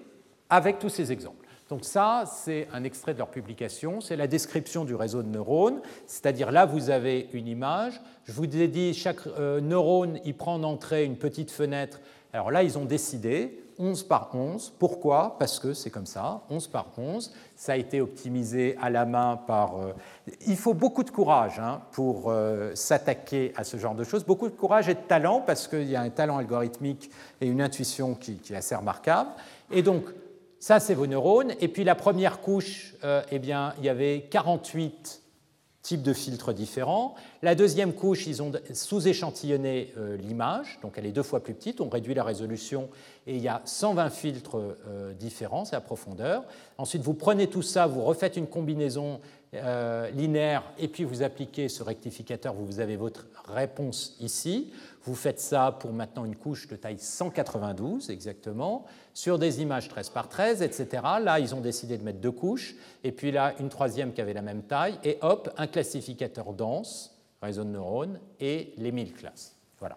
avec 0.51 0.78
tous 0.78 0.89
ces 0.89 1.12
exemples. 1.12 1.47
Donc 1.69 1.85
ça, 1.85 2.24
c'est 2.27 2.69
un 2.73 2.85
extrait 2.85 3.12
de 3.12 3.19
leur 3.19 3.31
publication, 3.31 4.01
c'est 4.01 4.15
la 4.15 4.28
description 4.28 4.85
du 4.85 4.94
réseau 4.94 5.23
de 5.23 5.28
neurones, 5.28 5.81
c'est-à-dire 6.07 6.53
là, 6.53 6.65
vous 6.65 6.90
avez 6.90 7.28
une 7.32 7.48
image, 7.48 8.01
je 8.24 8.32
vous 8.32 8.44
ai 8.44 8.69
dit, 8.69 8.94
chaque 8.94 9.27
euh, 9.27 9.61
neurone, 9.61 10.20
il 10.24 10.36
prend 10.36 10.55
en 10.55 10.62
entrée 10.62 11.05
une 11.05 11.16
petite 11.16 11.51
fenêtre, 11.51 12.01
alors 12.32 12.53
là, 12.53 12.62
ils 12.62 12.78
ont 12.78 12.85
décidé, 12.85 13.59
11 13.78 14.03
par 14.05 14.31
11. 14.35 14.73
Pourquoi? 14.78 15.36
Parce 15.39 15.59
que 15.59 15.74
c'est 15.74 15.90
comme 15.90 16.07
ça, 16.07 16.43
11 16.51 16.69
par 16.69 16.86
11. 16.97 17.32
Ça 17.55 17.73
a 17.73 17.77
été 17.77 18.01
optimisé 18.01 18.77
à 18.81 18.90
la 18.90 19.05
main 19.05 19.36
par... 19.36 19.78
Euh, 19.78 19.93
il 20.47 20.57
faut 20.57 20.74
beaucoup 20.74 21.03
de 21.03 21.11
courage 21.11 21.59
hein, 21.59 21.82
pour 21.93 22.31
euh, 22.31 22.74
s'attaquer 22.74 23.53
à 23.57 23.65
ce 23.65 23.77
genre 23.77 23.94
de 23.94 24.05
choses, 24.05 24.24
beaucoup 24.24 24.48
de 24.48 24.55
courage 24.55 24.89
et 24.89 24.94
de 24.94 25.01
talent, 25.01 25.40
parce 25.40 25.69
qu'il 25.69 25.89
y 25.89 25.97
a 25.97 26.01
un 26.01 26.11
talent 26.11 26.39
algorithmique 26.39 27.11
et 27.40 27.47
une 27.47 27.61
intuition 27.61 28.15
qui, 28.15 28.40
est 28.51 28.57
assez 28.57 28.74
remarquable. 28.74 29.31
Et 29.70 29.82
donc, 29.82 30.05
ça, 30.59 30.81
c'est 30.81 30.94
vos 30.94 31.07
neurones. 31.07 31.53
Et 31.61 31.69
puis 31.69 31.85
la 31.85 31.94
première 31.94 32.40
couche, 32.40 32.94
euh, 33.05 33.23
eh 33.31 33.39
bien, 33.39 33.74
il 33.78 33.85
y 33.85 33.89
avait 33.89 34.27
48 34.31 35.23
types 35.87 36.03
de 36.03 36.13
filtres 36.13 36.53
différents. 36.53 37.15
La 37.43 37.55
deuxième 37.55 37.93
couche, 37.93 38.27
ils 38.27 38.43
ont 38.43 38.51
sous-échantillonné 38.73 39.93
euh, 39.97 40.17
l'image, 40.17 40.81
donc 40.83 40.95
elle 40.97 41.07
est 41.07 41.13
deux 41.13 41.23
fois 41.23 41.41
plus 41.41 41.55
petite, 41.55 41.81
on 41.81 41.89
réduit 41.89 42.13
la 42.13 42.25
résolution 42.25 42.89
et 43.29 43.37
il 43.37 43.41
y 43.41 43.47
a 43.47 43.63
120 43.65 44.11
filtres 44.11 44.57
euh, 44.57 45.13
différents, 45.13 45.65
c'est 45.65 45.77
la 45.77 45.81
profondeur. 45.81 46.43
Ensuite, 46.77 47.03
vous 47.03 47.15
prenez 47.15 47.47
tout 47.47 47.63
ça, 47.63 47.87
vous 47.87 48.03
refaites 48.03 48.37
une 48.37 48.49
combinaison 48.49 49.21
euh, 49.55 50.11
linéaire 50.11 50.65
et 50.77 50.89
puis 50.89 51.05
vous 51.05 51.23
appliquez 51.23 51.69
ce 51.69 51.85
rectificateur, 51.85 52.53
vous 52.53 52.81
avez 52.81 52.97
votre 52.97 53.29
réponse 53.47 54.17
ici. 54.19 54.73
Vous 55.07 55.15
faites 55.15 55.39
ça 55.39 55.70
pour 55.70 55.93
maintenant 55.93 56.24
une 56.24 56.35
couche 56.35 56.66
de 56.66 56.74
taille 56.74 56.99
192 56.99 58.11
exactement, 58.11 58.85
sur 59.15 59.39
des 59.39 59.62
images 59.62 59.89
13 59.89 60.11
par 60.11 60.28
13, 60.28 60.62
etc. 60.62 61.01
Là, 61.23 61.39
ils 61.39 61.55
ont 61.55 61.61
décidé 61.61 61.97
de 61.97 62.03
mettre 62.03 62.19
deux 62.19 62.33
couches, 62.33 62.74
et 63.05 63.12
puis 63.12 63.31
là, 63.31 63.55
une 63.61 63.69
troisième 63.69 64.12
qui 64.12 64.20
avait 64.20 64.33
la 64.33 64.43
même 64.43 64.65
taille, 64.65 64.99
et 65.05 65.19
hop, 65.23 65.49
un 65.59 65.69
classificateur 65.69 66.53
dense, 66.53 67.16
réseau 67.41 67.62
de 67.62 67.69
neurones, 67.69 68.19
et 68.41 68.74
les 68.78 68.91
1000 68.91 69.12
classes. 69.15 69.55
Voilà. 69.78 69.97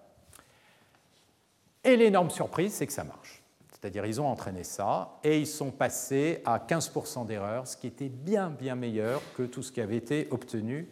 Et 1.84 1.98
l'énorme 1.98 2.30
surprise, 2.30 2.74
c'est 2.74 2.86
que 2.86 2.94
ça 2.94 3.04
marche. 3.04 3.42
C'est-à-dire, 3.72 4.06
ils 4.06 4.22
ont 4.22 4.28
entraîné 4.28 4.64
ça, 4.64 5.18
et 5.24 5.40
ils 5.40 5.48
sont 5.48 5.72
passés 5.72 6.44
à 6.46 6.60
15% 6.60 7.26
d'erreur, 7.26 7.66
ce 7.66 7.78
qui 7.78 7.88
était 7.88 8.10
bien, 8.10 8.52
bien 8.52 8.76
meilleur 8.76 9.24
que 9.36 9.42
tout 9.42 9.64
ce 9.64 9.72
qui 9.72 9.82
avait 9.82 9.98
été 9.98 10.28
obtenu 10.30 10.88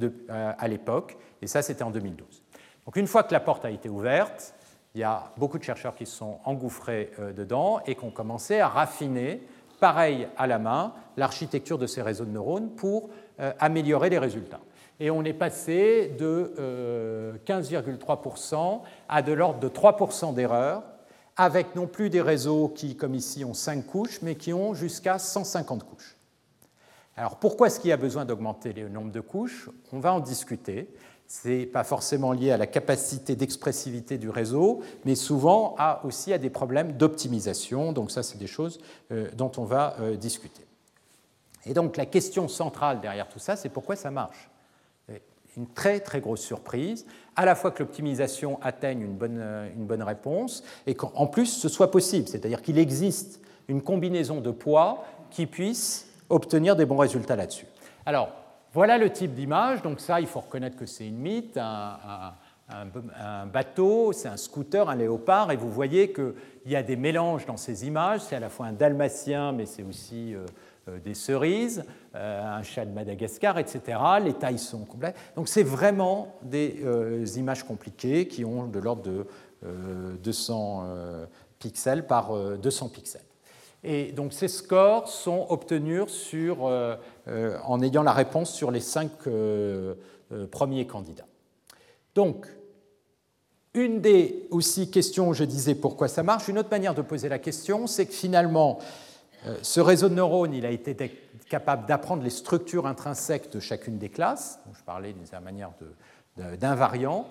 euh, 0.00 0.52
à 0.56 0.68
l'époque, 0.68 1.16
et 1.42 1.48
ça, 1.48 1.62
c'était 1.62 1.82
en 1.82 1.90
2012. 1.90 2.45
Donc 2.86 2.96
une 2.96 3.08
fois 3.08 3.24
que 3.24 3.32
la 3.32 3.40
porte 3.40 3.64
a 3.64 3.70
été 3.70 3.88
ouverte, 3.88 4.54
il 4.94 5.00
y 5.00 5.04
a 5.04 5.32
beaucoup 5.36 5.58
de 5.58 5.64
chercheurs 5.64 5.94
qui 5.94 6.06
se 6.06 6.16
sont 6.16 6.38
engouffrés 6.44 7.10
euh, 7.18 7.32
dedans 7.32 7.80
et 7.86 7.96
qui 7.96 8.04
ont 8.04 8.10
commencé 8.10 8.60
à 8.60 8.68
raffiner, 8.68 9.42
pareil 9.80 10.28
à 10.38 10.46
la 10.46 10.58
main, 10.58 10.94
l'architecture 11.16 11.78
de 11.78 11.86
ces 11.86 12.00
réseaux 12.00 12.24
de 12.24 12.30
neurones 12.30 12.70
pour 12.70 13.10
euh, 13.40 13.52
améliorer 13.58 14.08
les 14.08 14.18
résultats. 14.18 14.60
Et 15.00 15.10
on 15.10 15.24
est 15.24 15.34
passé 15.34 16.14
de 16.18 17.34
15,3% 17.44 18.54
euh, 18.54 18.78
à 19.08 19.20
de 19.20 19.32
l'ordre 19.32 19.58
de 19.58 19.68
3% 19.68 20.32
d'erreurs, 20.32 20.82
avec 21.36 21.74
non 21.74 21.86
plus 21.86 22.08
des 22.08 22.22
réseaux 22.22 22.68
qui, 22.68 22.96
comme 22.96 23.14
ici, 23.14 23.44
ont 23.44 23.52
5 23.52 23.84
couches, 23.84 24.22
mais 24.22 24.36
qui 24.36 24.54
ont 24.54 24.72
jusqu'à 24.72 25.18
150 25.18 25.84
couches. 25.84 26.16
Alors 27.18 27.36
pourquoi 27.36 27.66
est-ce 27.66 27.80
qu'il 27.80 27.90
y 27.90 27.94
a 27.94 27.98
besoin 27.98 28.24
d'augmenter 28.24 28.72
le 28.72 28.88
nombre 28.88 29.10
de 29.10 29.20
couches? 29.20 29.70
On 29.92 30.00
va 30.00 30.12
en 30.12 30.20
discuter. 30.20 30.88
Ce 31.28 31.48
n'est 31.48 31.66
pas 31.66 31.82
forcément 31.82 32.32
lié 32.32 32.52
à 32.52 32.56
la 32.56 32.66
capacité 32.66 33.34
d'expressivité 33.34 34.16
du 34.16 34.30
réseau, 34.30 34.82
mais 35.04 35.14
souvent 35.14 35.74
à, 35.78 36.04
aussi 36.04 36.32
à 36.32 36.38
des 36.38 36.50
problèmes 36.50 36.92
d'optimisation. 36.92 37.92
Donc 37.92 38.10
ça, 38.10 38.22
c'est 38.22 38.38
des 38.38 38.46
choses 38.46 38.78
euh, 39.10 39.28
dont 39.36 39.50
on 39.56 39.64
va 39.64 39.96
euh, 40.00 40.16
discuter. 40.16 40.64
Et 41.64 41.74
donc 41.74 41.96
la 41.96 42.06
question 42.06 42.46
centrale 42.46 43.00
derrière 43.00 43.28
tout 43.28 43.40
ça, 43.40 43.56
c'est 43.56 43.68
pourquoi 43.68 43.96
ça 43.96 44.10
marche? 44.10 44.50
Une 45.56 45.66
très 45.66 46.00
très 46.00 46.20
grosse 46.20 46.42
surprise, 46.42 47.06
à 47.34 47.46
la 47.46 47.54
fois 47.54 47.70
que 47.70 47.82
l'optimisation 47.82 48.60
atteigne 48.62 49.00
une 49.00 49.16
bonne, 49.16 49.38
euh, 49.40 49.70
une 49.74 49.86
bonne 49.86 50.02
réponse 50.02 50.62
et 50.86 50.94
qu'en 50.94 51.26
plus 51.26 51.46
ce 51.46 51.70
soit 51.70 51.90
possible, 51.90 52.28
c'est-à-dire 52.28 52.60
qu'il 52.60 52.78
existe 52.78 53.40
une 53.66 53.80
combinaison 53.80 54.42
de 54.42 54.50
poids 54.50 55.04
qui 55.30 55.46
puisse 55.46 56.08
obtenir 56.28 56.76
des 56.76 56.84
bons 56.84 56.98
résultats 56.98 57.36
là-dessus. 57.36 57.66
Alors, 58.04 58.28
voilà 58.76 58.98
le 58.98 59.08
type 59.08 59.32
d'image. 59.32 59.80
Donc 59.80 60.00
ça, 60.00 60.20
il 60.20 60.26
faut 60.26 60.40
reconnaître 60.40 60.76
que 60.76 60.84
c'est 60.84 61.08
une 61.08 61.16
mythe, 61.16 61.56
un, 61.56 63.46
bateau, 63.46 64.12
c'est 64.12 64.28
un 64.28 64.36
scooter, 64.36 64.90
un 64.90 64.96
léopard, 64.96 65.50
et 65.50 65.56
vous 65.56 65.70
voyez 65.70 66.12
qu'il 66.12 66.34
y 66.66 66.76
a 66.76 66.82
des 66.82 66.96
mélanges 66.96 67.46
dans 67.46 67.56
ces 67.56 67.86
images. 67.86 68.20
C'est 68.20 68.36
à 68.36 68.40
la 68.40 68.50
fois 68.50 68.66
un 68.66 68.74
dalmatien, 68.74 69.52
mais 69.52 69.64
c'est 69.64 69.82
aussi 69.82 70.34
euh, 70.34 70.44
euh, 70.90 70.98
des 70.98 71.14
cerises, 71.14 71.86
euh, 72.14 72.58
un 72.58 72.62
chat 72.62 72.84
de 72.84 72.90
Madagascar, 72.90 73.58
etc. 73.58 73.98
Les 74.22 74.34
tailles 74.34 74.58
sont 74.58 74.84
complètes. 74.84 75.16
Donc 75.36 75.48
c'est 75.48 75.62
vraiment 75.62 76.34
des 76.42 77.38
images 77.38 77.64
compliquées 77.64 78.28
qui 78.28 78.44
ont 78.44 78.66
de 78.66 78.78
l'ordre 78.78 79.04
de 79.04 79.26
200 80.22 80.84
pixels 81.58 82.06
par 82.06 82.58
200 82.58 82.90
pixels. 82.90 83.22
Et 83.88 84.10
donc 84.10 84.32
ces 84.32 84.48
scores 84.48 85.08
sont 85.08 85.46
obtenus 85.48 86.08
sur, 86.08 86.66
euh, 86.66 86.96
euh, 87.28 87.56
en 87.64 87.80
ayant 87.80 88.02
la 88.02 88.12
réponse 88.12 88.52
sur 88.52 88.72
les 88.72 88.80
cinq 88.80 89.12
euh, 89.28 89.94
premiers 90.50 90.88
candidats. 90.88 91.28
Donc, 92.16 92.48
une 93.74 94.00
des 94.00 94.48
aussi 94.50 94.90
questions, 94.90 95.32
je 95.32 95.44
disais 95.44 95.76
pourquoi 95.76 96.08
ça 96.08 96.24
marche, 96.24 96.48
une 96.48 96.58
autre 96.58 96.70
manière 96.70 96.94
de 96.94 97.02
poser 97.02 97.28
la 97.28 97.38
question, 97.38 97.86
c'est 97.86 98.06
que 98.06 98.12
finalement, 98.12 98.80
ce 99.62 99.80
réseau 99.80 100.08
de 100.08 100.14
neurones, 100.14 100.54
il 100.54 100.66
a 100.66 100.70
été 100.70 100.96
capable 101.48 101.86
d'apprendre 101.86 102.24
les 102.24 102.30
structures 102.30 102.86
intrinsèques 102.86 103.52
de 103.52 103.60
chacune 103.60 103.98
des 103.98 104.08
classes. 104.08 104.58
je 104.76 104.82
parlais 104.82 105.12
d'une 105.12 105.44
manière 105.44 105.70
d'invariant. 106.58 107.28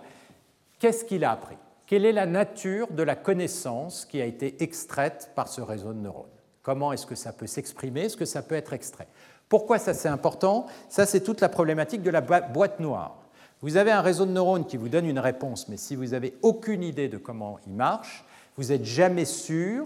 Qu'est-ce 0.79 1.03
qu'il 1.03 1.25
a 1.25 1.31
appris? 1.31 1.57
Quelle 1.87 2.05
est 2.05 2.13
la 2.13 2.27
nature 2.27 2.91
de 2.91 3.03
la 3.03 3.15
connaissance 3.15 4.05
qui 4.05 4.21
a 4.21 4.25
été 4.25 4.63
extraite 4.63 5.31
par 5.35 5.47
ce 5.47 5.61
réseau 5.61 5.93
de 5.93 5.99
neurones? 5.99 6.34
Comment 6.65 6.91
est-ce 6.91 7.05
que 7.05 7.13
ça 7.13 7.31
peut 7.31 7.45
s'exprimer 7.45 8.05
Est-ce 8.05 8.17
que 8.17 8.25
ça 8.25 8.41
peut 8.41 8.55
être 8.55 8.73
extrait 8.73 9.07
Pourquoi 9.49 9.77
ça 9.77 9.93
c'est 9.93 10.09
important? 10.09 10.65
Ça 10.89 11.05
c'est 11.05 11.19
toute 11.19 11.39
la 11.39 11.47
problématique 11.47 12.01
de 12.01 12.09
la 12.09 12.21
boîte 12.21 12.79
noire. 12.79 13.19
Vous 13.61 13.77
avez 13.77 13.91
un 13.91 14.01
réseau 14.01 14.25
de 14.25 14.31
neurones 14.31 14.65
qui 14.65 14.75
vous 14.75 14.89
donne 14.89 15.05
une 15.05 15.19
réponse, 15.19 15.67
mais 15.69 15.77
si 15.77 15.95
vous 15.95 16.07
n'avez 16.07 16.33
aucune 16.41 16.81
idée 16.81 17.07
de 17.07 17.17
comment 17.17 17.59
il 17.67 17.73
marche, 17.73 18.25
vous 18.57 18.69
n'êtes 18.69 18.83
jamais 18.83 19.25
sûr 19.25 19.85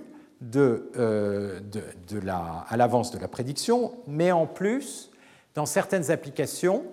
euh, 0.55 1.59
de, 1.59 2.19
la, 2.23 2.65
à 2.69 2.77
l'avance 2.77 3.11
de 3.11 3.19
la 3.19 3.27
prédiction, 3.27 3.91
mais 4.07 4.31
en 4.31 4.47
plus, 4.47 5.11
dans 5.55 5.65
certaines 5.65 6.11
applications, 6.11 6.83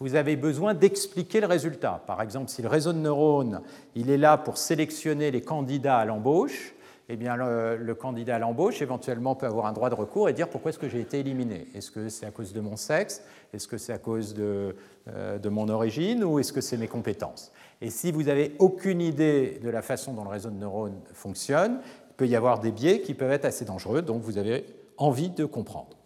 vous 0.00 0.14
avez 0.14 0.36
besoin 0.36 0.72
d'expliquer 0.72 1.40
le 1.40 1.46
résultat. 1.46 2.02
Par 2.06 2.22
exemple, 2.22 2.48
si 2.48 2.62
le 2.62 2.68
réseau 2.68 2.94
de 2.94 2.98
neurones 2.98 3.60
il 3.94 4.08
est 4.08 4.16
là 4.16 4.38
pour 4.38 4.56
sélectionner 4.56 5.30
les 5.30 5.42
candidats 5.42 5.98
à 5.98 6.06
l'embauche, 6.06 6.73
eh 7.08 7.16
bien, 7.16 7.36
le, 7.36 7.94
candidat 7.94 8.36
à 8.36 8.38
l'embauche 8.38 8.80
éventuellement 8.80 9.34
peut 9.34 9.46
avoir 9.46 9.66
un 9.66 9.72
droit 9.72 9.90
de 9.90 9.94
recours 9.94 10.28
et 10.28 10.32
dire 10.32 10.48
pourquoi 10.48 10.70
est-ce 10.70 10.78
que 10.78 10.88
j'ai 10.88 11.00
été 11.00 11.20
éliminé. 11.20 11.66
Est-ce 11.74 11.90
que 11.90 12.08
c'est 12.08 12.24
à 12.24 12.30
cause 12.30 12.52
de 12.52 12.60
mon 12.60 12.76
sexe? 12.76 13.22
Est-ce 13.52 13.68
que 13.68 13.76
c'est 13.76 13.92
à 13.92 13.98
cause 13.98 14.32
de, 14.34 14.74
euh, 15.08 15.38
mon 15.50 15.68
origine? 15.68 16.24
Ou 16.24 16.38
est-ce 16.38 16.52
que 16.52 16.62
c'est 16.62 16.78
mes 16.78 16.88
compétences? 16.88 17.52
Et 17.82 17.90
si 17.90 18.10
vous 18.10 18.22
n'avez 18.22 18.54
aucune 18.58 19.02
idée 19.02 19.60
de 19.62 19.68
la 19.68 19.82
façon 19.82 20.14
dont 20.14 20.24
le 20.24 20.30
réseau 20.30 20.48
de 20.48 20.56
neurones 20.56 20.98
fonctionne, 21.12 21.80
il 22.10 22.14
peut 22.16 22.26
y 22.26 22.36
avoir 22.36 22.60
des 22.60 22.72
biais 22.72 23.00
qui 23.00 23.12
peuvent 23.12 23.32
être 23.32 23.44
assez 23.44 23.66
dangereux, 23.66 24.00
donc 24.00 24.22
vous 24.22 24.38
avez 24.38 24.64
envie 24.96 25.30
de 25.30 25.44
comprendre. 25.44 25.96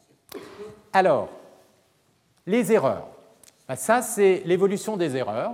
Alors, 0.92 1.28
les 2.46 2.72
erreurs. 2.72 3.08
Ben, 3.68 3.76
ça, 3.76 4.02
c'est 4.02 4.42
l'évolution 4.46 4.96
des 4.96 5.14
erreurs. 5.16 5.52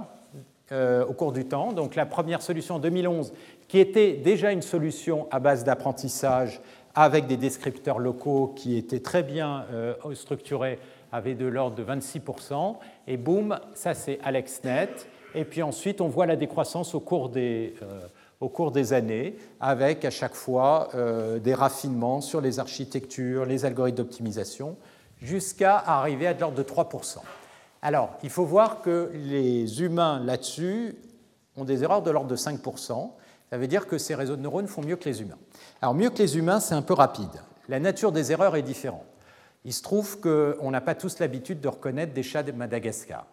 Euh, 0.73 1.05
au 1.05 1.13
cours 1.13 1.33
du 1.33 1.45
temps. 1.45 1.75
Donc 1.75 1.95
la 1.95 2.07
première 2.07 2.41
solution 2.41 2.77
en 2.77 2.79
2011, 2.79 3.35
qui 3.75 3.81
était 3.81 4.13
déjà 4.13 4.53
une 4.53 4.63
solution 4.63 5.27
à 5.33 5.41
base 5.41 5.65
d'apprentissage 5.65 6.61
avec 6.95 7.27
des 7.27 7.37
descripteurs 7.37 7.99
locaux 7.99 8.53
qui 8.55 8.77
étaient 8.77 9.01
très 9.01 9.25
bien 9.25 9.65
euh, 9.73 9.95
structurés, 10.15 10.79
avaient 11.11 11.35
de 11.35 11.47
l'ordre 11.47 11.75
de 11.75 11.83
26%, 11.83 12.77
et 13.09 13.17
boum, 13.17 13.59
ça 13.75 13.95
c'est 13.95 14.21
AlexNet, 14.23 14.91
et 15.35 15.45
puis 15.45 15.61
ensuite 15.65 16.01
on 16.01 16.07
voit 16.07 16.27
la 16.27 16.37
décroissance 16.37 16.95
au 16.95 17.01
cours 17.01 17.31
des, 17.31 17.75
euh, 17.83 18.07
au 18.41 18.49
cours 18.49 18.71
des 18.71 18.93
années, 18.93 19.35
avec 19.59 20.05
à 20.05 20.11
chaque 20.11 20.37
fois 20.37 20.91
euh, 20.95 21.41
des 21.41 21.55
raffinements 21.55 22.21
sur 22.21 22.41
les 22.41 22.61
architectures, 22.61 23.45
les 23.45 23.65
algorithmes 23.65 23.97
d'optimisation, 23.97 24.77
jusqu'à 25.21 25.79
arriver 25.79 26.29
à 26.29 26.35
de 26.35 26.41
l'ordre 26.41 26.57
de 26.57 26.63
3%. 26.63 27.19
Alors, 27.83 28.11
il 28.23 28.31
faut 28.31 28.45
voir 28.45 28.83
que 28.83 29.11
les 29.15 29.83
humains 29.83 30.21
là-dessus 30.21 30.95
ont 31.57 31.65
des 31.65 31.83
erreurs 31.83 32.03
de 32.03 32.13
l'ordre 32.13 32.31
de 32.31 32.37
5%. 32.37 33.11
Ça 33.51 33.59
veut 33.59 33.67
dire 33.67 33.87
que 33.87 33.99
ces 33.99 34.15
réseaux 34.15 34.37
de 34.37 34.43
neurones 34.43 34.67
font 34.67 34.83
mieux 34.83 34.97
que 34.97 35.09
les 35.09 35.23
humains. 35.23 35.39
Alors, 35.81 35.95
mieux 35.95 36.11
que 36.11 36.19
les 36.19 36.37
humains, 36.37 36.61
c'est 36.61 36.75
un 36.75 36.83
peu 36.83 36.95
rapide. 36.95 37.43
La 37.69 37.81
nature 37.81 38.13
des 38.13 38.33
erreurs 38.33 38.57
est 38.57 38.63
différente. 38.63 39.05
Il 39.65 39.73
se 39.73 39.83
trouve 39.83 40.21
qu'on 40.21 40.71
n'a 40.71 40.81
pas 40.81 40.95
tous 40.95 41.19
l'habitude 41.19 41.61
de 41.61 41.69
reconnaître 41.69 42.13
des 42.13 42.23
chats 42.23 42.43
de 42.43 42.53
Madagascar. 42.53 43.27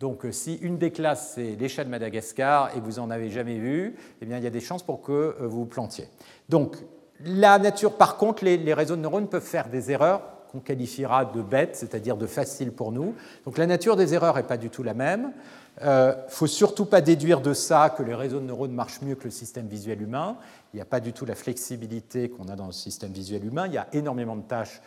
Donc, 0.00 0.26
euh, 0.26 0.32
si 0.32 0.56
une 0.56 0.76
des 0.76 0.90
classes, 0.90 1.32
c'est 1.36 1.56
les 1.56 1.68
chats 1.68 1.84
de 1.84 1.88
Madagascar 1.88 2.76
et 2.76 2.80
vous 2.80 2.94
n'en 2.94 3.08
avez 3.08 3.30
jamais 3.30 3.58
vu, 3.58 3.96
eh 4.20 4.26
bien, 4.26 4.36
il 4.38 4.44
y 4.44 4.46
a 4.46 4.50
des 4.50 4.60
chances 4.60 4.82
pour 4.82 5.00
que 5.00 5.12
euh, 5.12 5.46
vous 5.46 5.60
vous 5.60 5.66
plantiez. 5.66 6.08
Donc, 6.48 6.76
la 7.24 7.58
nature, 7.58 7.96
par 7.96 8.18
contre, 8.18 8.44
les, 8.44 8.74
réseaux 8.74 8.96
de 8.96 9.00
neurones 9.00 9.28
peuvent 9.28 9.42
faire 9.42 9.70
des 9.70 9.90
erreurs 9.90 10.22
qu'on 10.52 10.60
qualifiera 10.60 11.24
de 11.24 11.40
bêtes, 11.40 11.76
c'est-à-dire 11.76 12.18
de 12.18 12.26
faciles 12.26 12.72
pour 12.72 12.92
nous. 12.92 13.14
Donc, 13.46 13.56
la 13.56 13.66
nature 13.66 13.96
des 13.96 14.12
erreurs 14.12 14.36
n'est 14.36 14.42
pas 14.42 14.58
du 14.58 14.68
tout 14.68 14.82
la 14.82 14.92
même. 14.92 15.32
Il 15.78 15.86
euh, 15.86 16.14
ne 16.24 16.30
faut 16.30 16.46
surtout 16.46 16.86
pas 16.86 17.00
déduire 17.00 17.40
de 17.40 17.52
ça 17.52 17.90
que 17.90 18.02
les 18.02 18.14
réseaux 18.14 18.40
de 18.40 18.46
neurones 18.46 18.72
marchent 18.72 19.02
mieux 19.02 19.14
que 19.14 19.24
le 19.24 19.30
système 19.30 19.66
visuel 19.66 20.00
humain. 20.00 20.38
Il 20.72 20.76
n'y 20.76 20.82
a 20.82 20.86
pas 20.86 21.00
du 21.00 21.12
tout 21.12 21.26
la 21.26 21.34
flexibilité 21.34 22.30
qu'on 22.30 22.48
a 22.48 22.56
dans 22.56 22.66
le 22.66 22.72
système 22.72 23.12
visuel 23.12 23.44
humain. 23.44 23.66
Il 23.66 23.74
y 23.74 23.78
a 23.78 23.88
énormément 23.92 24.36
de 24.36 24.42
tâches 24.42 24.80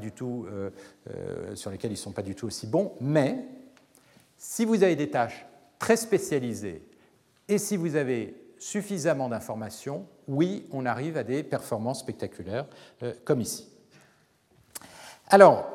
du 0.00 0.12
tout, 0.12 0.46
sur 1.54 1.70
lesquelles 1.70 1.90
ils 1.90 1.94
ne 1.94 1.98
sont 1.98 2.12
pas 2.12 2.20
du 2.20 2.34
tout 2.34 2.46
aussi 2.46 2.66
bons. 2.66 2.92
Mais 3.00 3.46
si 4.36 4.64
vous 4.64 4.82
avez 4.82 4.96
des 4.96 5.10
tâches 5.10 5.46
très 5.78 5.96
spécialisées 5.96 6.82
et 7.48 7.58
si 7.58 7.76
vous 7.76 7.96
avez 7.96 8.34
suffisamment 8.58 9.28
d'informations, 9.28 10.06
oui, 10.28 10.66
on 10.72 10.86
arrive 10.86 11.16
à 11.16 11.24
des 11.24 11.42
performances 11.42 12.00
spectaculaires 12.00 12.66
euh, 13.02 13.14
comme 13.24 13.40
ici. 13.40 13.68
Alors, 15.28 15.68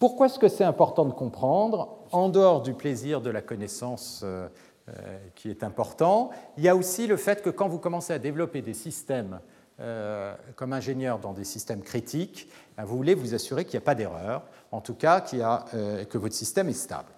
pourquoi 0.00 0.26
est-ce 0.26 0.40
que 0.40 0.48
c'est 0.48 0.64
important 0.64 1.04
de 1.04 1.12
comprendre 1.12 1.98
En 2.10 2.28
dehors 2.28 2.62
du 2.62 2.74
plaisir 2.74 3.20
de 3.20 3.30
la 3.30 3.42
connaissance 3.42 4.22
euh, 4.24 4.48
euh, 4.88 4.92
qui 5.36 5.48
est 5.50 5.62
important, 5.62 6.30
il 6.56 6.64
y 6.64 6.68
a 6.68 6.74
aussi 6.74 7.06
le 7.06 7.16
fait 7.16 7.40
que 7.42 7.50
quand 7.50 7.68
vous 7.68 7.78
commencez 7.78 8.12
à 8.12 8.18
développer 8.18 8.62
des 8.62 8.74
systèmes 8.74 9.38
comme 10.56 10.74
ingénieur 10.74 11.18
dans 11.20 11.32
des 11.32 11.44
systèmes 11.44 11.80
critiques, 11.80 12.50
ben, 12.76 12.84
vous 12.84 12.98
voulez 12.98 13.14
vous 13.14 13.32
assurer 13.32 13.64
qu'il 13.64 13.78
n'y 13.78 13.82
a 13.82 13.86
pas 13.86 13.94
d'erreur, 13.94 14.42
en 14.72 14.82
tout 14.82 14.92
cas 14.92 15.22
que 15.22 16.18
votre 16.18 16.34
système 16.34 16.68
est 16.68 16.74
stable. 16.74 17.08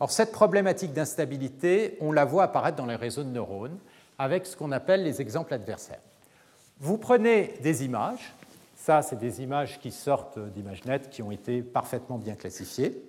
Or, 0.00 0.10
cette 0.10 0.30
problématique 0.30 0.92
d'instabilité, 0.92 1.96
on 2.02 2.12
la 2.12 2.26
voit 2.26 2.42
apparaître 2.42 2.76
dans 2.76 2.84
les 2.84 2.96
réseaux 2.96 3.22
de 3.22 3.30
neurones 3.30 3.78
avec 4.18 4.44
ce 4.44 4.54
qu'on 4.54 4.70
appelle 4.70 5.02
les 5.02 5.22
exemples 5.22 5.54
adversaires. 5.54 6.02
Vous 6.78 6.98
prenez 6.98 7.54
des 7.62 7.84
images, 7.84 8.34
ça 8.80 9.02
c'est 9.02 9.18
des 9.18 9.42
images 9.42 9.78
qui 9.80 9.90
sortent 9.90 10.38
d'ImageNet 10.38 11.10
qui 11.10 11.22
ont 11.22 11.30
été 11.30 11.62
parfaitement 11.62 12.18
bien 12.18 12.34
classifiées, 12.34 13.02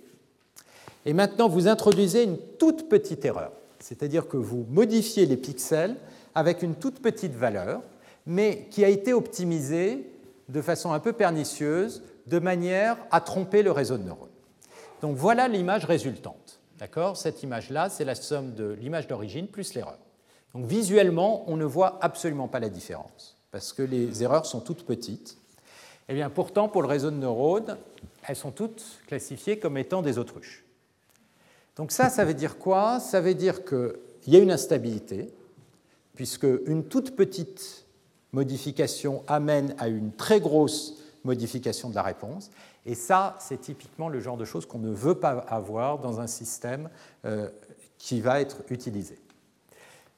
et 1.05 1.13
maintenant 1.13 1.47
vous 1.47 1.67
introduisez 1.67 2.23
une 2.23 2.37
toute 2.59 2.89
petite 2.89 3.23
erreur, 3.25 3.51
c'est-à-dire 3.79 4.27
que 4.27 4.37
vous 4.37 4.65
modifiez 4.69 5.25
les 5.25 5.37
pixels 5.37 5.95
avec 6.35 6.61
une 6.61 6.75
toute 6.75 7.01
petite 7.01 7.33
valeur, 7.33 7.81
mais 8.25 8.67
qui 8.69 8.85
a 8.85 8.89
été 8.89 9.13
optimisée 9.13 10.05
de 10.49 10.61
façon 10.61 10.91
un 10.91 10.99
peu 10.99 11.13
pernicieuse, 11.13 12.03
de 12.27 12.37
manière 12.39 12.97
à 13.09 13.21
tromper 13.21 13.63
le 13.63 13.71
réseau 13.71 13.97
de 13.97 14.03
neurones. 14.03 14.29
Donc 15.01 15.15
voilà 15.15 15.47
l'image 15.47 15.85
résultante. 15.85 16.59
D'accord? 16.77 17.17
Cette 17.17 17.43
image-là, 17.43 17.89
c'est 17.89 18.05
la 18.05 18.15
somme 18.15 18.53
de 18.53 18.71
l'image 18.79 19.07
d'origine 19.07 19.47
plus 19.47 19.73
l'erreur. 19.73 19.97
Donc 20.53 20.65
visuellement, 20.65 21.43
on 21.47 21.57
ne 21.57 21.65
voit 21.65 21.97
absolument 22.01 22.47
pas 22.47 22.59
la 22.59 22.69
différence, 22.69 23.37
parce 23.51 23.73
que 23.73 23.81
les 23.81 24.23
erreurs 24.23 24.45
sont 24.45 24.59
toutes 24.59 24.85
petites. 24.85 25.37
Eh 26.11 26.13
bien 26.13 26.29
pourtant, 26.29 26.67
pour 26.67 26.81
le 26.81 26.89
réseau 26.89 27.09
de 27.09 27.15
neurones, 27.15 27.77
elles 28.27 28.35
sont 28.35 28.51
toutes 28.51 28.83
classifiées 29.07 29.59
comme 29.59 29.77
étant 29.77 30.01
des 30.01 30.17
autruches. 30.17 30.65
Donc 31.77 31.93
ça, 31.93 32.09
ça 32.09 32.25
veut 32.25 32.33
dire 32.33 32.57
quoi? 32.57 32.99
Ça 32.99 33.21
veut 33.21 33.33
dire 33.33 33.63
qu'il 33.63 33.93
y 34.27 34.35
a 34.35 34.39
une 34.39 34.51
instabilité, 34.51 35.33
puisque 36.13 36.47
une 36.65 36.83
toute 36.83 37.15
petite 37.15 37.85
modification 38.33 39.23
amène 39.25 39.73
à 39.77 39.87
une 39.87 40.11
très 40.11 40.41
grosse 40.41 41.01
modification 41.23 41.89
de 41.89 41.95
la 41.95 42.03
réponse. 42.03 42.51
Et 42.85 42.93
ça, 42.93 43.37
c'est 43.39 43.61
typiquement 43.61 44.09
le 44.09 44.19
genre 44.19 44.35
de 44.35 44.43
choses 44.43 44.65
qu'on 44.65 44.79
ne 44.79 44.91
veut 44.91 45.15
pas 45.15 45.29
avoir 45.29 45.99
dans 45.99 46.19
un 46.19 46.27
système 46.27 46.89
euh, 47.23 47.47
qui 47.97 48.19
va 48.19 48.41
être 48.41 48.57
utilisé. 48.69 49.17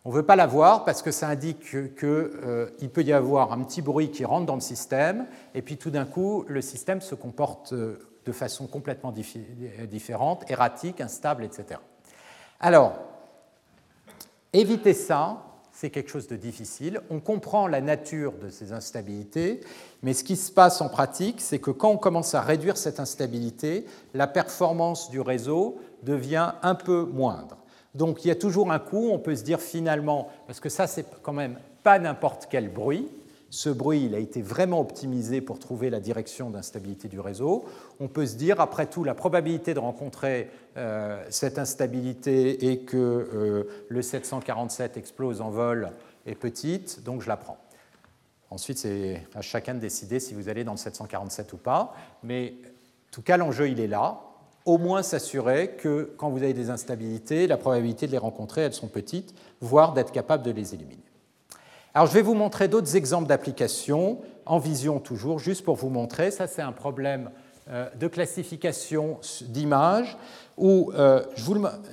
On 0.06 0.10
ne 0.10 0.16
veut 0.16 0.24
pas 0.24 0.36
l'avoir 0.36 0.84
parce 0.84 1.02
que 1.02 1.12
ça 1.12 1.30
indique 1.30 1.62
qu'il 1.62 1.92
euh, 2.04 2.68
peut 2.92 3.04
y 3.04 3.14
avoir 3.14 3.54
un 3.54 3.64
petit 3.64 3.82
bruit 3.82 4.12
qui 4.12 4.26
rentre 4.26 4.46
dans 4.46 4.56
le 4.56 4.62
système, 4.62 5.28
et 5.56 5.62
puis 5.62 5.78
tout 5.78 5.92
d'un 5.92 6.06
coup, 6.06 6.44
le 6.48 6.62
système 6.62 7.00
se 7.00 7.16
comporte 7.16 7.72
euh, 7.72 8.00
de 8.26 8.32
façon 8.34 8.68
complètement 8.68 9.14
différente, 9.14 10.50
erratique, 10.50 11.00
instable, 11.02 11.44
etc. 11.44 11.80
Alors, 12.60 12.98
éviter 14.52 14.94
ça, 14.94 15.44
c'est 15.74 15.90
quelque 15.90 16.10
chose 16.10 16.28
de 16.28 16.36
difficile. 16.36 17.02
On 17.10 17.20
comprend 17.20 17.68
la 17.68 17.82
nature 17.82 18.34
de 18.34 18.50
ces 18.50 18.72
instabilités, 18.72 19.62
mais 20.04 20.14
ce 20.14 20.24
qui 20.24 20.36
se 20.36 20.52
passe 20.52 20.80
en 20.82 20.88
pratique, 20.88 21.42
c'est 21.42 21.60
que 21.60 21.72
quand 21.72 21.90
on 21.90 21.98
commence 21.98 22.36
à 22.36 22.42
réduire 22.42 22.78
cette 22.78 23.00
instabilité, 23.00 23.86
la 24.14 24.28
performance 24.28 25.10
du 25.10 25.20
réseau 25.20 25.80
devient 26.04 26.54
un 26.62 26.76
peu 26.76 27.06
moindre. 27.06 27.63
Donc 27.96 28.26
il 28.26 28.28
y 28.28 28.32
a 28.32 28.36
toujours 28.36 28.72
un 28.72 28.80
coût, 28.80 29.10
on 29.12 29.20
peut 29.20 29.36
se 29.36 29.44
dire 29.44 29.62
finalement, 29.62 30.30
parce 30.48 30.60
que 30.60 30.70
ça 30.70 30.88
c'est 30.88 31.06
quand 31.22 31.34
même 31.34 31.58
pas 31.84 32.00
n'importe 32.00 32.48
quel 32.50 32.70
bruit, 32.70 33.08
ce 33.54 33.70
bruit 33.70 34.06
il 34.06 34.16
a 34.16 34.18
été 34.18 34.42
vraiment 34.42 34.80
optimisé 34.80 35.40
pour 35.40 35.60
trouver 35.60 35.92
la 35.92 36.00
direction 36.00 36.50
d'instabilité 36.50 37.08
du 37.08 37.20
réseau. 37.20 37.66
On 38.00 38.08
peut 38.08 38.26
se 38.26 38.36
dire, 38.36 38.60
après 38.60 38.88
tout, 38.88 39.04
la 39.04 39.14
probabilité 39.14 39.76
de 39.76 39.80
rencontrer 39.80 40.50
euh, 40.76 41.24
cette 41.30 41.60
instabilité 41.60 42.72
et 42.72 42.80
que 42.80 42.98
euh, 42.98 43.64
le 43.90 44.02
747 44.02 44.98
explose 44.98 45.40
en 45.40 45.52
vol 45.52 45.92
est 46.26 46.34
petite, 46.34 47.04
donc 47.04 47.22
je 47.22 47.28
la 47.28 47.38
prends. 47.38 47.60
Ensuite, 48.50 48.80
c'est 48.80 49.22
à 49.36 49.42
chacun 49.42 49.76
de 49.76 49.80
décider 49.80 50.20
si 50.20 50.34
vous 50.34 50.50
allez 50.50 50.64
dans 50.64 50.72
le 50.72 50.78
747 50.78 51.54
ou 51.54 51.58
pas, 51.58 51.96
mais 52.24 52.56
en 52.66 53.12
tout 53.12 53.22
cas, 53.22 53.38
l'enjeu, 53.38 53.70
il 53.70 53.80
est 53.80 53.88
là. 53.88 54.20
Au 54.66 54.78
moins 54.78 55.04
s'assurer 55.04 55.72
que 55.72 56.14
quand 56.18 56.30
vous 56.30 56.42
avez 56.42 56.54
des 56.54 56.70
instabilités, 56.70 57.48
la 57.48 57.58
probabilité 57.58 58.08
de 58.08 58.12
les 58.12 58.18
rencontrer, 58.18 58.62
elles 58.62 58.74
sont 58.74 58.88
petites, 58.88 59.36
voire 59.60 59.94
d'être 59.94 60.12
capable 60.12 60.44
de 60.44 60.52
les 60.52 60.74
éliminer. 60.74 61.04
Alors 61.94 62.08
je 62.08 62.14
vais 62.14 62.22
vous 62.22 62.34
montrer 62.34 62.68
d'autres 62.68 62.96
exemples 62.96 63.28
d'applications, 63.28 64.20
en 64.46 64.60
vision 64.60 65.00
toujours, 65.00 65.38
juste 65.38 65.64
pour 65.64 65.76
vous 65.76 65.90
montrer. 65.90 66.32
Ça, 66.32 66.48
c'est 66.48 66.62
un 66.62 66.72
problème 66.72 67.30
euh, 67.70 67.88
de 67.96 68.08
classification 68.08 69.20
d'images 69.42 70.18
où, 70.58 70.92
euh, 70.96 71.24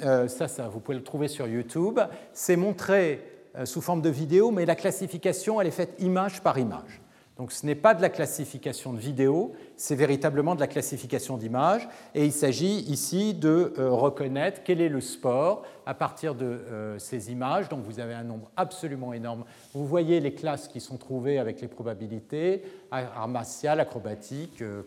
euh, 0.03 0.27
ça, 0.27 0.49
ça, 0.49 0.69
vous 0.69 0.81
pouvez 0.81 0.97
le 0.97 1.05
trouver 1.05 1.29
sur 1.29 1.47
YouTube, 1.47 2.01
c'est 2.33 2.57
montré 2.57 3.25
sous 3.65 3.81
forme 3.81 4.01
de 4.01 4.09
vidéo, 4.09 4.53
mais 4.53 4.65
la 4.65 4.77
classification, 4.77 5.61
elle 5.61 5.67
est 5.67 5.73
faite 5.73 5.95
image 5.99 6.41
par 6.41 6.57
image. 6.57 7.00
Donc 7.41 7.53
ce 7.53 7.65
n'est 7.65 7.75
pas 7.75 7.95
de 7.95 8.03
la 8.03 8.11
classification 8.11 8.93
de 8.93 8.99
vidéo, 8.99 9.55
c'est 9.79 9.95
véritablement 9.95 10.55
de 10.55 10.61
la 10.61 10.67
classification 10.67 11.39
d'images. 11.39 11.89
Et 12.15 12.27
il 12.27 12.33
s'agit 12.33 12.81
ici 12.81 13.33
de 13.33 13.73
euh, 13.79 13.89
reconnaître 13.89 14.61
quel 14.63 14.83
est 14.83 14.91
le 14.91 15.01
sport 15.01 15.63
à 15.87 15.95
partir 15.95 16.35
de 16.35 16.45
euh, 16.45 16.99
ces 16.99 17.33
images. 17.33 17.71
Donc 17.71 17.83
vous 17.85 17.99
avez 17.99 18.13
un 18.13 18.25
nombre 18.25 18.51
absolument 18.59 19.15
énorme. 19.15 19.47
Vous 19.73 19.87
voyez 19.87 20.21
les 20.21 20.35
classes 20.35 20.69
qui 20.69 20.81
sont 20.81 20.99
trouvées 20.99 21.39
avec 21.39 21.63
les 21.63 21.69
probabilités, 21.69 22.61
art 22.91 23.27
martial, 23.27 23.81
acrobatique, 23.81 24.61
euh, 24.61 24.83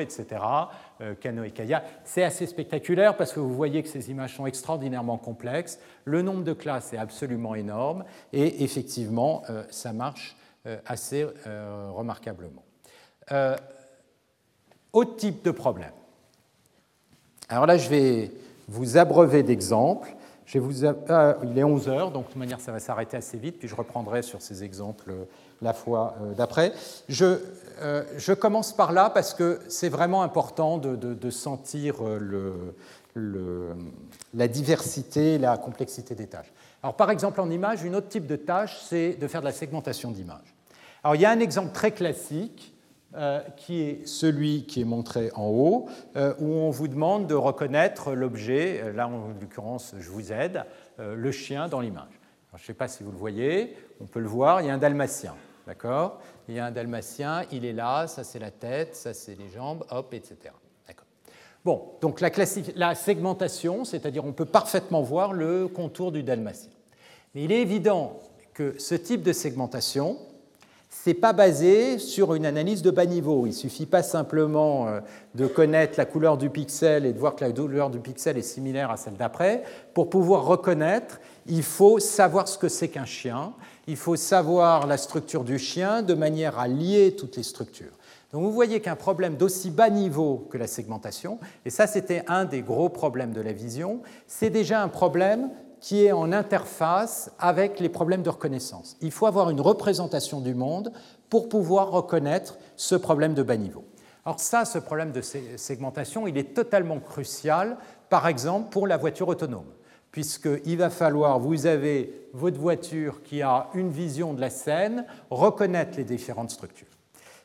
etc., 0.00 0.42
canoë 1.18 1.50
kayak. 1.50 1.82
C'est 2.04 2.24
assez 2.24 2.44
spectaculaire 2.44 3.16
parce 3.16 3.32
que 3.32 3.40
vous 3.40 3.54
voyez 3.54 3.82
que 3.82 3.88
ces 3.88 4.10
images 4.10 4.36
sont 4.36 4.44
extraordinairement 4.44 5.16
complexes. 5.16 5.80
Le 6.04 6.20
nombre 6.20 6.44
de 6.44 6.52
classes 6.52 6.92
est 6.92 6.98
absolument 6.98 7.54
énorme 7.54 8.04
et 8.34 8.64
effectivement, 8.64 9.44
ça 9.70 9.94
marche 9.94 10.36
euh, 10.36 10.39
assez 10.86 11.26
euh, 11.46 11.90
remarquablement. 11.92 12.62
Euh, 13.32 13.56
autre 14.92 15.16
type 15.16 15.42
de 15.44 15.50
problème. 15.50 15.92
Alors 17.48 17.66
là, 17.66 17.78
je 17.78 17.88
vais 17.88 18.30
vous 18.68 18.96
abreuver 18.96 19.42
d'exemples. 19.42 20.14
Il 20.52 21.58
est 21.58 21.64
11 21.64 21.88
heures, 21.88 22.10
donc 22.10 22.24
de 22.24 22.28
toute 22.28 22.36
manière, 22.36 22.60
ça 22.60 22.72
va 22.72 22.80
s'arrêter 22.80 23.16
assez 23.16 23.38
vite, 23.38 23.58
puis 23.58 23.68
je 23.68 23.74
reprendrai 23.74 24.22
sur 24.22 24.42
ces 24.42 24.64
exemples 24.64 25.12
la 25.62 25.72
fois 25.72 26.16
d'après. 26.36 26.72
Je, 27.08 28.32
commence 28.32 28.72
par 28.72 28.92
là 28.92 29.10
parce 29.10 29.32
que 29.32 29.60
c'est 29.68 29.88
vraiment 29.88 30.24
important 30.24 30.78
de, 30.78 31.30
sentir 31.30 31.98
la 33.14 34.48
diversité, 34.48 35.38
la 35.38 35.56
complexité 35.56 36.16
des 36.16 36.26
tâches. 36.26 36.52
Alors, 36.82 36.96
par 36.96 37.10
exemple, 37.10 37.40
en 37.40 37.50
image, 37.50 37.82
une 37.82 37.94
autre 37.94 38.08
type 38.08 38.26
de 38.26 38.36
tâche, 38.36 38.78
c'est 38.82 39.14
de 39.14 39.26
faire 39.26 39.40
de 39.40 39.46
la 39.46 39.52
segmentation 39.52 40.10
d'image. 40.10 40.54
Alors 41.02 41.14
il 41.14 41.22
y 41.22 41.24
a 41.24 41.30
un 41.30 41.40
exemple 41.40 41.72
très 41.72 41.92
classique 41.92 42.74
euh, 43.14 43.40
qui 43.56 43.80
est 43.80 44.06
celui 44.06 44.66
qui 44.66 44.82
est 44.82 44.84
montré 44.84 45.30
en 45.34 45.46
haut, 45.46 45.88
euh, 46.16 46.34
où 46.38 46.46
on 46.46 46.70
vous 46.70 46.88
demande 46.88 47.26
de 47.26 47.34
reconnaître 47.34 48.12
l'objet, 48.12 48.80
euh, 48.82 48.92
là 48.92 49.08
en 49.08 49.28
l'occurrence 49.40 49.94
je 49.98 50.10
vous 50.10 50.32
aide, 50.32 50.64
le 50.98 51.32
chien 51.32 51.66
dans 51.66 51.80
l'image. 51.80 52.20
Je 52.54 52.62
ne 52.62 52.66
sais 52.66 52.74
pas 52.74 52.88
si 52.88 53.02
vous 53.02 53.10
le 53.10 53.16
voyez, 53.16 53.74
on 54.02 54.04
peut 54.04 54.20
le 54.20 54.28
voir, 54.28 54.60
il 54.60 54.66
y 54.66 54.70
a 54.70 54.74
un 54.74 54.78
dalmatien, 54.78 55.34
d'accord? 55.66 56.20
Il 56.46 56.54
y 56.54 56.58
a 56.58 56.66
un 56.66 56.70
dalmatien, 56.70 57.44
il 57.50 57.64
est 57.64 57.72
là, 57.72 58.06
ça 58.06 58.22
c'est 58.22 58.38
la 58.38 58.50
tête, 58.50 58.94
ça 58.94 59.14
c'est 59.14 59.34
les 59.34 59.48
jambes, 59.48 59.82
hop, 59.88 60.12
etc. 60.12 60.52
Bon, 61.64 61.82
donc 62.00 62.20
la, 62.20 62.94
segmentation, 62.94 63.84
c'est-à-dire 63.84 64.24
on 64.24 64.32
peut 64.32 64.46
parfaitement 64.46 65.02
voir 65.02 65.32
le 65.32 65.68
contour 65.68 66.10
du 66.10 66.22
dalmatien. 66.22 66.70
Mais 67.34 67.44
il 67.44 67.52
est 67.52 67.60
évident 67.60 68.18
que 68.54 68.74
ce 68.78 68.94
type 68.94 69.22
de 69.22 69.32
segmentation, 69.32 70.16
n'est 71.06 71.14
pas 71.14 71.32
basé 71.32 71.98
sur 71.98 72.34
une 72.34 72.44
analyse 72.46 72.82
de 72.82 72.90
bas 72.90 73.06
niveau. 73.06 73.46
Il 73.46 73.50
ne 73.50 73.54
suffit 73.54 73.86
pas 73.86 74.02
simplement 74.02 74.88
euh, 74.88 75.00
de 75.34 75.46
connaître 75.46 75.94
la 75.96 76.04
couleur 76.04 76.36
du 76.36 76.50
pixel 76.50 77.06
et 77.06 77.12
de 77.12 77.18
voir 77.18 77.36
que 77.36 77.44
la 77.44 77.52
couleur 77.52 77.90
du 77.90 78.00
pixel 78.00 78.36
est 78.36 78.42
similaire 78.42 78.90
à 78.90 78.96
celle 78.96 79.14
d'après. 79.14 79.62
Pour 79.94 80.10
pouvoir 80.10 80.44
reconnaître, 80.44 81.20
il 81.46 81.62
faut 81.62 81.98
savoir 81.98 82.48
ce 82.48 82.58
que 82.58 82.68
c'est 82.68 82.88
qu'un 82.88 83.04
chien, 83.04 83.52
il 83.86 83.96
faut 83.96 84.16
savoir 84.16 84.86
la 84.86 84.96
structure 84.96 85.44
du 85.44 85.58
chien 85.58 86.02
de 86.02 86.14
manière 86.14 86.58
à 86.58 86.68
lier 86.68 87.14
toutes 87.16 87.36
les 87.36 87.42
structures. 87.42 87.92
Donc 88.32 88.42
vous 88.42 88.52
voyez 88.52 88.80
qu'un 88.80 88.96
problème 88.96 89.36
d'aussi 89.36 89.70
bas 89.70 89.90
niveau 89.90 90.46
que 90.50 90.58
la 90.58 90.68
segmentation, 90.68 91.38
et 91.64 91.70
ça 91.70 91.86
c'était 91.86 92.22
un 92.28 92.44
des 92.44 92.62
gros 92.62 92.88
problèmes 92.88 93.32
de 93.32 93.40
la 93.40 93.52
vision, 93.52 94.02
c'est 94.26 94.50
déjà 94.50 94.82
un 94.82 94.88
problème 94.88 95.50
qui 95.80 96.04
est 96.04 96.12
en 96.12 96.30
interface 96.32 97.32
avec 97.38 97.80
les 97.80 97.88
problèmes 97.88 98.22
de 98.22 98.28
reconnaissance. 98.28 98.96
Il 99.00 99.10
faut 99.10 99.26
avoir 99.26 99.50
une 99.50 99.60
représentation 99.60 100.40
du 100.40 100.54
monde 100.54 100.92
pour 101.28 101.48
pouvoir 101.48 101.90
reconnaître 101.90 102.58
ce 102.76 102.94
problème 102.94 103.34
de 103.34 103.42
bas 103.42 103.56
niveau. 103.56 103.84
Alors 104.24 104.38
ça, 104.38 104.66
ce 104.66 104.78
problème 104.78 105.10
de 105.10 105.22
segmentation, 105.22 106.26
il 106.26 106.36
est 106.36 106.54
totalement 106.54 107.00
crucial, 107.00 107.78
par 108.10 108.28
exemple, 108.28 108.68
pour 108.70 108.86
la 108.86 108.98
voiture 108.98 109.28
autonome, 109.28 109.72
puisqu'il 110.12 110.76
va 110.76 110.90
falloir, 110.90 111.38
vous 111.40 111.66
avez 111.66 112.28
votre 112.34 112.60
voiture 112.60 113.22
qui 113.22 113.40
a 113.40 113.68
une 113.72 113.88
vision 113.88 114.34
de 114.34 114.40
la 114.42 114.50
scène, 114.50 115.06
reconnaître 115.30 115.96
les 115.96 116.04
différentes 116.04 116.50
structures. 116.50 116.89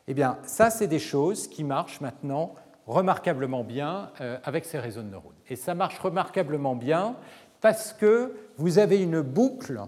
Eh 0.08 0.14
bien, 0.14 0.38
ça, 0.44 0.70
c'est 0.70 0.86
des 0.86 0.98
choses 0.98 1.48
qui 1.48 1.64
marchent 1.64 2.00
maintenant 2.00 2.54
remarquablement 2.86 3.64
bien 3.64 4.10
euh, 4.20 4.38
avec 4.44 4.64
ces 4.64 4.78
réseaux 4.78 5.02
de 5.02 5.08
neurones. 5.08 5.34
Et 5.48 5.56
ça 5.56 5.74
marche 5.74 5.98
remarquablement 5.98 6.76
bien 6.76 7.16
parce 7.60 7.92
que 7.92 8.32
vous 8.58 8.78
avez 8.78 9.02
une 9.02 9.20
boucle 9.20 9.80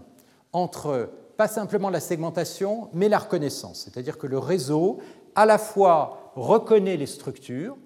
entre 0.52 1.10
pas 1.36 1.46
simplement 1.46 1.90
la 1.90 2.00
segmentation, 2.00 2.88
mais 2.92 3.08
la 3.08 3.18
reconnaissance. 3.18 3.84
C'est-à-dire 3.84 4.18
que 4.18 4.26
le 4.26 4.38
réseau, 4.38 4.98
à 5.36 5.46
la 5.46 5.58
fois, 5.58 6.32
reconnaît 6.34 6.96
les 6.96 7.06
structures 7.06 7.76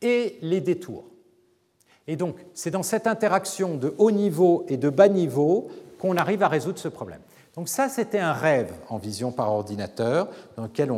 et 0.00 0.38
les 0.40 0.62
détours. 0.62 1.04
Et 2.06 2.16
donc, 2.16 2.36
c'est 2.54 2.70
dans 2.70 2.82
cette 2.82 3.06
interaction 3.06 3.76
de 3.76 3.94
haut 3.98 4.10
niveau 4.10 4.64
et 4.68 4.78
de 4.78 4.88
bas 4.88 5.08
niveau 5.08 5.68
qu'on 5.98 6.16
arrive 6.16 6.42
à 6.42 6.48
résoudre 6.48 6.78
ce 6.78 6.88
problème. 6.88 7.20
Donc 7.56 7.68
ça, 7.68 7.88
c'était 7.88 8.20
un 8.20 8.32
rêve 8.32 8.72
en 8.88 8.98
vision 8.98 9.32
par 9.32 9.52
ordinateur, 9.52 10.28
dans 10.56 10.64
lequel 10.64 10.92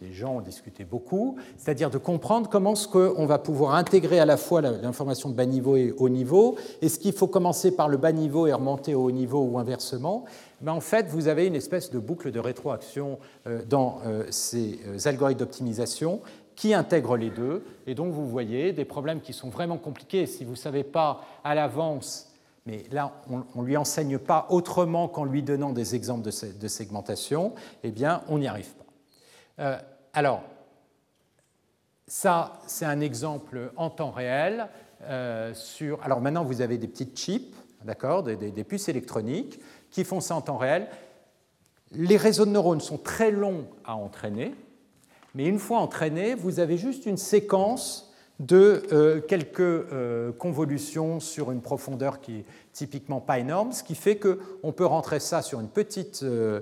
les, 0.00 0.12
gens 0.12 0.36
ont 0.36 0.40
discuté 0.40 0.84
beaucoup, 0.84 1.36
c'est-à-dire 1.56 1.88
de 1.88 1.98
comprendre 1.98 2.50
comment 2.50 2.74
ce 2.74 2.88
qu'on 2.88 3.26
va 3.26 3.38
pouvoir 3.38 3.76
intégrer 3.76 4.18
à 4.18 4.26
la 4.26 4.36
fois 4.36 4.60
l'information 4.60 5.28
de 5.28 5.34
bas 5.34 5.46
niveau 5.46 5.76
et 5.76 5.94
haut 5.96 6.08
niveau. 6.08 6.56
Est-ce 6.82 6.98
qu'il 6.98 7.12
faut 7.12 7.28
commencer 7.28 7.76
par 7.76 7.88
le 7.88 7.96
bas 7.96 8.10
niveau 8.10 8.48
et 8.48 8.52
remonter 8.52 8.94
au 8.94 9.04
haut 9.04 9.12
niveau 9.12 9.40
ou 9.44 9.56
inversement 9.56 10.24
Mais 10.62 10.72
En 10.72 10.80
fait, 10.80 11.06
vous 11.06 11.28
avez 11.28 11.46
une 11.46 11.54
espèce 11.54 11.92
de 11.92 12.00
boucle 12.00 12.32
de 12.32 12.40
rétroaction 12.40 13.20
euh, 13.46 13.62
dans 13.64 14.00
euh, 14.04 14.24
ces 14.30 14.80
euh, 14.88 15.08
algorithmes 15.08 15.40
d'optimisation 15.40 16.22
qui 16.56 16.74
intègrent 16.74 17.16
les 17.16 17.30
deux. 17.30 17.62
Et 17.86 17.94
donc, 17.94 18.12
vous 18.12 18.28
voyez 18.28 18.72
des 18.72 18.84
problèmes 18.84 19.20
qui 19.20 19.32
sont 19.32 19.48
vraiment 19.48 19.78
compliqués. 19.78 20.26
Si 20.26 20.44
vous 20.44 20.52
ne 20.52 20.56
savez 20.56 20.82
pas 20.82 21.20
à 21.44 21.54
l'avance 21.54 22.33
mais 22.66 22.84
là, 22.90 23.12
on 23.28 23.60
ne 23.60 23.66
lui 23.66 23.76
enseigne 23.76 24.18
pas 24.18 24.46
autrement 24.48 25.08
qu'en 25.08 25.24
lui 25.24 25.42
donnant 25.42 25.72
des 25.72 25.94
exemples 25.94 26.22
de, 26.22 26.68
segmentation, 26.68 27.54
eh 27.82 27.90
bien, 27.90 28.22
on 28.28 28.38
n'y 28.38 28.48
arrive 28.48 28.72
pas. 28.74 28.84
Euh, 29.60 29.78
alors, 30.14 30.42
ça, 32.06 32.54
c'est 32.66 32.86
un 32.86 33.00
exemple 33.00 33.72
en 33.76 33.90
temps 33.90 34.10
réel. 34.10 34.68
Euh. 35.02 35.52
Alors 36.02 36.22
maintenant, 36.22 36.44
vous 36.44 36.62
avez 36.62 36.78
des 36.78 36.88
petites 36.88 37.18
chips, 37.18 37.54
des, 38.24 38.36
des, 38.50 38.64
puces 38.64 38.88
électroniques 38.88 39.60
qui 39.90 40.04
font 40.04 40.20
ça 40.20 40.34
en 40.34 40.40
temps 40.40 40.56
réel. 40.56 40.88
Les 41.92 42.16
réseaux 42.16 42.46
de 42.46 42.50
neurones 42.50 42.80
sont 42.80 42.96
très 42.96 43.30
longs 43.30 43.66
à 43.84 43.94
entraîner, 43.94 44.54
mais 45.34 45.46
une 45.46 45.58
fois 45.58 45.80
entraînés, 45.80 46.34
vous 46.34 46.60
avez 46.60 46.78
juste 46.78 47.04
une 47.04 47.18
séquence 47.18 48.13
de 48.40 48.82
euh, 48.92 49.20
quelques 49.20 49.60
euh, 49.60 50.32
convolutions 50.32 51.20
sur 51.20 51.52
une 51.52 51.60
profondeur 51.60 52.20
qui 52.20 52.38
est 52.38 52.44
typiquement 52.72 53.20
pas 53.20 53.38
énorme, 53.38 53.72
ce 53.72 53.84
qui 53.84 53.94
fait 53.94 54.16
qu'on 54.16 54.72
peut 54.72 54.86
rentrer 54.86 55.20
ça 55.20 55.42
sur 55.42 55.60
une 55.60 55.68
petite 55.68 56.22
euh, 56.22 56.60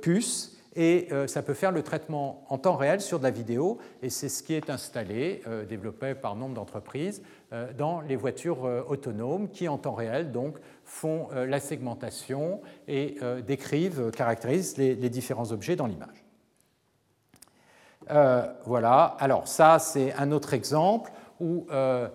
puce 0.00 0.56
et 0.76 1.08
ça 1.26 1.42
peut 1.42 1.52
faire 1.52 1.72
le 1.72 1.82
traitement 1.82 2.44
en 2.48 2.56
temps 2.56 2.76
réel 2.76 3.00
sur 3.00 3.18
de 3.18 3.24
la 3.24 3.32
vidéo, 3.32 3.78
et 4.02 4.08
c'est 4.08 4.28
ce 4.28 4.40
qui 4.44 4.54
est 4.54 4.70
installé, 4.70 5.42
développé 5.68 6.14
par 6.14 6.36
nombre 6.36 6.54
d'entreprises, 6.54 7.22
dans 7.76 8.00
les 8.00 8.14
voitures 8.14 8.84
autonomes 8.88 9.48
qui, 9.50 9.66
en 9.66 9.78
temps 9.78 9.94
réel, 9.94 10.30
donc, 10.30 10.58
font 10.84 11.26
la 11.32 11.58
segmentation 11.58 12.60
et 12.86 13.16
décrivent, 13.44 14.12
caractérisent 14.12 14.76
les 14.76 15.10
différents 15.10 15.50
objets 15.50 15.74
dans 15.74 15.86
l'image. 15.86 16.29
Euh, 18.10 18.46
voilà, 18.64 19.16
alors 19.20 19.46
ça 19.46 19.78
c'est 19.78 20.12
un 20.14 20.32
autre 20.32 20.52
exemple 20.52 21.12
où 21.38 21.66
euh, 21.70 22.08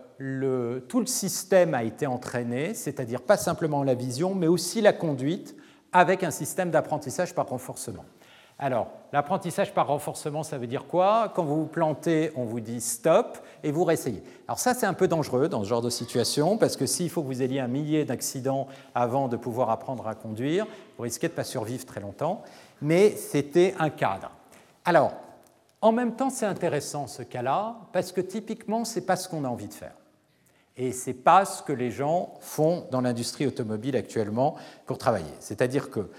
tout 0.88 1.00
le 1.00 1.06
système 1.06 1.74
a 1.74 1.84
été 1.84 2.06
entraîné, 2.06 2.74
c'est-à-dire 2.74 3.22
pas 3.22 3.38
simplement 3.38 3.84
la 3.84 3.96
vision, 3.96 4.36
mais 4.36 4.48
aussi 4.48 4.82
la 4.82 4.94
conduite 4.94 5.56
avec 5.94 6.24
un 6.24 6.32
système 6.32 6.70
d'apprentissage 6.70 7.34
par 7.34 7.48
renforcement. 7.48 8.04
Alors, 8.58 8.88
l'apprentissage 9.12 9.74
par 9.74 9.88
renforcement, 9.88 10.44
ça 10.44 10.58
veut 10.58 10.68
dire 10.68 10.86
quoi? 10.88 11.34
Quand 11.36 11.44
vous 11.44 11.58
vous 11.62 11.68
plantez, 11.68 12.32
on 12.38 12.46
vous 12.46 12.62
dit 12.62 12.80
stop 12.80 13.38
et 13.64 13.72
vous 13.72 13.84
réessayez. 13.84 14.24
Alors 14.48 14.60
ça, 14.60 14.74
c'est 14.74 14.86
un 14.86 14.94
peu 14.94 15.10
dangereux 15.10 15.50
dans 15.50 15.64
ce 15.64 15.70
genre 15.70 15.82
de 15.82 15.90
situation, 15.90 16.58
parce 16.58 16.78
que 16.78 16.86
s'il 16.86 17.10
faut 17.10 17.22
que 17.22 17.28
vous 17.28 17.42
ayez 17.42 17.60
un 17.60 17.68
millier 17.68 18.06
d'accidents 18.06 18.68
avant 18.94 19.28
de 19.28 19.36
pouvoir 19.36 19.72
apprendre 19.72 20.08
à 20.08 20.16
conduire, 20.16 20.66
vous 20.98 21.04
risquez 21.04 21.28
de 21.28 21.34
ne 21.34 21.38
pas 21.38 21.44
survivre 21.44 21.86
très 21.86 22.00
longtemps, 22.00 22.44
mais 22.82 23.10
c'était 23.12 23.76
un 23.78 23.90
cadre. 23.90 24.32
Alors, 24.86 25.14
en 25.86 25.92
même 25.92 26.16
temps, 26.16 26.32
c'est 26.32 26.48
intéressant 26.48 27.06
ce 27.06 27.22
cas-là, 27.22 27.76
parce 27.94 28.12
que 28.12 28.20
typiquement, 28.20 28.86
ce 28.86 28.98
n'est 28.98 29.06
pas 29.06 29.16
ce 29.16 29.30
qu'on 29.30 29.46
a 29.46 29.48
envie 29.48 29.68
de 29.68 29.74
faire. 29.74 29.94
Et 30.78 30.92
ce 30.92 31.12
n'est 31.12 31.16
pas 31.16 31.46
ce 31.46 31.62
que 31.62 31.74
les 31.74 31.92
gens 31.92 32.34
font 32.40 32.88
dans 32.90 33.02
l'industrie 33.02 33.46
automobile 33.46 33.96
actuellement 33.96 34.56
pour 34.88 34.98
travailler. 34.98 35.32
C'est-à-dire 35.40 35.92
que 35.92 36.10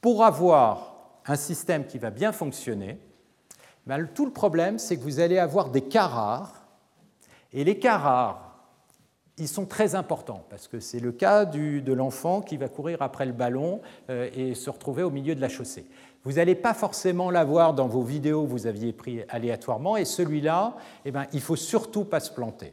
pour 0.00 0.22
avoir 0.22 0.94
un 1.26 1.34
système 1.34 1.84
qui 1.84 1.98
va 1.98 2.10
bien 2.10 2.30
fonctionner, 2.30 3.00
ben, 3.88 4.06
tout 4.06 4.24
le 4.24 4.30
problème, 4.30 4.78
c'est 4.78 4.96
que 4.96 5.02
vous 5.02 5.18
allez 5.18 5.38
avoir 5.38 5.70
des 5.70 5.82
cas 5.82 6.06
rares. 6.06 6.68
Et 7.52 7.64
les 7.64 7.80
cas 7.80 7.98
rares, 7.98 8.52
ils 9.36 9.48
sont 9.48 9.66
très 9.66 9.96
importants, 9.96 10.44
parce 10.48 10.68
que 10.68 10.78
c'est 10.78 11.00
le 11.00 11.10
cas 11.10 11.44
de 11.44 11.92
l'enfant 11.92 12.40
qui 12.40 12.56
va 12.56 12.68
courir 12.68 13.02
après 13.02 13.26
le 13.26 13.32
ballon 13.32 13.80
euh, 14.10 14.30
et 14.32 14.54
se 14.54 14.70
retrouver 14.70 15.02
au 15.02 15.10
milieu 15.10 15.34
de 15.34 15.40
la 15.40 15.48
chaussée. 15.48 15.86
Vous 16.24 16.32
n'allez 16.32 16.54
pas 16.54 16.74
forcément 16.74 17.30
l'avoir 17.30 17.74
dans 17.74 17.88
vos 17.88 18.02
vidéos 18.02 18.44
que 18.44 18.50
vous 18.50 18.66
aviez 18.66 18.92
pris 18.92 19.22
aléatoirement, 19.28 19.96
et 19.96 20.04
celui-là, 20.04 20.76
eh 21.04 21.10
ben, 21.10 21.26
il 21.32 21.36
ne 21.36 21.42
faut 21.42 21.56
surtout 21.56 22.04
pas 22.04 22.20
se 22.20 22.30
planter. 22.30 22.72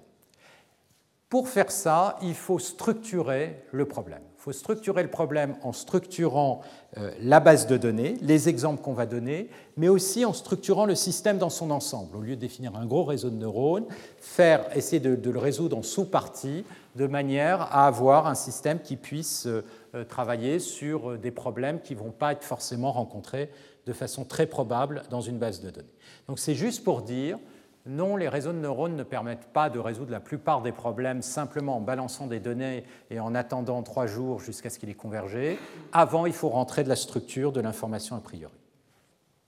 Pour 1.30 1.48
faire 1.48 1.70
ça, 1.70 2.18
il 2.24 2.34
faut 2.34 2.58
structurer 2.58 3.64
le 3.72 3.86
problème. 3.86 4.22
Il 4.40 4.42
faut 4.42 4.52
structurer 4.52 5.04
le 5.04 5.12
problème 5.12 5.56
en 5.62 5.74
structurant 5.74 6.62
euh, 6.98 7.12
la 7.22 7.40
base 7.40 7.68
de 7.68 7.78
données, 7.78 8.18
les 8.22 8.50
exemples 8.50 8.82
qu'on 8.82 8.94
va 8.94 9.06
donner, 9.06 9.50
mais 9.78 9.90
aussi 9.90 10.26
en 10.26 10.34
structurant 10.34 10.86
le 10.86 10.96
système 10.96 11.38
dans 11.38 11.52
son 11.52 11.70
ensemble. 11.70 12.16
Au 12.16 12.22
lieu 12.22 12.36
de 12.36 12.42
définir 12.42 12.76
un 12.76 12.86
gros 12.86 13.04
réseau 13.04 13.30
de 13.30 13.36
neurones, 13.36 13.86
faire, 14.18 14.66
essayer 14.76 15.00
de, 15.00 15.30
le 15.30 15.38
résoudre 15.38 15.78
en 15.78 15.84
sous-parties 15.84 16.66
de 16.96 17.06
manière 17.06 17.62
à 17.62 17.86
avoir 17.86 18.26
un 18.26 18.34
système 18.34 18.80
qui 18.80 18.96
puisse 18.96 19.46
euh, 19.46 19.64
travailler 20.08 20.60
sur 20.60 21.12
euh, 21.12 21.18
des 21.18 21.32
problèmes 21.32 21.82
qui 21.82 21.96
ne 21.96 22.00
vont 22.00 22.12
pas 22.12 22.34
être 22.34 22.44
forcément 22.44 22.92
rencontrés 22.92 23.50
de 23.86 23.94
façon 23.94 24.26
très 24.26 24.46
probable 24.46 25.04
dans 25.10 25.22
une 25.22 25.38
base 25.38 25.62
de 25.62 25.70
données. 25.70 25.88
Donc 26.28 26.40
c'est 26.40 26.56
juste 26.56 26.84
pour 26.84 27.02
dire, 27.02 27.38
non, 27.86 28.16
les 28.16 28.30
réseaux 28.30 28.52
de 28.52 28.58
neurones 28.58 28.96
ne 28.96 29.04
permettent 29.04 29.52
pas 29.54 29.70
de 29.70 29.80
résoudre 29.80 30.12
la 30.12 30.20
plupart 30.20 30.62
des 30.62 30.72
problèmes 30.72 31.22
simplement 31.22 31.78
en 31.78 31.82
balançant 31.82 32.28
des 32.28 32.40
données 32.40 32.84
et 33.10 33.20
en 33.20 33.34
attendant 33.34 33.82
trois 33.84 34.06
jours 34.06 34.40
jusqu'à 34.40 34.70
ce 34.70 34.78
qu'il 34.78 34.90
ait 34.90 34.94
convergé. 34.94 35.58
Avant, 35.92 36.26
il 36.26 36.34
faut 36.34 36.50
rentrer 36.50 36.84
de 36.84 36.90
la 36.90 36.96
structure 36.96 37.52
de 37.52 37.62
l'information 37.62 38.16
a 38.16 38.20
priori. 38.20 38.54